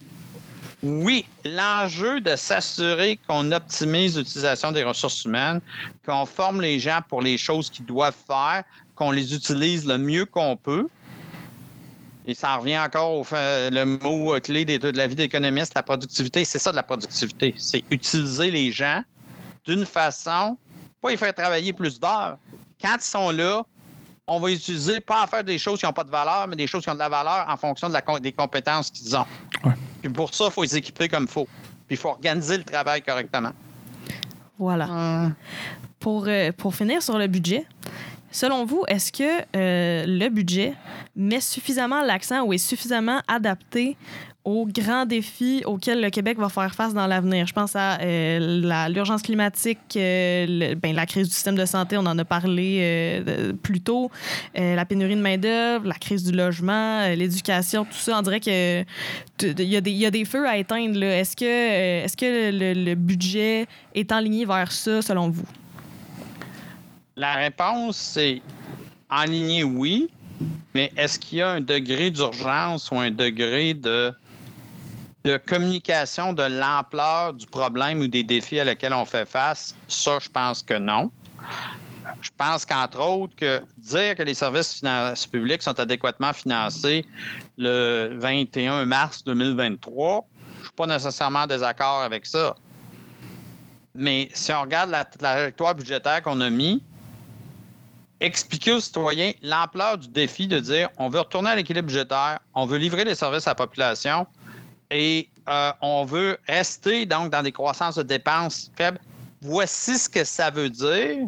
oui, 0.83 1.25
l'enjeu 1.45 2.19
de 2.21 2.35
s'assurer 2.35 3.19
qu'on 3.27 3.51
optimise 3.51 4.17
l'utilisation 4.17 4.71
des 4.71 4.83
ressources 4.83 5.23
humaines, 5.25 5.61
qu'on 6.05 6.25
forme 6.25 6.61
les 6.61 6.79
gens 6.79 6.99
pour 7.07 7.21
les 7.21 7.37
choses 7.37 7.69
qu'ils 7.69 7.85
doivent 7.85 8.15
faire, 8.27 8.63
qu'on 8.95 9.11
les 9.11 9.33
utilise 9.33 9.85
le 9.85 9.97
mieux 9.97 10.25
qu'on 10.25 10.55
peut. 10.57 10.87
Et 12.29 12.35
ça 12.35 12.55
en 12.55 12.59
revient 12.59 12.77
encore 12.77 13.11
au 13.15 13.23
fait- 13.23 13.71
le 13.71 13.85
mot 13.85 14.39
clé 14.39 14.63
des- 14.63 14.77
de 14.77 14.91
la 14.91 15.07
vie 15.07 15.15
d'économiste, 15.15 15.73
la 15.73 15.81
productivité. 15.81 16.45
C'est 16.45 16.59
ça 16.59 16.69
de 16.69 16.75
la 16.75 16.83
productivité. 16.83 17.55
C'est 17.57 17.83
utiliser 17.89 18.51
les 18.51 18.71
gens 18.71 19.01
d'une 19.65 19.83
façon, 19.83 20.55
pas 21.01 21.09
les 21.09 21.17
faire 21.17 21.33
travailler 21.33 21.73
plus 21.73 21.99
d'heures. 21.99 22.37
Quand 22.79 22.97
ils 22.97 23.01
sont 23.03 23.31
là, 23.31 23.63
on 24.27 24.39
va 24.39 24.51
utiliser, 24.51 24.99
pas 24.99 25.23
à 25.23 25.27
faire 25.27 25.43
des 25.43 25.57
choses 25.57 25.79
qui 25.79 25.87
n'ont 25.87 25.91
pas 25.91 26.03
de 26.03 26.11
valeur, 26.11 26.47
mais 26.47 26.55
des 26.55 26.67
choses 26.67 26.83
qui 26.83 26.89
ont 26.91 26.93
de 26.93 26.99
la 26.99 27.09
valeur 27.09 27.47
en 27.49 27.57
fonction 27.57 27.89
de 27.89 27.93
la 27.93 28.19
des 28.19 28.31
compétences 28.31 28.91
qu'ils 28.91 29.15
ont. 29.17 29.25
Ouais. 29.63 29.73
Puis 30.03 30.11
pour 30.11 30.31
ça, 30.31 30.45
il 30.45 30.51
faut 30.51 30.61
les 30.61 30.77
équiper 30.77 31.09
comme 31.09 31.23
il 31.23 31.29
faut. 31.29 31.47
Puis 31.87 31.95
il 31.95 31.97
faut 31.97 32.09
organiser 32.09 32.59
le 32.59 32.63
travail 32.63 33.01
correctement. 33.01 33.53
Voilà. 34.59 35.31
Pour, 35.99 36.27
euh, 36.27 36.51
pour 36.51 36.75
finir 36.75 37.01
sur 37.01 37.17
le 37.17 37.25
budget, 37.25 37.65
selon 38.31 38.65
vous, 38.65 38.83
est-ce 38.87 39.11
que 39.11 39.41
euh, 39.55 40.03
le 40.07 40.29
budget 40.29 40.73
met 41.15 41.41
suffisamment 41.41 42.01
l'accent 42.03 42.43
ou 42.43 42.53
est 42.53 42.57
suffisamment 42.57 43.19
adapté 43.27 43.97
aux 44.45 44.65
grands 44.65 45.05
défis 45.05 45.61
auxquels 45.65 46.01
le 46.01 46.09
Québec 46.09 46.37
va 46.39 46.47
faire 46.49 46.73
face 46.73 46.93
dans 46.93 47.05
l'avenir? 47.07 47.45
Je 47.45 47.53
pense 47.53 47.75
à 47.75 47.99
euh, 48.01 48.87
l'urgence 48.89 49.21
climatique, 49.21 49.79
euh, 49.95 50.45
le- 50.47 50.75
ben, 50.75 50.95
la 50.95 51.05
crise 51.05 51.27
du 51.27 51.33
système 51.33 51.55
de 51.55 51.65
santé, 51.65 51.97
on 51.97 52.05
en 52.05 52.17
a 52.17 52.25
parlé 52.25 53.21
plus 53.61 53.81
tôt, 53.81 54.09
la 54.55 54.85
pénurie 54.85 55.15
de 55.15 55.21
main-d'œuvre, 55.21 55.87
la 55.87 55.95
crise 55.95 56.23
du 56.23 56.31
logement, 56.31 57.05
l'éducation, 57.15 57.83
tout 57.85 57.93
ça. 57.93 58.17
On 58.17 58.21
dirait 58.21 58.39
que 58.39 58.83
tu- 59.37 59.53
il 59.57 59.61
y, 59.65 59.91
y 59.91 60.05
a 60.05 60.11
des 60.11 60.25
feux 60.25 60.47
à 60.47 60.57
éteindre. 60.57 60.97
là. 60.97 61.19
Est-ce 61.19 61.35
que, 61.35 62.03
est-ce 62.05 62.15
que 62.17 62.51
le, 62.51 62.73
le 62.85 62.95
budget 62.95 63.67
est 63.93 64.11
enligné 64.11 64.45
vers 64.45 64.71
ça, 64.71 65.01
selon 65.01 65.29
vous? 65.29 65.45
La 67.19 67.33
réponse, 67.33 67.97
c'est 67.97 68.41
enligné, 69.09 69.65
oui, 69.65 70.09
mais 70.73 70.89
est-ce 70.95 71.19
qu'il 71.19 71.39
y 71.39 71.41
a 71.41 71.49
un 71.49 71.59
degré 71.59 72.11
d'urgence 72.11 72.89
ou 72.91 72.95
un 72.97 73.11
degré 73.11 73.73
de, 73.73 74.13
de 75.25 75.35
communication 75.35 76.31
de 76.31 76.43
l'ampleur 76.43 77.33
du 77.33 77.45
problème 77.45 77.99
ou 77.99 78.07
des 78.07 78.23
défis 78.23 78.61
à 78.61 78.63
lesquels 78.63 78.93
on 78.93 79.03
fait 79.03 79.27
face? 79.27 79.75
Ça, 79.89 80.17
je 80.21 80.29
pense 80.29 80.63
que 80.63 80.75
non. 80.75 81.11
Je 82.21 82.29
pense 82.37 82.65
qu'entre 82.65 83.01
autres, 83.01 83.35
que 83.35 83.61
dire 83.77 84.15
que 84.15 84.23
les 84.23 84.33
services 84.33 84.81
publics 85.29 85.61
sont 85.61 85.77
adéquatement 85.77 86.31
financés 86.31 87.05
le 87.57 88.11
21 88.13 88.85
mars 88.85 89.25
2023, 89.25 90.25
je 90.35 90.59
ne 90.59 90.63
suis 90.63 90.73
pas 90.73 90.87
nécessairement 90.87 91.39
en 91.39 91.47
désaccord 91.47 92.01
avec 92.01 92.25
ça. 92.25 92.55
Mais 93.93 94.29
si 94.33 94.53
on 94.53 94.61
regarde 94.61 94.89
la, 94.89 94.99
la 95.19 95.33
trajectoire 95.33 95.75
budgétaire 95.75 96.21
qu'on 96.21 96.39
a 96.39 96.49
mis, 96.49 96.81
expliquer 98.21 98.73
aux 98.73 98.79
citoyens 98.79 99.31
l'ampleur 99.41 99.97
du 99.97 100.07
défi 100.09 100.47
de 100.47 100.59
dire 100.59 100.89
on 100.97 101.09
veut 101.09 101.19
retourner 101.19 101.49
à 101.51 101.55
l'équilibre 101.55 101.87
budgétaire, 101.87 102.39
on 102.53 102.65
veut 102.65 102.77
livrer 102.77 103.05
les 103.05 103.15
services 103.15 103.47
à 103.47 103.51
la 103.51 103.55
population 103.55 104.27
et 104.91 105.29
euh, 105.47 105.71
on 105.81 106.03
veut 106.05 106.37
rester 106.47 107.05
donc 107.05 107.31
dans 107.31 107.41
des 107.43 107.51
croissances 107.51 107.95
de 107.95 108.03
dépenses 108.03 108.71
faibles. 108.75 108.99
Voici 109.41 109.97
ce 109.97 110.09
que 110.09 110.23
ça 110.23 110.49
veut 110.49 110.69
dire. 110.69 111.27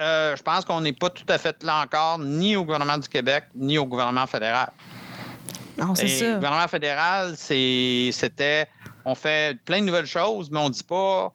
Euh, 0.00 0.34
je 0.36 0.42
pense 0.42 0.64
qu'on 0.64 0.80
n'est 0.80 0.92
pas 0.94 1.10
tout 1.10 1.24
à 1.28 1.38
fait 1.38 1.62
là 1.62 1.82
encore, 1.82 2.18
ni 2.18 2.56
au 2.56 2.64
gouvernement 2.64 2.98
du 2.98 3.08
Québec, 3.08 3.44
ni 3.54 3.78
au 3.78 3.86
gouvernement 3.86 4.26
fédéral. 4.26 4.70
Non, 5.78 5.94
c'est 5.94 6.08
ça. 6.08 6.24
Le 6.28 6.34
gouvernement 6.36 6.68
fédéral, 6.68 7.34
c'est- 7.36 8.10
c'était 8.12 8.66
on 9.04 9.14
fait 9.14 9.58
plein 9.64 9.80
de 9.80 9.86
nouvelles 9.86 10.06
choses, 10.06 10.50
mais 10.50 10.58
on 10.60 10.70
dit 10.70 10.82
pas 10.82 11.32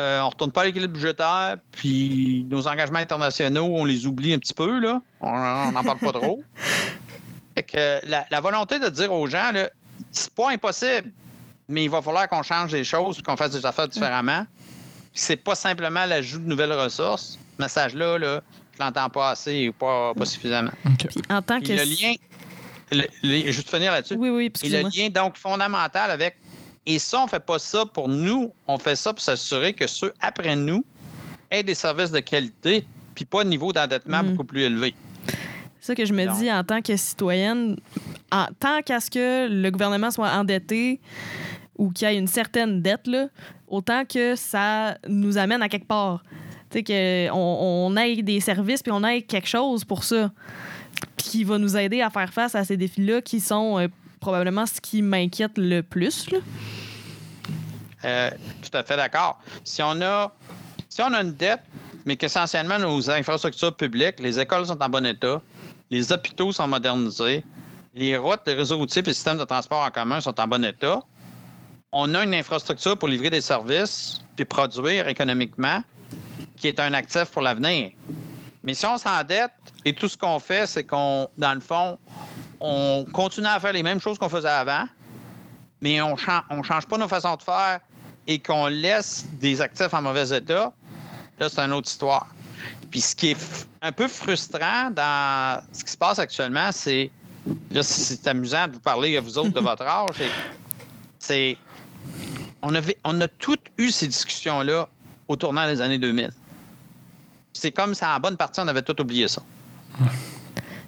euh, 0.00 0.20
on 0.20 0.28
retourne 0.30 0.52
pas 0.52 0.62
à 0.62 0.64
l'équilibre 0.66 0.92
budgétaire, 0.94 1.56
puis 1.72 2.46
nos 2.50 2.66
engagements 2.68 2.98
internationaux, 3.00 3.66
on 3.66 3.84
les 3.84 4.06
oublie 4.06 4.32
un 4.32 4.38
petit 4.38 4.54
peu, 4.54 4.78
là. 4.78 5.00
On 5.20 5.72
n'en 5.72 5.82
parle 5.82 5.98
pas 5.98 6.12
trop. 6.12 6.42
Fait 7.56 7.62
que 7.64 8.06
la, 8.08 8.24
la 8.30 8.40
volonté 8.40 8.78
de 8.78 8.88
dire 8.88 9.12
aux 9.12 9.26
gens, 9.26 9.50
là, 9.52 9.68
c'est 10.12 10.32
pas 10.32 10.50
impossible, 10.50 11.10
mais 11.68 11.84
il 11.84 11.90
va 11.90 12.00
falloir 12.00 12.28
qu'on 12.28 12.42
change 12.44 12.70
des 12.72 12.84
choses, 12.84 13.20
qu'on 13.22 13.36
fasse 13.36 13.50
des 13.52 13.66
affaires 13.66 13.88
différemment. 13.88 14.46
Puis 15.12 15.22
C'est 15.22 15.36
pas 15.36 15.54
simplement 15.56 16.04
l'ajout 16.06 16.38
de 16.38 16.46
nouvelles 16.48 16.72
ressources. 16.72 17.38
Ce 17.56 17.62
message-là, 17.62 18.18
là, 18.18 18.40
je 18.74 18.84
l'entends 18.84 19.08
pas 19.10 19.30
assez 19.30 19.68
ou 19.68 19.72
pas, 19.72 20.14
pas 20.14 20.24
suffisamment. 20.24 20.70
En 21.30 21.42
tant 21.42 21.58
Puis 21.58 21.70
que. 21.70 21.72
le 21.72 21.82
lien, 21.82 22.14
le- 22.92 23.06
le- 23.24 23.50
juste 23.50 23.68
finir 23.68 23.90
là-dessus. 23.90 24.14
Oui, 24.16 24.30
oui, 24.30 24.52
Et 24.62 24.68
le 24.68 24.82
lien 24.82 25.08
donc 25.08 25.36
fondamental 25.36 26.12
avec. 26.12 26.36
Et 26.90 26.98
ça, 26.98 27.22
on 27.22 27.26
fait 27.26 27.44
pas 27.44 27.58
ça 27.58 27.84
pour 27.84 28.08
nous, 28.08 28.50
on 28.66 28.78
fait 28.78 28.96
ça 28.96 29.12
pour 29.12 29.20
s'assurer 29.22 29.74
que 29.74 29.86
ceux 29.86 30.12
après 30.20 30.56
nous 30.56 30.82
aient 31.50 31.62
des 31.62 31.74
services 31.74 32.10
de 32.10 32.20
qualité, 32.20 32.84
puis 33.14 33.26
pas 33.26 33.44
de 33.44 33.50
niveau 33.50 33.72
d'endettement 33.74 34.22
Mm. 34.22 34.30
beaucoup 34.30 34.44
plus 34.44 34.62
élevé. 34.62 34.94
C'est 35.80 35.92
ça 35.92 35.94
que 35.94 36.06
je 36.06 36.14
me 36.14 36.24
dis 36.38 36.50
en 36.50 36.64
tant 36.64 36.80
que 36.80 36.96
citoyenne, 36.96 37.76
en 38.32 38.46
tant 38.58 38.80
qu'à 38.80 39.00
ce 39.00 39.10
que 39.10 39.48
le 39.48 39.70
gouvernement 39.70 40.10
soit 40.10 40.30
endetté 40.30 40.98
ou 41.76 41.90
qu'il 41.90 42.08
y 42.08 42.10
ait 42.14 42.18
une 42.18 42.26
certaine 42.26 42.80
dette, 42.80 43.06
là, 43.06 43.28
autant 43.68 44.04
que 44.06 44.34
ça 44.34 44.96
nous 45.06 45.36
amène 45.36 45.60
à 45.62 45.68
quelque 45.68 45.86
part. 45.86 46.22
Tu 46.70 46.78
sais, 46.84 47.28
qu'on 47.30 47.34
on 47.36 47.96
ait 47.98 48.22
des 48.22 48.40
services 48.40 48.82
puis 48.82 48.92
on 48.92 49.04
ait 49.04 49.22
quelque 49.22 49.48
chose 49.48 49.84
pour 49.84 50.04
ça 50.04 50.30
qui 51.18 51.44
va 51.44 51.58
nous 51.58 51.76
aider 51.76 52.00
à 52.00 52.08
faire 52.10 52.32
face 52.32 52.54
à 52.54 52.64
ces 52.64 52.76
défis-là 52.78 53.20
qui 53.22 53.40
sont 53.40 53.78
euh, 53.78 53.88
probablement 54.20 54.66
ce 54.66 54.80
qui 54.80 55.00
m'inquiète 55.02 55.52
le 55.56 55.82
plus. 55.82 56.30
là. 56.30 56.38
Euh, 58.08 58.30
tout 58.62 58.76
à 58.76 58.82
fait 58.82 58.96
d'accord. 58.96 59.38
Si 59.64 59.82
on 59.82 60.00
a 60.00 60.32
si 60.88 61.02
on 61.02 61.12
a 61.12 61.20
une 61.20 61.34
dette, 61.34 61.60
mais 62.06 62.16
qu'essentiellement 62.16 62.78
nos 62.78 63.10
infrastructures 63.10 63.76
publiques, 63.76 64.18
les 64.20 64.40
écoles 64.40 64.66
sont 64.66 64.82
en 64.82 64.88
bon 64.88 65.04
état, 65.04 65.40
les 65.90 66.10
hôpitaux 66.10 66.52
sont 66.52 66.66
modernisés, 66.66 67.44
les 67.94 68.16
routes, 68.16 68.40
les 68.46 68.54
réseaux 68.54 68.78
routiers 68.78 69.02
et 69.02 69.06
les 69.06 69.14
systèmes 69.14 69.38
de 69.38 69.44
transport 69.44 69.84
en 69.84 69.90
commun 69.90 70.20
sont 70.20 70.38
en 70.40 70.48
bon 70.48 70.64
état, 70.64 71.02
on 71.92 72.14
a 72.14 72.24
une 72.24 72.34
infrastructure 72.34 72.96
pour 72.96 73.08
livrer 73.08 73.30
des 73.30 73.40
services 73.40 74.20
puis 74.36 74.44
produire 74.44 75.08
économiquement 75.08 75.82
qui 76.56 76.68
est 76.68 76.80
un 76.80 76.94
actif 76.94 77.26
pour 77.26 77.42
l'avenir. 77.42 77.92
Mais 78.62 78.74
si 78.74 78.86
on 78.86 78.98
s'endette 78.98 79.52
et 79.84 79.92
tout 79.92 80.08
ce 80.08 80.16
qu'on 80.16 80.38
fait, 80.38 80.66
c'est 80.66 80.84
qu'on, 80.84 81.28
dans 81.36 81.54
le 81.54 81.60
fond, 81.60 81.98
on 82.60 83.04
continue 83.12 83.46
à 83.46 83.60
faire 83.60 83.72
les 83.72 83.82
mêmes 83.82 84.00
choses 84.00 84.18
qu'on 84.18 84.28
faisait 84.28 84.48
avant, 84.48 84.84
mais 85.80 86.00
on 86.00 86.16
ne 86.16 86.62
change 86.62 86.86
pas 86.86 86.98
nos 86.98 87.08
façons 87.08 87.36
de 87.36 87.42
faire 87.42 87.80
et 88.28 88.38
qu'on 88.38 88.66
laisse 88.68 89.24
des 89.40 89.60
actifs 89.60 89.92
en 89.92 90.02
mauvais 90.02 90.28
état, 90.36 90.72
là, 91.40 91.48
c'est 91.48 91.58
une 91.60 91.72
autre 91.72 91.88
histoire. 91.88 92.28
Puis 92.90 93.00
ce 93.00 93.16
qui 93.16 93.30
est 93.30 93.66
un 93.82 93.90
peu 93.90 94.06
frustrant 94.06 94.90
dans 94.90 95.62
ce 95.72 95.82
qui 95.82 95.90
se 95.92 95.96
passe 95.96 96.18
actuellement, 96.20 96.70
c'est. 96.70 97.10
Là, 97.70 97.82
c'est- 97.82 98.26
amusant 98.28 98.66
de 98.68 98.74
vous 98.74 98.80
parler 98.80 99.16
à 99.16 99.20
vous 99.22 99.38
autres 99.38 99.50
de 99.52 99.60
votre 99.70 99.82
âge. 99.82 100.10
c'est- 100.16 100.30
C'est. 101.18 101.56
On, 102.62 102.74
avait, 102.74 102.98
on 103.04 103.20
a 103.20 103.28
toutes 103.28 103.64
eu 103.78 103.90
ces 103.90 104.06
discussions-là 104.08 104.88
au 105.28 105.36
tournant 105.36 105.66
des 105.66 105.80
années 105.80 105.98
2000. 105.98 106.30
C'est 107.52 107.72
comme 107.72 107.94
ça, 107.94 108.14
en 108.14 108.20
bonne 108.20 108.36
partie, 108.36 108.60
on 108.60 108.68
avait 108.68 108.82
tout 108.82 109.00
oublié 109.00 109.26
ça. 109.28 109.42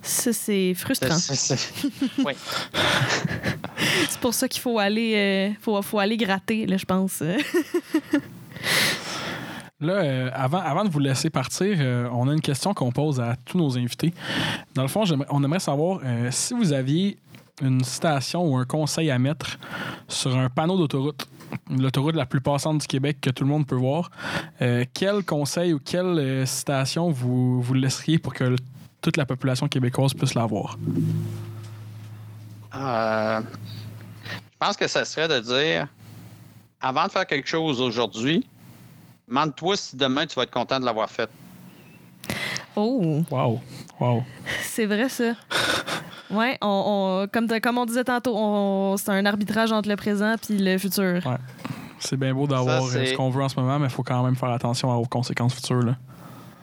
Ça, 0.03 0.33
c'est 0.33 0.75
frustrant. 0.75 1.09
Oui. 2.25 2.33
C'est 4.09 4.21
pour 4.21 4.35
ça 4.35 4.49
qu'il 4.49 4.61
faut 4.61 4.79
aller, 4.79 5.15
euh, 5.17 5.55
faut, 5.61 5.81
faut 5.83 5.99
aller 5.99 6.17
gratter, 6.17 6.67
là, 6.67 6.77
je 6.77 6.85
pense. 6.85 7.23
Là, 9.83 9.93
euh, 9.95 10.31
avant, 10.35 10.59
avant 10.59 10.85
de 10.85 10.91
vous 10.91 10.99
laisser 10.99 11.31
partir, 11.31 11.75
euh, 11.81 12.07
on 12.13 12.29
a 12.29 12.35
une 12.35 12.43
question 12.43 12.75
qu'on 12.75 12.93
pose 12.93 13.19
à 13.19 13.35
tous 13.47 13.57
nos 13.57 13.79
invités. 13.79 14.13
Dans 14.75 14.83
le 14.83 14.89
fond, 14.89 15.05
on 15.31 15.43
aimerait 15.43 15.59
savoir 15.61 16.01
euh, 16.05 16.29
si 16.31 16.53
vous 16.53 16.75
aviez 16.75 17.17
une 17.63 17.83
citation 17.83 18.45
ou 18.47 18.57
un 18.57 18.67
conseil 18.67 19.11
à 19.11 19.19
mettre 19.19 19.59
sur 20.07 20.37
un 20.37 20.51
panneau 20.51 20.77
d'autoroute, 20.77 21.27
l'autoroute 21.71 22.15
la 22.15 22.27
plus 22.27 22.43
passante 22.43 22.79
du 22.83 22.87
Québec 22.87 23.19
que 23.23 23.31
tout 23.31 23.45
le 23.45 23.49
monde 23.51 23.67
peut 23.67 23.75
voir, 23.75 24.11
euh, 24.61 24.85
quel 24.93 25.25
conseil 25.25 25.73
ou 25.73 25.79
quelle 25.79 26.19
euh, 26.19 26.45
citation 26.45 27.11
vous, 27.11 27.63
vous 27.63 27.73
laisseriez 27.75 28.19
pour 28.19 28.35
que 28.35 28.45
le- 28.45 28.57
toute 29.01 29.17
la 29.17 29.27
population 29.27 29.69
québécoise 29.69 30.15
puisse 30.15 30.35
la 30.35 30.47
voir? 30.47 30.77
Euh, 32.75 33.41
je 34.33 34.57
pense 34.59 34.77
que 34.77 34.87
ça 34.87 35.05
serait 35.05 35.29
de 35.29 35.41
dire 35.41 35.89
avant 36.81 37.07
de 37.07 37.11
faire 37.11 37.27
quelque 37.27 37.49
chose 37.49 37.81
aujourd'hui, 37.81 38.47
demande-toi 39.29 39.77
si 39.77 39.97
demain 39.97 40.27
tu 40.27 40.35
vas 40.37 40.43
être 40.45 40.51
content 40.51 40.79
de 40.81 40.85
l'avoir 40.85 41.11
fait. 41.11 41.29
Oh, 42.77 43.23
Wow! 43.31 43.61
Wow! 43.99 44.23
c'est 44.63 44.87
vrai, 44.87 45.09
ça. 45.09 45.33
Ouais, 46.31 46.57
on, 46.63 47.25
on- 47.25 47.29
comme, 47.29 47.49
comme 47.61 47.79
on 47.79 47.87
disait 47.87 48.05
tantôt, 48.05 48.35
on- 48.37 48.97
c'est 48.97 49.11
un 49.11 49.27
arbitrage 49.27 49.73
entre 49.73 49.89
le 49.89 49.97
présent 49.97 50.37
puis 50.41 50.57
le 50.59 50.79
futur. 50.79 51.27
Ouais. 51.27 51.37
C'est 51.99 52.17
bien 52.17 52.33
beau 52.33 52.47
d'avoir 52.47 52.85
euh, 52.85 53.05
ce 53.05 53.15
qu'on 53.15 53.29
veut 53.31 53.43
en 53.43 53.49
ce 53.49 53.59
moment, 53.59 53.79
mais 53.79 53.87
il 53.87 53.91
faut 53.93 54.03
quand 54.05 54.23
même 54.23 54.37
faire 54.37 54.51
attention 54.51 54.95
aux 54.97 55.05
conséquences 55.07 55.55
futures. 55.55 55.83
Là. 55.83 55.97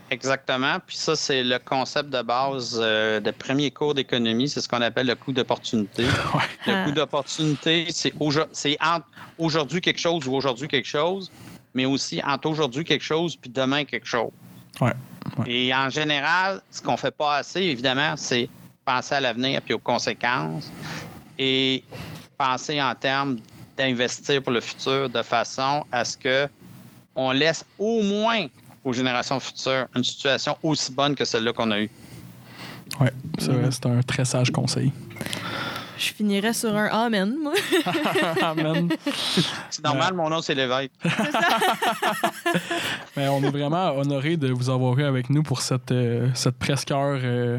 Exactement. 0.09 0.77
Puis 0.85 0.95
ça, 0.97 1.15
c'est 1.15 1.43
le 1.43 1.59
concept 1.59 2.09
de 2.09 2.21
base 2.21 2.79
euh, 2.81 3.19
de 3.19 3.31
premier 3.31 3.71
cours 3.71 3.93
d'économie. 3.93 4.47
C'est 4.49 4.61
ce 4.61 4.69
qu'on 4.69 4.81
appelle 4.81 5.07
le 5.07 5.15
coût 5.15 5.31
d'opportunité. 5.33 6.03
Le 6.65 6.73
Ah. 6.73 6.83
coût 6.85 6.91
d'opportunité, 6.91 7.87
c'est 7.91 8.13
entre 8.81 9.05
aujourd'hui 9.37 9.81
quelque 9.81 9.99
chose 9.99 10.27
ou 10.27 10.33
aujourd'hui 10.33 10.67
quelque 10.67 10.87
chose, 10.87 11.31
mais 11.73 11.85
aussi 11.85 12.21
entre 12.25 12.49
aujourd'hui 12.49 12.83
quelque 12.83 13.03
chose 13.03 13.35
puis 13.35 13.49
demain 13.49 13.85
quelque 13.85 14.07
chose. 14.07 14.31
Ouais. 14.81 14.93
Ouais. 15.37 15.45
Et 15.51 15.73
en 15.75 15.89
général, 15.89 16.61
ce 16.71 16.81
qu'on 16.81 16.97
fait 16.97 17.11
pas 17.15 17.37
assez, 17.37 17.61
évidemment, 17.61 18.15
c'est 18.17 18.49
penser 18.85 19.15
à 19.15 19.19
l'avenir 19.21 19.61
puis 19.61 19.73
aux 19.73 19.79
conséquences 19.79 20.71
et 21.37 21.83
penser 22.37 22.81
en 22.81 22.95
termes 22.95 23.37
d'investir 23.77 24.41
pour 24.41 24.51
le 24.53 24.61
futur 24.61 25.09
de 25.09 25.21
façon 25.21 25.85
à 25.91 26.03
ce 26.05 26.17
que 26.17 26.47
on 27.15 27.31
laisse 27.31 27.65
au 27.77 28.01
moins 28.03 28.47
aux 28.87 28.93
générations 28.93 29.39
futures 29.39 29.87
une 29.95 30.03
situation 30.03 30.57
aussi 30.63 30.91
bonne 30.93 31.13
que 31.13 31.25
celle-là 31.25 31.51
qu'on 31.51 31.69
a 31.71 31.79
eue. 31.81 31.89
Vrai, 32.97 33.11
c'est 33.37 33.85
un 33.85 34.01
très 34.01 34.23
sage 34.23 34.49
conseil. 34.51 34.93
Je 35.97 36.13
finirais 36.13 36.53
sur 36.53 36.75
un 36.75 36.85
Amen, 36.87 37.35
moi. 37.41 37.53
Amen. 38.41 38.89
C'est 39.69 39.83
normal, 39.83 40.13
mon 40.13 40.29
nom, 40.29 40.41
c'est 40.41 40.53
l'évêque. 40.55 40.91
Mais 43.15 43.27
on 43.29 43.41
est 43.43 43.49
vraiment 43.49 43.95
honoré 43.97 44.37
de 44.37 44.51
vous 44.51 44.69
avoir 44.69 44.97
eu 44.99 45.03
avec 45.03 45.29
nous 45.29 45.43
pour 45.43 45.61
cette, 45.61 45.91
euh, 45.91 46.29
cette 46.33 46.57
presque 46.57 46.91
heure 46.91 47.19
euh, 47.23 47.57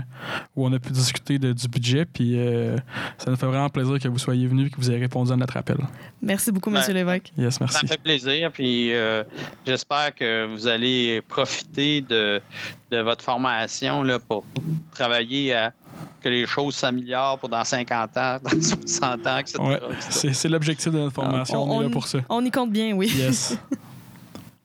où 0.54 0.66
on 0.66 0.72
a 0.72 0.78
pu 0.78 0.92
discuter 0.92 1.38
de- 1.38 1.52
du 1.52 1.68
budget. 1.68 2.04
Puis 2.04 2.38
euh, 2.38 2.76
ça 3.18 3.30
nous 3.30 3.36
fait 3.36 3.46
vraiment 3.46 3.68
plaisir 3.68 3.98
que 3.98 4.08
vous 4.08 4.18
soyez 4.18 4.46
venus 4.46 4.68
et 4.68 4.70
que 4.70 4.76
vous 4.76 4.90
ayez 4.90 5.00
répondu 5.00 5.32
à 5.32 5.36
notre 5.36 5.56
appel. 5.56 5.78
Merci 6.22 6.52
beaucoup, 6.52 6.70
Ben, 6.70 6.78
Monsieur 6.78 6.94
l'évêque. 6.94 7.32
Yes, 7.36 7.54
Ça 7.54 7.58
merci. 7.64 7.84
me 7.84 7.88
fait 7.88 8.00
plaisir, 8.02 8.52
puis 8.52 8.92
euh, 8.94 9.24
j'espère 9.66 10.14
que 10.14 10.46
vous 10.46 10.66
allez 10.66 11.22
profiter 11.28 12.00
de, 12.02 12.40
de 12.90 12.98
votre 13.00 13.24
formation 13.24 14.02
là, 14.02 14.18
pour 14.18 14.44
travailler 14.94 15.54
à 15.54 15.72
que 16.20 16.28
les 16.28 16.46
choses 16.46 16.74
s'améliorent 16.74 17.38
pour 17.38 17.48
dans 17.48 17.64
50 17.64 18.16
ans, 18.16 18.38
dans 18.42 18.50
60 18.50 19.26
ans, 19.26 19.38
etc. 19.38 19.58
Ouais, 19.60 19.80
c'est 20.10 20.32
c'est 20.32 20.48
l'objectif 20.48 20.92
de 20.92 20.98
notre 20.98 21.14
formation. 21.14 21.62
on, 21.62 21.80
est 21.80 21.84
là 21.84 21.90
pour 21.90 22.06
ça. 22.06 22.18
On 22.28 22.44
y 22.44 22.50
compte 22.50 22.70
bien, 22.70 22.92
oui. 22.92 23.12
Yes. 23.14 23.56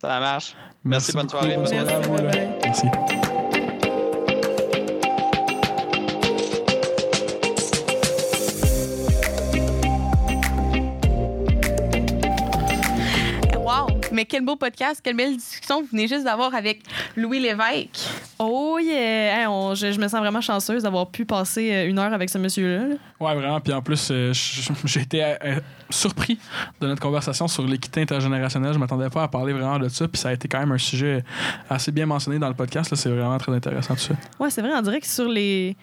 Ça 0.02 0.20
marche. 0.20 0.56
Merci, 0.84 1.14
bonne 1.14 1.28
beaucoup. 1.28 1.38
soirée, 1.38 1.56
Bonne. 1.56 2.32
Merci, 2.64 2.88
Mais 14.24 14.28
quel 14.28 14.46
beau 14.46 14.56
podcast, 14.56 15.02
quelle 15.04 15.18
belle 15.18 15.36
discussion 15.36 15.82
vous 15.82 15.88
venez 15.92 16.08
juste 16.08 16.24
d'avoir 16.24 16.56
avec 16.56 16.82
Louis 17.18 17.42
Lévesque. 17.42 18.08
Oh 18.40 18.78
yeah! 18.82 19.42
Hey, 19.42 19.48
on- 19.48 19.76
je, 19.76 19.92
je 19.92 20.00
me 20.00 20.08
sens 20.08 20.22
vraiment 20.22 20.40
chanceuse 20.40 20.84
d'avoir 20.84 21.08
pu 21.12 21.26
passer 21.26 21.74
euh, 21.74 21.90
une 21.90 22.00
heure 22.00 22.14
avec 22.14 22.30
ce 22.30 22.38
monsieur-là. 22.38 22.88
là. 22.88 22.96
Ouais, 23.20 23.36
vraiment. 23.36 23.60
Puis 23.60 23.74
en 23.74 23.82
plus, 23.82 24.08
euh, 24.12 24.32
j'ai 24.86 25.02
été 25.02 25.22
euh, 25.26 25.60
surpris 25.90 26.40
de 26.80 26.88
notre 26.88 27.02
conversation 27.02 27.50
sur 27.50 27.68
l'équité 27.68 28.02
intergénérationnelle. 28.04 28.72
Je 28.72 28.78
m'attendais 28.80 29.10
pas 29.10 29.24
à 29.24 29.28
parler 29.28 29.52
vraiment 29.52 29.78
de 29.78 29.90
ça. 29.90 30.08
Puis 30.08 30.22
ça 30.22 30.30
a 30.30 30.34
été 30.34 30.48
quand 30.48 30.60
même 30.60 30.72
un 30.72 30.78
sujet 30.78 31.22
assez 31.70 31.92
bien 31.92 32.06
mentionné 32.06 32.40
dans 32.40 32.48
le 32.48 32.56
podcast. 32.56 32.92
là. 32.92 32.96
C'est 32.96 33.10
vraiment 33.10 33.38
très 33.40 33.52
intéressant 33.52 33.94
tout 33.96 34.00
ça. 34.00 34.14
Ouais, 34.40 34.50
c'est 34.50 34.62
vrai, 34.62 34.72
on 34.74 34.82
dirait 34.84 35.02
que 35.02 35.08
sur 35.08 35.28
les. 35.28 35.76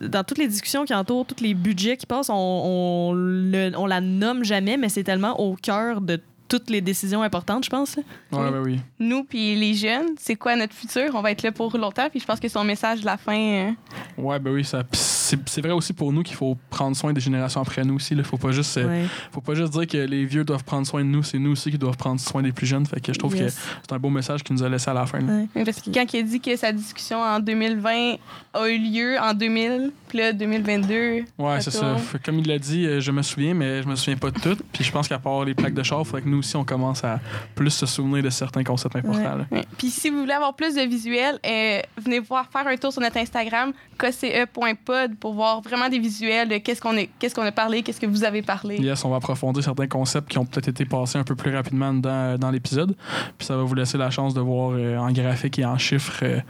Dans 0.00 0.22
toutes 0.22 0.38
les 0.38 0.46
discussions 0.46 0.84
qui 0.84 0.94
entourent, 0.94 1.26
tous 1.26 1.42
les 1.42 1.52
budgets 1.54 1.96
qui 1.96 2.06
passent, 2.06 2.30
on, 2.30 2.34
on, 2.36 3.12
le- 3.12 3.72
on 3.76 3.86
la 3.86 4.00
nomme 4.00 4.44
jamais, 4.44 4.76
mais 4.76 4.88
c'est 4.88 5.02
tellement 5.02 5.40
au 5.40 5.56
cœur 5.56 6.00
de 6.00 6.20
toutes 6.48 6.70
les 6.70 6.80
décisions 6.80 7.22
importantes, 7.22 7.64
je 7.64 7.70
pense. 7.70 7.96
Ouais, 7.96 8.04
ben 8.50 8.62
oui. 8.64 8.80
Nous, 8.98 9.24
puis 9.24 9.54
les 9.54 9.74
jeunes, 9.74 10.08
c'est 10.18 10.36
quoi 10.36 10.56
notre 10.56 10.74
futur? 10.74 11.10
On 11.14 11.20
va 11.20 11.30
être 11.30 11.42
là 11.42 11.52
pour 11.52 11.76
longtemps, 11.76 12.08
puis 12.10 12.20
je 12.20 12.24
pense 12.26 12.40
que 12.40 12.48
son 12.48 12.64
message 12.64 13.00
de 13.00 13.06
la 13.06 13.16
fin. 13.16 13.38
euh, 13.38 13.70
Ouais, 14.16 14.38
ben 14.38 14.50
oui, 14.52 14.64
ça, 14.64 14.82
pis 14.82 14.98
c'est 15.46 15.60
vrai 15.60 15.72
aussi 15.72 15.92
pour 15.92 16.12
nous 16.12 16.22
qu'il 16.22 16.36
faut 16.36 16.56
prendre 16.70 16.96
soin 16.96 17.12
des 17.12 17.20
générations 17.20 17.60
après 17.60 17.84
nous 17.84 17.94
aussi. 17.96 18.14
Il 18.14 18.24
faut 18.24 18.36
pas 18.36 18.52
juste 18.52 18.76
euh, 18.78 18.88
Ouais. 18.88 19.04
faut 19.32 19.40
pas 19.40 19.54
juste 19.54 19.72
dire 19.72 19.86
que 19.86 19.96
les 19.98 20.24
vieux 20.24 20.44
doivent 20.44 20.64
prendre 20.64 20.86
soin 20.86 21.00
de 21.04 21.08
nous, 21.08 21.22
c'est 21.22 21.38
nous 21.38 21.52
aussi 21.52 21.70
qui 21.70 21.78
doivent 21.78 21.96
prendre 21.96 22.20
soin 22.20 22.42
des 22.42 22.52
plus 22.52 22.66
jeunes. 22.66 22.86
Fait 22.86 23.00
que 23.00 23.12
je 23.12 23.18
trouve 23.18 23.36
Yes. 23.36 23.54
que 23.54 23.60
c'est 23.82 23.92
un 23.94 23.98
beau 23.98 24.10
message 24.10 24.42
qu'il 24.42 24.54
nous 24.56 24.62
a 24.62 24.68
laissé 24.68 24.90
à 24.90 24.94
la 24.94 25.06
fin. 25.06 25.20
Ouais. 25.20 25.46
Oui, 25.54 25.64
Parce 25.64 25.80
que 25.80 25.90
quand 25.90 26.12
il 26.14 26.20
a 26.20 26.22
dit 26.22 26.40
que 26.40 26.56
sa 26.56 26.72
discussion 26.72 27.18
en 27.20 27.40
2020 27.40 28.16
a 28.54 28.68
eu 28.68 28.78
lieu 28.78 29.16
en 29.20 29.34
2000, 29.34 29.92
puis 30.08 30.18
là, 30.18 30.32
2022. 30.32 31.24
Ouais, 31.38 31.60
c'est 31.60 31.70
ça. 31.70 31.96
Comme 32.24 32.38
il 32.38 32.48
l'a 32.48 32.58
dit, 32.58 32.86
euh, 32.86 33.00
je 33.00 33.10
me 33.10 33.22
souviens, 33.22 33.54
mais 33.54 33.82
je 33.82 33.88
me 33.88 33.94
souviens 33.96 34.16
pas 34.16 34.30
de 34.30 34.38
tout. 34.40 34.56
Puis 34.72 34.84
je 34.84 34.90
pense 34.92 35.08
qu'à 35.08 35.18
part 35.18 35.44
les 35.44 35.54
plaques 35.54 35.74
de 35.74 35.82
char, 35.82 36.00
il 36.00 36.04
faudrait 36.06 36.22
que 36.22 36.28
nous 36.28 36.38
aussi, 36.38 36.56
on 36.56 36.64
commence 36.64 37.04
à 37.04 37.20
plus 37.54 37.70
se 37.70 37.86
souvenir 37.86 38.22
de 38.22 38.30
certains 38.30 38.64
concepts 38.64 38.96
importants. 38.96 39.44
Puis 39.76 39.90
si 39.90 40.08
vous 40.10 40.20
voulez 40.20 40.32
avoir 40.32 40.54
plus 40.54 40.74
de 40.74 40.80
visuels, 40.82 41.38
euh, 41.46 41.80
venez 42.02 42.18
voir 42.20 42.46
faire 42.50 42.66
un 42.66 42.76
tour 42.76 42.92
sur 42.92 43.02
notre 43.02 43.16
Instagram, 43.18 43.72
kce.pod, 43.98 45.17
pour 45.20 45.34
voir 45.34 45.60
vraiment 45.60 45.88
des 45.88 45.98
visuels 45.98 46.48
de 46.48 46.58
qu'est-ce 46.58 46.80
qu'on 46.80 46.96
est- 46.96 47.10
qu'est-ce 47.18 47.34
qu'on 47.34 47.42
a 47.42 47.52
parlé, 47.52 47.82
qu'est-ce 47.82 48.00
que 48.00 48.06
vous 48.06 48.24
avez 48.24 48.42
parlé. 48.42 48.76
Yes, 48.78 49.04
on 49.04 49.10
va 49.10 49.16
approfondir 49.16 49.62
certains 49.62 49.86
concepts 49.86 50.30
qui 50.30 50.38
ont 50.38 50.44
peut-être 50.46 50.68
été 50.68 50.84
passés 50.84 51.18
un 51.18 51.24
peu 51.24 51.34
plus 51.34 51.54
rapidement 51.54 51.92
dans, 51.92 52.38
dans 52.38 52.50
l'épisode. 52.50 52.94
Puis 53.36 53.46
ça 53.46 53.56
va 53.56 53.62
vous 53.62 53.74
laisser 53.74 53.98
la 53.98 54.10
chance 54.10 54.34
de 54.34 54.40
voir 54.40 54.72
euh, 54.74 54.96
en 54.98 55.10
graphique 55.12 55.58
et 55.58 55.64
en 55.64 55.78
chiffres 55.78 56.20
euh, 56.22 56.40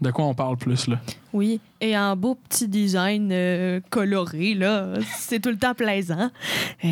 de 0.00 0.10
quoi 0.10 0.24
on 0.24 0.34
parle 0.34 0.56
plus. 0.56 0.86
Là. 0.88 0.96
Oui, 1.32 1.60
et 1.84 1.98
en 1.98 2.16
beau 2.16 2.34
petit 2.34 2.66
design 2.66 3.28
euh, 3.30 3.78
coloré, 3.90 4.54
là, 4.54 4.94
c'est 5.18 5.38
tout 5.38 5.50
le 5.50 5.58
temps 5.58 5.74
plaisant. 5.74 6.30
Euh, 6.82 6.88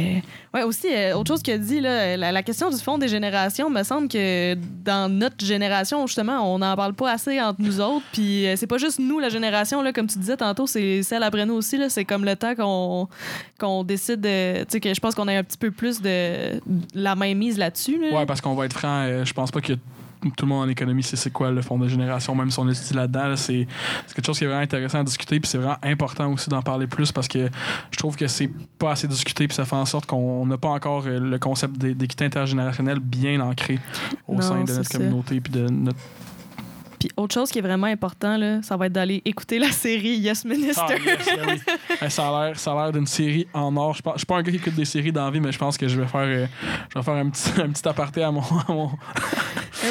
ouais, 0.52 0.62
aussi, 0.64 0.88
euh, 0.94 1.16
autre 1.16 1.28
chose 1.28 1.42
a 1.48 1.56
dit, 1.56 1.80
là, 1.80 2.16
la, 2.18 2.30
la 2.30 2.42
question 2.42 2.68
du 2.68 2.76
fond 2.76 2.98
des 2.98 3.08
générations, 3.08 3.70
me 3.70 3.82
semble 3.84 4.08
que 4.08 4.54
dans 4.84 5.10
notre 5.10 5.42
génération, 5.42 6.06
justement, 6.06 6.40
on 6.54 6.58
n'en 6.58 6.76
parle 6.76 6.92
pas 6.92 7.10
assez 7.10 7.40
entre 7.40 7.62
nous 7.62 7.80
autres. 7.80 8.04
Puis 8.12 8.46
euh, 8.46 8.54
c'est 8.56 8.66
pas 8.66 8.76
juste 8.76 8.98
nous, 8.98 9.18
la 9.18 9.30
génération, 9.30 9.80
là, 9.80 9.94
comme 9.94 10.06
tu 10.06 10.18
disais 10.18 10.36
tantôt, 10.36 10.66
c'est 10.66 11.02
celle 11.02 11.22
après 11.22 11.46
nous 11.46 11.54
aussi. 11.54 11.78
là. 11.78 11.88
C'est 11.88 12.04
comme 12.04 12.26
le 12.26 12.36
temps 12.36 12.54
qu'on 12.54 13.08
qu'on 13.58 13.84
décide 13.84 14.20
de. 14.20 14.64
Tu 14.64 14.66
sais, 14.68 14.80
que 14.80 14.92
je 14.92 15.00
pense 15.00 15.14
qu'on 15.14 15.28
a 15.28 15.38
un 15.38 15.42
petit 15.42 15.58
peu 15.58 15.70
plus 15.70 16.02
de, 16.02 16.58
de 16.66 16.82
la 16.94 17.14
main 17.14 17.34
mise 17.34 17.56
là-dessus. 17.56 17.98
là. 17.98 18.18
Ouais, 18.18 18.26
parce 18.26 18.42
qu'on 18.42 18.54
va 18.54 18.66
être 18.66 18.78
franc, 18.78 19.24
je 19.24 19.32
pense 19.32 19.50
pas 19.50 19.62
que 19.62 19.72
tout 20.30 20.44
le 20.44 20.48
monde 20.48 20.66
en 20.66 20.68
économie 20.68 21.02
sait 21.02 21.16
c'est 21.16 21.30
quoi 21.32 21.50
le 21.50 21.62
fonds 21.62 21.78
de 21.78 21.88
génération, 21.88 22.34
même 22.34 22.50
si 22.50 22.58
on 22.58 22.68
étudie 22.68 22.94
là-dedans. 22.94 23.28
là, 23.28 23.36
c'est 23.36 23.66
quelque 24.14 24.24
chose 24.26 24.38
qui 24.38 24.44
est 24.44 24.46
vraiment 24.46 24.62
intéressant 24.62 25.00
à 25.00 25.04
discuter, 25.04 25.40
puis 25.40 25.48
c'est 25.48 25.58
vraiment 25.58 25.78
important 25.82 26.32
aussi 26.32 26.48
d'en 26.48 26.62
parler 26.62 26.86
plus 26.86 27.10
parce 27.12 27.28
que 27.28 27.48
je 27.90 27.96
trouve 27.98 28.16
que 28.16 28.26
c'est 28.26 28.50
pas 28.78 28.92
assez 28.92 29.08
discuté, 29.08 29.48
puis 29.48 29.54
ça 29.54 29.64
fait 29.64 29.76
en 29.76 29.86
sorte 29.86 30.06
qu'on 30.06 30.46
n'a 30.46 30.58
pas 30.58 30.68
encore 30.68 31.04
euh, 31.06 31.18
le 31.18 31.38
concept 31.38 31.76
d'é- 31.78 31.94
d'équité 31.94 32.24
intergénérationnelle 32.24 33.00
bien 33.00 33.40
ancré 33.40 33.78
au 34.28 34.34
Non, 34.36 34.42
sein 34.42 34.64
de 34.64 34.72
notre 34.72 34.90
communauté, 34.90 35.40
puis 35.40 35.52
de 35.52 35.68
notre. 35.68 35.98
Puis 36.98 37.10
autre 37.16 37.34
chose 37.34 37.50
qui 37.50 37.58
est 37.58 37.62
vraiment 37.62 37.88
important, 37.88 38.36
là, 38.36 38.62
ça 38.62 38.76
va 38.76 38.86
être 38.86 38.92
d'aller 38.92 39.22
écouter 39.24 39.58
la 39.58 39.72
série 39.72 40.18
Yes 40.18 40.44
Minister. 40.44 40.80
Ah, 40.86 40.92
yes, 41.04 41.26
ben 41.36 41.58
oui. 42.00 42.10
Ça 42.10 42.28
a 42.28 42.52
l'air, 42.52 42.92
d'une 42.92 43.08
série 43.08 43.48
en 43.52 43.76
or. 43.76 43.94
Je 43.94 44.02
je 44.12 44.18
suis 44.18 44.26
pas 44.26 44.36
un 44.36 44.42
gars 44.42 44.52
qui 44.52 44.58
écoute 44.58 44.76
des 44.76 44.84
séries 44.84 45.10
dans 45.10 45.24
la 45.24 45.30
vie, 45.32 45.40
mais 45.40 45.50
je 45.50 45.58
pense 45.58 45.76
que 45.76 45.88
je 45.88 46.00
vais 46.00 46.06
faire, 46.06 46.20
euh, 46.20 46.46
je 46.94 46.98
vais 46.98 47.04
faire 47.04 47.14
un 47.14 47.28
petit, 47.28 47.60
un 47.60 47.70
petit 47.70 47.88
aparté 47.88 48.22
à 48.22 48.30
mon. 48.30 48.40
à 48.42 48.72
mon- 48.72 48.90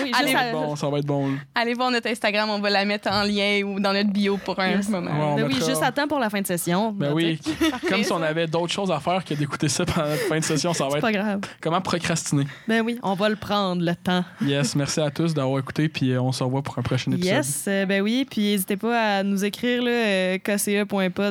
oui, 0.04 0.12
Allez, 0.18 0.32
ça, 0.32 0.38
va 0.40 0.46
être 0.48 0.52
bon, 0.54 0.76
ça 0.76 0.90
va 0.90 0.98
être 1.00 1.06
bon. 1.06 1.28
là. 1.30 1.34
Allez 1.56 1.74
voir 1.74 1.92
notre 1.92 2.08
Instagram, 2.10 2.50
on 2.50 2.60
va 2.60 2.70
la 2.70 2.86
mettre 2.86 3.10
en 3.12 3.24
lien 3.24 3.62
ou 3.66 3.80
dans 3.80 3.94
notre 3.94 4.10
bio 4.12 4.38
pour 4.38 4.60
un 4.60 4.70
Yes. 4.72 4.90
moment. 4.90 5.36
Ouais, 5.36 5.42
Ben 5.44 5.48
oui, 5.48 5.56
juste 5.56 5.84
à 5.84 5.92
temps 5.92 6.08
pour 6.08 6.20
la 6.20 6.30
fin 6.30 6.42
de 6.42 6.48
session. 6.48 6.92
Ben 6.92 7.08
Ben, 7.10 7.14
oui, 7.14 7.40
comme 7.90 8.04
si 8.04 8.12
on 8.12 8.22
avait 8.22 8.48
d'autres 8.48 8.72
choses 8.74 8.92
à 8.92 9.00
faire 9.00 9.24
que 9.26 9.34
d'écouter 9.34 9.68
ça 9.70 9.86
pendant 9.86 10.08
notre 10.10 10.22
fin 10.28 10.40
de 10.40 10.44
session. 10.44 10.74
Ça 10.74 10.86
va 10.86 10.92
C'est 10.92 10.98
être 10.98 11.02
pas 11.02 11.12
grave. 11.12 11.40
comment 11.62 11.82
procrastiner? 11.82 12.46
Ben 12.68 12.82
oui, 12.82 12.98
on 13.04 13.14
va 13.16 13.30
le 13.30 13.36
prendre, 13.36 13.84
le 13.84 13.96
temps. 13.96 14.24
Yes, 14.42 14.76
merci 14.76 15.00
à 15.02 15.10
tous 15.12 15.34
d'avoir 15.34 15.60
écouté, 15.60 15.90
puis 15.90 16.12
euh, 16.12 16.22
on 16.22 16.32
se 16.32 16.44
revoit 16.44 16.62
pour 16.62 16.78
un 16.80 16.82
prochain 16.84 17.12
épisode. 17.12 17.26
Yes, 17.36 17.66
euh, 17.68 17.86
ben 17.86 18.02
oui. 18.02 18.26
Puis 18.30 18.42
n'hésitez 18.42 18.78
pas 18.78 19.18
à 19.18 19.24
nous 19.24 19.44
écrire, 19.44 19.82
là, 19.84 19.92
euh, 19.92 20.38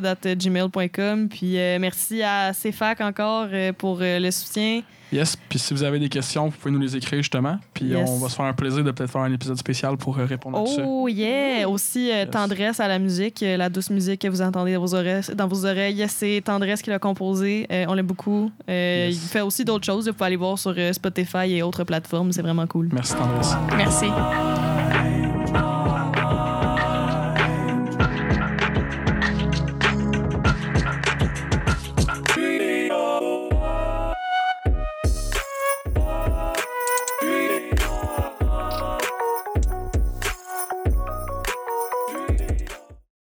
kce.pod.gmail.com. 0.01 1.29
Puis 1.29 1.59
euh, 1.59 1.79
merci 1.81 2.23
à 2.23 2.53
CFAC 2.53 3.01
encore 3.01 3.49
euh, 3.53 3.73
pour 3.73 3.99
euh, 4.01 4.19
le 4.19 4.31
soutien. 4.31 4.83
Yes, 5.13 5.37
puis 5.49 5.59
si 5.59 5.75
vous 5.75 5.83
avez 5.83 5.99
des 5.99 6.09
questions, 6.09 6.47
vous 6.47 6.57
pouvez 6.57 6.71
nous 6.73 6.79
les 6.81 6.97
écrire 6.97 7.19
justement, 7.21 7.59
puis 7.75 7.87
Yes. 7.87 8.09
on 8.09 8.19
va 8.19 8.29
se 8.29 8.37
faire 8.37 8.45
un 8.47 8.53
plaisir 8.53 8.85
de 8.85 8.91
peut-être 8.93 9.11
faire 9.11 9.23
un 9.23 9.33
épisode 9.33 9.57
spécial 9.59 9.97
pour 9.97 10.17
euh, 10.19 10.25
répondre 10.25 10.59
à 10.59 10.65
tout 10.65 10.75
ça. 10.77 10.83
Oh 10.87 11.09
yeah! 11.09 11.69
Aussi, 11.69 12.11
euh, 12.11 12.21
Yes. 12.25 12.31
tendresse 12.31 12.79
à 12.81 12.87
la 12.89 12.99
musique, 12.99 13.43
euh, 13.43 13.57
la 13.57 13.69
douce 13.69 13.91
musique 13.91 14.21
que 14.23 14.29
vous 14.29 14.41
entendez 14.43 14.75
dans 14.75 14.81
vos 14.81 14.95
oreilles. 14.95 15.23
Dans 15.35 15.49
vos 15.49 15.65
oreilles. 15.67 16.05
C'est 16.09 16.43
Tendresse 16.45 16.81
qui 16.83 16.91
l'a 16.91 16.99
composé. 16.99 17.67
Euh, 17.73 17.87
on 17.89 17.95
l'aime 17.95 18.07
beaucoup. 18.07 18.51
Euh, 18.69 19.07
Yes. 19.09 19.17
Il 19.25 19.29
fait 19.29 19.41
aussi 19.41 19.65
d'autres 19.65 19.85
choses. 19.87 20.07
Vous 20.07 20.15
pouvez 20.15 20.27
aller 20.27 20.37
voir 20.37 20.59
sur 20.59 20.75
Spotify 20.93 21.55
et 21.57 21.63
autres 21.63 21.85
plateformes. 21.85 22.33
C'est 22.33 22.43
vraiment 22.43 22.67
cool. 22.67 22.89
Merci 22.93 23.15
Tendresse. 23.15 23.55
Merci. 23.77 24.07